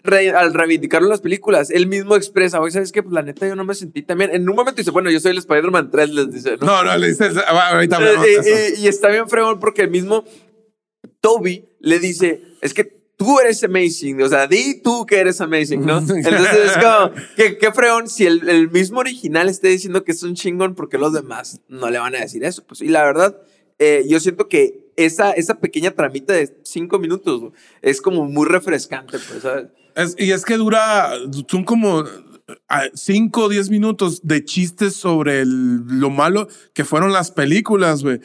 Re, 0.05 0.31
al 0.31 0.53
reivindicarlo 0.53 1.07
en 1.07 1.11
las 1.11 1.21
películas, 1.21 1.69
él 1.69 1.87
mismo 1.87 2.15
expresa, 2.15 2.59
oye, 2.59 2.71
¿sabes 2.71 2.91
qué? 2.91 3.03
Pues 3.03 3.13
la 3.13 3.21
neta 3.21 3.47
yo 3.47 3.55
no 3.55 3.63
me 3.63 3.75
sentí 3.75 4.03
también. 4.03 4.31
En 4.33 4.47
un 4.47 4.55
momento 4.55 4.77
dice, 4.77 4.91
bueno, 4.91 5.09
yo 5.11 5.19
soy 5.19 5.31
el 5.31 5.39
Spider-Man 5.39 5.91
3, 5.91 6.09
les 6.11 6.31
dice, 6.31 6.57
¿no? 6.59 6.67
No, 6.67 6.83
no, 6.83 6.97
le 6.97 7.07
dice, 7.09 7.29
ahorita 7.47 7.99
y, 8.01 8.81
y, 8.81 8.85
y, 8.85 8.87
está 8.87 9.09
bien 9.09 9.27
fregón 9.27 9.59
porque 9.59 9.81
el 9.81 9.89
mismo 9.89 10.23
Toby 11.21 11.65
le 11.79 11.99
dice, 11.99 12.43
es 12.61 12.73
que 12.73 12.95
tú 13.17 13.39
eres 13.39 13.63
amazing, 13.63 14.21
o 14.21 14.29
sea, 14.29 14.47
di 14.47 14.81
tú 14.81 15.05
que 15.05 15.17
eres 15.17 15.41
amazing, 15.41 15.85
¿no? 15.85 15.97
Entonces 15.99 16.25
es 16.65 16.77
como, 16.77 17.11
qué, 17.35 17.57
qué 17.57 17.71
fregón 17.71 18.09
si 18.09 18.25
el, 18.25 18.47
el, 18.49 18.69
mismo 18.69 18.99
original 18.99 19.49
esté 19.49 19.69
diciendo 19.69 20.03
que 20.03 20.11
es 20.11 20.23
un 20.23 20.35
chingón, 20.35 20.75
porque 20.75 20.97
los 20.97 21.13
demás 21.13 21.61
no 21.67 21.89
le 21.89 21.99
van 21.99 22.15
a 22.15 22.19
decir 22.19 22.43
eso. 22.43 22.63
Pues, 22.65 22.81
y 22.81 22.89
la 22.89 23.03
verdad, 23.03 23.37
eh, 23.79 24.05
yo 24.07 24.19
siento 24.19 24.47
que 24.47 24.91
esa, 24.95 25.31
esa 25.31 25.59
pequeña 25.59 25.91
tramita 25.91 26.33
de 26.33 26.55
cinco 26.63 26.99
minutos 26.99 27.51
es 27.81 28.01
como 28.01 28.25
muy 28.25 28.47
refrescante, 28.47 29.17
pues, 29.19 29.41
¿sabes? 29.41 29.67
Es, 29.95 30.15
y 30.19 30.31
es 30.31 30.45
que 30.45 30.57
dura, 30.57 31.11
son 31.47 31.63
como 31.63 32.03
5 32.93 33.41
o 33.41 33.49
10 33.49 33.69
minutos 33.69 34.21
de 34.23 34.43
chistes 34.43 34.95
sobre 34.95 35.41
el, 35.41 35.77
lo 35.87 36.09
malo 36.09 36.47
que 36.73 36.85
fueron 36.85 37.13
las 37.13 37.31
películas, 37.31 38.03
güey. 38.03 38.19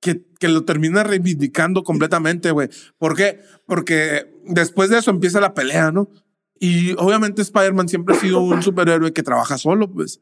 Que, 0.00 0.24
que, 0.40 0.48
lo 0.48 0.64
termina 0.64 1.04
reivindicando 1.04 1.84
completamente, 1.84 2.50
güey. 2.50 2.68
¿Por 2.98 3.14
qué? 3.14 3.40
Porque 3.66 4.34
después 4.44 4.90
de 4.90 4.98
eso 4.98 5.12
empieza 5.12 5.40
la 5.40 5.54
pelea, 5.54 5.92
¿no? 5.92 6.10
Y 6.58 6.92
obviamente 6.94 7.42
Spider-Man 7.42 7.88
siempre 7.88 8.16
ha 8.16 8.20
sido 8.20 8.40
un 8.40 8.62
superhéroe 8.62 9.12
que 9.12 9.22
trabaja 9.22 9.58
solo, 9.58 9.90
pues. 9.90 10.20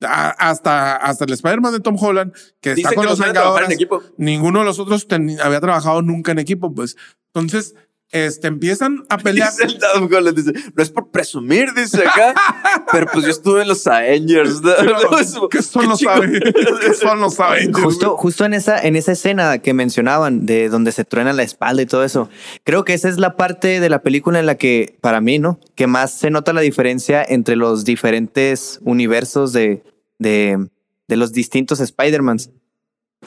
Hasta, 0.00 0.96
hasta 0.96 1.24
el 1.24 1.32
Spider-Man 1.32 1.74
de 1.74 1.80
Tom 1.80 1.96
Holland, 2.00 2.32
que 2.60 2.74
Dice 2.74 2.88
está 2.88 2.94
con 2.94 3.04
que 3.04 3.10
los 3.10 3.18
Vengadores, 3.18 3.78
ninguno 4.16 4.60
de 4.60 4.64
los 4.64 4.78
otros 4.78 5.06
había 5.42 5.60
trabajado 5.60 6.00
nunca 6.00 6.32
en 6.32 6.38
equipo, 6.38 6.74
pues. 6.74 6.96
Entonces, 7.34 7.74
este, 8.10 8.48
empiezan 8.48 9.04
a 9.08 9.18
pelear. 9.18 9.50
Dice 9.50 9.64
el 9.64 9.78
Tom 9.78 10.08
Holland, 10.12 10.36
dice, 10.36 10.52
no 10.74 10.82
es 10.82 10.90
por 10.90 11.10
presumir, 11.10 11.72
dice 11.74 12.02
acá, 12.02 12.34
pero 12.92 13.06
pues 13.12 13.24
yo 13.24 13.30
estuve 13.30 13.62
en 13.62 13.68
los 13.68 13.86
Avengers. 13.86 14.60
¿no? 14.62 15.48
¿Qué 15.48 15.62
son 15.62 15.88
los 15.88 16.04
Avengers? 16.04 16.52
¿Qué 16.80 16.94
son 16.94 17.20
los 17.20 17.38
Avengers? 17.38 17.84
Justo, 17.84 18.16
justo 18.16 18.44
en 18.44 18.54
esa, 18.54 18.78
en 18.78 18.96
esa 18.96 19.12
escena 19.12 19.58
que 19.58 19.74
mencionaban 19.74 20.44
de 20.44 20.68
donde 20.68 20.92
se 20.92 21.04
truena 21.04 21.32
la 21.32 21.44
espalda 21.44 21.82
y 21.82 21.86
todo 21.86 22.04
eso, 22.04 22.28
creo 22.64 22.84
que 22.84 22.94
esa 22.94 23.08
es 23.08 23.18
la 23.18 23.36
parte 23.36 23.80
de 23.80 23.88
la 23.88 24.02
película 24.02 24.40
en 24.40 24.46
la 24.46 24.56
que, 24.56 24.98
para 25.00 25.20
mí, 25.20 25.38
¿no? 25.38 25.60
Que 25.76 25.86
más 25.86 26.12
se 26.12 26.30
nota 26.30 26.52
la 26.52 26.62
diferencia 26.62 27.24
entre 27.26 27.54
los 27.54 27.84
diferentes 27.84 28.80
universos 28.82 29.52
de, 29.52 29.84
de, 30.18 30.68
de 31.06 31.16
los 31.16 31.32
distintos 31.32 31.78
Spider-Mans. 31.80 32.50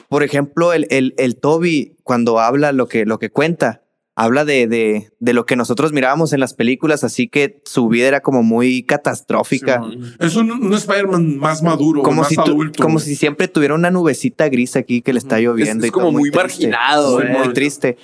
Por 0.08 0.22
ejemplo, 0.22 0.72
el, 0.72 0.86
el, 0.90 1.14
el 1.16 1.36
Toby, 1.36 1.96
cuando 2.02 2.40
habla 2.40 2.72
lo 2.72 2.88
que, 2.88 3.06
lo 3.06 3.18
que 3.18 3.30
cuenta, 3.30 3.83
habla 4.16 4.44
de, 4.44 4.66
de, 4.68 5.10
de, 5.18 5.32
lo 5.32 5.44
que 5.44 5.56
nosotros 5.56 5.92
mirábamos 5.92 6.32
en 6.32 6.40
las 6.40 6.54
películas, 6.54 7.02
así 7.02 7.28
que 7.28 7.60
su 7.64 7.88
vida 7.88 8.06
era 8.06 8.20
como 8.20 8.42
muy 8.42 8.84
catastrófica. 8.84 9.82
Sí, 9.90 9.98
es 10.20 10.36
un, 10.36 10.52
un 10.52 10.72
Spider-Man 10.72 11.38
más 11.38 11.62
maduro, 11.62 12.02
como 12.02 12.22
más 12.22 12.28
si 12.28 12.38
adulto. 12.38 12.82
Como 12.82 13.00
si 13.00 13.16
siempre 13.16 13.48
tuviera 13.48 13.74
una 13.74 13.90
nubecita 13.90 14.48
gris 14.48 14.76
aquí 14.76 15.02
que 15.02 15.12
le 15.12 15.18
está 15.18 15.40
lloviendo. 15.40 15.84
Es, 15.84 15.88
es 15.88 15.92
como 15.92 16.12
muy, 16.12 16.22
muy 16.22 16.30
marginado. 16.30 17.18
Muy, 17.18 17.26
eh. 17.26 17.38
muy, 17.38 17.52
triste. 17.52 17.96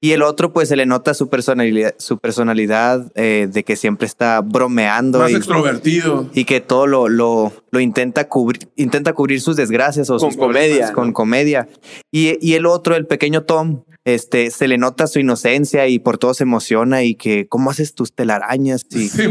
Y 0.00 0.12
el 0.12 0.22
otro, 0.22 0.52
pues 0.52 0.68
se 0.68 0.76
le 0.76 0.84
nota 0.84 1.14
su 1.14 1.28
personalidad, 1.28 1.94
su 1.98 2.18
personalidad 2.18 3.10
eh, 3.14 3.48
de 3.50 3.64
que 3.64 3.76
siempre 3.76 4.06
está 4.06 4.42
bromeando. 4.42 5.18
Más 5.20 5.30
y, 5.30 5.36
extrovertido. 5.36 6.28
Y 6.34 6.44
que 6.44 6.60
todo 6.60 6.86
lo, 6.86 7.08
lo, 7.08 7.52
lo 7.70 7.80
intenta, 7.80 8.28
cubrir, 8.28 8.68
intenta 8.76 9.14
cubrir 9.14 9.40
sus 9.40 9.56
desgracias 9.56 10.10
o 10.10 10.18
con 10.18 10.30
sus 10.30 10.36
comedia. 10.38 10.92
Con 10.92 11.12
comedia. 11.12 11.68
Y, 12.12 12.36
y 12.46 12.54
el 12.54 12.66
otro, 12.66 12.96
el 12.96 13.06
pequeño 13.06 13.44
Tom, 13.44 13.84
este, 14.04 14.50
se 14.50 14.68
le 14.68 14.76
nota 14.76 15.06
su 15.06 15.18
inocencia 15.18 15.86
y 15.88 15.98
por 15.98 16.18
todo 16.18 16.34
se 16.34 16.42
emociona 16.42 17.02
y 17.04 17.14
que 17.14 17.46
cómo 17.48 17.70
haces 17.70 17.94
tus 17.94 18.12
telarañas 18.14 18.84
y, 18.90 19.08
Sí, 19.08 19.22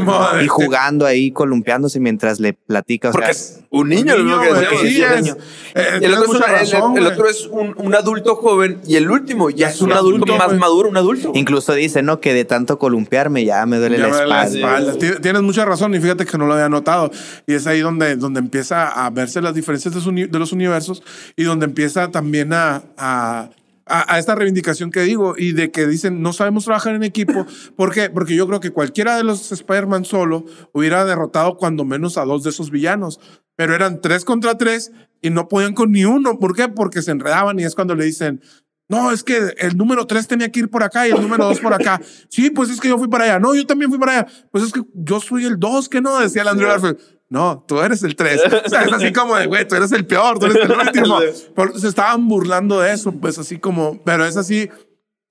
y 0.43 0.47
jugando 0.47 1.05
ahí, 1.05 1.31
columpiándose 1.31 1.99
mientras 1.99 2.39
le 2.39 2.53
platica. 2.53 3.09
O 3.09 3.11
Porque 3.11 3.33
sea, 3.35 3.59
es 3.59 3.59
un 3.69 3.89
niño, 3.89 4.17
lo 4.17 4.39
que 4.41 4.47
sí, 4.89 5.01
es 5.03 5.21
niño. 5.21 5.37
eh, 5.75 5.99
El 6.01 6.13
otro, 6.15 6.23
es, 6.23 6.29
una- 6.29 6.45
el- 6.45 6.51
razón, 6.71 6.97
el 6.97 7.03
güey. 7.03 7.13
otro 7.13 7.29
es 7.29 7.45
un, 7.45 7.75
un 7.77 7.93
adulto 7.95 8.35
joven 8.35 8.79
y 8.87 8.95
el 8.95 9.11
último 9.11 9.49
ya 9.51 9.69
es 9.69 9.79
un, 9.81 9.91
un 9.91 9.97
adulto, 9.97 10.25
adulto, 10.33 10.37
más 10.49 10.57
maduro, 10.59 10.89
un 10.89 10.97
adulto. 10.97 11.31
incluso 11.35 11.73
dice, 11.73 12.01
¿no? 12.01 12.19
Que 12.19 12.33
de 12.33 12.45
tanto 12.45 12.79
columpiarme 12.79 13.45
ya 13.45 13.65
me 13.67 13.77
duele 13.77 13.97
Ya 13.97 14.03
la 14.03 14.09
me 14.09 14.15
duele 14.15 14.29
la 14.29 14.43
espalda. 14.45 14.77
espalda. 14.79 14.93
Tien- 14.99 15.21
Tienes 15.21 15.41
mucha 15.43 15.65
razón 15.65 15.93
y 15.93 15.99
fíjate 15.99 16.25
que 16.25 16.37
no 16.37 16.47
lo 16.47 16.53
había 16.53 16.69
notado. 16.69 17.11
Y 17.45 17.53
es 17.53 17.67
ahí 17.67 17.81
donde, 17.81 18.15
donde 18.15 18.39
empieza 18.39 18.87
a 18.87 19.09
verse 19.11 19.39
las 19.41 19.53
diferencias 19.53 19.93
de, 19.93 20.01
su 20.01 20.11
de 20.11 20.39
los 20.39 20.51
universos 20.51 21.03
y 21.35 21.43
donde 21.43 21.65
empieza 21.65 22.09
también 22.09 22.53
a, 22.53 22.81
a, 22.97 23.49
a- 23.85 24.13
a 24.15 24.19
esta 24.19 24.35
reivindicación 24.35 24.91
que 24.91 25.01
digo 25.01 25.35
y 25.37 25.51
de 25.53 25.71
que 25.71 25.85
dicen 25.87 26.21
no 26.21 26.33
sabemos 26.33 26.65
trabajar 26.65 26.95
en 26.95 27.03
equipo. 27.03 27.45
¿Por 27.75 27.93
qué? 27.93 28.09
Porque 28.09 28.35
yo 28.35 28.47
creo 28.47 28.59
que 28.59 28.71
cualquiera 28.71 29.17
de 29.17 29.23
los 29.23 29.51
Spider-Man 29.51 30.05
solo 30.05 30.45
hubiera 30.71 31.05
derrotado 31.05 31.57
cuando 31.57 31.85
menos 31.85 32.17
a 32.17 32.25
dos 32.25 32.43
de 32.43 32.49
esos 32.51 32.69
villanos. 32.71 33.19
Pero 33.55 33.75
eran 33.75 34.01
tres 34.01 34.25
contra 34.25 34.57
tres 34.57 34.91
y 35.21 35.29
no 35.29 35.47
podían 35.47 35.73
con 35.73 35.91
ni 35.91 36.05
uno. 36.05 36.39
¿Por 36.39 36.55
qué? 36.55 36.69
Porque 36.69 37.01
se 37.03 37.11
enredaban 37.11 37.59
y 37.59 37.63
es 37.63 37.75
cuando 37.75 37.93
le 37.95 38.03
dicen, 38.05 38.41
no, 38.89 39.11
es 39.11 39.23
que 39.23 39.53
el 39.59 39.77
número 39.77 40.07
tres 40.07 40.27
tenía 40.27 40.51
que 40.51 40.61
ir 40.61 40.69
por 40.69 40.81
acá 40.83 41.07
y 41.07 41.11
el 41.11 41.21
número 41.21 41.45
dos 41.45 41.59
por 41.59 41.73
acá. 41.73 42.01
Sí, 42.29 42.49
pues 42.49 42.69
es 42.71 42.79
que 42.79 42.87
yo 42.89 42.97
fui 42.97 43.07
para 43.07 43.25
allá. 43.25 43.39
No, 43.39 43.53
yo 43.53 43.65
también 43.67 43.91
fui 43.91 43.99
para 43.99 44.19
allá. 44.21 44.27
Pues 44.51 44.63
es 44.63 44.73
que 44.73 44.81
yo 44.95 45.19
soy 45.19 45.45
el 45.45 45.59
dos, 45.59 45.87
que 45.87 46.01
no, 46.01 46.19
decía 46.19 46.41
el 46.41 46.47
Andrew 46.47 46.67
Garfield. 46.67 46.97
No, 47.33 47.65
tú 47.67 47.81
eres 47.81 48.03
el 48.03 48.15
tres. 48.15 48.39
O 48.63 48.69
sea, 48.69 48.83
es 48.83 48.93
así 48.93 49.11
como 49.11 49.35
de, 49.35 49.47
güey, 49.47 49.67
tú 49.67 49.73
eres 49.73 49.91
el 49.91 50.05
peor, 50.05 50.37
tú 50.37 50.45
eres 50.45 50.57
el 50.65 50.71
último. 50.71 51.17
Por- 51.55 51.79
se 51.79 51.87
estaban 51.87 52.27
burlando 52.27 52.79
de 52.79 52.93
eso, 52.93 53.11
pues 53.11 53.39
así 53.39 53.57
como, 53.57 53.99
pero 54.03 54.23
es 54.23 54.37
así. 54.37 54.69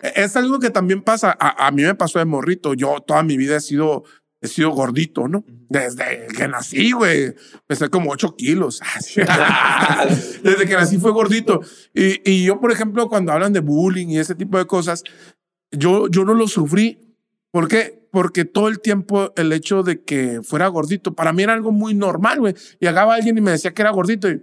Es 0.00 0.34
algo 0.34 0.58
que 0.58 0.70
también 0.70 1.00
pasa. 1.02 1.30
A, 1.38 1.68
a 1.68 1.70
mí 1.70 1.82
me 1.82 1.94
pasó 1.94 2.18
de 2.18 2.24
morrito. 2.24 2.74
Yo 2.74 2.96
toda 3.06 3.22
mi 3.22 3.36
vida 3.36 3.56
he 3.58 3.60
sido, 3.60 4.02
he 4.40 4.48
sido 4.48 4.70
gordito, 4.70 5.28
¿no? 5.28 5.44
Desde 5.68 6.26
que 6.36 6.48
nací, 6.48 6.90
güey. 6.90 7.34
Pesé 7.68 7.88
como 7.88 8.10
ocho 8.10 8.34
kilos. 8.34 8.80
Desde 10.42 10.66
que 10.66 10.74
nací 10.74 10.98
fue 10.98 11.12
gordito. 11.12 11.60
Y, 11.94 12.28
y 12.28 12.44
yo, 12.44 12.58
por 12.60 12.72
ejemplo, 12.72 13.08
cuando 13.08 13.30
hablan 13.30 13.52
de 13.52 13.60
bullying 13.60 14.08
y 14.08 14.18
ese 14.18 14.34
tipo 14.34 14.58
de 14.58 14.66
cosas, 14.66 15.04
yo, 15.70 16.08
yo 16.08 16.24
no 16.24 16.34
lo 16.34 16.48
sufrí. 16.48 16.98
¿Por 17.52 17.68
qué? 17.68 18.01
Porque 18.12 18.44
todo 18.44 18.68
el 18.68 18.80
tiempo 18.80 19.32
el 19.36 19.52
hecho 19.52 19.82
de 19.82 20.04
que 20.04 20.40
fuera 20.42 20.68
gordito, 20.68 21.14
para 21.14 21.32
mí 21.32 21.42
era 21.42 21.54
algo 21.54 21.72
muy 21.72 21.94
normal, 21.94 22.38
güey. 22.38 22.54
Llegaba 22.78 23.14
alguien 23.14 23.38
y 23.38 23.40
me 23.40 23.50
decía 23.50 23.72
que 23.72 23.82
era 23.82 23.90
gordito 23.90 24.30
y 24.30 24.42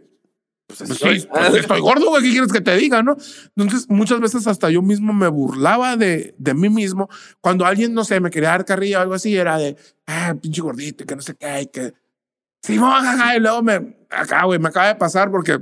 pues 0.68 0.80
sí, 0.80 1.28
pues 1.32 1.56
estoy 1.56 1.80
gordo, 1.82 2.10
güey, 2.10 2.24
¿qué 2.24 2.32
quieres 2.32 2.52
que 2.52 2.62
te 2.62 2.76
diga, 2.76 3.02
no? 3.02 3.16
Entonces, 3.56 3.90
muchas 3.90 4.20
veces 4.20 4.46
hasta 4.46 4.70
yo 4.70 4.82
mismo 4.82 5.14
me 5.14 5.28
burlaba 5.28 5.98
de, 5.98 6.36
de 6.38 6.54
mí 6.54 6.70
mismo. 6.70 7.10
Cuando 7.42 7.66
alguien, 7.66 7.94
no 7.94 8.04
sé, 8.04 8.20
me 8.20 8.30
quería 8.30 8.50
dar 8.50 8.66
carrilla 8.66 9.00
o 9.00 9.02
algo 9.02 9.14
así, 9.16 9.36
era 9.36 9.58
de, 9.58 9.78
ah, 10.06 10.36
pinche 10.40 10.62
gordito, 10.62 11.06
que 11.06 11.16
no 11.16 11.22
sé 11.22 11.36
qué, 11.36 11.62
y 11.62 11.68
que... 11.68 11.94
Sí, 12.62 12.76
no, 12.76 12.92
jaja, 12.92 13.38
y 13.38 13.40
luego 13.40 13.64
me, 13.64 13.98
acá, 14.10 14.46
güey, 14.46 14.60
me 14.60 14.68
acaba 14.68 14.88
de 14.88 14.96
pasar 14.96 15.32
porque 15.32 15.60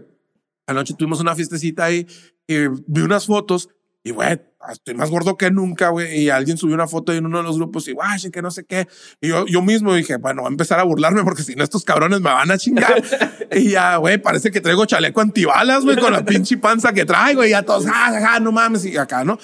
anoche 0.66 0.94
tuvimos 0.94 1.22
una 1.22 1.36
fiestecita 1.36 1.86
ahí 1.86 2.08
y 2.48 2.68
vi 2.88 3.02
unas 3.02 3.28
fotos 3.28 3.70
y, 4.08 4.12
güey, 4.12 4.40
estoy 4.72 4.96
más 4.96 5.10
gordo 5.10 5.36
que 5.36 5.52
nunca, 5.52 5.90
güey. 5.90 6.22
Y 6.22 6.30
alguien 6.30 6.58
subió 6.58 6.76
una 6.76 6.88
foto 6.88 7.12
en 7.12 7.26
uno 7.26 7.40
de 7.40 7.44
los 7.44 7.58
grupos 7.58 7.90
y, 7.90 7.92
guay, 7.92 8.32
que 8.32 8.42
no 8.42 8.52
sé 8.52 8.64
qué. 8.64 8.88
Y 9.20 9.28
yo, 9.28 9.46
yo 9.48 9.62
mismo 9.62 9.94
dije, 9.94 10.16
bueno, 10.16 10.44
voy 10.44 10.50
a 10.50 10.52
empezar 10.52 10.80
a 10.80 10.84
burlarme 10.84 11.26
porque 11.26 11.44
si 11.44 11.56
no, 11.56 11.64
estos 11.66 11.84
cabrones 11.84 12.22
me 12.22 12.30
van 12.30 12.50
a 12.50 12.58
chingar. 12.58 13.04
y 13.52 13.72
ya, 13.72 13.98
güey, 13.98 14.18
parece 14.18 14.50
que 14.50 14.62
traigo 14.62 14.86
chaleco 14.86 15.20
antibalas, 15.20 15.84
güey, 15.84 15.98
con 15.98 16.14
la 16.14 16.24
pinche 16.26 16.58
panza 16.58 16.94
que 16.94 17.04
traigo. 17.04 17.44
Y 17.44 17.50
ya 17.50 17.64
todos, 17.64 17.86
ah, 17.88 18.18
ah, 18.30 18.40
no 18.40 18.54
mames, 18.54 18.86
y 18.86 18.96
acá, 18.96 19.26
¿no? 19.26 19.38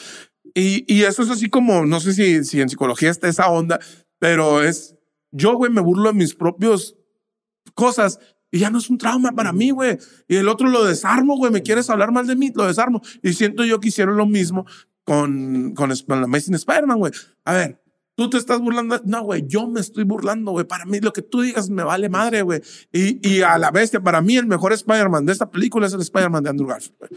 Y, 0.55 0.85
y 0.87 1.03
eso 1.03 1.23
es 1.23 1.29
así 1.29 1.49
como, 1.49 1.85
no 1.85 1.99
sé 1.99 2.13
si, 2.13 2.45
si 2.45 2.61
en 2.61 2.69
psicología 2.69 3.11
está 3.11 3.27
esa 3.27 3.49
onda, 3.49 3.81
pero 4.19 4.63
es, 4.63 4.95
yo, 5.31 5.55
güey, 5.55 5.73
me 5.73 5.81
burlo 5.81 6.07
de 6.07 6.15
mis 6.15 6.35
propios 6.35 6.95
cosas 7.75 8.17
y 8.53 8.59
ya 8.59 8.69
no 8.69 8.77
es 8.77 8.87
un 8.91 8.99
trauma 8.99 9.31
para 9.31 9.51
mí, 9.51 9.71
güey. 9.71 9.97
Y 10.27 10.35
el 10.35 10.47
otro 10.47 10.69
lo 10.69 10.85
desarmo, 10.85 11.37
güey. 11.37 11.51
Me 11.51 11.63
quieres 11.63 11.89
hablar 11.89 12.11
mal 12.11 12.27
de 12.27 12.35
mí, 12.35 12.51
lo 12.53 12.67
desarmo. 12.67 13.01
Y 13.23 13.33
siento 13.33 13.65
yo 13.65 13.79
que 13.79 13.87
hicieron 13.87 14.15
lo 14.15 14.27
mismo 14.27 14.67
con, 15.03 15.73
con, 15.73 15.91
con 16.07 16.19
la 16.19 16.25
Amazing 16.25 16.53
Spider-Man, 16.53 16.99
güey. 16.99 17.11
A 17.45 17.53
ver, 17.53 17.81
tú 18.13 18.29
te 18.29 18.37
estás 18.37 18.59
burlando. 18.59 19.01
No, 19.05 19.23
güey, 19.23 19.43
yo 19.47 19.67
me 19.67 19.79
estoy 19.79 20.03
burlando, 20.03 20.51
güey. 20.51 20.67
Para 20.67 20.85
mí, 20.85 20.99
lo 20.99 21.11
que 21.13 21.23
tú 21.23 21.41
digas 21.41 21.71
me 21.71 21.83
vale 21.83 22.09
madre, 22.09 22.43
güey. 22.43 22.61
Y, 22.91 23.27
y 23.27 23.41
a 23.41 23.57
la 23.57 23.71
bestia, 23.71 23.99
para 24.01 24.21
mí, 24.21 24.37
el 24.37 24.45
mejor 24.45 24.71
Spider-Man 24.71 25.25
de 25.25 25.33
esta 25.33 25.49
película 25.49 25.87
es 25.87 25.93
el 25.93 26.01
Spider-Man 26.01 26.43
de 26.43 26.49
Andrew 26.51 26.67
Garfield, 26.67 26.95
güey. 26.99 27.09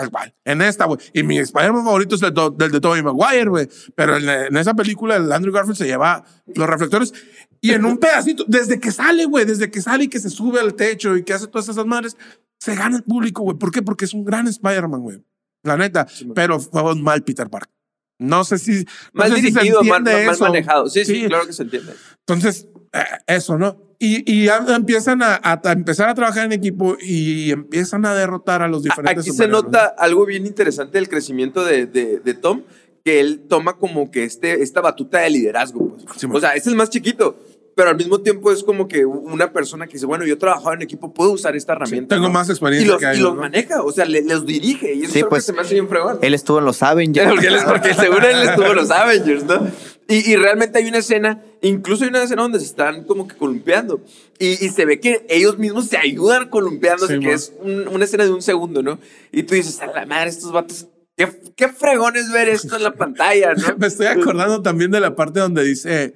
Tal 0.00 0.10
cual. 0.10 0.34
En 0.44 0.62
esta, 0.62 0.84
güey. 0.86 0.98
Y 1.12 1.22
mi 1.22 1.38
Spider-Man 1.38 1.84
favorito 1.84 2.14
es 2.16 2.22
el, 2.22 2.32
do- 2.34 2.50
del 2.50 2.70
de 2.70 2.80
Tobey 2.80 3.02
Maguire, 3.02 3.48
güey. 3.48 3.68
Pero 3.94 4.16
en, 4.16 4.28
en 4.28 4.56
esa 4.56 4.74
película, 4.74 5.16
el 5.16 5.30
Andrew 5.32 5.52
Garfield 5.52 5.76
se 5.78 5.86
lleva 5.86 6.24
los 6.54 6.66
reflectores 6.68 7.12
y 7.60 7.72
en 7.72 7.84
un 7.84 7.98
pedacito, 7.98 8.44
desde 8.46 8.78
que 8.78 8.92
sale, 8.92 9.24
güey, 9.24 9.44
desde 9.44 9.70
que 9.70 9.82
sale 9.82 10.04
y 10.04 10.08
que 10.08 10.20
se 10.20 10.30
sube 10.30 10.60
al 10.60 10.74
techo 10.74 11.16
y 11.16 11.24
que 11.24 11.32
hace 11.32 11.46
todas 11.48 11.68
esas 11.68 11.86
madres, 11.86 12.16
se 12.60 12.74
gana 12.76 12.96
el 12.96 13.02
público, 13.02 13.42
güey. 13.42 13.56
¿Por 13.58 13.70
qué? 13.72 13.82
Porque 13.82 14.04
es 14.04 14.14
un 14.14 14.24
gran 14.24 14.46
Spider-Man, 14.46 15.00
güey. 15.00 15.24
La 15.64 15.76
neta. 15.76 16.06
pero 16.34 16.60
fue 16.60 16.92
un 16.92 17.02
mal 17.02 17.22
Peter 17.24 17.50
Parker. 17.50 17.72
No 18.20 18.44
sé 18.44 18.58
si. 18.58 18.84
No 18.84 18.84
Mal 19.12 19.30
sé 19.30 19.36
si 19.36 19.42
se 19.42 19.46
dirigido, 19.60 19.82
mal, 19.84 19.98
entiende 19.98 20.26
mal 20.26 20.34
eso. 20.34 20.44
manejado. 20.44 20.88
Sí, 20.88 21.04
sí, 21.04 21.14
Sí. 21.22 21.26
claro 21.26 21.46
que 21.46 21.52
se 21.52 21.62
entiende. 21.64 21.94
Entonces, 22.26 22.68
eh, 22.92 23.04
eso, 23.26 23.58
¿no? 23.58 23.76
Y, 24.00 24.22
y 24.32 24.44
ya 24.44 24.64
empiezan 24.68 25.22
a, 25.22 25.34
a- 25.42 25.60
a 25.64 25.72
empezar 25.72 26.08
a 26.08 26.14
trabajar 26.14 26.44
en 26.44 26.52
equipo 26.52 26.96
y 27.00 27.50
empiezan 27.50 28.04
a 28.06 28.14
derrotar 28.14 28.62
a 28.62 28.68
los 28.68 28.84
diferentes 28.84 29.26
Aquí 29.26 29.36
se 29.36 29.48
nota 29.48 29.86
algo 29.98 30.24
bien 30.24 30.46
interesante 30.46 30.98
del 30.98 31.08
crecimiento 31.08 31.64
de, 31.64 31.86
de, 31.86 32.20
de 32.20 32.34
Tom, 32.34 32.62
que 33.04 33.18
él 33.18 33.42
toma 33.48 33.76
como 33.76 34.10
que 34.12 34.22
este, 34.22 34.62
esta 34.62 34.80
batuta 34.80 35.18
de 35.18 35.30
liderazgo. 35.30 35.96
Pues. 35.96 36.04
Sí, 36.20 36.26
o 36.32 36.38
sea, 36.40 36.50
es 36.50 36.68
el 36.68 36.76
más 36.76 36.90
chiquito, 36.90 37.36
pero 37.74 37.90
al 37.90 37.96
mismo 37.96 38.20
tiempo 38.20 38.52
es 38.52 38.62
como 38.62 38.86
que 38.86 39.04
una 39.04 39.52
persona 39.52 39.86
que 39.88 39.94
dice, 39.94 40.06
bueno, 40.06 40.24
yo 40.24 40.34
he 40.34 40.36
trabajado 40.36 40.74
en 40.74 40.82
equipo, 40.82 41.12
puedo 41.12 41.32
usar 41.32 41.56
esta 41.56 41.72
herramienta. 41.72 42.14
tengo 42.14 42.28
¿no? 42.28 42.32
más 42.34 42.48
Y 42.48 42.52
experiencia 42.52 42.92
los, 42.92 43.00
que 43.00 43.06
y 43.06 43.10
ellos, 43.10 43.20
los 43.20 43.34
¿no? 43.34 43.40
maneja, 43.40 43.82
o 43.82 43.90
sea, 43.90 44.04
le- 44.04 44.22
los 44.22 44.46
dirige. 44.46 44.94
Y 44.94 45.02
eso 45.04 45.12
Sí, 45.12 45.24
pues, 45.28 45.42
que 45.44 45.46
se 45.46 45.52
me 45.54 45.62
hace 45.62 45.74
bien 45.74 45.88
fregón. 45.88 46.18
Él 46.22 46.34
estuvo 46.34 46.60
en 46.60 46.66
los 46.66 46.82
Avengers. 46.84 47.28
Porque, 47.32 47.46
él 47.48 47.54
es- 47.56 47.64
porque 47.64 47.94
según 47.94 48.22
él 48.22 48.48
estuvo 48.48 48.66
en 48.66 48.76
los 48.76 48.90
Avengers, 48.92 49.44
¿no? 49.44 49.66
Y, 50.10 50.32
y 50.32 50.36
realmente 50.36 50.78
hay 50.78 50.88
una 50.88 50.98
escena, 50.98 51.42
incluso 51.60 52.04
hay 52.04 52.10
una 52.10 52.22
escena 52.22 52.42
donde 52.42 52.58
se 52.60 52.64
están 52.64 53.04
como 53.04 53.28
que 53.28 53.36
columpiando. 53.36 54.00
Y, 54.38 54.52
y 54.64 54.70
se 54.70 54.86
ve 54.86 55.00
que 55.00 55.26
ellos 55.28 55.58
mismos 55.58 55.86
se 55.88 55.98
ayudan 55.98 56.48
columpiándose, 56.48 57.14
Sí, 57.14 57.20
que 57.20 57.26
man. 57.26 57.34
es 57.36 57.52
un- 57.60 57.88
una 57.88 58.04
escena 58.04 58.24
de 58.24 58.30
un 58.32 58.40
segundo, 58.42 58.82
¿no? 58.82 58.98
Y 59.32 59.42
tú 59.42 59.54
dices, 59.54 59.80
a 59.80 59.86
la 59.88 60.06
madre, 60.06 60.30
estos 60.30 60.50
vatos, 60.50 60.86
qué, 61.14 61.28
qué 61.56 61.68
fregón 61.68 62.16
es 62.16 62.32
ver 62.32 62.48
esto 62.48 62.76
en 62.76 62.84
la 62.84 62.92
pantalla, 62.96 63.52
¿no? 63.54 63.76
Me 63.76 63.86
estoy 63.86 64.06
acordando 64.06 64.62
también 64.62 64.90
de 64.90 65.00
la 65.00 65.14
parte 65.14 65.40
donde 65.40 65.62
dice, 65.62 66.14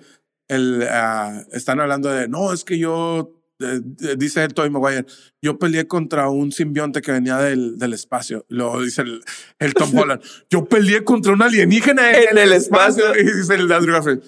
el, 0.48 0.86
ah, 0.90 1.44
están 1.52 1.78
hablando 1.78 2.08
de, 2.08 2.28
no, 2.28 2.52
es 2.54 2.64
que 2.64 2.78
yo, 2.78 3.30
dice 4.16 4.44
el 4.44 4.54
Tobey 4.54 4.70
Maguire, 4.70 5.06
yo 5.40 5.58
peleé 5.58 5.86
contra 5.86 6.28
un 6.28 6.52
simbionte 6.52 7.00
que 7.00 7.12
venía 7.12 7.38
del, 7.38 7.78
del 7.78 7.92
espacio. 7.92 8.44
Luego 8.48 8.82
dice 8.82 9.02
el, 9.02 9.22
el 9.58 9.74
Tom 9.74 9.90
Holland, 9.96 10.22
yo 10.50 10.64
peleé 10.64 11.04
contra 11.04 11.32
un 11.32 11.42
alienígena 11.42 12.10
en, 12.10 12.30
En 12.30 12.38
el 12.38 12.52
espacio. 12.52 13.04
Y 13.18 13.24
dice 13.24 13.54
el 13.54 13.70
Andrew 13.70 13.94
Garfield, 13.94 14.22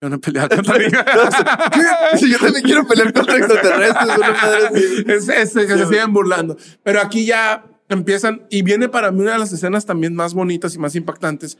yo 0.00 0.08
no 0.08 0.16
he 0.16 0.18
peleado 0.18 0.48
contra. 0.56 2.18
Si 2.18 2.30
yo 2.30 2.38
también 2.38 2.64
quiero 2.64 2.86
pelear 2.86 3.12
contra 3.12 3.36
extraterrestres, 3.36 4.16
una 4.16 4.32
madre 4.32 4.68
es, 5.06 5.28
es 5.28 5.52
que 5.52 5.76
se 5.76 5.86
siguen 5.86 6.12
burlando. 6.12 6.56
Pero 6.82 7.00
aquí 7.00 7.26
ya 7.26 7.66
empiezan, 7.88 8.46
y 8.50 8.62
viene 8.62 8.88
para 8.88 9.10
mí 9.10 9.20
una 9.20 9.32
de 9.32 9.38
las 9.38 9.52
escenas 9.52 9.84
también 9.84 10.14
más 10.14 10.32
bonitas 10.32 10.74
y 10.74 10.78
más 10.78 10.94
impactantes, 10.94 11.58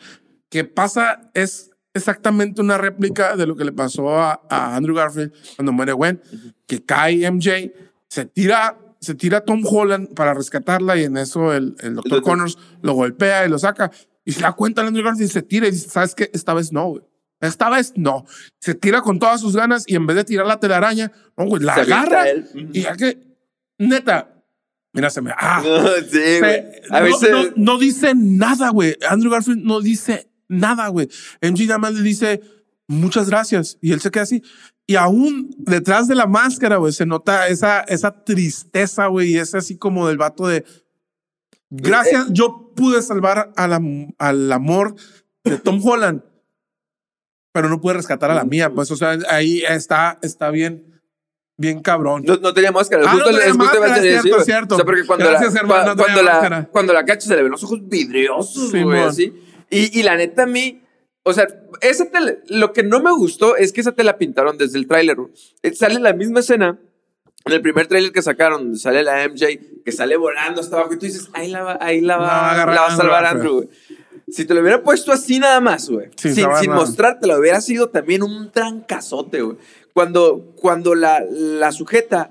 que 0.48 0.64
pasa, 0.64 1.30
es 1.34 1.70
exactamente 1.94 2.60
una 2.60 2.78
réplica 2.78 3.36
de 3.36 3.46
lo 3.46 3.56
que 3.56 3.64
le 3.64 3.72
pasó 3.72 4.10
a, 4.18 4.40
a 4.48 4.76
Andrew 4.76 4.94
Garfield 4.94 5.32
cuando 5.56 5.72
muere 5.72 5.92
Gwen, 5.92 6.20
que 6.66 6.84
cae 6.84 7.30
MJ, 7.30 7.72
se 8.08 8.24
tira, 8.26 8.78
se 9.00 9.14
tira 9.14 9.40
Tom 9.44 9.62
Holland 9.64 10.14
para 10.14 10.34
rescatarla 10.34 10.96
y 10.96 11.04
en 11.04 11.16
eso 11.16 11.52
el, 11.52 11.74
doctor. 11.94 12.22
Connors 12.22 12.58
lo 12.82 12.94
golpea 12.94 13.46
y 13.46 13.48
lo 13.48 13.58
saca 13.58 13.90
y 14.24 14.32
se 14.32 14.40
da 14.40 14.52
cuenta 14.52 14.82
el 14.82 14.88
Andrew 14.88 15.04
Garfield 15.04 15.30
y 15.30 15.32
se 15.32 15.42
tira 15.42 15.68
y 15.68 15.70
dice, 15.72 15.88
¿sabes 15.88 16.14
qué? 16.14 16.30
Esta 16.32 16.54
vez 16.54 16.72
no, 16.72 16.88
güey. 16.88 17.02
Esta 17.40 17.70
vez 17.70 17.94
no. 17.96 18.26
Se 18.60 18.74
tira 18.74 19.00
con 19.00 19.18
todas 19.18 19.40
sus 19.40 19.56
ganas 19.56 19.84
y 19.86 19.96
en 19.96 20.06
vez 20.06 20.16
de 20.16 20.24
tirar 20.24 20.46
la 20.46 20.60
telaraña, 20.60 21.10
no, 21.36 21.46
güey, 21.46 21.62
la 21.62 21.74
Se 21.74 21.80
agarra 21.80 22.24
y 22.28 22.82
ya 22.82 22.94
que, 22.96 23.18
neta, 23.78 24.42
mira, 24.92 25.08
se 25.08 25.22
me. 25.22 25.32
Ah, 25.36 25.62
No, 25.64 25.88
sí, 26.10 26.18
güey. 26.38 26.40
se- 26.40 26.82
A 26.90 26.98
no, 27.00 27.04
veces. 27.06 27.30
no, 27.30 27.44
no 27.56 27.78
dice 27.78 28.12
nada, 28.14 28.68
güey. 28.70 28.94
Andrew 29.08 29.30
Garfield 29.32 29.64
no 29.64 29.80
dice 29.80 30.29
nada, 30.50 30.88
güey. 30.88 31.08
MJ 31.40 31.66
nada 31.66 31.78
más 31.78 31.94
le 31.94 32.02
dice 32.02 32.40
muchas 32.86 33.30
gracias 33.30 33.78
y 33.80 33.92
él 33.92 34.00
se 34.00 34.10
queda 34.10 34.24
así. 34.24 34.42
Y 34.86 34.96
aún 34.96 35.54
detrás 35.58 36.08
de 36.08 36.16
la 36.16 36.26
máscara, 36.26 36.76
güey, 36.76 36.92
se 36.92 37.06
nota 37.06 37.46
esa, 37.48 37.80
esa 37.82 38.24
tristeza, 38.24 39.06
güey, 39.06 39.30
y 39.30 39.38
es 39.38 39.54
así 39.54 39.78
como 39.78 40.08
del 40.08 40.18
vato 40.18 40.48
de. 40.48 40.64
Gracias, 41.70 42.26
yo 42.30 42.72
pude 42.74 43.00
salvar 43.00 43.52
a 43.56 43.68
la- 43.68 43.80
al 44.18 44.50
amor 44.52 44.96
de 45.44 45.56
Tom 45.58 45.80
Holland, 45.86 46.22
pero 47.52 47.68
no 47.68 47.80
pude 47.80 47.94
rescatar 47.94 48.30
a 48.30 48.34
la 48.34 48.44
mía, 48.44 48.70
pues, 48.74 48.90
o 48.90 48.96
sea, 48.96 49.16
ahí 49.28 49.62
está, 49.68 50.18
está 50.22 50.50
bien, 50.50 51.00
bien 51.56 51.80
cabrón. 51.80 52.24
No, 52.26 52.36
no 52.38 52.52
tenía 52.52 52.72
máscara. 52.72 53.04
Ah, 53.06 53.12
Justo 53.12 53.30
no 53.30 53.38
tenía 53.38 53.54
máscara, 53.54 53.96
es 53.98 54.02
sí, 54.02 54.08
cierto, 54.08 54.38
es 54.40 54.44
cierto. 54.44 54.74
O 54.74 54.78
sea, 54.78 54.84
porque 54.84 55.06
cuando 55.06 55.26
Gracias, 55.26 55.54
la, 55.54 55.60
hermano, 55.60 55.82
cua- 55.92 55.96
no 55.96 56.02
cuando, 56.02 56.22
la, 56.22 56.32
máscara. 56.32 56.68
cuando 56.72 56.92
la 56.92 57.04
cacha 57.04 57.28
se 57.28 57.36
le 57.36 57.42
ven 57.42 57.52
los 57.52 57.62
ojos 57.62 57.78
vidriosos, 57.88 58.70
Sí, 58.72 58.82
güey, 58.82 58.98
mon. 59.00 59.08
así. 59.08 59.32
Y, 59.70 59.98
y 59.98 60.02
la 60.02 60.16
neta 60.16 60.42
a 60.42 60.46
mí, 60.46 60.82
o 61.22 61.32
sea, 61.32 61.46
esa 61.80 62.10
te 62.10 62.20
la- 62.20 62.36
lo 62.48 62.72
que 62.72 62.82
no 62.82 63.00
me 63.00 63.12
gustó 63.12 63.56
es 63.56 63.72
que 63.72 63.80
esa 63.80 63.92
te 63.92 64.04
la 64.04 64.18
pintaron 64.18 64.58
desde 64.58 64.78
el 64.78 64.86
tráiler. 64.86 65.16
Eh, 65.62 65.72
Sale 65.74 66.00
la 66.00 66.12
misma 66.12 66.40
escena 66.40 66.78
en 67.46 67.52
el 67.52 67.62
primer 67.62 67.86
tráiler 67.86 68.12
que 68.12 68.20
sacaron, 68.22 68.76
sale 68.76 69.02
la 69.02 69.24
MJ, 69.28 69.46
que 69.84 69.92
sale 69.92 70.16
volando 70.16 70.60
hasta 70.60 70.76
abajo 70.76 70.92
y 70.94 70.98
tú 70.98 71.06
dices, 71.06 71.28
ahí 71.32 71.48
la 71.50 71.62
va, 71.62 71.78
ahí 71.80 72.00
la 72.00 72.16
va, 72.18 72.26
La 72.26 72.32
va 72.32 72.48
a 72.48 72.52
agarrar 72.52 72.74
la 72.74 72.80
va 72.82 72.86
a 72.88 72.96
salvar 72.96 73.24
Andrew, 73.26 73.58
Andrew, 73.60 73.68
güey. 73.68 74.00
Si 74.28 74.44
te 74.44 74.54
lo 74.54 74.60
hubiera 74.60 74.82
puesto 74.82 75.10
así 75.10 75.38
nada 75.40 75.60
más, 75.60 75.88
güey. 75.90 76.08
Sin 76.16 76.34
sin, 76.34 76.44
sin 76.60 76.70
nada. 76.70 76.80
mostrártelo, 76.80 77.36
hubiera 77.38 77.60
sido 77.60 77.88
también 77.88 78.22
un 78.22 78.50
trancazote, 78.52 79.40
güey. 79.42 79.56
Cuando, 79.92 80.52
cuando 80.56 80.94
la, 80.94 81.20
la 81.28 81.72
sujeta, 81.72 82.30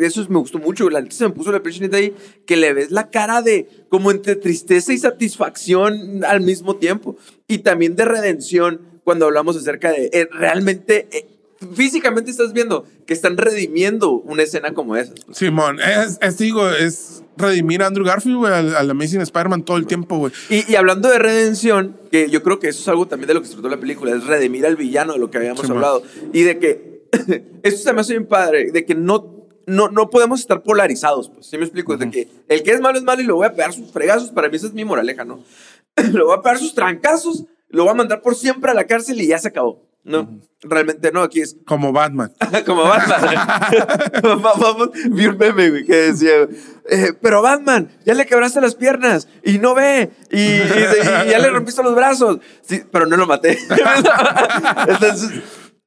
eso 0.00 0.26
me 0.28 0.38
gustó 0.38 0.58
mucho, 0.58 0.90
la 0.90 1.04
se 1.10 1.24
me 1.24 1.34
puso 1.34 1.50
la 1.50 1.62
presión 1.62 1.94
ahí, 1.94 2.14
que 2.46 2.56
le 2.56 2.72
ves 2.74 2.90
la 2.90 3.10
cara 3.10 3.40
de 3.42 3.68
como 3.88 4.10
entre 4.10 4.36
tristeza 4.36 4.92
y 4.92 4.98
satisfacción 4.98 6.24
al 6.24 6.42
mismo 6.42 6.76
tiempo. 6.76 7.16
Y 7.46 7.58
también 7.58 7.96
de 7.96 8.04
redención 8.04 9.00
cuando 9.04 9.24
hablamos 9.24 9.56
acerca 9.56 9.90
de 9.90 10.10
eh, 10.12 10.28
realmente, 10.30 11.08
eh, 11.10 11.26
físicamente 11.74 12.30
estás 12.30 12.52
viendo 12.52 12.84
que 13.06 13.14
están 13.14 13.38
redimiendo 13.38 14.10
una 14.10 14.42
escena 14.42 14.74
como 14.74 14.96
esa. 14.96 15.14
Simón, 15.32 15.80
es, 15.80 16.18
es, 16.20 16.36
digo, 16.36 16.68
es 16.68 17.22
redimir 17.38 17.82
a 17.82 17.86
Andrew 17.86 18.04
Garfield, 18.04 18.36
güey, 18.36 18.52
al, 18.52 18.76
al 18.76 18.90
Amazing 18.90 19.22
Spider-Man 19.22 19.64
todo 19.64 19.78
el 19.78 19.86
tiempo, 19.86 20.18
güey. 20.18 20.32
Y, 20.50 20.70
y 20.70 20.76
hablando 20.76 21.08
de 21.08 21.18
redención, 21.18 21.96
que 22.10 22.28
yo 22.28 22.42
creo 22.42 22.58
que 22.58 22.68
eso 22.68 22.82
es 22.82 22.88
algo 22.88 23.06
también 23.06 23.28
de 23.28 23.34
lo 23.34 23.40
que 23.40 23.46
se 23.46 23.54
trató 23.54 23.68
la 23.70 23.80
película, 23.80 24.14
es 24.14 24.26
redimir 24.26 24.66
al 24.66 24.76
villano 24.76 25.14
de 25.14 25.18
lo 25.18 25.30
que 25.30 25.38
habíamos 25.38 25.68
hablado. 25.70 26.02
Y 26.32 26.42
de 26.42 26.58
que, 26.58 26.97
eso 27.62 27.76
se 27.78 27.92
me 27.92 28.00
hace 28.00 28.12
bien 28.14 28.26
padre, 28.26 28.70
de 28.72 28.84
que 28.84 28.94
no, 28.94 29.46
no, 29.66 29.88
no 29.88 30.10
podemos 30.10 30.40
estar 30.40 30.62
polarizados, 30.62 31.30
pues, 31.30 31.46
¿sí 31.46 31.56
me 31.58 31.64
explico? 31.64 31.96
De 31.96 32.10
que 32.10 32.28
el 32.48 32.62
que 32.62 32.72
es 32.72 32.80
malo 32.80 32.98
es 32.98 33.04
malo 33.04 33.22
y 33.22 33.26
le 33.26 33.32
voy 33.32 33.46
a 33.46 33.54
pegar 33.54 33.72
sus 33.72 33.90
fregazos, 33.92 34.30
para 34.30 34.48
mí 34.48 34.56
esa 34.56 34.66
es 34.66 34.72
mi 34.74 34.84
moraleja, 34.84 35.24
¿no? 35.24 35.42
le 35.96 36.22
voy 36.22 36.36
a 36.36 36.42
pegar 36.42 36.58
sus 36.58 36.74
trancazos, 36.74 37.44
lo 37.68 37.84
voy 37.84 37.92
a 37.92 37.96
mandar 37.96 38.20
por 38.22 38.34
siempre 38.34 38.70
a 38.70 38.74
la 38.74 38.86
cárcel 38.86 39.20
y 39.20 39.26
ya 39.28 39.38
se 39.38 39.48
acabó. 39.48 39.86
No, 40.04 40.40
realmente 40.62 41.12
no, 41.12 41.20
aquí 41.22 41.40
es 41.42 41.56
Como 41.66 41.92
Batman. 41.92 42.32
como 42.66 42.84
Batman. 42.84 43.36
Va- 44.42 44.54
Vamos, 44.58 44.90
vi 45.10 45.26
un 45.26 45.36
meme, 45.36 45.68
güey, 45.68 45.84
que 45.84 45.94
decía, 45.96 46.48
eh, 46.88 47.12
pero 47.20 47.42
Batman, 47.42 47.90
ya 48.06 48.14
le 48.14 48.24
quebraste 48.24 48.60
las 48.62 48.74
piernas 48.74 49.28
y 49.44 49.58
no 49.58 49.74
ve 49.74 50.08
y, 50.30 50.38
y- 50.40 50.62
y 51.26 51.30
ya 51.30 51.38
le 51.38 51.50
rompiste 51.50 51.82
los 51.82 51.94
brazos. 51.94 52.38
Sí, 52.62 52.82
pero 52.90 53.04
no 53.04 53.18
lo 53.18 53.26
maté. 53.26 53.58
Entonces, 54.88 55.30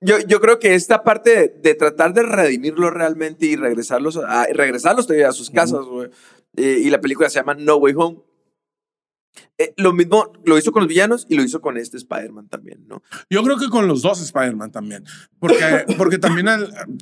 yo, 0.02 0.20
yo 0.20 0.40
creo 0.42 0.60
que 0.60 0.74
esta 0.74 1.04
parte 1.04 1.30
de, 1.30 1.48
de 1.62 1.76
tratar 1.76 2.14
de 2.14 2.24
redimirlo 2.24 2.90
realmente 2.90 3.46
y 3.46 3.56
regresarlos 3.56 4.18
a, 4.18 4.46
regresarlos 4.48 5.08
todavía 5.08 5.30
a 5.30 5.34
sus 5.34 5.50
casas, 5.50 5.86
güey. 5.86 6.10
eh, 6.58 6.80
y 6.84 6.90
la 6.90 7.00
película 7.00 7.30
se 7.30 7.36
llama 7.40 7.54
No 7.54 7.76
Way 7.78 7.94
Home. 7.96 8.18
Eh, 9.58 9.74
lo 9.78 9.94
mismo 9.94 10.34
lo 10.44 10.58
hizo 10.58 10.72
con 10.72 10.82
los 10.84 10.90
villanos 10.90 11.26
y 11.30 11.36
lo 11.36 11.44
hizo 11.44 11.62
con 11.62 11.78
este 11.78 11.96
Spider-Man 11.98 12.48
también, 12.50 12.86
¿no? 12.88 13.02
Yo 13.30 13.44
creo 13.44 13.58
que 13.58 13.70
con 13.70 13.88
los 13.88 14.02
dos 14.02 14.22
Spider-Man 14.22 14.72
también. 14.72 15.06
Porque, 15.40 15.86
porque 15.98 16.18
también 16.18 16.48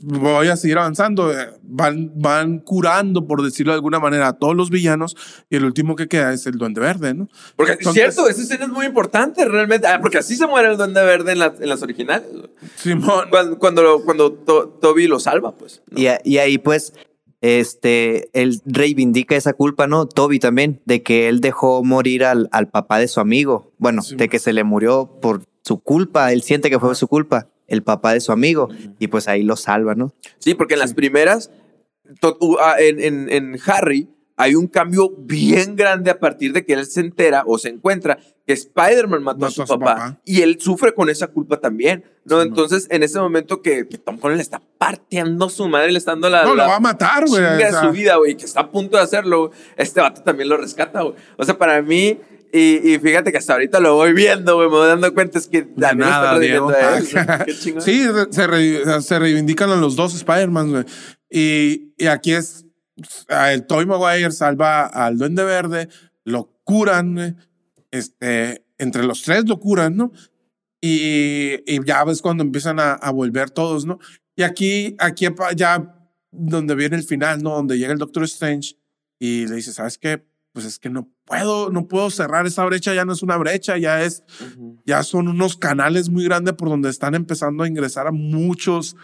voy 0.03 0.47
a 0.47 0.56
seguir 0.57 0.77
avanzando. 0.77 1.31
eh, 1.31 1.49
Van, 1.72 2.11
van 2.15 2.60
curando, 2.60 3.26
por 3.27 3.41
decirlo 3.43 3.72
de 3.72 3.76
alguna 3.77 3.99
manera, 3.99 4.27
a 4.27 4.34
todos 4.38 4.56
los 4.56 4.69
villanos. 4.69 5.15
Y 5.49 5.56
el 5.56 5.65
último 5.65 5.95
que 5.95 6.07
queda 6.07 6.34
es 6.34 6.45
el 6.47 6.57
Duende 6.57 6.81
Verde, 6.81 7.14
¿no? 7.14 7.27
Porque 7.56 7.73
Entonces- 7.73 7.93
cierto, 8.14 8.27
esa 8.30 8.41
escena 8.41 8.65
es 8.65 8.72
muy 8.72 8.85
importante 8.85 9.45
realmente. 9.45 9.88
Ah, 9.88 9.99
porque 10.01 10.18
así 10.18 10.35
se 10.35 10.45
muere 10.47 10.69
el 10.69 10.77
Duende 10.77 11.03
Verde 11.03 11.31
en, 11.31 11.39
la- 11.39 11.56
en 11.60 11.69
las 11.69 11.81
originales. 11.81 12.27
Simón. 12.76 13.26
Cuando, 13.30 13.57
cuando, 13.60 14.01
cuando 14.03 14.34
To- 14.34 14.68
Toby 14.81 15.07
lo 15.07 15.19
salva, 15.19 15.56
pues. 15.57 15.81
¿no? 15.89 15.99
Y, 15.99 16.07
a- 16.07 16.22
y 16.23 16.38
ahí 16.38 16.57
pues, 16.57 16.93
este, 17.41 18.30
él 18.40 18.61
reivindica 18.66 19.36
esa 19.36 19.53
culpa, 19.53 19.88
¿no? 19.88 20.06
Toby 20.07 20.40
también, 20.40 20.82
de 20.86 21.02
que 21.03 21.28
él 21.30 21.40
dejó 21.41 21.84
morir 21.84 22.24
al, 22.26 22.49
al 22.52 22.68
papá 22.70 22.99
de 22.99 23.07
su 23.07 23.20
amigo. 23.20 23.72
Bueno, 23.78 24.02
Sí. 24.02 24.16
de 24.16 24.30
que 24.30 24.40
se 24.40 24.53
le 24.53 24.64
murió 24.64 25.20
por 25.22 25.44
su 25.64 25.80
culpa, 25.80 26.32
él 26.34 26.41
siente 26.41 26.70
que 26.70 26.80
fue 26.80 26.95
su 26.95 27.07
culpa, 27.07 27.48
el 27.68 27.84
papá 27.84 28.14
de 28.14 28.20
su 28.22 28.32
amigo, 28.32 28.70
y 28.99 29.07
pues 29.07 29.28
ahí 29.28 29.44
lo 29.44 29.56
salva, 29.56 29.95
¿no? 29.95 30.14
Sí, 30.40 30.53
porque 30.56 30.74
en 30.74 30.80
las 30.80 30.94
primeras, 30.94 31.52
to- 32.20 32.38
u- 32.41 32.57
ah, 32.60 32.76
en, 32.80 32.99
en- 33.02 33.30
en 33.32 33.57
Harry, 33.68 34.10
hay 34.41 34.56
un 34.56 34.68
cambio 34.68 35.10
bien 35.18 35.76
grande 35.76 36.10
a 36.10 36.18
partir 36.18 36.53
de 36.53 36.66
que 36.66 36.72
él 36.74 36.86
se 36.86 37.02
entera 37.02 37.44
o 37.45 37.57
se 37.57 37.68
encuentra 37.68 38.18
que 38.48 38.53
Spider-Man 38.53 39.22
mató, 39.22 39.45
a 39.48 39.52
su, 39.52 39.66
papá, 39.66 40.20
y 40.24 40.41
él 40.41 40.57
sufre 40.61 40.94
con 40.95 41.10
esa 41.10 41.28
culpa 41.28 41.60
también, 41.60 42.06
¿no? 42.24 42.41
Sí, 42.41 42.48
Entonces, 42.48 42.88
en 42.90 43.03
ese 43.03 43.20
momento 43.20 43.61
que, 43.61 43.86
que 43.88 43.98
Tom 43.98 44.18
Holland 44.22 44.38
le 44.38 44.41
está 44.44 44.61
partiendo 44.80 45.49
su 45.49 45.68
madre, 45.68 45.91
le 45.91 45.98
está 45.99 46.11
dando 46.11 46.30
la, 46.30 46.44
No, 46.44 46.49
lo 46.52 46.56
la 46.56 46.68
va 46.68 46.76
a 46.78 46.80
matar, 46.80 47.26
güey. 47.28 47.44
o 47.44 47.57
sea, 47.57 47.82
su 47.82 47.91
vida, 47.91 48.16
güey, 48.16 48.38
que 48.38 48.45
está 48.45 48.61
a 48.61 48.72
punto 48.72 48.95
de 48.98 49.03
hacerlo, 49.03 49.52
este 49.76 49.99
vato 49.99 50.24
también 50.24 50.48
lo 50.49 50.56
rescata, 50.57 51.02
güey. 51.02 51.16
O 51.38 51.44
sea, 51.44 51.57
para 51.57 51.82
mí, 51.82 52.18
y, 52.52 52.94
y 52.94 52.98
fíjate 52.98 53.32
que 53.32 53.38
hasta 53.38 53.53
ahorita 53.53 53.80
lo 53.82 53.95
voy 53.95 54.14
viendo, 54.14 54.56
güey, 54.56 54.70
me 54.70 54.76
voy 54.78 54.88
dando 54.88 55.14
cuenta, 55.14 55.38
es 55.38 55.48
que 55.48 55.64
también 55.64 56.10
está 56.10 56.22
nada, 56.22 56.34
redimiendo 56.36 56.70
Diego. 56.70 56.88
a 56.90 57.36
él. 57.41 57.45
Qué 57.45 57.53
chingón. 57.56 57.82
Sí, 57.84 58.03
se, 58.32 58.48
re- 58.48 59.02
se 59.02 59.20
reivindican 59.20 59.70
a 59.70 59.76
los 59.76 59.95
dos 59.98 60.16
Spider-Man, 60.16 60.72
güey. 60.72 60.86
Y, 61.30 61.94
y 61.98 62.07
aquí 62.07 62.34
es, 62.34 62.66
el 63.51 63.65
Tobey 63.65 63.85
Maguire 63.85 64.31
salva 64.31 64.85
al 64.85 65.17
Duende 65.17 65.43
Verde, 65.43 65.89
lo 66.23 66.59
curan, 66.63 67.38
este, 67.91 68.65
entre 68.77 69.03
los 69.03 69.21
tres 69.21 69.47
lo 69.47 69.59
curan, 69.59 69.97
¿no? 69.97 70.11
Y, 70.81 71.61
y 71.65 71.84
ya 71.85 72.03
ves 72.03 72.21
cuando 72.21 72.43
empiezan 72.43 72.80
a, 72.80 72.93
a 72.93 73.11
volver 73.11 73.49
todos, 73.49 73.85
¿no? 73.85 73.99
Y 74.35 74.43
aquí, 74.43 74.95
aquí 74.99 75.27
ya 75.55 75.95
donde 76.31 76.76
viene 76.76 76.95
el 76.95 77.03
final, 77.03 77.43
¿no? 77.43 77.51
Donde 77.51 77.77
llega 77.77 77.91
el 77.91 77.99
Doctor 77.99 78.23
Strange 78.23 78.77
y 79.19 79.47
le 79.47 79.55
dice, 79.55 79.73
¿sabes 79.73 79.97
qué? 79.97 80.26
Pues 80.53 80.65
es 80.65 80.80
que 80.80 80.89
no 80.89 81.11
puedo, 81.26 81.69
no 81.69 81.88
puedo 81.88 82.09
cerrar 82.09 82.45
esa 82.45 82.65
brecha, 82.65 82.93
ya 82.93 83.05
no 83.05 83.13
es 83.13 83.21
una 83.21 83.38
brecha, 83.38 83.77
ya 83.77 84.01
es, 84.01 84.23
ya 84.85 85.03
son 85.03 85.27
unos 85.27 85.57
canales 85.57 86.09
muy 86.09 86.23
grandes 86.23 86.55
por 86.55 86.69
donde 86.69 86.89
están 86.89 87.15
empezando 87.15 87.63
a 87.63 87.67
ingresar 87.67 88.07
a 88.07 88.11
muchos, 88.11 88.95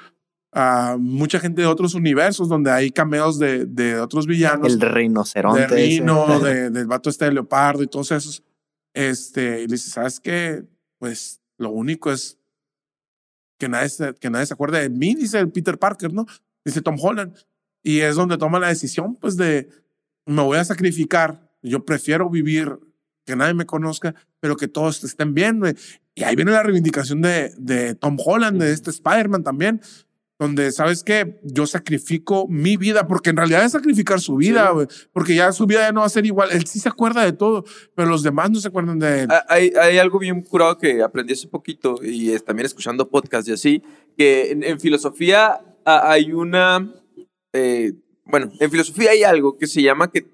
a 0.58 0.96
mucha 0.98 1.38
gente 1.38 1.62
de 1.62 1.68
otros 1.68 1.96
universos, 1.96 2.48
donde 2.48 2.72
hay 2.72 2.90
cameos 2.90 3.38
de, 3.38 3.66
de 3.66 4.00
otros 4.00 4.26
villanos, 4.26 4.72
El 4.72 4.80
de 4.80 4.88
rinoceronte. 4.88 5.66
ese. 5.66 5.76
Rino, 5.76 6.40
de, 6.44 6.70
del 6.70 6.88
vato 6.88 7.10
este 7.10 7.26
de 7.26 7.34
Leopardo 7.34 7.84
y 7.84 7.88
todos 7.88 8.12
esos. 8.14 8.42
Este, 8.94 9.64
y 9.64 9.68
le 9.68 9.74
dice, 9.74 9.90
¿sabes 9.90 10.22
qué? 10.22 10.64
Pues 10.98 11.42
lo 11.58 11.72
único 11.72 12.10
es 12.10 12.38
que 13.60 13.68
nadie, 13.68 13.90
se, 13.90 14.14
que 14.16 14.30
nadie 14.30 14.46
se 14.46 14.54
acuerde 14.54 14.80
de 14.80 14.90
mí, 14.90 15.14
dice 15.14 15.40
el 15.40 15.52
Peter 15.52 15.78
Parker, 15.78 16.14
¿no? 16.14 16.26
Dice 16.64 16.82
Tom 16.82 16.96
Holland. 17.02 17.36
Y 17.84 18.00
es 18.00 18.16
donde 18.16 18.38
toma 18.38 18.58
la 18.58 18.70
decisión, 18.70 19.18
pues, 19.18 19.36
de 19.36 19.68
me 20.26 20.42
voy 20.42 20.58
a 20.58 20.64
sacrificar. 20.64 21.52
Yo 21.62 21.84
prefiero 21.84 22.30
vivir 22.30 22.80
que 23.26 23.36
nadie 23.36 23.54
me 23.54 23.66
conozca, 23.66 24.16
pero 24.40 24.56
que 24.56 24.70
todos 24.70 25.04
estén 25.04 25.34
bien. 25.34 25.62
Y 26.16 26.24
ahí 26.24 26.38
viene 26.38 26.52
la 26.52 26.64
reivindicación 26.64 27.22
de, 27.22 27.54
de 27.58 27.94
Tom 27.96 28.16
Holland, 28.24 28.62
de 28.62 28.72
este 28.72 28.90
Spider-Man 28.90 29.44
también, 29.44 29.82
donde, 30.38 30.72
¿sabes 30.72 31.04
qué? 31.04 31.40
Yo 31.44 31.66
sacrifico 31.66 32.46
mi 32.50 32.76
vida, 32.76 33.08
porque 33.08 33.30
en 33.30 33.38
realidad 33.38 33.64
es 33.64 33.72
sacrificar 33.72 34.20
su 34.20 34.36
vida, 34.36 34.68
Sí. 34.68 34.74
güey, 34.74 34.88
porque 35.14 35.36
ya 35.36 35.52
su 35.54 35.66
vida 35.66 35.80
ya 35.82 35.92
no 35.94 36.02
va 36.02 36.06
a 36.08 36.10
ser 36.10 36.26
igual. 36.26 36.50
Él 36.52 36.66
sí 36.68 36.80
se 36.80 36.90
acuerda 36.90 37.24
de 37.24 37.32
todo, 37.34 37.64
pero 37.96 38.10
los 38.10 38.22
demás 38.22 38.52
no 38.52 38.60
se 38.60 38.68
acuerdan 38.68 39.00
de 39.00 39.22
él. 39.22 39.28
Ah, 39.32 39.46
Hay, 39.48 39.72
hay 39.82 39.98
algo 39.98 40.20
bien 40.20 40.42
curado 40.42 40.78
que 40.78 41.02
aprendí 41.02 41.34
hace 41.34 41.48
poquito 41.48 41.96
y 42.04 42.32
es 42.32 42.44
también 42.44 42.66
escuchando 42.66 43.08
podcasts 43.10 43.48
y 43.50 43.54
así, 43.54 43.84
que 44.18 44.52
en, 44.52 44.64
en 44.64 44.80
filosofía 44.80 45.62
ah, 45.86 46.12
hay 46.12 46.34
una, 46.34 46.92
eh, 47.54 47.94
bueno, 48.26 48.52
en 48.60 48.72
filosofía 48.72 49.12
hay 49.12 49.24
algo 49.24 49.58
que 49.58 49.68
se 49.68 49.82
llama 49.82 50.12
que 50.12 50.26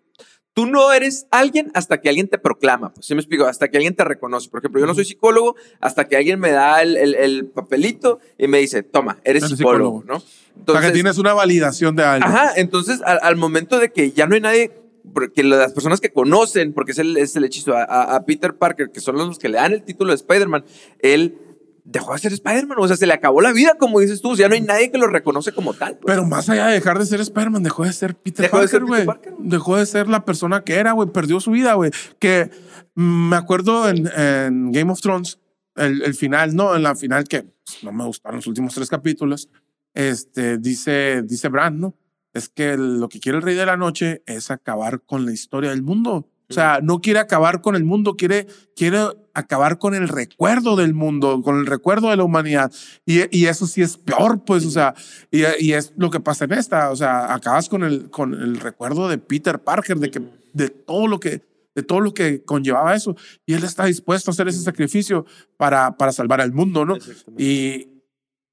tú 0.53 0.65
no 0.65 0.91
eres 0.91 1.27
alguien 1.31 1.71
hasta 1.73 2.01
que 2.01 2.09
alguien 2.09 2.27
te 2.27 2.37
proclama, 2.37 2.93
pues 2.93 3.05
sí 3.05 3.13
me 3.15 3.21
explico, 3.21 3.45
hasta 3.45 3.69
que 3.69 3.77
alguien 3.77 3.95
te 3.95 4.03
reconoce. 4.03 4.49
Por 4.49 4.59
ejemplo, 4.59 4.81
yo 4.81 4.87
no 4.87 4.93
soy 4.93 5.05
psicólogo 5.05 5.55
hasta 5.79 6.07
que 6.07 6.17
alguien 6.17 6.39
me 6.39 6.51
da 6.51 6.81
el, 6.81 6.97
el- 6.97 7.15
el 7.15 7.45
papelito 7.45 8.19
y 8.37 8.47
me 8.47 8.57
dice, 8.59 8.83
toma, 8.83 9.19
eres 9.23 9.43
Eres 9.43 9.57
psicólogo, 9.57 10.01
psicólogo. 10.01 10.23
¿no? 10.57 10.63
o 10.73 10.77
sea, 10.77 10.81
que 10.81 10.91
tienes 10.93 11.17
una 11.17 11.33
validación 11.33 11.95
de 11.95 12.03
algo. 12.03 12.27
Ajá, 12.27 12.51
entonces 12.57 13.01
al, 13.05 13.19
al 13.21 13.35
momento 13.37 13.79
de 13.79 13.91
que 13.91 14.11
ya 14.11 14.27
no 14.27 14.35
hay 14.35 14.41
nadie, 14.41 14.71
porque 15.13 15.43
las 15.43 15.71
personas 15.73 15.99
que 16.01 16.11
conocen, 16.11 16.73
porque 16.73 16.91
es 16.91 16.99
el, 16.99 17.17
es 17.17 17.35
el 17.35 17.45
hechizo, 17.45 17.75
a, 17.75 17.83
a- 17.83 18.15
a 18.15 18.25
Peter 18.25 18.53
Parker, 18.55 18.91
que 18.91 18.99
son 18.99 19.15
los 19.17 19.39
que 19.39 19.47
le 19.49 19.57
dan 19.57 19.71
el 19.73 19.83
título 19.83 20.11
de 20.11 20.15
Spider-Man, 20.17 20.63
él 20.99 21.37
dejó 21.83 22.13
de 22.13 22.19
ser 22.19 22.33
Spider-Man, 22.33 22.77
o 22.79 22.87
sea, 22.87 22.97
se 22.97 23.07
le 23.07 23.13
acabó 23.13 23.41
la 23.41 23.51
vida, 23.53 23.75
como 23.79 23.99
dices 23.99 24.21
tú, 24.21 24.35
ya 24.35 24.47
no 24.47 24.55
hay 24.55 24.61
nadie 24.61 24.91
que 24.91 24.97
lo 24.97 25.07
reconoce 25.07 25.51
como 25.51 25.73
tal. 25.73 25.97
pues. 25.97 26.15
Pero 26.15 26.25
más 26.25 26.49
allá 26.49 26.67
de 26.67 26.73
dejar 26.73 26.99
de 26.99 27.05
ser 27.05 27.21
Spider-Man, 27.21 27.63
dejó 27.63 27.83
de 27.85 27.93
ser 27.93 28.15
Peter 28.15 28.45
Dejó 28.45 28.57
Parker, 28.57 28.85
güey. 28.85 29.05
Dejó 29.39 29.77
de 29.77 29.85
ser 29.85 30.07
la 30.07 30.25
persona 30.25 30.63
que 30.63 30.75
era, 30.75 30.91
güey. 30.93 31.09
Perdió 31.09 31.39
su 31.39 31.51
vida, 31.51 31.73
güey. 31.73 31.91
Que 32.19 32.49
mm, 32.95 33.29
me 33.29 33.35
acuerdo 33.35 33.89
en, 33.89 34.09
en 34.15 34.71
Game 34.71 34.91
of 34.91 35.01
Thrones, 35.01 35.39
el, 35.75 36.01
el 36.03 36.13
final, 36.13 36.55
no, 36.55 36.75
en 36.75 36.83
la 36.83 36.95
final 36.95 37.25
que 37.25 37.43
pues, 37.43 37.83
no 37.83 37.91
me 37.91 38.05
gustaron 38.05 38.37
los 38.37 38.47
últimos 38.47 38.73
tres 38.73 38.89
capítulos, 38.89 39.49
este, 39.93 40.57
dice, 40.57 41.21
dice 41.23 41.49
Bran, 41.49 41.79
¿no? 41.79 41.95
Es 42.33 42.49
que 42.49 42.77
lo 42.77 43.09
que 43.09 43.19
quiere 43.19 43.39
el 43.39 43.43
Rey 43.43 43.55
de 43.55 43.65
la 43.65 43.77
Noche 43.77 44.23
es 44.25 44.51
acabar 44.51 45.01
con 45.01 45.25
la 45.25 45.33
historia 45.33 45.71
del 45.71 45.81
mundo. 45.81 46.29
O 46.49 46.53
sea, 46.53 46.79
no 46.81 46.99
quiere 46.99 47.19
acabar 47.19 47.61
con 47.61 47.75
el 47.75 47.83
mundo, 47.85 48.15
quiere, 48.15 48.47
quiere 48.75 48.99
acabar 49.33 49.77
con 49.77 49.95
el 49.95 50.07
recuerdo 50.07 50.75
del 50.75 50.93
mundo, 50.93 51.41
con 51.41 51.59
el 51.59 51.65
recuerdo 51.65 52.09
de 52.09 52.17
la 52.17 52.23
humanidad. 52.23 52.71
Y, 53.05 53.35
y 53.35 53.45
eso 53.45 53.67
sí 53.67 53.81
es 53.81 53.97
peor, 53.97 54.43
pues, 54.45 54.65
o 54.65 54.71
sea, 54.71 54.93
y, 55.29 55.43
y, 55.59 55.73
es 55.73 55.93
lo 55.97 56.09
que 56.09 56.19
pasa 56.19 56.45
en 56.45 56.53
esta, 56.53 56.91
o 56.91 56.95
sea, 56.95 57.33
acabas 57.33 57.69
con 57.69 57.83
el, 57.83 58.09
con 58.09 58.33
el 58.33 58.59
recuerdo 58.59 59.07
de 59.07 59.17
Peter 59.17 59.59
Parker, 59.59 59.97
de, 59.97 60.11
que, 60.11 60.21
de 60.53 60.69
todo 60.69 61.07
lo 61.07 61.19
que 61.19 61.41
de 61.73 61.83
todo 61.83 62.01
lo 62.01 62.13
que 62.13 62.43
conllevaba 62.43 62.95
eso. 62.95 63.15
Y 63.45 63.53
él 63.53 63.63
está 63.63 63.85
dispuesto 63.85 64.31
a 64.31 64.33
hacer 64.33 64.47
ese 64.47 64.61
sacrificio 64.61 65.25
para, 65.57 65.95
para 65.97 66.11
salvar 66.11 66.41
al 66.41 66.51
mundo, 66.51 66.85
¿no? 66.85 66.97
Y, 67.37 67.87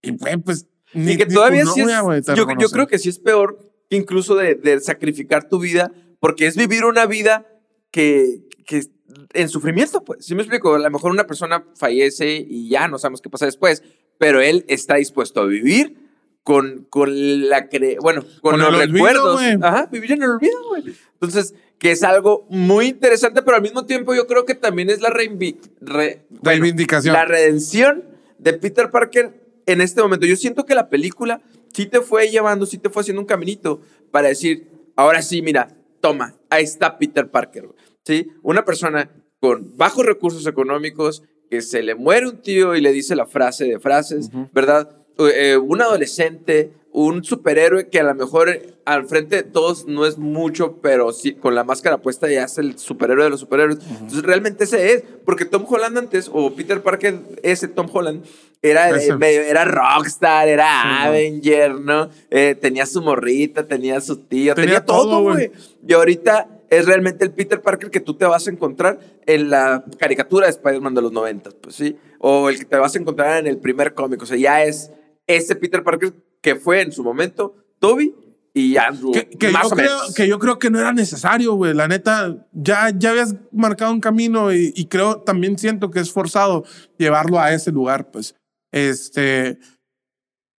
y 0.02 0.12
pues... 0.44 0.66
Ni, 0.94 1.16
que 1.16 1.26
todavía 1.26 1.66
sí 1.66 1.82
es, 1.82 2.26
yo, 2.34 2.46
yo, 2.58 2.70
creo 2.70 2.86
que 2.86 2.98
sí 2.98 3.10
es 3.10 3.18
peor 3.18 3.58
que 3.90 3.96
incluso 3.96 4.34
de, 4.36 4.54
de, 4.54 4.80
sacrificar 4.80 5.46
tu 5.46 5.58
vida, 5.58 5.92
porque 6.18 6.46
es 6.46 6.56
vivir 6.56 6.86
una 6.86 7.04
vida 7.04 7.46
que, 7.90 8.48
que 8.64 8.84
en 9.32 9.48
sufrimiento, 9.48 10.04
pues. 10.04 10.24
Si 10.24 10.34
me 10.34 10.42
explico, 10.42 10.74
a 10.74 10.78
lo 10.78 10.90
mejor 10.90 11.10
una 11.10 11.26
persona 11.26 11.64
fallece 11.74 12.44
y 12.48 12.68
ya 12.68 12.88
no 12.88 12.98
sabemos 12.98 13.20
qué 13.20 13.30
pasa 13.30 13.46
después, 13.46 13.82
pero 14.18 14.40
él 14.40 14.64
está 14.68 14.96
dispuesto 14.96 15.40
a 15.40 15.46
vivir 15.46 15.96
con, 16.42 16.86
con 16.88 17.48
la 17.48 17.68
cre 17.68 17.98
bueno, 18.00 18.24
con, 18.40 18.58
los 18.58 18.76
recuerdos. 18.76 19.40
Ajá, 19.62 19.86
vivir 19.86 20.12
en 20.12 20.22
el 20.22 20.30
olvido, 20.30 20.58
güey. 20.68 20.84
Entonces, 21.14 21.54
que 21.78 21.90
es 21.90 22.02
algo 22.02 22.46
muy 22.48 22.86
interesante, 22.86 23.42
pero 23.42 23.56
al 23.56 23.62
mismo 23.62 23.86
tiempo 23.86 24.14
yo 24.14 24.26
creo 24.26 24.44
que 24.44 24.54
también 24.54 24.90
es 24.90 25.00
la 25.00 25.10
reivindicación. 25.10 27.12
La 27.12 27.24
redención 27.24 28.04
de 28.38 28.52
Peter 28.54 28.90
Parker 28.90 29.40
en 29.66 29.80
este 29.80 30.02
momento. 30.02 30.26
Yo 30.26 30.36
siento 30.36 30.64
que 30.64 30.74
la 30.74 30.88
película 30.88 31.40
sí 31.72 31.86
te 31.86 32.00
fue 32.00 32.30
llevando, 32.30 32.66
sí 32.66 32.78
te 32.78 32.90
fue 32.90 33.02
haciendo 33.02 33.20
un 33.20 33.26
caminito 33.26 33.80
para 34.10 34.28
decir, 34.28 34.68
ahora 34.96 35.22
sí, 35.22 35.42
mira, 35.42 35.76
toma, 36.00 36.34
ahí 36.50 36.64
está 36.64 36.98
Peter 36.98 37.30
Parker. 37.30 37.68
¿Sí? 38.08 38.32
Una 38.42 38.64
persona 38.64 39.10
con 39.38 39.76
bajos 39.76 40.06
recursos 40.06 40.46
económicos, 40.46 41.22
que 41.50 41.60
se 41.60 41.82
le 41.82 41.94
muere 41.94 42.26
un 42.26 42.38
tío 42.40 42.74
y 42.74 42.80
le 42.80 42.90
dice 42.90 43.14
la 43.14 43.26
frase 43.26 43.66
de 43.66 43.78
frases, 43.78 44.30
¿verdad? 44.54 44.96
Eh, 45.18 45.58
un 45.58 45.82
adolescente, 45.82 46.72
un 46.90 47.22
superhéroe 47.22 47.90
que 47.90 48.00
a 48.00 48.04
lo 48.04 48.14
mejor 48.14 48.48
al 48.86 49.06
frente 49.06 49.36
de 49.36 49.42
todos 49.42 49.86
no 49.86 50.06
es 50.06 50.16
mucho, 50.16 50.78
pero 50.80 51.12
sí, 51.12 51.34
con 51.34 51.54
la 51.54 51.64
máscara 51.64 51.98
puesta 51.98 52.30
ya 52.30 52.44
es 52.44 52.56
el 52.56 52.78
superhéroe 52.78 53.24
de 53.24 53.30
los 53.30 53.40
superhéroes. 53.40 53.78
Entonces, 53.90 54.22
realmente 54.22 54.64
ese 54.64 54.94
es, 54.94 55.04
porque 55.26 55.44
Tom 55.44 55.66
Holland 55.68 55.98
antes, 55.98 56.30
o 56.32 56.54
Peter 56.54 56.82
Parker, 56.82 57.20
ese 57.42 57.68
Tom 57.68 57.90
Holland, 57.92 58.24
era, 58.62 58.90
medio, 59.18 59.42
era 59.42 59.66
rockstar, 59.66 60.48
era 60.48 61.04
Avenger, 61.04 61.74
¿no? 61.74 62.08
Eh, 62.30 62.56
tenía 62.58 62.86
su 62.86 63.02
morrita, 63.02 63.68
tenía 63.68 64.00
su 64.00 64.16
tío, 64.16 64.54
tenía, 64.54 64.82
todo, 64.82 65.20
güey. 65.20 65.52
Y 65.86 65.92
ahorita 65.92 66.48
es 66.70 66.86
realmente 66.86 67.24
el 67.24 67.32
Peter 67.32 67.60
Parker 67.60 67.90
que 67.90 68.00
tú 68.00 68.14
te 68.14 68.24
vas 68.24 68.46
a 68.46 68.50
encontrar 68.50 68.98
en 69.26 69.50
la 69.50 69.84
caricatura 69.98 70.46
de 70.46 70.50
Spider-Man 70.52 70.94
de 70.94 71.02
los 71.02 71.12
90, 71.12 71.50
pues 71.60 71.74
sí, 71.74 71.96
o 72.18 72.48
el 72.48 72.58
que 72.58 72.64
te 72.64 72.76
vas 72.76 72.94
a 72.94 72.98
encontrar 72.98 73.38
en 73.38 73.46
el 73.46 73.58
primer 73.58 73.94
cómic, 73.94 74.22
o 74.22 74.26
sea, 74.26 74.36
ya 74.36 74.62
es 74.64 74.90
ese 75.26 75.56
Peter 75.56 75.82
Parker 75.82 76.12
que 76.40 76.56
fue 76.56 76.82
en 76.82 76.92
su 76.92 77.02
momento 77.02 77.54
Toby 77.78 78.14
y 78.54 78.76
Andrew. 78.76 79.12
Que, 79.12 79.52
yo, 79.52 79.70
creo, 79.70 79.98
que 80.14 80.28
yo 80.28 80.38
creo 80.38 80.58
que 80.58 80.70
no 80.70 80.80
era 80.80 80.92
necesario, 80.92 81.54
güey. 81.54 81.74
La 81.74 81.86
neta, 81.86 82.46
ya, 82.52 82.90
ya 82.96 83.10
habías 83.10 83.34
marcado 83.52 83.92
un 83.92 84.00
camino 84.00 84.52
y, 84.52 84.86
creo, 84.86 85.20
también 85.20 85.58
siento 85.58 85.90
que 85.90 86.00
es 86.00 86.12
forzado 86.12 86.64
llevarlo 86.96 87.38
a 87.38 87.52
ese 87.52 87.70
lugar, 87.70 88.10
pues. 88.10 88.34
Este, 88.72 89.58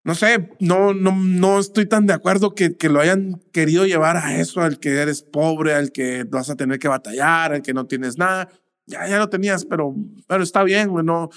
no 0.08 0.14
sé, 0.14 0.48
no, 0.58 0.94
no, 0.94 1.14
no 1.14 1.58
estoy 1.58 1.84
tan 1.84 2.06
de 2.06 2.14
acuerdo 2.14 2.54
que, 2.54 2.78
que 2.78 2.88
lo 2.88 2.98
hayan 2.98 3.42
querido 3.52 3.84
llevar 3.84 4.16
a 4.16 4.40
eso, 4.40 4.62
al 4.62 4.80
que 4.80 4.94
eres 4.94 5.20
pobre, 5.20 5.74
al 5.74 5.92
que 5.92 6.24
vas 6.24 6.48
a 6.48 6.56
tener 6.56 6.78
que 6.78 6.88
batallar, 6.88 7.52
al 7.52 7.60
que 7.60 7.74
no 7.74 7.84
tienes 7.84 8.16
nada. 8.16 8.48
Ya, 8.86 9.06
ya 9.06 9.18
lo 9.18 9.28
tenías, 9.28 9.66
pero, 9.66 9.94
pero 10.26 10.42
está 10.42 10.62
bien, 10.62 10.88
güey. 10.88 11.04
No, 11.04 11.28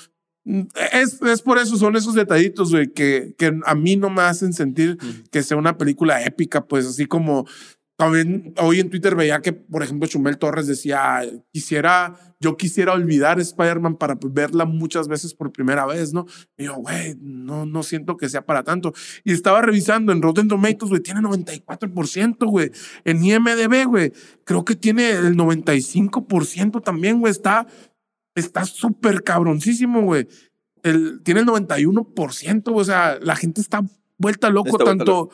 es, 0.45 1.21
es, 1.21 1.41
por 1.41 1.57
eso, 1.57 1.75
son 1.75 1.97
esos 1.97 2.15
detallitos, 2.15 2.71
güey, 2.71 2.87
que, 2.87 3.35
que 3.37 3.59
a 3.65 3.75
mí 3.75 3.97
no 3.97 4.09
me 4.09 4.21
hacen 4.21 4.53
sentir 4.53 4.97
que 5.31 5.43
sea 5.43 5.57
una 5.57 5.77
película 5.77 6.23
épica, 6.23 6.65
pues 6.65 6.87
así 6.87 7.07
como 7.07 7.45
también 8.01 8.55
hoy 8.57 8.79
en 8.79 8.89
Twitter 8.89 9.15
veía 9.15 9.41
que, 9.41 9.53
por 9.53 9.83
ejemplo, 9.83 10.09
Chumel 10.09 10.39
Torres 10.39 10.65
decía, 10.65 11.21
quisiera, 11.51 12.15
yo 12.39 12.57
quisiera 12.57 12.93
olvidar 12.93 13.39
Spider-Man 13.39 13.95
para 13.97 14.17
verla 14.19 14.65
muchas 14.65 15.07
veces 15.07 15.35
por 15.35 15.51
primera 15.51 15.85
vez, 15.85 16.11
¿no? 16.11 16.25
Y 16.57 16.63
yo, 16.63 16.77
güey, 16.77 17.15
no, 17.21 17.67
no 17.67 17.83
siento 17.83 18.17
que 18.17 18.27
sea 18.27 18.43
para 18.43 18.63
tanto. 18.63 18.91
Y 19.23 19.33
estaba 19.33 19.61
revisando 19.61 20.11
en 20.11 20.23
Rotten 20.23 20.47
Tomatoes, 20.47 20.89
güey, 20.89 21.03
tiene 21.03 21.21
94%, 21.21 22.49
güey. 22.49 22.71
En 23.05 23.23
IMDB, 23.23 23.85
güey, 23.85 24.11
creo 24.45 24.65
que 24.65 24.75
tiene 24.75 25.11
el 25.11 25.37
95% 25.37 26.81
también, 26.81 27.19
güey. 27.19 27.29
Está 27.29 27.67
está 28.33 28.65
súper 28.65 29.21
cabroncísimo, 29.21 30.01
güey. 30.01 30.27
El, 30.81 31.21
tiene 31.21 31.41
el 31.41 31.45
91%, 31.45 32.63
o 32.73 32.83
sea, 32.83 33.19
la 33.21 33.35
gente 33.35 33.61
está 33.61 33.83
vuelta 34.17 34.49
loco, 34.49 34.79
tanto 34.79 35.29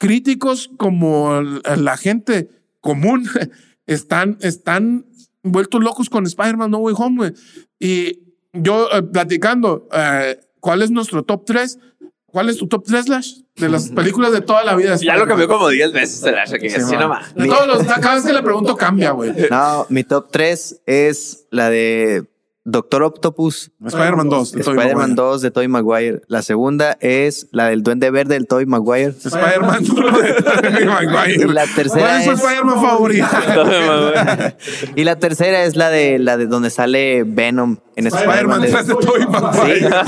críticos 0.00 0.70
como 0.78 1.42
la 1.42 1.96
gente 1.98 2.48
común 2.80 3.28
están, 3.86 4.38
están 4.40 5.04
vueltos 5.42 5.82
locos 5.82 6.08
con 6.08 6.26
Spider-Man 6.26 6.70
No 6.70 6.78
Way 6.78 6.94
Home, 6.96 7.16
güey. 7.18 7.32
Y 7.78 8.34
yo 8.54 8.88
eh, 8.90 9.02
platicando, 9.02 9.88
eh, 9.92 10.40
¿cuál 10.58 10.82
es 10.82 10.90
nuestro 10.90 11.22
top 11.22 11.44
3? 11.44 11.78
¿Cuál 12.24 12.48
es 12.48 12.56
tu 12.56 12.66
top 12.66 12.84
3, 12.86 13.04
Slash? 13.04 13.34
De 13.56 13.68
las 13.68 13.88
películas 13.96 14.32
de 14.32 14.40
toda 14.40 14.64
la 14.64 14.74
vida. 14.74 14.96
Ya 14.96 15.16
lo 15.16 15.26
cambió 15.26 15.46
como 15.46 15.68
10 15.68 15.92
veces, 15.92 16.20
Slash, 16.20 16.52
que 16.52 16.70
sí, 16.70 16.96
nomás. 16.96 17.34
todos 17.34 17.66
los, 17.66 17.86
cada 17.86 18.14
vez 18.14 18.24
que 18.24 18.32
le 18.32 18.42
pregunto 18.42 18.76
cambia, 18.76 19.10
güey. 19.10 19.34
No, 19.50 19.86
mi 19.90 20.02
top 20.04 20.30
3 20.30 20.82
es 20.86 21.46
la 21.50 21.68
de 21.68 22.24
Doctor 22.64 23.02
Octopus. 23.02 23.72
Spider-Man 23.84 24.28
2. 24.28 24.54
Spider-Man 24.56 25.14
2 25.14 25.42
de 25.42 25.50
Tobey 25.50 25.68
Maguire. 25.68 26.20
La 26.28 26.42
segunda 26.42 26.98
es 27.00 27.48
la 27.52 27.68
del 27.68 27.82
Duende 27.82 28.10
Verde 28.10 28.34
del 28.34 28.46
Tobey 28.46 28.66
Maguire. 28.66 29.14
Spider-Man 29.24 29.84
de 29.84 29.88
Tobey 29.90 30.86
Maguire. 30.86 31.44
Y 31.44 31.48
la 31.48 31.66
tercera 31.66 32.00
¿Cuál 32.06 32.20
es 32.20 32.24
su 32.26 32.32
Spider-Man 32.32 32.82
favorito? 32.82 33.26
y 34.96 35.04
la 35.04 35.16
tercera 35.18 35.64
es 35.64 35.76
la 35.76 35.88
de 35.88 36.18
la 36.18 36.36
de 36.36 36.46
donde 36.46 36.68
sale 36.68 37.24
Venom 37.24 37.78
en 37.96 38.06
Spider-Man 38.08 38.60
3 38.60 38.86
de 38.86 38.94
Tobey 38.94 39.26
Maguire. 39.26 39.88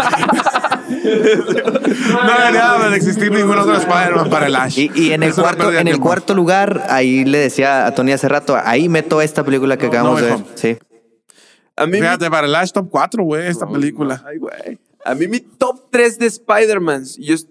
no 0.92 2.38
debería 2.38 2.90
de 2.90 2.96
existir 2.96 3.32
ningún 3.32 3.58
otro 3.58 3.76
Spider-Man 3.76 4.28
para 4.28 4.46
el 4.46 4.56
Ash. 4.56 4.78
Y, 4.78 5.12
en 5.12 5.22
el, 5.22 5.34
cuarto, 5.34 5.72
en 5.72 5.88
el 5.88 5.98
cuarto 5.98 6.34
lugar, 6.34 6.84
ahí 6.90 7.24
le 7.24 7.38
decía 7.38 7.86
a 7.86 7.94
Tony 7.94 8.12
hace 8.12 8.28
rato, 8.28 8.58
ahí 8.62 8.90
meto 8.90 9.22
esta 9.22 9.42
película 9.42 9.78
que 9.78 9.86
acabamos 9.86 10.20
de 10.20 10.26
ver. 10.26 10.38
Sí. 10.54 10.78
A 11.76 11.86
mí 11.86 11.98
Fíjate, 11.98 12.30
para 12.30 12.46
el 12.46 12.52
Last 12.52 12.74
Top 12.74 12.88
4, 12.90 13.24
güey, 13.24 13.46
esta 13.46 13.66
película. 13.66 14.22
Ay, 14.26 14.38
güey. 14.38 14.78
A 15.04 15.14
mí 15.14 15.26
mi 15.26 15.40
top 15.40 15.90
3 15.90 16.18
de 16.18 16.26
Spider-Man, 16.26 17.04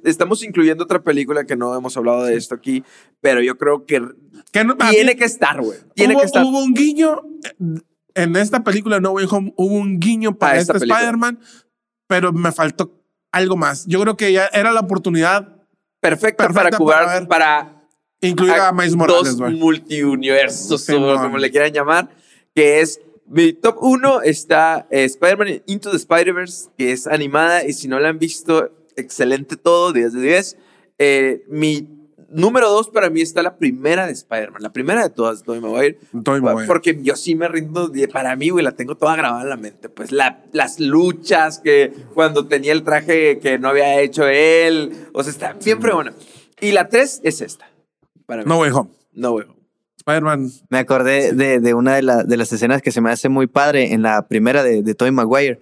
estamos 0.05 0.41
incluyendo 0.43 0.83
otra 0.85 1.03
película 1.03 1.43
que 1.45 1.57
no 1.57 1.75
hemos 1.75 1.97
hablado 1.97 2.23
de 2.23 2.35
esto 2.37 2.55
aquí, 2.55 2.83
pero 3.19 3.41
yo 3.41 3.57
creo 3.57 3.85
que, 3.85 4.01
tiene 4.91 5.15
que 5.15 5.25
estar, 5.25 5.61
güey. 5.61 5.77
Tiene 5.93 6.13
hubo, 6.13 6.21
que 6.21 6.25
estar. 6.27 6.45
Hubo 6.45 6.63
un 6.63 6.73
guiño, 6.73 7.21
en 8.15 8.35
esta 8.37 8.63
película 8.63 9.01
No 9.01 9.11
Way 9.11 9.27
Home, 9.29 9.53
hubo 9.57 9.75
un 9.75 9.99
guiño 9.99 10.37
para 10.37 10.59
este 10.59 10.77
Spider-Man, 10.77 11.39
pero 12.07 12.31
me 12.31 12.51
faltó 12.53 13.03
algo 13.33 13.57
más. 13.57 13.85
Yo 13.85 13.99
creo 14.01 14.15
que 14.15 14.31
ya 14.31 14.45
era 14.53 14.71
la 14.71 14.79
oportunidad 14.79 15.57
perfecta, 15.99 16.47
para 16.47 16.75
jugar, 16.75 17.27
para, 17.27 17.85
incluir 18.21 18.53
a, 18.53 18.71
Miles 18.71 18.95
Morales. 18.95 19.37
Dos 19.37 19.51
multiuniversos, 19.53 20.89
o 20.89 21.17
como 21.17 21.37
le 21.37 21.51
quieran 21.51 21.73
llamar, 21.73 22.09
que 22.55 22.79
es 22.79 23.01
mi 23.31 23.53
top 23.53 23.77
1 23.79 24.23
está 24.23 24.87
eh, 24.91 25.05
Spider-Man 25.05 25.63
Into 25.65 25.89
the 25.89 25.95
Spider-Verse, 25.95 26.69
que 26.77 26.91
es 26.91 27.07
animada 27.07 27.65
y 27.65 27.71
si 27.71 27.87
no 27.87 27.97
la 27.97 28.09
han 28.09 28.19
visto, 28.19 28.69
excelente 28.97 29.55
todo, 29.55 29.93
10 29.93 30.11
de 30.11 30.21
10. 30.21 30.57
Eh, 30.99 31.43
mi 31.47 31.87
número 32.29 32.69
2 32.69 32.89
para 32.89 33.09
mí 33.09 33.21
está 33.21 33.41
la 33.41 33.55
primera 33.57 34.05
de 34.05 34.11
Spider-Man, 34.11 34.61
la 34.61 34.73
primera 34.73 35.03
de 35.03 35.09
todas, 35.11 35.43
Tobey 35.43 35.61
Maguire. 35.61 35.97
Maguire. 36.11 36.67
Porque 36.67 36.99
yo 37.01 37.15
sí 37.15 37.35
me 37.35 37.47
rindo, 37.47 37.89
para 38.11 38.35
mí, 38.35 38.49
güey, 38.49 38.65
la 38.65 38.73
tengo 38.73 38.97
toda 38.97 39.15
grabada 39.15 39.43
en 39.43 39.49
la 39.49 39.57
mente. 39.57 39.87
Pues 39.87 40.11
la, 40.11 40.43
las 40.51 40.81
luchas 40.81 41.59
que 41.59 41.93
cuando 42.13 42.47
tenía 42.47 42.73
el 42.73 42.83
traje 42.83 43.39
que 43.39 43.57
no 43.59 43.69
había 43.69 44.01
hecho 44.01 44.27
él, 44.27 45.07
o 45.13 45.23
sea, 45.23 45.31
está 45.31 45.53
bien 45.53 45.79
fregona. 45.79 46.13
Y 46.59 46.73
la 46.73 46.89
3 46.89 47.21
es 47.23 47.39
esta. 47.39 47.71
Para 48.25 48.43
mí. 48.43 48.49
No 48.49 48.59
Way 48.59 48.71
Home. 48.71 48.89
No 49.13 49.31
Way 49.31 49.45
Home. 49.47 49.60
Spider-Man. 50.01 50.49
Me 50.69 50.79
acordé 50.79 51.33
de, 51.33 51.59
de 51.59 51.73
una 51.73 51.95
de, 51.95 52.23
de, 52.25 52.37
las 52.37 52.51
escenas 52.51 52.81
que 52.81 52.91
se 52.91 53.01
me 53.01 53.11
hace 53.11 53.29
muy 53.29 53.47
padre 53.47 53.93
en 53.93 54.01
la 54.01 54.27
primera 54.27 54.63
de, 54.63 54.81
de 54.81 54.95
Tobey 54.95 55.11
Maguire. 55.11 55.59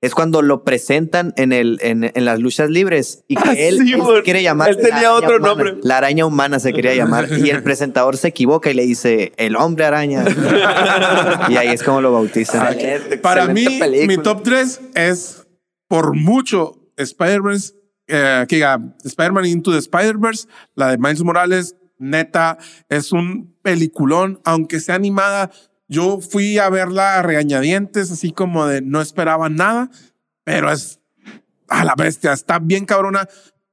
Es 0.00 0.14
cuando 0.14 0.42
lo 0.42 0.62
presentan 0.62 1.32
en, 1.36 1.52
el, 1.52 1.78
en, 1.82 2.10
en 2.14 2.24
las 2.24 2.38
luchas 2.38 2.70
libres 2.70 3.24
y 3.26 3.34
que 3.34 3.48
ah, 3.48 3.54
él, 3.56 3.80
quiere 4.24 4.42
llamar. 4.42 4.70
Él 4.70 4.78
tenía 4.78 5.12
otro 5.12 5.38
nombre. 5.40 5.76
La 5.82 5.98
araña 5.98 6.24
humana 6.24 6.60
se 6.60 6.72
quería 6.72 6.94
llamar. 6.94 7.28
y 7.32 7.50
el 7.50 7.62
presentador 7.62 8.16
se 8.16 8.28
equivoca 8.28 8.70
y 8.70 8.74
le 8.74 8.84
dice 8.84 9.32
el 9.36 9.56
hombre 9.56 9.84
araña. 9.84 10.24
y 11.48 11.56
ahí 11.56 11.68
es 11.68 11.82
como 11.82 12.00
lo 12.00 12.12
bautizan. 12.12 12.76
Para 13.22 13.48
mí, 13.48 13.80
mi 14.06 14.16
top 14.18 14.42
3 14.44 14.80
es 14.94 15.46
por 15.88 16.14
mucho 16.14 16.78
Spider-Man. 16.96 17.58
Eh, 18.06 18.46
Spider-Man 19.04 19.46
Into 19.46 19.70
the 19.72 19.78
Spider-Verse, 19.78 20.48
la 20.74 20.90
de 20.90 20.98
Miles 20.98 21.22
Morales, 21.22 21.76
neta, 21.96 22.58
es 22.88 23.12
un 23.12 23.49
peliculón, 23.62 24.40
aunque 24.44 24.80
sea 24.80 24.94
animada. 24.94 25.50
Yo 25.88 26.20
fui 26.20 26.58
a 26.58 26.68
verla 26.70 27.18
a 27.18 27.22
regañadientes, 27.22 28.10
así 28.12 28.32
como 28.32 28.66
de 28.66 28.80
no 28.82 29.00
esperaba 29.00 29.48
nada, 29.48 29.90
pero 30.44 30.70
es 30.70 31.00
a 31.68 31.84
la 31.84 31.94
bestia, 31.96 32.32
está 32.32 32.58
bien 32.58 32.84
cabrona. 32.84 33.28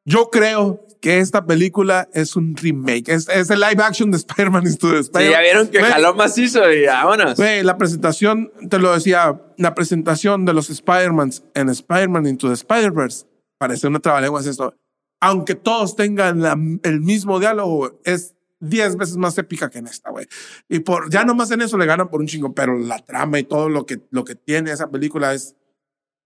Yo 0.06 0.30
creo 0.30 0.84
que 1.02 1.20
esta 1.20 1.46
película 1.46 2.10
es 2.14 2.36
un 2.36 2.56
remake. 2.56 3.10
Es, 3.10 3.28
es 3.30 3.50
el 3.52 3.60
live 3.60 3.84
action 3.84 4.10
de 4.10 4.18
Spider-Man 4.18 4.66
Into. 4.66 5.04
Sí, 5.04 5.10
ya 5.30 5.42
vieron 5.42 5.68
que 5.68 5.82
jaló 5.84 6.16
macizo 6.16 6.72
y 6.72 6.86
vámonos. 6.86 7.36
Güey, 7.36 7.62
la 7.64 7.78
presentación, 7.78 8.52
te 8.70 8.80
lo 8.80 8.94
decía, 8.94 9.40
la 9.58 9.76
presentación 9.76 10.46
de 10.46 10.54
los 10.54 10.70
Spider-Mans 10.72 11.44
en 11.54 11.70
Spider-Man 11.70 12.26
Into 12.26 12.48
the 12.48 12.54
Spider-Verse 12.56 13.26
parece 13.60 13.88
una 13.88 14.00
trabalengua 14.00 14.42
esto. 14.42 14.74
Aunque 15.20 15.56
todos 15.56 15.96
tengan 15.96 16.42
la- 16.42 16.58
el 16.84 17.02
mismo 17.02 17.40
diálogo, 17.40 18.00
es 18.06 18.34
10 18.60 18.96
veces 18.98 19.18
más 19.18 19.38
épica 19.38 19.70
que 19.70 19.80
en 19.80 19.88
esta, 19.88 20.10
güey. 20.10 20.28
Y 20.70 20.80
por 20.80 21.10
ya 21.10 21.24
nomás 21.24 21.52
en 21.52 21.62
eso 21.62 21.78
le 21.78 21.86
ganan 21.86 22.10
por 22.10 22.22
un 22.22 22.28
chingo, 22.28 22.54
pero 22.54 22.78
la 22.78 23.00
trama 23.04 23.40
y 23.40 23.44
todo 23.44 23.70
lo 23.70 23.86
que, 23.86 24.02
lo 24.12 24.24
que 24.24 24.36
tiene 24.36 24.72
esa 24.72 24.90
película 24.90 25.34
es. 25.34 25.56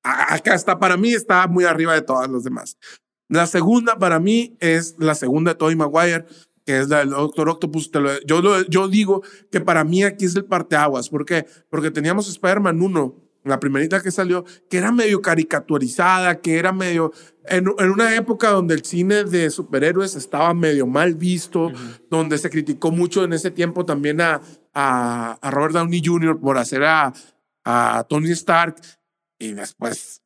Acá 0.03 0.55
está, 0.55 0.79
para 0.79 0.97
mí 0.97 1.13
está 1.13 1.45
muy 1.47 1.65
arriba 1.65 1.93
de 1.93 2.01
todas 2.01 2.29
las 2.29 2.43
demás. 2.43 2.77
La 3.29 3.45
segunda 3.45 3.97
para 3.99 4.19
mí 4.19 4.57
es 4.59 4.95
la 4.97 5.13
segunda 5.15 5.51
de 5.51 5.57
Tobey 5.59 5.75
Maguire, 5.75 6.25
que 6.65 6.79
es 6.79 6.89
la 6.89 6.99
del 6.99 7.11
Doctor 7.11 7.49
Octopus. 7.49 7.91
Te 7.91 7.99
lo- 7.99 8.19
yo, 8.23 8.41
yo 8.67 8.87
digo 8.87 9.21
que 9.51 9.61
para 9.61 9.83
mí 9.83 10.03
aquí 10.03 10.25
es 10.25 10.35
el 10.35 10.45
parteaguas. 10.45 11.09
¿Por 11.09 11.23
qué? 11.25 11.45
Porque 11.69 11.91
teníamos 11.91 12.27
Spider-Man 12.29 12.81
1, 12.81 13.15
la 13.43 13.59
primerita 13.59 14.01
que 14.01 14.11
salió, 14.11 14.45
que 14.69 14.77
era 14.77 14.91
medio 14.91 15.21
caricaturizada, 15.21 16.41
que 16.41 16.57
era 16.57 16.71
medio... 16.71 17.11
En, 17.45 17.65
en 17.79 17.89
una 17.89 18.15
época 18.15 18.51
donde 18.51 18.75
el 18.75 18.85
cine 18.85 19.23
de 19.23 19.49
superhéroes 19.49 20.15
estaba 20.15 20.53
medio 20.53 20.85
mal 20.85 21.15
visto, 21.15 21.71
donde 22.09 22.37
se 22.37 22.51
criticó 22.51 22.91
mucho 22.91 23.23
en 23.23 23.33
ese 23.33 23.49
tiempo 23.49 23.83
también 23.83 24.21
a, 24.21 24.41
a, 24.73 25.39
a 25.41 25.51
Robert 25.51 25.73
Downey 25.73 26.03
Jr. 26.05 26.39
por 26.39 26.59
hacer 26.59 26.83
a, 26.83 27.11
a 27.63 28.05
Tony 28.07 28.31
Stark 28.31 28.75
y 29.39 29.53
después 29.53 30.21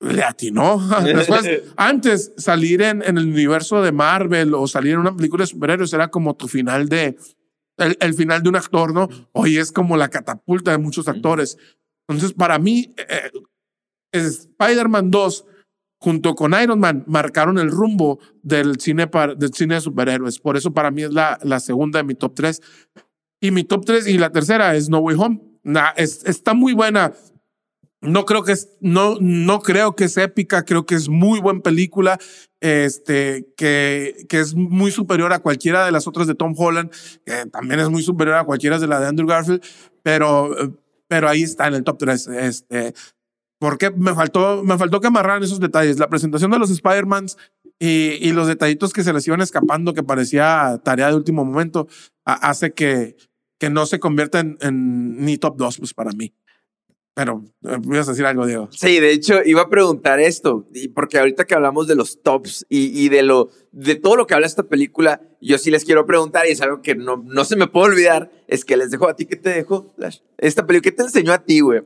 le 0.00 0.22
atinó. 0.22 0.78
Después, 1.04 1.48
antes 1.76 2.32
salir 2.36 2.82
en, 2.82 3.02
en 3.02 3.18
el 3.18 3.26
universo 3.26 3.82
de 3.82 3.92
Marvel 3.92 4.54
o 4.54 4.66
salir 4.66 4.94
en 4.94 5.00
una 5.00 5.16
película 5.16 5.44
de 5.44 5.48
superhéroes 5.48 5.92
era 5.92 6.08
como 6.08 6.34
tu 6.34 6.48
final 6.48 6.88
de, 6.88 7.16
el, 7.78 7.96
el 8.00 8.14
final 8.14 8.42
de 8.42 8.48
un 8.48 8.56
actor, 8.56 8.92
¿no? 8.92 9.08
Hoy 9.32 9.58
es 9.58 9.72
como 9.72 9.96
la 9.96 10.08
catapulta 10.08 10.72
de 10.72 10.78
muchos 10.78 11.08
actores. 11.08 11.56
Entonces, 12.08 12.32
para 12.32 12.58
mí, 12.58 12.94
eh, 12.96 13.30
Spider-Man 14.12 15.10
2 15.10 15.46
junto 16.00 16.34
con 16.34 16.52
Iron 16.60 16.80
Man 16.80 17.04
marcaron 17.06 17.58
el 17.58 17.70
rumbo 17.70 18.18
del 18.42 18.80
cine, 18.80 19.06
par- 19.06 19.36
del 19.36 19.54
cine 19.54 19.76
de 19.76 19.80
superhéroes. 19.80 20.40
Por 20.40 20.56
eso 20.56 20.72
para 20.72 20.90
mí 20.90 21.02
es 21.04 21.12
la, 21.12 21.38
la 21.42 21.60
segunda 21.60 21.98
de 22.00 22.04
mi 22.04 22.14
top 22.14 22.34
3. 22.34 22.60
Y 23.40 23.50
mi 23.52 23.64
top 23.64 23.84
3 23.84 24.08
y 24.08 24.18
la 24.18 24.30
tercera 24.30 24.74
es 24.74 24.88
No 24.88 24.98
Way 24.98 25.16
Home. 25.18 25.40
Nah, 25.62 25.90
es, 25.96 26.24
está 26.24 26.54
muy 26.54 26.72
buena. 26.74 27.12
No 28.00 28.24
creo 28.24 28.42
que 28.42 28.50
es, 28.50 28.76
no, 28.80 29.16
no 29.20 29.60
creo 29.60 29.94
que 29.94 30.04
es 30.04 30.16
épica, 30.16 30.64
creo 30.64 30.84
que 30.86 30.96
es 30.96 31.08
muy 31.08 31.38
buena 31.38 31.60
película, 31.60 32.18
este, 32.60 33.46
que, 33.56 34.26
que 34.28 34.40
es 34.40 34.56
muy 34.56 34.90
superior 34.90 35.32
a 35.32 35.38
cualquiera 35.38 35.86
de 35.86 35.92
las 35.92 36.08
otras 36.08 36.26
de 36.26 36.34
Tom 36.34 36.52
Holland, 36.56 36.90
que 37.24 37.46
también 37.52 37.78
es 37.78 37.88
muy 37.90 38.02
superior 38.02 38.36
a 38.38 38.44
cualquiera 38.44 38.80
de 38.80 38.88
la 38.88 38.98
de 38.98 39.06
Andrew 39.06 39.28
Garfield, 39.28 39.62
pero, 40.02 40.60
eh, 40.60 40.72
pero 41.12 41.28
ahí 41.28 41.42
está 41.42 41.66
en 41.68 41.74
el 41.74 41.84
top 41.84 41.98
3. 41.98 42.26
Este, 42.28 42.94
porque 43.60 43.90
me 43.90 44.14
faltó, 44.14 44.64
me 44.64 44.78
faltó 44.78 44.98
que 44.98 45.08
amarraran 45.08 45.42
esos 45.42 45.60
detalles. 45.60 45.98
La 45.98 46.08
presentación 46.08 46.50
de 46.50 46.58
los 46.58 46.70
Spider-Mans 46.70 47.36
y, 47.78 48.16
y 48.26 48.32
los 48.32 48.46
detallitos 48.46 48.94
que 48.94 49.04
se 49.04 49.12
les 49.12 49.26
iban 49.28 49.42
escapando, 49.42 49.92
que 49.92 50.02
parecía 50.02 50.80
tarea 50.82 51.08
de 51.10 51.16
último 51.16 51.44
momento, 51.44 51.86
a- 52.24 52.48
hace 52.48 52.72
que, 52.72 53.16
que 53.60 53.68
no 53.68 53.84
se 53.84 54.00
convierta 54.00 54.40
en, 54.40 54.56
en 54.62 55.22
ni 55.22 55.36
top 55.36 55.58
2, 55.58 55.80
pues 55.80 55.92
para 55.92 56.12
mí. 56.12 56.32
Pero, 57.14 57.44
eh, 57.64 57.78
¿me 57.86 57.96
ibas 57.96 58.08
a 58.08 58.12
decir 58.12 58.24
algo, 58.24 58.46
Diego? 58.46 58.68
Sí, 58.72 58.98
de 58.98 59.12
hecho, 59.12 59.40
iba 59.44 59.62
a 59.62 59.68
preguntar 59.68 60.18
esto, 60.18 60.66
y 60.72 60.88
porque 60.88 61.18
ahorita 61.18 61.44
que 61.44 61.54
hablamos 61.54 61.86
de 61.86 61.94
los 61.94 62.22
tops 62.22 62.64
y, 62.70 63.04
y 63.04 63.10
de 63.10 63.22
lo 63.22 63.50
de 63.72 63.96
todo 63.96 64.16
lo 64.16 64.26
que 64.26 64.34
habla 64.34 64.46
esta 64.46 64.62
película, 64.62 65.20
yo 65.40 65.58
sí 65.58 65.70
les 65.70 65.84
quiero 65.84 66.06
preguntar, 66.06 66.46
y 66.46 66.52
es 66.52 66.60
algo 66.62 66.80
que 66.80 66.94
no, 66.94 67.22
no 67.26 67.44
se 67.44 67.56
me 67.56 67.66
puede 67.66 67.92
olvidar, 67.92 68.30
es 68.48 68.64
que 68.64 68.76
les 68.76 68.90
dejo 68.90 69.08
a 69.08 69.16
ti, 69.16 69.26
¿qué 69.26 69.36
te 69.36 69.50
dejó, 69.50 69.92
Flash? 69.96 70.20
Esta 70.38 70.66
película, 70.66 70.90
¿qué 70.90 70.96
te 70.96 71.02
enseñó 71.02 71.32
a 71.32 71.44
ti, 71.44 71.60
güey? 71.60 71.82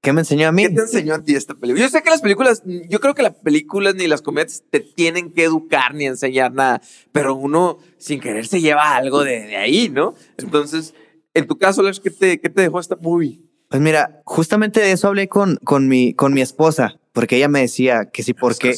¿Qué 0.00 0.12
me 0.12 0.20
enseñó 0.20 0.48
a 0.48 0.52
mí? 0.52 0.64
¿Qué 0.64 0.74
te 0.74 0.80
enseñó 0.82 1.14
a 1.14 1.24
ti 1.24 1.34
esta 1.34 1.54
película? 1.54 1.82
Yo 1.82 1.90
sé 1.90 2.02
que 2.02 2.10
las 2.10 2.20
películas, 2.20 2.62
yo 2.64 3.00
creo 3.00 3.14
que 3.14 3.22
las 3.22 3.36
películas 3.36 3.94
ni 3.94 4.06
las 4.06 4.20
comedias 4.20 4.62
te 4.68 4.80
tienen 4.80 5.32
que 5.32 5.44
educar 5.44 5.94
ni 5.94 6.04
enseñar 6.04 6.52
nada, 6.52 6.82
pero 7.10 7.34
uno 7.34 7.78
sin 7.96 8.20
querer 8.20 8.46
se 8.46 8.60
lleva 8.60 8.96
algo 8.96 9.24
de, 9.24 9.46
de 9.46 9.56
ahí, 9.56 9.88
¿no? 9.88 10.14
Entonces, 10.36 10.94
en 11.32 11.46
tu 11.46 11.56
caso, 11.56 11.80
Flash, 11.80 12.00
¿qué 12.00 12.10
te, 12.10 12.38
qué 12.38 12.50
te 12.50 12.62
dejó 12.62 12.80
esta 12.80 12.96
movie? 12.96 13.40
Pues 13.68 13.82
mira, 13.82 14.22
justamente 14.24 14.80
de 14.80 14.92
eso 14.92 15.08
hablé 15.08 15.28
con, 15.28 15.56
con, 15.64 15.88
mi, 15.88 16.14
con 16.14 16.32
mi 16.32 16.40
esposa, 16.40 16.98
porque 17.12 17.36
ella 17.36 17.48
me 17.48 17.60
decía 17.60 18.06
que 18.06 18.22
si 18.22 18.34
por 18.34 18.56
qué, 18.56 18.76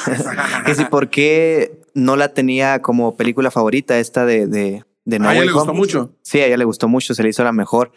que 0.66 0.74
si 0.74 0.84
por 0.86 1.08
qué 1.10 1.80
no 1.94 2.16
la 2.16 2.34
tenía 2.34 2.82
como 2.82 3.16
película 3.16 3.50
favorita 3.50 3.98
esta 3.98 4.26
de, 4.26 4.46
de, 4.46 4.84
de 5.04 5.18
No 5.18 5.28
a 5.28 5.32
ella 5.32 5.40
Way 5.40 5.48
le 5.48 5.54
gustó 5.54 5.70
Home. 5.70 5.78
mucho. 5.78 6.12
Sí, 6.22 6.40
a 6.40 6.46
ella 6.46 6.56
le 6.56 6.64
gustó 6.64 6.88
mucho, 6.88 7.14
se 7.14 7.22
le 7.22 7.30
hizo 7.30 7.44
la 7.44 7.52
mejor. 7.52 7.92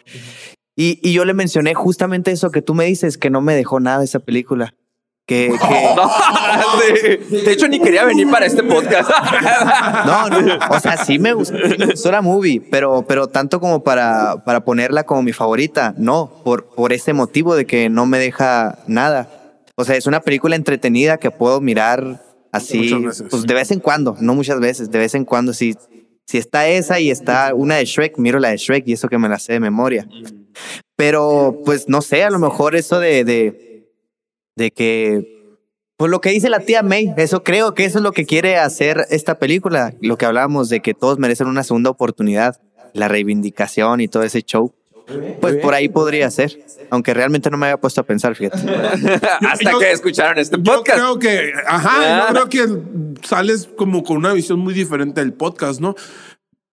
Y, 0.76 0.98
y 1.02 1.12
yo 1.12 1.24
le 1.24 1.34
mencioné 1.34 1.74
justamente 1.74 2.30
eso 2.30 2.50
que 2.50 2.62
tú 2.62 2.74
me 2.74 2.86
dices, 2.86 3.18
que 3.18 3.28
no 3.28 3.40
me 3.42 3.54
dejó 3.54 3.80
nada 3.80 4.02
esa 4.02 4.20
película. 4.20 4.74
Que, 5.30 5.46
que 5.68 5.94
No, 5.94 6.80
de, 6.80 7.42
de 7.44 7.52
hecho, 7.52 7.68
ni 7.68 7.78
quería 7.78 8.04
venir 8.04 8.28
para 8.28 8.46
este 8.46 8.64
podcast. 8.64 9.08
no, 10.04 10.28
no, 10.28 10.58
o 10.70 10.80
sea, 10.80 10.96
sí 11.04 11.20
me 11.20 11.34
gustó, 11.34 11.56
sí 11.56 11.76
me 11.78 11.86
gustó 11.86 12.10
la 12.10 12.20
movie, 12.20 12.60
pero, 12.60 13.04
pero 13.06 13.28
tanto 13.28 13.60
como 13.60 13.84
para, 13.84 14.42
para 14.44 14.64
ponerla 14.64 15.04
como 15.04 15.22
mi 15.22 15.32
favorita, 15.32 15.94
no, 15.96 16.42
por, 16.44 16.64
por 16.74 16.92
ese 16.92 17.12
motivo 17.12 17.54
de 17.54 17.64
que 17.64 17.88
no 17.88 18.06
me 18.06 18.18
deja 18.18 18.80
nada. 18.88 19.30
O 19.76 19.84
sea, 19.84 19.94
es 19.94 20.08
una 20.08 20.18
película 20.18 20.56
entretenida 20.56 21.18
que 21.18 21.30
puedo 21.30 21.60
mirar 21.60 22.20
así, 22.50 22.92
pues 23.30 23.44
de 23.44 23.54
vez 23.54 23.70
en 23.70 23.78
cuando, 23.78 24.16
no 24.18 24.34
muchas 24.34 24.58
veces, 24.58 24.90
de 24.90 24.98
vez 24.98 25.14
en 25.14 25.24
cuando. 25.24 25.52
Si, 25.52 25.76
si 26.26 26.38
está 26.38 26.66
esa 26.66 26.98
y 26.98 27.08
está 27.08 27.54
una 27.54 27.76
de 27.76 27.84
Shrek, 27.84 28.18
miro 28.18 28.40
la 28.40 28.48
de 28.48 28.56
Shrek 28.56 28.82
y 28.88 28.94
eso 28.94 29.06
que 29.06 29.16
me 29.16 29.28
la 29.28 29.38
sé 29.38 29.52
de 29.52 29.60
memoria. 29.60 30.08
Pero, 30.96 31.60
pues 31.64 31.88
no 31.88 32.02
sé, 32.02 32.24
a 32.24 32.30
lo 32.30 32.40
mejor 32.40 32.74
eso 32.74 32.98
de, 32.98 33.24
de, 33.24 33.69
de 34.56 34.70
que, 34.70 35.54
pues 35.96 36.10
lo 36.10 36.20
que 36.20 36.30
dice 36.30 36.48
la 36.50 36.60
tía 36.60 36.82
May, 36.82 37.12
eso 37.16 37.42
creo 37.44 37.74
que 37.74 37.84
eso 37.84 37.98
es 37.98 38.02
lo 38.04 38.12
que 38.12 38.26
quiere 38.26 38.56
hacer 38.58 39.06
esta 39.10 39.38
película, 39.38 39.94
lo 40.00 40.16
que 40.18 40.26
hablábamos 40.26 40.68
de 40.68 40.80
que 40.80 40.94
todos 40.94 41.18
merecen 41.18 41.46
una 41.46 41.62
segunda 41.62 41.90
oportunidad, 41.90 42.60
la 42.92 43.08
reivindicación 43.08 44.00
y 44.00 44.08
todo 44.08 44.22
ese 44.22 44.42
show. 44.42 44.74
Pues 45.40 45.56
por 45.56 45.74
ahí 45.74 45.88
podría 45.88 46.30
ser, 46.30 46.56
aunque 46.88 47.12
realmente 47.14 47.50
no 47.50 47.56
me 47.56 47.66
había 47.66 47.78
puesto 47.80 48.00
a 48.00 48.04
pensar, 48.04 48.36
fíjate. 48.36 48.58
Hasta 49.40 49.72
Yo- 49.72 49.78
que 49.80 49.90
escucharon 49.90 50.38
este 50.38 50.56
Yo 50.56 50.62
podcast. 50.62 50.98
creo 50.98 51.18
que, 51.18 51.52
ajá, 51.66 51.90
Ah. 52.28 52.32
yo 52.32 52.48
creo 52.48 52.48
que 52.48 53.26
sales 53.26 53.68
como 53.76 54.04
con 54.04 54.18
una 54.18 54.32
visión 54.32 54.60
muy 54.60 54.72
diferente 54.72 55.20
del 55.20 55.32
podcast, 55.32 55.80
¿no? 55.80 55.96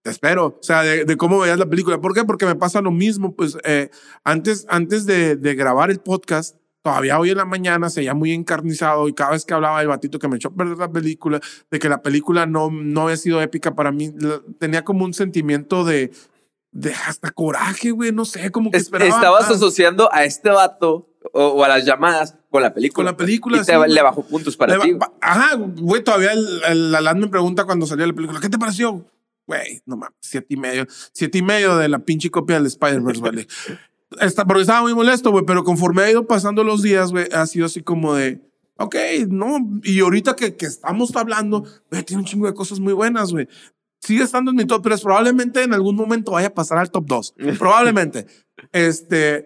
Espero, 0.04 0.46
o 0.46 0.60
sea, 0.62 0.84
de, 0.84 1.04
de 1.04 1.18
cómo 1.18 1.40
veías 1.40 1.58
la 1.58 1.66
película. 1.66 2.00
¿Por 2.00 2.14
qué? 2.14 2.24
Porque 2.24 2.46
me 2.46 2.56
pasa 2.56 2.80
lo 2.80 2.92
mismo, 2.92 3.36
pues 3.36 3.58
eh, 3.66 3.90
antes, 4.24 4.66
antes 4.70 5.06
de, 5.08 5.36
de 5.36 5.56
grabar 5.56 5.90
el 5.90 6.00
podcast, 6.00 6.56
todavía 6.88 7.20
hoy 7.20 7.32
en 7.32 7.38
la 7.38 7.44
mañana 7.46 7.90
se 7.90 8.00
veía 8.00 8.14
muy 8.14 8.32
encarnizado 8.32 9.10
y 9.10 9.14
cada 9.14 9.32
vez 9.32 9.44
que 9.44 9.54
hablaba 9.54 9.82
el 9.82 9.90
batito 9.90 10.20
que 10.20 10.30
me 10.30 10.38
echó 10.38 10.48
a 10.48 10.54
perder 10.54 10.78
la 10.78 10.90
película, 10.90 11.42
de 11.70 11.80
que 11.80 11.90
la 11.90 12.02
película 12.02 12.46
no, 12.46 12.70
no 12.72 13.02
había 13.02 13.18
sido 13.18 13.42
épica 13.42 13.76
para 13.76 13.92
mí, 13.92 14.14
la- 14.18 14.40
tenía 14.58 14.86
como 14.86 15.04
un 15.04 15.14
sentimiento 15.14 15.84
de, 15.84 16.12
de 16.72 16.94
hasta 16.94 17.32
coraje, 17.32 17.92
güey, 17.92 18.14
no 18.14 18.24
sé, 18.24 18.52
como 18.52 18.72
que 18.72 18.78
Es- 18.78 18.84
esperaba 18.84 19.10
estabas 19.14 19.42
más. 19.50 19.58
asociando 19.58 20.10
a 20.14 20.24
este 20.24 20.50
vato 20.50 21.10
o, 21.34 21.44
o 21.48 21.64
a 21.66 21.68
las 21.68 21.84
llamadas 21.86 22.38
con 22.50 22.62
la 22.64 22.74
película. 22.74 22.96
Con 22.96 23.06
la 23.06 23.18
película, 23.18 23.58
Y 23.58 23.60
te, 23.66 23.74
sí, 23.74 23.80
le 23.94 24.02
bajó 24.02 24.24
puntos 24.26 24.56
para 24.56 24.80
ti. 24.80 24.96
Ajá, 25.22 25.56
güey, 25.56 26.02
todavía 26.06 26.32
el, 26.32 26.62
el 26.70 26.96
Alan 26.96 27.20
me 27.20 27.28
pregunta 27.28 27.66
cuando 27.66 27.86
salió 27.86 28.08
la 28.08 28.14
película, 28.14 28.40
¿qué 28.40 28.48
te 28.48 28.58
pareció? 28.58 29.06
Güey, 29.46 29.82
no 29.86 29.98
mames, 29.98 30.16
siete 30.22 30.48
y 30.54 30.58
medio. 30.58 30.86
Siete 31.12 31.38
y 31.40 31.42
medio 31.42 31.76
de 31.76 31.90
la 31.90 32.00
pinche 32.00 32.30
copia 32.32 32.56
del 32.56 32.66
Spider-Verse, 32.68 33.22
vale. 33.22 33.48
Está, 34.20 34.46
porque 34.46 34.62
estaba 34.62 34.82
muy 34.82 34.94
molesto, 34.94 35.32
güey, 35.32 35.46
pero 35.46 35.64
conforme 35.64 36.02
ha 36.04 36.12
ido 36.12 36.26
pasando 36.26 36.64
los 36.64 36.82
días, 36.82 37.12
güey, 37.12 37.28
ha 37.34 37.46
sido 37.46 37.66
así 37.66 37.82
como 37.82 38.14
de, 38.16 38.42
ok, 38.78 38.96
no. 39.28 39.58
Y 39.84 40.00
ahorita 40.00 40.36
que, 40.36 40.56
que 40.56 40.66
estamos 40.66 41.16
hablando, 41.16 41.66
güey, 41.92 42.04
tiene 42.04 42.22
un 42.22 42.26
chingo 42.26 42.48
de 42.48 42.54
cosas 42.54 42.80
muy 42.80 42.94
buenas, 42.94 43.32
güey. 43.32 43.48
Sigue 44.00 44.24
estando 44.24 44.52
en 44.52 44.58
mi 44.58 44.66
top 44.66 44.84
3. 44.84 45.02
Probablemente 45.02 45.64
en 45.64 45.74
algún 45.74 45.96
momento 45.96 46.32
vaya 46.32 46.48
a 46.48 46.54
pasar 46.54 46.78
al 46.78 46.92
top 46.92 47.06
2. 47.08 47.36
Probablemente. 47.60 48.28
este, 48.72 49.46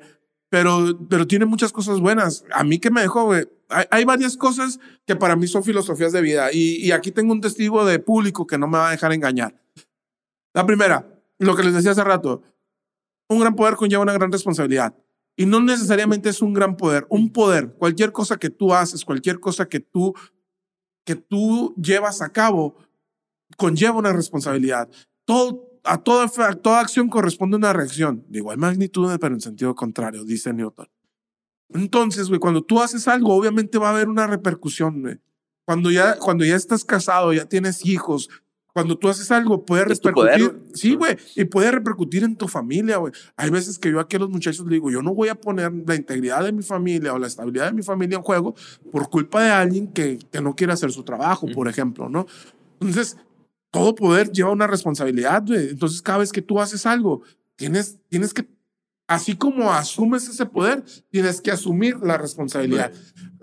pero, 0.50 1.00
pero 1.10 1.26
tiene 1.26 1.46
muchas 1.46 1.72
cosas 1.72 2.00
buenas. 2.00 2.44
A 2.52 2.64
mí 2.64 2.78
que 2.78 2.92
me 2.92 3.02
dejó, 3.02 3.26
güey. 3.26 3.48
Hay, 3.70 3.86
hay 3.90 4.04
varias 4.04 4.36
cosas 4.36 4.80
que 5.08 5.16
para 5.16 5.38
mí 5.38 5.48
son 5.48 5.64
filosofías 5.64 6.12
de 6.12 6.22
vida. 6.22 6.50
Y, 6.52 6.86
y 6.86 6.92
aquí 6.92 7.12
tengo 7.12 7.32
un 7.32 7.42
testigo 7.42 7.86
de 7.86 8.00
público 8.00 8.46
que 8.46 8.58
no 8.58 8.68
me 8.68 8.78
va 8.78 8.90
a 8.90 8.92
dejar 8.92 9.14
engañar. 9.14 9.56
La 10.54 10.66
primera, 10.66 11.08
lo 11.40 11.56
que 11.56 11.64
les 11.64 11.74
decía 11.74 11.92
hace 11.92 12.04
rato, 12.04 12.44
un 13.34 13.40
gran 13.40 13.56
poder 13.56 13.76
conlleva 13.76 14.04
una 14.04 14.14
gran 14.14 14.32
responsabilidad. 14.32 14.96
Y 15.36 15.46
no 15.46 15.62
necesariamente 15.62 16.30
es 16.30 16.42
un 16.42 16.54
gran 16.54 16.76
poder, 16.76 17.08
un 17.10 17.32
poder, 17.32 17.74
cualquier 17.74 18.12
cosa 18.12 18.38
que 18.38 18.50
tú 18.50 18.74
haces, 18.74 19.06
cualquier 19.06 19.40
cosa 19.40 19.68
que 19.68 19.80
tú, 19.80 20.14
que 21.06 21.16
tú 21.16 21.74
llevas 21.82 22.22
a 22.22 22.30
cabo, 22.30 22.76
conlleva 23.58 23.98
una 23.98 24.12
responsabilidad. 24.12 24.90
Todo, 25.26 25.80
a 25.84 25.98
toda, 25.98 26.28
toda 26.56 26.82
acción 26.82 27.08
corresponde 27.08 27.58
una 27.58 27.74
reacción 27.74 28.26
de 28.28 28.40
igual 28.40 28.58
magnitud, 28.58 29.18
pero 29.20 29.34
en 29.34 29.42
sentido 29.42 29.74
contrario, 29.74 30.26
dice 30.26 30.54
Newton. 30.54 30.90
Entonces, 31.70 32.28
güey, 32.28 32.40
cuando 32.40 32.62
tú 32.62 32.82
haces 32.82 33.08
algo, 33.08 33.34
obviamente 33.34 33.78
va 33.78 33.90
a 33.90 33.92
haber 33.92 34.10
una 34.10 34.28
repercusión. 34.28 35.22
Cuando 35.66 35.90
ya, 35.90 36.18
cuando 36.18 36.44
ya 36.44 36.58
estás 36.58 36.84
casado, 36.84 37.32
ya 37.32 37.46
tienes 37.46 37.86
hijos, 37.86 38.30
cuando 38.74 38.98
tú 38.98 39.10
haces 39.10 39.32
algo, 39.32 39.66
puede 39.66 39.86
repercutir. 39.86 40.62
sí, 40.74 40.96
güey, 40.96 41.18
y 41.36 41.46
puede 41.46 41.72
repercutir 41.72 42.24
en 42.24 42.36
tu 42.36 42.48
familia, 42.48 42.98
güey. 42.98 43.14
Hay 43.36 43.50
veces 43.50 43.78
que 43.78 43.92
yo 43.92 44.00
aquí 44.00 44.16
a 44.16 44.20
los 44.20 44.30
muchachos 44.30 44.66
les 44.66 44.74
digo, 44.74 44.90
yo 44.92 45.02
no 45.02 45.14
voy 45.14 45.30
a 45.30 45.36
poner 45.36 45.72
la 45.86 45.96
integridad 45.96 46.44
de 46.44 46.52
mi 46.52 46.64
familia 46.64 47.14
o 47.14 47.20
la 47.20 47.28
estabilidad 47.28 47.66
de 47.68 47.74
mi 47.74 47.84
familia 47.84 48.18
en 48.18 48.24
juego 48.24 48.56
por 48.92 49.10
culpa 49.10 49.44
de 49.44 49.52
alguien 49.52 49.88
que, 49.88 50.20
que 50.32 50.42
no 50.42 50.56
quiere 50.56 50.74
hacer 50.74 50.92
su 50.92 51.04
trabajo, 51.04 51.48
por 51.54 51.68
ejemplo, 51.68 52.10
¿no? 52.10 52.26
Entonces, 52.80 53.18
todo 53.72 53.96
poder 53.96 54.32
lleva 54.32 54.52
una 54.52 54.68
responsabilidad, 54.68 55.44
güey. 55.46 55.70
Entonces, 55.70 56.02
cada 56.02 56.20
vez 56.20 56.32
que 56.32 56.42
tú 56.42 56.60
haces 56.60 56.86
algo, 56.86 57.22
tienes, 57.56 58.00
tienes 58.10 58.34
que 58.34 58.48
Así 59.12 59.36
como 59.36 59.74
asumes 59.74 60.30
ese 60.30 60.46
poder, 60.46 60.86
tienes 61.10 61.42
que 61.42 61.52
asumir 61.52 61.98
la 61.98 62.18
responsabilidad. 62.18 62.94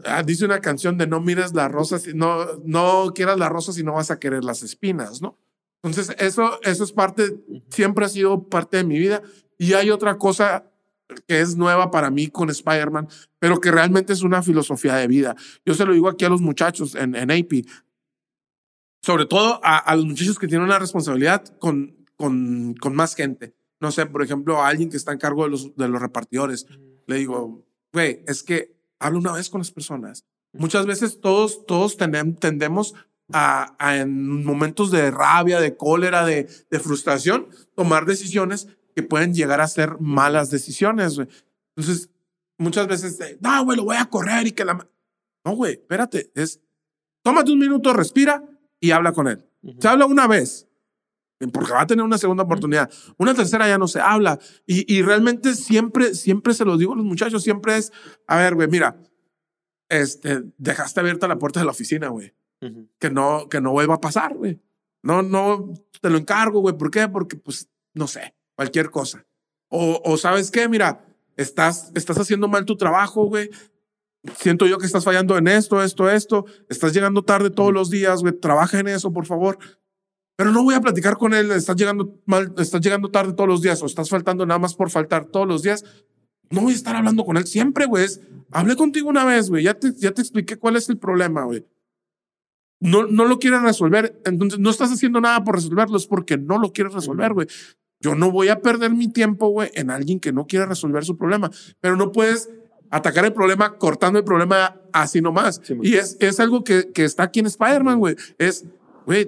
Ah, 0.04 0.22
dice 0.22 0.44
una 0.44 0.60
canción 0.60 0.96
de 0.98 1.06
no 1.06 1.20
mires 1.20 1.54
las 1.54 1.70
rosas, 1.70 2.06
no, 2.14 2.46
no 2.64 3.12
quieras 3.14 3.38
las 3.38 3.48
rosas 3.48 3.78
y 3.78 3.82
no 3.82 3.94
vas 3.94 4.10
a 4.10 4.18
querer 4.18 4.44
las 4.44 4.62
espinas, 4.62 5.20
¿no? 5.20 5.36
Entonces, 5.82 6.14
eso, 6.18 6.60
eso 6.62 6.84
es 6.84 6.92
parte, 6.92 7.36
siempre 7.68 8.04
ha 8.04 8.08
sido 8.08 8.48
parte 8.48 8.78
de 8.78 8.84
mi 8.84 8.98
vida. 8.98 9.22
Y 9.58 9.74
hay 9.74 9.90
otra 9.90 10.18
cosa 10.18 10.70
que 11.26 11.40
es 11.40 11.56
nueva 11.56 11.90
para 11.90 12.10
mí 12.10 12.28
con 12.28 12.50
Spider-Man, 12.50 13.08
pero 13.38 13.60
que 13.60 13.70
realmente 13.70 14.12
es 14.12 14.22
una 14.22 14.42
filosofía 14.42 14.94
de 14.96 15.06
vida. 15.06 15.36
Yo 15.64 15.74
se 15.74 15.84
lo 15.84 15.92
digo 15.92 16.08
aquí 16.08 16.24
a 16.24 16.28
los 16.28 16.40
muchachos 16.40 16.94
en, 16.94 17.14
en 17.14 17.30
AP, 17.30 17.64
sobre 19.02 19.26
todo 19.26 19.60
a, 19.62 19.78
a, 19.78 19.96
los 19.96 20.04
muchachos 20.04 20.38
que 20.38 20.48
tienen 20.48 20.66
una 20.66 20.78
responsabilidad 20.78 21.44
con, 21.58 22.06
con, 22.16 22.74
con 22.74 22.94
más 22.94 23.14
gente 23.14 23.54
no 23.80 23.92
sé, 23.92 24.06
por 24.06 24.22
ejemplo, 24.22 24.60
a 24.60 24.68
alguien 24.68 24.90
que 24.90 24.96
está 24.96 25.12
en 25.12 25.18
cargo 25.18 25.44
de 25.44 25.50
los, 25.50 25.76
de 25.76 25.88
los 25.88 26.00
repartidores, 26.00 26.66
le 27.06 27.16
digo, 27.16 27.64
güey, 27.92 28.22
es 28.26 28.42
que 28.42 28.76
habla 28.98 29.18
una 29.18 29.32
vez 29.32 29.50
con 29.50 29.60
las 29.60 29.70
personas. 29.70 30.24
Muchas 30.52 30.86
veces 30.86 31.20
todos, 31.20 31.66
todos 31.66 31.96
tendemos 31.96 32.94
a, 33.32 33.76
en 34.00 34.44
momentos 34.44 34.90
de 34.90 35.10
rabia, 35.10 35.60
de 35.60 35.76
cólera, 35.76 36.24
de, 36.24 36.48
de, 36.70 36.80
frustración, 36.80 37.48
tomar 37.74 38.06
decisiones 38.06 38.68
que 38.94 39.02
pueden 39.02 39.34
llegar 39.34 39.60
a 39.60 39.68
ser 39.68 40.00
malas 40.00 40.50
decisiones. 40.50 41.18
Entonces, 41.76 42.10
muchas 42.56 42.86
veces, 42.86 43.18
no, 43.40 43.64
güey, 43.64 43.76
lo 43.76 43.84
voy 43.84 43.96
a 43.96 44.06
correr 44.06 44.46
y 44.46 44.52
que 44.52 44.64
la... 44.64 44.88
No, 45.44 45.52
güey, 45.52 45.74
espérate, 45.74 46.32
es, 46.34 46.60
tómate 47.22 47.52
un 47.52 47.58
minuto, 47.58 47.92
respira 47.92 48.42
y 48.80 48.90
habla 48.90 49.12
con 49.12 49.28
él. 49.28 49.44
Se 49.78 49.88
habla 49.88 50.06
una 50.06 50.26
vez, 50.26 50.67
porque 51.46 51.72
va 51.72 51.82
a 51.82 51.86
tener 51.86 52.04
una 52.04 52.18
segunda 52.18 52.42
oportunidad. 52.42 52.90
Una 53.16 53.34
tercera 53.34 53.68
ya 53.68 53.78
no 53.78 53.86
se 53.86 54.00
habla. 54.00 54.38
Y, 54.66 54.92
y 54.92 55.02
realmente 55.02 55.54
siempre, 55.54 56.14
siempre 56.14 56.52
se 56.52 56.64
lo 56.64 56.76
digo 56.76 56.94
a 56.94 56.96
los 56.96 57.04
muchachos, 57.04 57.44
siempre 57.44 57.76
es, 57.76 57.92
a 58.26 58.36
ver, 58.36 58.56
güey, 58.56 58.68
mira, 58.68 59.00
este, 59.88 60.42
dejaste 60.58 61.00
abierta 61.00 61.28
la 61.28 61.38
puerta 61.38 61.60
de 61.60 61.66
la 61.66 61.72
oficina, 61.72 62.08
güey. 62.08 62.34
Que 62.98 63.08
no, 63.08 63.48
que 63.48 63.60
no 63.60 63.70
vuelva 63.70 63.94
a 63.94 64.00
pasar, 64.00 64.34
güey. 64.34 64.60
No, 65.02 65.22
no, 65.22 65.72
te 66.00 66.10
lo 66.10 66.18
encargo, 66.18 66.60
güey. 66.60 66.76
¿Por 66.76 66.90
qué? 66.90 67.06
Porque, 67.06 67.36
pues, 67.36 67.68
no 67.94 68.08
sé, 68.08 68.34
cualquier 68.56 68.90
cosa. 68.90 69.24
O, 69.68 70.02
o 70.04 70.16
sabes 70.16 70.50
qué, 70.50 70.68
mira, 70.68 71.04
estás, 71.36 71.92
estás 71.94 72.18
haciendo 72.18 72.48
mal 72.48 72.64
tu 72.64 72.76
trabajo, 72.76 73.26
güey. 73.26 73.48
Siento 74.38 74.66
yo 74.66 74.78
que 74.78 74.86
estás 74.86 75.04
fallando 75.04 75.38
en 75.38 75.46
esto, 75.46 75.80
esto, 75.80 76.10
esto. 76.10 76.46
Estás 76.68 76.92
llegando 76.92 77.22
tarde 77.22 77.50
todos 77.50 77.72
los 77.72 77.90
días, 77.90 78.22
güey. 78.22 78.32
Trabaja 78.32 78.80
en 78.80 78.88
eso, 78.88 79.12
por 79.12 79.24
favor 79.24 79.56
pero 80.38 80.52
no 80.52 80.62
voy 80.62 80.76
a 80.76 80.80
platicar 80.80 81.16
con 81.16 81.34
él, 81.34 81.50
estás 81.50 81.74
llegando 81.74 82.14
mal, 82.24 82.54
estás 82.58 82.80
llegando 82.80 83.10
tarde 83.10 83.32
todos 83.32 83.48
los 83.48 83.60
días 83.60 83.82
o 83.82 83.86
estás 83.86 84.08
faltando 84.08 84.46
nada 84.46 84.60
más 84.60 84.72
por 84.72 84.88
faltar 84.88 85.24
todos 85.24 85.48
los 85.48 85.64
días. 85.64 85.84
No 86.48 86.60
voy 86.60 86.74
a 86.74 86.76
estar 86.76 86.94
hablando 86.94 87.24
con 87.24 87.36
él 87.36 87.44
siempre, 87.44 87.86
güey. 87.86 88.06
Hablé 88.52 88.76
contigo 88.76 89.08
una 89.08 89.24
vez, 89.24 89.50
güey. 89.50 89.64
Ya 89.64 89.74
te, 89.74 89.92
ya 89.96 90.12
te 90.12 90.22
expliqué 90.22 90.56
cuál 90.56 90.76
es 90.76 90.88
el 90.90 90.96
problema, 90.96 91.42
güey. 91.42 91.66
No, 92.78 93.08
no 93.08 93.24
lo 93.24 93.40
quieres 93.40 93.62
resolver, 93.62 94.22
entonces 94.24 94.60
no 94.60 94.70
estás 94.70 94.92
haciendo 94.92 95.20
nada 95.20 95.42
por 95.42 95.56
resolverlo, 95.56 95.96
es 95.96 96.06
porque 96.06 96.38
no 96.38 96.58
lo 96.58 96.72
quieres 96.72 96.94
resolver, 96.94 97.32
güey. 97.32 97.48
Yo 97.98 98.14
no 98.14 98.30
voy 98.30 98.46
a 98.46 98.60
perder 98.60 98.92
mi 98.92 99.08
tiempo, 99.08 99.48
güey, 99.48 99.72
en 99.74 99.90
alguien 99.90 100.20
que 100.20 100.32
no 100.32 100.46
quiere 100.46 100.66
resolver 100.66 101.04
su 101.04 101.16
problema, 101.16 101.50
pero 101.80 101.96
no 101.96 102.12
puedes 102.12 102.48
atacar 102.90 103.24
el 103.24 103.32
problema 103.32 103.76
cortando 103.76 104.20
el 104.20 104.24
problema 104.24 104.80
así 104.92 105.20
nomás. 105.20 105.60
y 105.82 105.96
es, 105.96 106.16
es 106.20 106.38
algo 106.38 106.62
que, 106.62 106.92
que 106.92 107.04
está 107.04 107.24
aquí 107.24 107.40
en 107.40 107.46
Spider-Man, 107.46 107.98
güey. 107.98 108.14
Es 108.38 108.64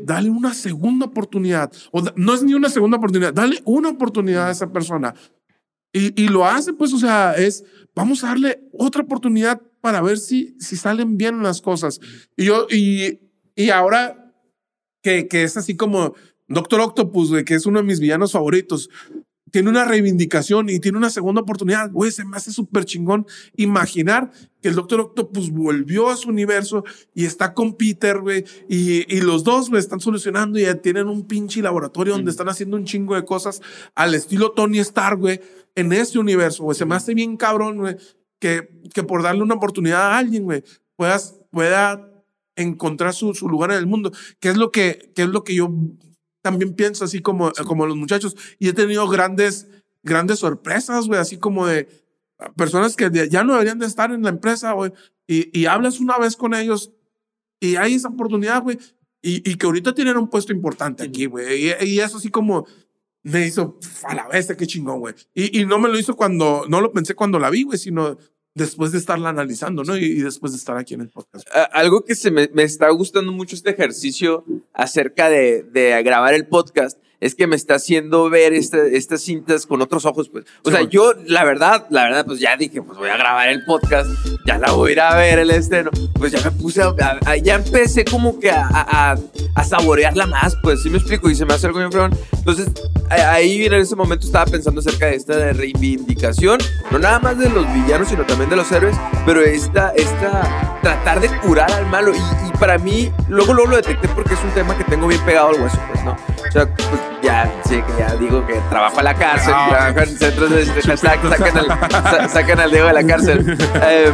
dale 0.02 0.31
una 0.31 0.55
segunda 0.55 1.07
oportunidad. 1.07 1.73
O 1.93 2.02
no 2.16 2.35
es 2.35 2.43
ni 2.43 2.55
una 2.55 2.69
segunda 2.69 2.98
oportunidad, 2.98 3.32
dale 3.32 3.61
una 3.65 3.89
oportunidad 3.89 4.48
a 4.48 4.51
esa 4.51 4.73
persona. 4.73 5.15
Y, 5.93 6.23
y, 6.23 6.28
lo 6.28 6.47
hace, 6.47 6.73
pues, 6.73 6.93
o 6.93 6.98
sea, 6.98 7.35
es, 7.35 7.65
vamos 7.97 8.23
a 8.23 8.28
darle 8.28 8.61
otra 8.73 9.02
oportunidad 9.02 9.61
para 9.81 10.01
ver 10.01 10.19
si, 10.19 10.55
si 10.61 10.77
salen 10.77 11.16
bien 11.16 11.43
las 11.43 11.61
cosas. 11.61 12.01
Y 12.36 12.44
yo, 12.44 12.66
y, 12.70 13.19
y 13.57 13.70
ahora 13.70 14.32
que, 15.02 15.27
que 15.27 15.43
es 15.43 15.57
así 15.57 15.77
como 15.77 16.15
Doctor 16.47 16.81
Octopus, 16.81 17.43
que 17.44 17.55
es 17.55 17.66
uno 17.66 17.81
de 17.81 17.86
mis 17.86 18.01
villanos 18.01 18.32
favoritos, 18.32 18.89
tiene 19.51 19.68
una 19.68 19.85
reivindicación 19.85 20.68
y 20.68 20.81
tiene 20.81 20.98
una 20.98 21.10
segunda 21.10 21.40
oportunidad. 21.40 21.90
Güey, 21.90 22.10
se 22.12 22.24
me 22.24 22.36
hace 22.36 22.52
súper 22.52 22.85
chingón 22.85 23.27
imaginar 23.56 24.31
que 24.62 24.68
el 24.68 24.74
Doctor 24.74 25.01
Octopus 25.01 25.51
volvió 25.51 26.09
a 26.09 26.16
su 26.16 26.28
universo 26.28 26.85
y 27.14 27.24
está 27.24 27.55
con 27.55 27.74
Peter, 27.74 28.20
güey, 28.20 28.44
y, 28.68 29.14
y, 29.14 29.20
los 29.20 29.44
dos, 29.44 29.70
güey, 29.70 29.81
están 29.81 30.01
solucionando 30.01 30.59
y 30.59 30.62
ya 30.62 30.74
tienen 30.74 31.09
un 31.09 31.27
pinche 31.27 31.62
laboratorio 31.62 32.14
donde 32.14 32.31
están 32.31 32.48
haciendo 32.48 32.77
un 32.77 32.85
chingo 32.85 33.14
de 33.14 33.24
cosas 33.24 33.62
al 33.94 34.14
estilo 34.14 34.52
Tony 34.52 34.78
Stark, 34.81 35.18
güey, 35.18 35.40
en 35.74 35.93
ese 35.93 36.18
universo, 36.18 36.64
güey. 36.64 36.77
Se 36.77 36.85
me 36.85 36.94
hace 36.94 37.14
bien 37.14 37.36
cabrón, 37.36 37.78
güey, 37.78 37.97
que, 38.39 38.68
que 38.93 39.02
por 39.02 39.22
darle 39.22 39.43
una 39.43 39.55
oportunidad 39.55 40.02
a 40.02 40.18
alguien, 40.18 40.44
güey, 40.44 40.62
puedas, 40.97 41.36
pueda 41.51 42.06
encontrar 42.56 43.14
su, 43.14 43.35
su 43.35 43.48
lugar 43.48 43.70
en 43.72 43.78
el 43.78 43.86
mundo, 43.86 44.12
que 44.39 44.51
es 44.51 44.56
lo 44.56 44.70
que, 44.70 45.12
que 45.14 45.22
es 45.22 45.28
lo 45.28 45.44
que 45.44 45.55
yo 45.55 45.72
también 46.42 46.74
pienso 46.74 47.04
así 47.04 47.20
como, 47.20 47.52
como 47.66 47.86
los 47.86 47.96
muchachos. 47.96 48.36
Y 48.58 48.68
he 48.68 48.72
tenido 48.72 49.08
grandes, 49.08 49.68
grandes 50.02 50.38
sorpresas, 50.38 51.06
güey, 51.06 51.20
así 51.20 51.38
como 51.38 51.66
de 51.66 51.88
personas 52.56 52.96
que 52.96 53.10
ya 53.28 53.44
no 53.44 53.52
deberían 53.52 53.78
de 53.78 53.86
estar 53.86 54.10
en 54.12 54.22
la 54.22 54.30
empresa, 54.30 54.72
güey. 54.72 54.92
Y, 55.26 55.58
y 55.58 55.66
hablas 55.66 56.00
una 56.00 56.18
vez 56.18 56.36
con 56.36 56.54
ellos 56.54 56.92
y 57.60 57.76
hay 57.76 57.94
esa 57.94 58.08
oportunidad, 58.08 58.62
güey. 58.62 58.78
Y, 59.22 59.48
y, 59.48 59.56
que 59.56 59.66
ahorita 59.66 59.94
tienen 59.94 60.16
un 60.16 60.28
puesto 60.28 60.52
importante 60.52 61.04
aquí, 61.04 61.26
güey. 61.26 61.66
Y, 61.66 61.84
y, 61.84 62.00
eso 62.00 62.16
así 62.16 62.30
como 62.30 62.66
me 63.22 63.46
hizo 63.46 63.78
a 64.04 64.14
la 64.14 64.26
vez, 64.28 64.50
qué 64.56 64.66
chingón, 64.66 65.00
güey. 65.00 65.14
Y, 65.34 65.60
y 65.60 65.66
no 65.66 65.78
me 65.78 65.90
lo 65.90 65.98
hizo 65.98 66.16
cuando, 66.16 66.64
no 66.68 66.80
lo 66.80 66.90
pensé 66.90 67.14
cuando 67.14 67.38
la 67.38 67.50
vi, 67.50 67.64
güey, 67.64 67.78
sino 67.78 68.16
después 68.55 68.93
de 68.93 68.98
estarla 68.98 69.31
analizando, 69.31 69.85
¿no? 69.85 69.97
Y, 69.97 70.16
después 70.22 70.52
de 70.52 70.59
estar 70.59 70.77
aquí 70.77 70.94
en 70.94 71.02
el 71.02 71.09
podcast. 71.09 71.47
Algo 71.72 72.05
que 72.05 72.14
se 72.14 72.31
me, 72.31 72.48
me, 72.52 72.62
está 72.62 72.89
gustando 72.90 73.32
mucho 73.32 73.56
este 73.56 73.70
ejercicio 73.70 74.44
acerca 74.72 75.28
de, 75.28 75.62
de 75.62 76.02
grabar 76.02 76.35
el 76.35 76.47
podcast 76.47 76.99
es 77.20 77.34
que 77.34 77.47
me 77.47 77.55
está 77.55 77.74
haciendo 77.74 78.30
ver 78.30 78.55
estas 78.55 79.20
cintas 79.20 79.66
con 79.66 79.82
otros 79.82 80.06
ojos, 80.06 80.30
pues. 80.30 80.47
O 80.64 80.70
sea, 80.70 80.82
yo, 80.82 81.12
la 81.26 81.44
verdad, 81.44 81.86
la 81.90 82.05
verdad, 82.05 82.24
pues 82.24 82.40
ya 82.40 82.56
dije, 82.56 82.80
pues 82.82 82.98
voy 82.98 83.10
a 83.10 83.16
grabar 83.16 83.51
el 83.51 83.62
podcast, 83.64 84.09
ya 84.47 84.59
la 84.59 84.72
voy 84.72 84.90
a 84.90 84.92
ir 84.92 85.01
a 85.01 85.16
ver 85.16 85.38
el 85.38 85.51
estreno. 85.51 85.90
Pues 86.14 86.32
ya 86.32 86.40
me 86.42 86.51
puse, 86.51 86.82
a, 86.82 87.36
ya 87.36 87.55
empecé 87.56 88.05
como 88.06 88.40
que 88.40 88.51
a, 88.51 88.66
a, 88.70 89.16
a, 89.55 89.64
saborearla 89.64 90.26
más, 90.26 90.56
pues, 90.62 90.82
sí 90.82 90.88
me 90.88 90.97
explico, 90.97 91.28
y 91.28 91.34
se 91.34 91.44
me 91.44 91.55
hace 91.55 91.66
algo 91.66 91.78
bien 91.78 91.92
fregón. 91.92 92.16
Entonces, 92.32 92.68
ahí 93.10 93.66
en 93.66 93.74
ese 93.74 93.94
momento 93.97 94.26
estaba 94.26 94.47
pensando 94.47 94.80
acerca 94.80 95.06
de 95.06 95.16
esta 95.16 95.36
de 95.36 95.52
reivindicación, 95.52 96.59
no 96.90 96.98
nada 96.98 97.18
más 97.18 97.38
de 97.38 97.51
los 97.51 97.70
villanos, 97.74 98.09
sino 98.09 98.24
también 98.24 98.48
de 98.48 98.56
los 98.56 98.72
héroes, 98.72 98.97
pero 99.26 99.42
esta, 99.42 99.90
esta, 99.90 100.78
tratar 100.82 101.20
de 101.20 101.28
curar 101.40 101.70
al 101.70 101.86
malo. 101.86 102.12
Y, 102.14 102.18
y 102.18 102.59
para 102.59 102.78
mí, 102.78 103.12
luego, 103.28 103.52
luego 103.52 103.72
lo 103.72 103.76
detecté 103.76 104.09
porque 104.09 104.34
es 104.34 104.42
un 104.42 104.51
tema 104.51 104.76
que 104.76 104.84
tengo 104.84 105.06
bien 105.06 105.22
pegado 105.26 105.48
al 105.48 105.60
hueso, 105.60 105.78
pues, 105.92 106.02
¿no? 106.02 106.12
O 106.12 106.52
sea, 106.52 106.74
pues 106.74 107.09
ya, 107.22 107.51
sí, 107.64 107.82
que 107.82 107.92
ya 107.98 108.14
digo 108.16 108.47
que 108.47 108.55
trabajo 108.70 109.01
a 109.01 109.02
la 109.02 109.14
cárcel, 109.14 109.52
ah, 109.55 109.66
trabajo 109.70 110.01
en 110.01 110.18
centros 110.18 110.51
de, 110.51 110.64
de 110.64 110.97
sacan, 110.97 111.59
al, 111.59 112.30
sacan 112.30 112.60
al 112.60 112.70
Diego 112.70 112.86
de 112.86 112.92
la 112.92 113.05
cárcel. 113.05 113.59
Eh, 113.82 114.12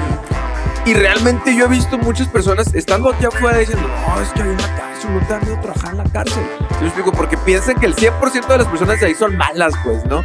y 0.87 0.95
realmente 0.95 1.55
yo 1.57 1.65
he 1.65 1.69
visto 1.69 1.99
muchas 1.99 2.28
personas 2.28 2.73
estando 2.73 3.11
aquí 3.11 3.24
afuera 3.24 3.59
diciendo, 3.59 3.89
no, 3.89 4.20
es 4.20 4.28
que 4.28 4.43
hay 4.43 4.49
una 4.51 4.77
cárcel, 4.77 5.15
no 5.15 5.20
te 5.27 5.33
da 5.33 5.41
miedo 5.41 5.61
trabajar 5.61 5.91
en 5.91 5.99
la 5.99 6.05
cárcel. 6.05 6.43
Yo 6.81 6.87
explico, 6.87 7.12
porque 7.12 7.37
piensan 7.37 7.74
que 7.74 7.87
el 7.87 7.97
100% 7.97 8.47
de 8.47 8.59
las 8.59 8.69
personas 8.69 9.01
de 9.01 9.07
ahí 9.07 9.15
son 9.15 9.37
malas, 9.37 9.74
pues, 9.83 10.05
¿no? 10.07 10.23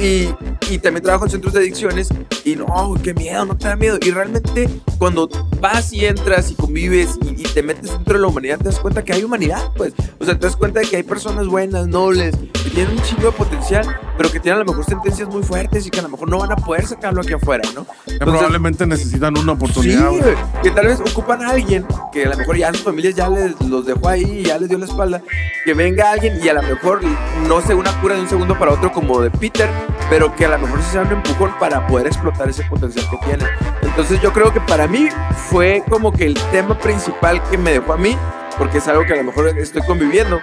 Y, 0.00 0.34
y 0.70 0.78
también 0.78 1.02
trabajo 1.02 1.24
en 1.26 1.30
centros 1.30 1.52
de 1.52 1.60
adicciones 1.60 2.08
y, 2.44 2.52
y 2.52 2.56
no, 2.56 2.94
qué 3.02 3.12
miedo, 3.12 3.44
no 3.44 3.56
te 3.56 3.68
da 3.68 3.76
miedo. 3.76 3.98
Y 4.00 4.10
realmente 4.10 4.68
cuando 4.98 5.28
vas 5.60 5.92
y 5.92 6.04
entras 6.04 6.50
y 6.50 6.54
convives 6.54 7.18
y, 7.22 7.42
te 7.42 7.62
metes 7.62 7.90
dentro 7.90 8.14
de 8.14 8.20
la 8.20 8.28
humanidad, 8.28 8.58
te 8.58 8.64
das 8.64 8.78
cuenta 8.78 9.02
que 9.02 9.12
hay 9.12 9.24
humanidad, 9.24 9.72
pues. 9.76 9.92
O 10.18 10.24
sea, 10.24 10.38
te 10.38 10.46
das 10.46 10.56
cuenta 10.56 10.80
de 10.80 10.86
que 10.86 10.96
hay 10.96 11.02
personas 11.02 11.46
buenas, 11.48 11.88
nobles, 11.88 12.34
que 12.62 12.70
tienen 12.70 12.96
un 12.96 13.02
chingo 13.02 13.24
de 13.24 13.32
potencial, 13.32 13.86
pero 14.16 14.30
que 14.30 14.38
tienen 14.40 14.60
a 14.60 14.64
lo 14.64 14.70
mejor 14.70 14.84
sentencias 14.84 15.28
muy 15.28 15.42
fuertes 15.42 15.86
y 15.86 15.90
que 15.90 15.98
a 16.00 16.02
lo 16.02 16.10
mejor 16.10 16.28
no 16.28 16.38
van 16.38 16.52
a 16.52 16.56
poder 16.56 16.86
sacarlo 16.86 17.22
aquí 17.22 17.32
afuera, 17.32 17.68
¿no? 17.74 17.86
probablemente 18.18 18.86
necesitan 18.86 19.36
una 19.38 19.52
oportunidad. 19.52 20.10
Sí, 20.10 20.20
que 20.62 20.70
tal 20.70 20.86
vez 20.86 21.00
ocupan 21.00 21.42
a 21.42 21.50
alguien 21.50 21.86
que 22.12 22.24
a 22.24 22.28
lo 22.28 22.36
mejor 22.36 22.56
ya 22.56 22.72
sus 22.72 22.82
familias 22.82 23.14
ya 23.14 23.28
les 23.28 23.58
los 23.62 23.86
dejó 23.86 24.08
ahí 24.08 24.40
y 24.40 24.42
ya 24.44 24.58
les 24.58 24.68
dio 24.68 24.78
la 24.78 24.84
espalda, 24.84 25.22
que 25.64 25.74
venga 25.74 26.12
alguien 26.12 26.38
y 26.42 26.48
a 26.48 26.54
lo 26.54 26.62
mejor 26.62 27.00
no 27.48 27.60
se 27.62 27.74
una 27.74 27.98
cura 28.00 28.16
de 28.16 28.22
un 28.22 28.28
segundo 28.28 28.58
para 28.58 28.72
otro 28.72 28.92
como 28.92 29.20
de 29.20 29.30
Peter, 29.30 29.68
pero 30.10 30.34
que 30.34 30.44
a 30.44 30.48
lo 30.48 30.58
mejor 30.58 30.82
se 30.82 30.90
sea 30.90 31.02
un 31.02 31.12
empujón 31.12 31.54
para 31.60 31.86
poder 31.86 32.08
explotar 32.08 32.50
ese 32.50 32.64
potencial 32.64 33.08
que 33.08 33.16
tiene. 33.18 33.44
Entonces 33.80 34.20
yo 34.20 34.32
creo 34.32 34.52
que 34.52 34.60
para 34.60 34.88
mí 34.88 35.08
fue 35.48 35.82
como 35.88 36.12
que 36.12 36.26
el 36.26 36.34
tema 36.50 36.76
principal 36.76 37.40
que 37.48 37.56
me 37.56 37.70
dejó 37.70 37.92
a 37.92 37.96
mí, 37.96 38.18
porque 38.58 38.78
es 38.78 38.88
algo 38.88 39.04
que 39.04 39.14
a 39.14 39.16
lo 39.16 39.24
mejor 39.24 39.46
estoy 39.56 39.82
conviviendo. 39.82 40.40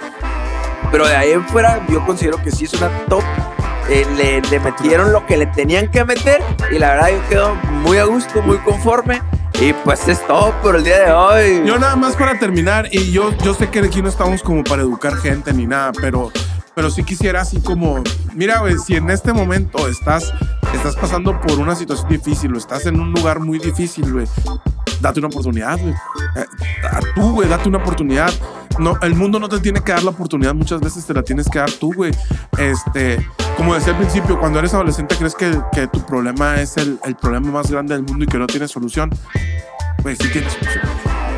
Pero 0.89 1.06
de 1.06 1.15
ahí 1.15 1.31
en 1.31 1.45
fuera 1.45 1.85
yo 1.89 2.03
considero 2.06 2.41
que 2.41 2.49
sí 2.49 2.65
es 2.65 2.73
una 2.73 2.89
top. 3.10 3.23
Eh, 3.89 4.06
le, 4.18 4.41
le 4.41 4.60
metieron 4.60 5.14
lo 5.14 5.26
que 5.26 5.38
le 5.38 5.45
tenían 5.45 5.89
que 5.89 6.03
meter 6.03 6.41
y 6.72 6.77
la 6.77 6.89
verdad 6.89 7.10
yo 7.10 7.30
quedo 7.30 7.56
muy 7.56 7.98
a 7.98 8.06
gusto, 8.06 8.41
muy 8.41 8.57
conforme. 8.60 9.22
Y 9.60 9.73
pues 9.73 10.07
es 10.07 10.26
todo 10.27 10.53
por 10.61 10.76
el 10.76 10.84
día 10.84 11.06
de 11.06 11.11
hoy. 11.11 11.64
Yo 11.65 11.80
nada 11.80 11.95
más 11.95 12.15
para 12.15 12.38
terminar, 12.38 12.88
y 12.91 13.11
yo, 13.11 13.35
yo 13.44 13.56
sé 13.56 13.69
que 13.69 13.80
aquí 13.80 14.03
no 14.03 14.10
estamos 14.10 14.44
como 14.44 14.64
para 14.64 14.84
educar 14.84 15.15
gente 15.15 15.52
ni 15.52 15.65
nada, 15.65 15.94
pero 15.99 16.31
pero 16.77 16.91
sí 16.91 17.03
quisiera 17.03 17.41
así 17.41 17.59
como, 17.59 18.03
mira, 18.35 18.59
güey, 18.59 18.77
si 18.77 18.95
en 18.95 19.09
este 19.09 19.33
momento 19.33 19.87
estás, 19.87 20.31
estás 20.75 20.95
pasando 20.95 21.41
por 21.41 21.57
una 21.57 21.73
situación 21.73 22.07
difícil 22.07 22.53
o 22.53 22.57
estás 22.59 22.85
en 22.85 22.99
un 22.99 23.13
lugar 23.13 23.39
muy 23.39 23.57
difícil, 23.57 24.13
güey, 24.13 24.27
date 25.01 25.17
una 25.17 25.27
oportunidad, 25.27 25.79
güey. 25.79 25.95
Eh, 26.35 26.45
tú, 27.15 27.31
güey, 27.31 27.49
date 27.49 27.67
una 27.67 27.79
oportunidad. 27.79 28.31
No, 28.77 28.95
el 29.01 29.15
mundo 29.15 29.39
no 29.39 29.49
te 29.49 29.59
tiene 29.59 29.81
que 29.81 29.91
dar 29.91 30.03
la 30.03 30.11
oportunidad, 30.11 30.53
muchas 30.53 30.79
veces 30.79 31.03
te 31.03 31.15
la 31.15 31.23
tienes 31.23 31.49
que 31.49 31.57
dar 31.57 31.71
tú, 31.71 31.91
güey. 31.95 32.11
Este, 32.59 33.27
como 33.57 33.73
decía 33.73 33.93
al 33.93 33.97
principio, 33.97 34.39
cuando 34.39 34.59
eres 34.59 34.75
adolescente 34.75 35.15
crees 35.15 35.33
que, 35.33 35.59
que 35.71 35.87
tu 35.87 36.05
problema 36.05 36.61
es 36.61 36.77
el, 36.77 36.99
el, 37.05 37.15
problema 37.15 37.49
más 37.49 37.71
grande 37.71 37.95
del 37.95 38.03
mundo 38.03 38.23
y 38.23 38.27
que 38.27 38.37
no 38.37 38.45
tiene 38.45 38.67
solución. 38.67 39.09
Güey, 40.03 40.15
sí 40.15 40.29
tiene 40.31 40.47
solución. 40.47 40.83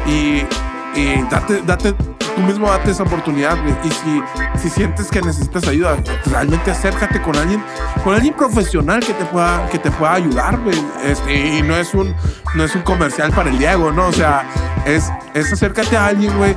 Y, 0.06 0.69
y 0.96 1.22
date, 1.30 1.62
date 1.66 1.94
tú 1.94 2.42
mismo 2.42 2.70
date 2.70 2.92
esa 2.92 3.04
oportunidad, 3.04 3.58
Y 3.84 3.90
si, 3.90 4.22
si 4.62 4.70
sientes 4.70 5.10
que 5.10 5.22
necesitas 5.22 5.68
ayuda, 5.68 5.98
realmente 6.26 6.72
acércate 6.72 7.22
con 7.22 7.36
alguien, 7.36 7.64
con 8.04 8.14
alguien 8.14 8.34
profesional 8.34 9.02
que 9.02 9.14
te 9.14 9.26
pueda, 9.26 9.68
que 9.70 9.80
te 9.80 9.92
pueda 9.92 10.14
ayudar, 10.14 10.60
este, 11.04 11.58
y 11.58 11.62
no 11.62 11.76
es 11.76 11.94
un, 11.94 12.16
no 12.56 12.64
es 12.64 12.76
un 12.76 12.82
comercial 12.82 13.32
para 13.32 13.50
el 13.50 13.58
Diego, 13.58 13.92
¿no? 13.92 14.08
O 14.08 14.14
sea, 14.14 14.48
es, 14.86 15.12
es 15.34 15.52
acércate 15.52 15.98
a 15.98 16.08
alguien, 16.08 16.36
güey. 16.38 16.56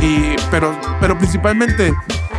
Y, 0.00 0.36
pero, 0.50 0.76
pero 1.00 1.16
principalmente, 1.16 1.94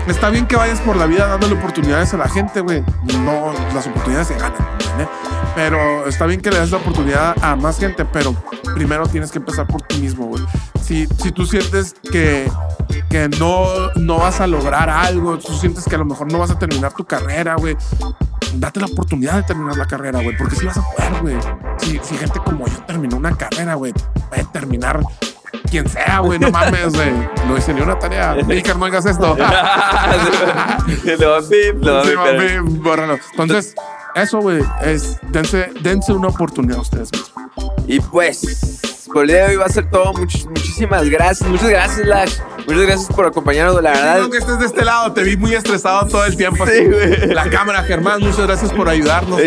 está 0.08 0.30
bien 0.30 0.46
que 0.46 0.56
vayas 0.56 0.80
por 0.82 0.96
la 0.96 1.06
vida 1.06 1.28
dándole 1.28 1.56
oportunidades 1.56 2.14
a 2.14 2.18
la 2.18 2.30
gente, 2.30 2.62
güey. 2.62 2.84
No, 3.24 3.54
las 3.74 3.88
oportunidades 3.88 4.28
se 4.28 4.36
ganan, 4.36 4.62
¿eh? 5.00 5.08
Pero 5.56 6.06
está 6.06 6.26
bien 6.26 6.42
que 6.42 6.52
le 6.52 6.60
des 6.60 6.72
la 6.72 6.78
oportunidad 6.78 7.36
a 7.42 7.56
más 7.56 7.80
gente, 7.80 8.04
pero 8.06 8.36
primero 8.76 9.08
tienes 9.08 9.32
que 9.32 9.40
empezar 9.40 9.66
por 9.66 9.82
ti 9.82 10.00
mismo, 10.00 10.26
güey. 10.26 10.44
Si, 10.86 11.08
si 11.18 11.32
tú 11.32 11.46
sientes 11.46 11.96
que, 12.12 12.50
que 13.10 13.28
no, 13.40 13.92
no 13.96 14.18
vas 14.18 14.40
a 14.40 14.48
lograr 14.48 14.90
algo, 14.90 15.40
tú 15.40 15.54
sientes 15.54 15.86
que 15.86 15.96
a 15.96 15.98
lo 15.98 16.06
mejor 16.06 16.32
no 16.32 16.38
vas 16.38 16.52
a 16.52 16.60
terminar 16.60 16.94
tu 16.94 17.04
carrera, 17.06 17.56
güey, 17.56 17.76
date 18.54 18.80
la 18.80 18.86
oportunidad 18.86 19.36
de 19.36 19.44
terminar 19.44 19.78
la 19.78 19.88
carrera, 19.88 20.22
güey, 20.22 20.38
porque 20.38 20.56
si 20.56 20.66
vas 20.66 20.78
a 20.78 20.84
poder, 20.84 21.22
güey. 21.22 21.36
Si, 21.80 22.00
si 22.04 22.18
gente 22.18 22.40
como 22.40 22.68
yo 22.68 22.78
terminó 22.86 23.18
una 23.18 23.36
carrera, 23.36 23.74
güey, 23.76 23.94
puede 24.30 24.44
terminar 24.46 25.02
quien 25.70 25.90
sea, 25.90 26.20
güey, 26.20 26.40
no 26.40 26.52
mames, 26.52 26.94
güey. 26.94 27.12
No 27.48 27.58
hice 27.58 27.74
ni 27.74 27.82
una 27.82 27.98
tarea. 27.98 28.38
Icar, 28.50 28.78
no 28.78 28.86
hagas 28.86 29.06
esto. 29.06 29.36
Entonces, 33.32 33.76
eso, 34.16 34.40
güey, 34.40 34.64
es 34.84 35.18
dense, 35.32 35.72
dense 35.82 36.14
una 36.14 36.28
oportunidad 36.28 36.78
a 36.78 36.82
ustedes 36.82 37.10
mismos. 37.12 37.52
Y 37.88 38.00
pues, 38.00 38.95
por 39.16 39.24
el 39.24 39.30
día 39.30 39.44
de 39.44 39.52
hoy 39.52 39.56
va 39.56 39.66
a 39.66 39.70
ser 39.70 39.90
todo. 39.90 40.12
muchísimas 40.12 41.10
gracias. 41.10 41.50
Muchas 41.50 41.70
gracias, 41.70 42.06
Lash. 42.06 42.34
Muchas 42.68 42.82
gracias 42.82 43.08
por 43.16 43.26
acompañarnos, 43.26 43.82
la 43.82 43.92
verdad. 43.92 44.20
No 44.20 44.30
que 44.30 44.40
estés 44.40 44.60
de 44.60 44.66
este 44.66 44.84
lado, 44.84 45.14
te 45.14 45.24
vi 45.24 45.38
muy 45.38 45.54
estresado 45.54 46.06
todo 46.10 46.26
el 46.26 46.36
tiempo. 46.36 46.66
Sí. 46.68 47.28
La 47.28 47.50
cámara, 47.50 47.82
Germán, 47.84 48.20
muchas 48.20 48.46
gracias 48.46 48.74
por 48.74 48.90
ayudarnos. 48.90 49.40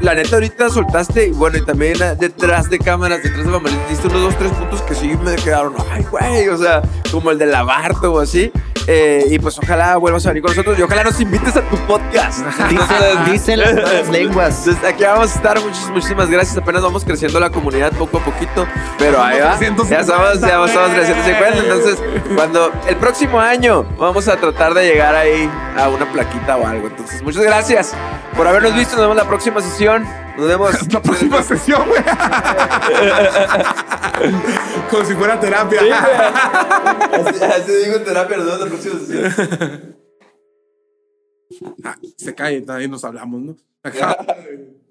la 0.00 0.14
neta, 0.14 0.36
ahorita 0.36 0.70
soltaste, 0.70 1.32
bueno, 1.32 1.58
y 1.58 1.62
también 1.66 1.98
detrás 2.18 2.70
de 2.70 2.78
cámaras, 2.78 3.22
detrás 3.22 3.44
de 3.44 3.52
bambalinas, 3.52 3.86
diste 3.90 4.08
unos 4.08 4.22
dos, 4.22 4.38
tres 4.38 4.52
puntos 4.52 4.80
que 4.80 4.94
sí 4.94 5.14
me 5.22 5.36
quedaron, 5.36 5.74
ay, 5.92 6.06
güey, 6.10 6.48
o 6.48 6.56
sea, 6.56 6.80
como 7.12 7.32
el 7.32 7.38
de 7.38 7.44
lavarte 7.44 8.06
o 8.06 8.18
así. 8.18 8.50
Eh, 8.86 9.28
y 9.30 9.38
pues 9.38 9.58
ojalá 9.58 9.96
vuelvas 9.96 10.26
a 10.26 10.28
venir 10.28 10.42
con 10.42 10.50
nosotros 10.50 10.78
y 10.78 10.82
ojalá 10.82 11.04
nos 11.04 11.18
invites 11.20 11.56
a 11.56 11.62
tu 11.62 11.76
podcast. 11.86 12.40
Dicen, 13.30 13.60
las 13.60 14.08
lenguas. 14.10 14.66
Desde 14.66 14.86
aquí 14.86 15.04
vamos 15.04 15.32
a 15.32 15.34
estar. 15.34 15.58
muchísimas 15.92 16.28
gracias. 16.28 16.56
Apenas 16.56 16.82
vamos 16.82 17.04
creciendo 17.04 17.40
la 17.40 17.50
comunidad 17.50 17.92
poco 17.92 18.18
a 18.18 18.24
poquito. 18.24 18.53
Pero 18.98 19.22
ahí 19.22 19.40
va. 19.40 19.58
Ya 19.88 20.00
estamos, 20.00 20.40
ya 20.40 20.64
estamos 20.64 20.90
creciendo 20.92 21.60
Entonces, 21.60 21.98
cuando 22.34 22.72
el 22.86 22.96
próximo 22.96 23.40
año 23.40 23.84
vamos 23.98 24.28
a 24.28 24.36
tratar 24.36 24.74
de 24.74 24.86
llegar 24.86 25.14
ahí 25.14 25.50
a 25.76 25.88
una 25.88 26.10
plaquita 26.10 26.56
o 26.56 26.66
algo. 26.66 26.88
Entonces, 26.88 27.22
muchas 27.22 27.42
gracias 27.42 27.94
por 28.36 28.46
habernos 28.46 28.74
visto. 28.74 28.96
Nos 28.96 29.02
vemos 29.02 29.16
la 29.16 29.28
próxima 29.28 29.60
sesión. 29.60 30.04
Nos 30.36 30.48
vemos. 30.48 30.88
La 30.92 31.00
próxima 31.00 31.42
sesión, 31.42 31.88
güey. 31.88 32.02
Como 34.90 35.04
si 35.04 35.14
fuera 35.14 35.38
terapia. 35.38 35.80
así, 37.56 37.72
digo 37.84 38.00
terapia, 38.00 38.36
nos 38.36 38.46
vemos 38.46 38.60
la 38.60 38.66
próxima 38.66 38.98
sesión. 38.98 39.96
Ah, 41.84 41.94
se 42.16 42.34
cae, 42.34 42.64
ahí 42.68 42.88
nos 42.88 43.04
hablamos, 43.04 43.40
¿no? 43.40 43.56